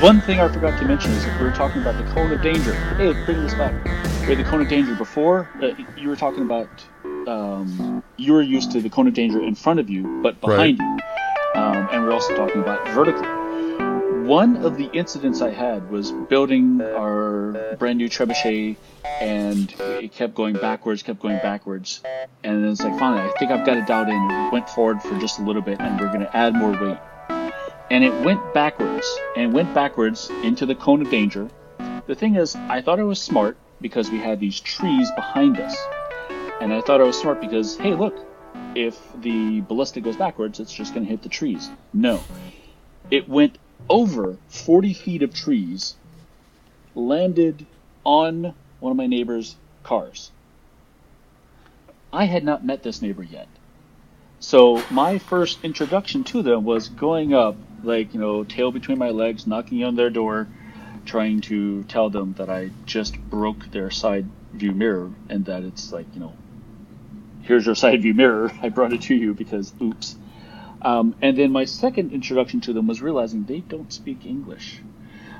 One 0.00 0.20
thing 0.22 0.40
I 0.40 0.48
forgot 0.48 0.78
to 0.80 0.86
mention 0.86 1.10
is 1.12 1.26
we 1.38 1.44
were 1.44 1.50
talking 1.50 1.82
about 1.82 2.02
the 2.02 2.10
cone 2.12 2.32
of 2.32 2.40
danger. 2.40 2.72
Hey, 2.94 3.12
bring 3.26 3.42
this 3.42 3.52
back. 3.52 3.84
We 4.22 4.34
had 4.34 4.38
the 4.38 4.48
cone 4.48 4.62
of 4.62 4.68
danger 4.68 4.94
before. 4.94 5.46
Uh, 5.62 5.72
you 5.94 6.08
were 6.08 6.16
talking 6.16 6.42
about 6.42 6.68
um, 7.28 8.02
you 8.16 8.32
were 8.32 8.40
used 8.40 8.72
to 8.72 8.80
the 8.80 8.88
cone 8.88 9.08
of 9.08 9.14
danger 9.14 9.42
in 9.42 9.54
front 9.54 9.78
of 9.78 9.90
you, 9.90 10.22
but 10.22 10.40
behind 10.40 10.78
right. 10.78 11.00
you. 11.54 11.60
Um, 11.60 11.88
and 11.92 12.04
we're 12.04 12.12
also 12.12 12.34
talking 12.34 12.62
about 12.62 12.88
vertically. 12.88 13.28
One 14.26 14.64
of 14.64 14.78
the 14.78 14.86
incidents 14.92 15.42
I 15.42 15.50
had 15.50 15.90
was 15.90 16.12
building 16.12 16.80
our 16.80 17.76
brand 17.78 17.98
new 17.98 18.08
trebuchet, 18.08 18.76
and 19.04 19.74
it 19.80 20.12
kept 20.12 20.34
going 20.34 20.54
backwards, 20.54 21.02
kept 21.02 21.20
going 21.20 21.38
backwards, 21.38 22.00
and 22.42 22.64
then 22.64 22.70
it's 22.70 22.82
like, 22.82 22.98
finally, 22.98 23.22
I 23.22 23.32
think 23.38 23.50
I've 23.50 23.66
got 23.66 23.76
it 23.76 23.86
dialed 23.86 24.08
in. 24.08 24.28
We 24.28 24.50
went 24.50 24.70
forward 24.70 25.02
for 25.02 25.18
just 25.18 25.40
a 25.40 25.42
little 25.42 25.62
bit, 25.62 25.78
and 25.80 26.00
we're 26.00 26.08
going 26.08 26.20
to 26.20 26.36
add 26.36 26.54
more 26.54 26.70
weight 26.70 26.98
and 27.90 28.04
it 28.04 28.12
went 28.24 28.54
backwards 28.54 29.18
and 29.36 29.52
went 29.52 29.74
backwards 29.74 30.30
into 30.42 30.64
the 30.64 30.74
cone 30.74 31.02
of 31.02 31.10
danger. 31.10 31.48
The 32.06 32.14
thing 32.14 32.36
is, 32.36 32.54
I 32.54 32.80
thought 32.80 33.00
I 33.00 33.04
was 33.04 33.20
smart 33.20 33.56
because 33.80 34.10
we 34.10 34.18
had 34.18 34.40
these 34.40 34.60
trees 34.60 35.10
behind 35.16 35.58
us. 35.58 35.76
And 36.60 36.72
I 36.72 36.80
thought 36.80 37.00
I 37.00 37.04
was 37.04 37.18
smart 37.18 37.40
because, 37.40 37.76
hey, 37.76 37.94
look, 37.94 38.16
if 38.74 38.98
the 39.20 39.60
ballista 39.62 40.00
goes 40.00 40.16
backwards, 40.16 40.60
it's 40.60 40.72
just 40.72 40.94
going 40.94 41.04
to 41.04 41.10
hit 41.10 41.22
the 41.22 41.28
trees. 41.28 41.70
No. 41.92 42.20
It 43.10 43.28
went 43.28 43.58
over 43.88 44.36
40 44.48 44.94
feet 44.94 45.22
of 45.22 45.34
trees, 45.34 45.96
landed 46.94 47.66
on 48.04 48.54
one 48.78 48.90
of 48.92 48.96
my 48.96 49.06
neighbor's 49.06 49.56
cars. 49.82 50.30
I 52.12 52.26
had 52.26 52.44
not 52.44 52.64
met 52.64 52.82
this 52.82 53.02
neighbor 53.02 53.22
yet. 53.22 53.48
So 54.38 54.82
my 54.90 55.18
first 55.18 55.58
introduction 55.62 56.24
to 56.24 56.42
them 56.42 56.64
was 56.64 56.88
going 56.88 57.34
up, 57.34 57.56
like, 57.84 58.14
you 58.14 58.20
know, 58.20 58.44
tail 58.44 58.72
between 58.72 58.98
my 58.98 59.10
legs, 59.10 59.46
knocking 59.46 59.84
on 59.84 59.96
their 59.96 60.10
door, 60.10 60.48
trying 61.04 61.40
to 61.42 61.82
tell 61.84 62.10
them 62.10 62.34
that 62.34 62.50
I 62.50 62.70
just 62.86 63.18
broke 63.18 63.70
their 63.70 63.90
side 63.90 64.26
view 64.52 64.72
mirror 64.72 65.10
and 65.28 65.44
that 65.46 65.62
it's 65.62 65.92
like, 65.92 66.06
you 66.14 66.20
know, 66.20 66.34
here's 67.42 67.66
your 67.66 67.74
side 67.74 68.02
view 68.02 68.14
mirror. 68.14 68.52
I 68.62 68.68
brought 68.68 68.92
it 68.92 69.02
to 69.02 69.14
you 69.14 69.34
because 69.34 69.72
oops. 69.80 70.16
Um, 70.82 71.14
and 71.20 71.36
then 71.36 71.52
my 71.52 71.66
second 71.66 72.12
introduction 72.12 72.60
to 72.62 72.72
them 72.72 72.86
was 72.86 73.02
realizing 73.02 73.44
they 73.44 73.60
don't 73.60 73.92
speak 73.92 74.24
English. 74.24 74.80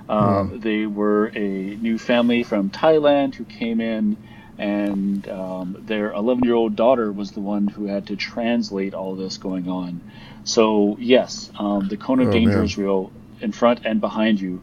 Um, 0.09 0.49
hmm. 0.49 0.59
They 0.61 0.87
were 0.87 1.27
a 1.27 1.77
new 1.77 1.97
family 1.99 2.43
from 2.43 2.71
Thailand 2.71 3.37
who 3.37 3.45
came 3.45 3.81
in, 3.81 4.17
and 4.61 5.27
um, 5.31 5.77
their 5.87 6.13
11 6.13 6.45
year 6.45 6.55
old 6.55 6.77
daughter 6.77 7.11
was 7.11 7.31
the 7.31 7.41
one 7.41 7.67
who 7.67 7.87
had 7.87 8.09
to 8.09 8.17
translate 8.17 8.93
all 8.93 9.15
this 9.15 9.39
going 9.39 9.71
on. 9.71 10.03
So, 10.45 10.99
yes, 11.01 11.51
um, 11.59 11.89
the 11.89 11.97
cone 11.97 12.21
of 12.21 12.29
oh, 12.29 12.33
danger 12.33 12.57
man. 12.57 12.65
is 12.67 12.77
real 12.77 13.11
in 13.41 13.53
front 13.53 13.87
and 13.87 14.03
behind 14.03 14.39
you. 14.39 14.63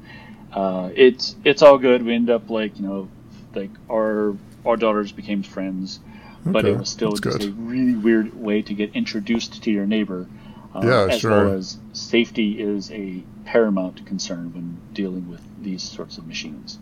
Uh, 0.54 0.92
it's 0.94 1.36
it's 1.44 1.64
all 1.64 1.80
good. 1.80 2.04
We 2.04 2.14
end 2.14 2.30
up 2.30 2.50
like 2.52 2.78
you 2.80 2.88
know, 2.88 3.10
like 3.56 3.72
our 3.90 4.36
our 4.66 4.78
daughters 4.78 5.12
became 5.12 5.42
friends, 5.42 6.00
okay. 6.42 6.52
but 6.52 6.66
it 6.66 6.78
was 6.78 6.90
still 6.90 7.14
just 7.14 7.40
good. 7.40 7.50
a 7.50 7.52
really 7.54 7.96
weird 7.96 8.40
way 8.40 8.62
to 8.62 8.74
get 8.76 8.96
introduced 8.96 9.64
to 9.64 9.72
your 9.72 9.88
neighbor. 9.88 10.28
Uh, 10.76 10.82
yeah, 10.84 11.08
as 11.14 11.22
sure. 11.22 11.32
well 11.32 11.54
as 11.54 11.78
safety 11.94 12.62
is 12.62 12.92
a 12.92 13.24
paramount 13.46 14.06
concern 14.06 14.54
when 14.54 14.78
dealing 14.94 15.28
with 15.28 15.42
these 15.64 15.82
sorts 15.82 16.20
of 16.20 16.28
machines. 16.28 16.78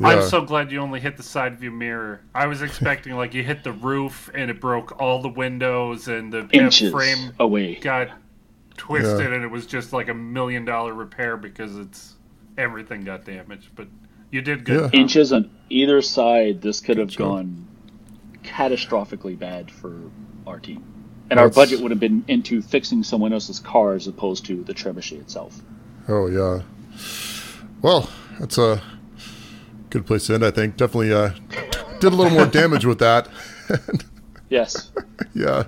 Yeah. 0.00 0.08
I'm 0.08 0.22
so 0.22 0.40
glad 0.40 0.72
you 0.72 0.80
only 0.80 0.98
hit 0.98 1.18
the 1.18 1.22
side 1.22 1.58
view 1.58 1.70
mirror. 1.70 2.22
I 2.34 2.46
was 2.46 2.62
expecting 2.62 3.14
like 3.16 3.34
you 3.34 3.42
hit 3.42 3.62
the 3.62 3.72
roof 3.72 4.30
and 4.34 4.50
it 4.50 4.58
broke 4.58 4.98
all 4.98 5.20
the 5.20 5.28
windows 5.28 6.08
and 6.08 6.32
the 6.32 6.48
Inches 6.52 6.90
frame 6.90 7.34
away 7.38 7.74
got 7.74 8.08
twisted 8.78 9.20
yeah. 9.20 9.34
and 9.34 9.44
it 9.44 9.50
was 9.50 9.66
just 9.66 9.92
like 9.92 10.08
a 10.08 10.14
million 10.14 10.64
dollar 10.64 10.94
repair 10.94 11.36
because 11.36 11.76
it's 11.76 12.14
everything 12.56 13.04
got 13.04 13.26
damaged. 13.26 13.68
But 13.74 13.88
you 14.30 14.40
did 14.40 14.64
good. 14.64 14.90
Yeah. 14.94 15.00
Inches 15.00 15.34
on 15.34 15.50
either 15.68 16.00
side, 16.00 16.62
this 16.62 16.80
could 16.80 16.96
have 16.96 17.14
gone 17.14 17.68
catastrophically 18.42 19.38
bad 19.38 19.70
for 19.70 20.00
our 20.46 20.58
team. 20.58 20.82
And 21.28 21.38
That's... 21.38 21.40
our 21.40 21.50
budget 21.50 21.80
would 21.80 21.90
have 21.90 22.00
been 22.00 22.24
into 22.26 22.62
fixing 22.62 23.02
someone 23.02 23.34
else's 23.34 23.60
car 23.60 23.92
as 23.92 24.06
opposed 24.06 24.46
to 24.46 24.64
the 24.64 24.72
trebuchet 24.72 25.20
itself. 25.20 25.60
Oh 26.08 26.26
yeah. 26.26 26.62
Well, 27.82 28.08
that's 28.38 28.56
a 28.56 28.82
good 29.90 30.06
place 30.06 30.26
to 30.26 30.34
end. 30.34 30.44
I 30.44 30.50
think 30.50 30.76
definitely 30.76 31.12
uh, 31.12 31.30
did 32.00 32.12
a 32.12 32.16
little 32.16 32.30
more 32.30 32.46
damage 32.46 32.84
with 32.84 32.98
that. 33.00 33.28
yes. 34.48 34.90
yeah. 35.34 35.64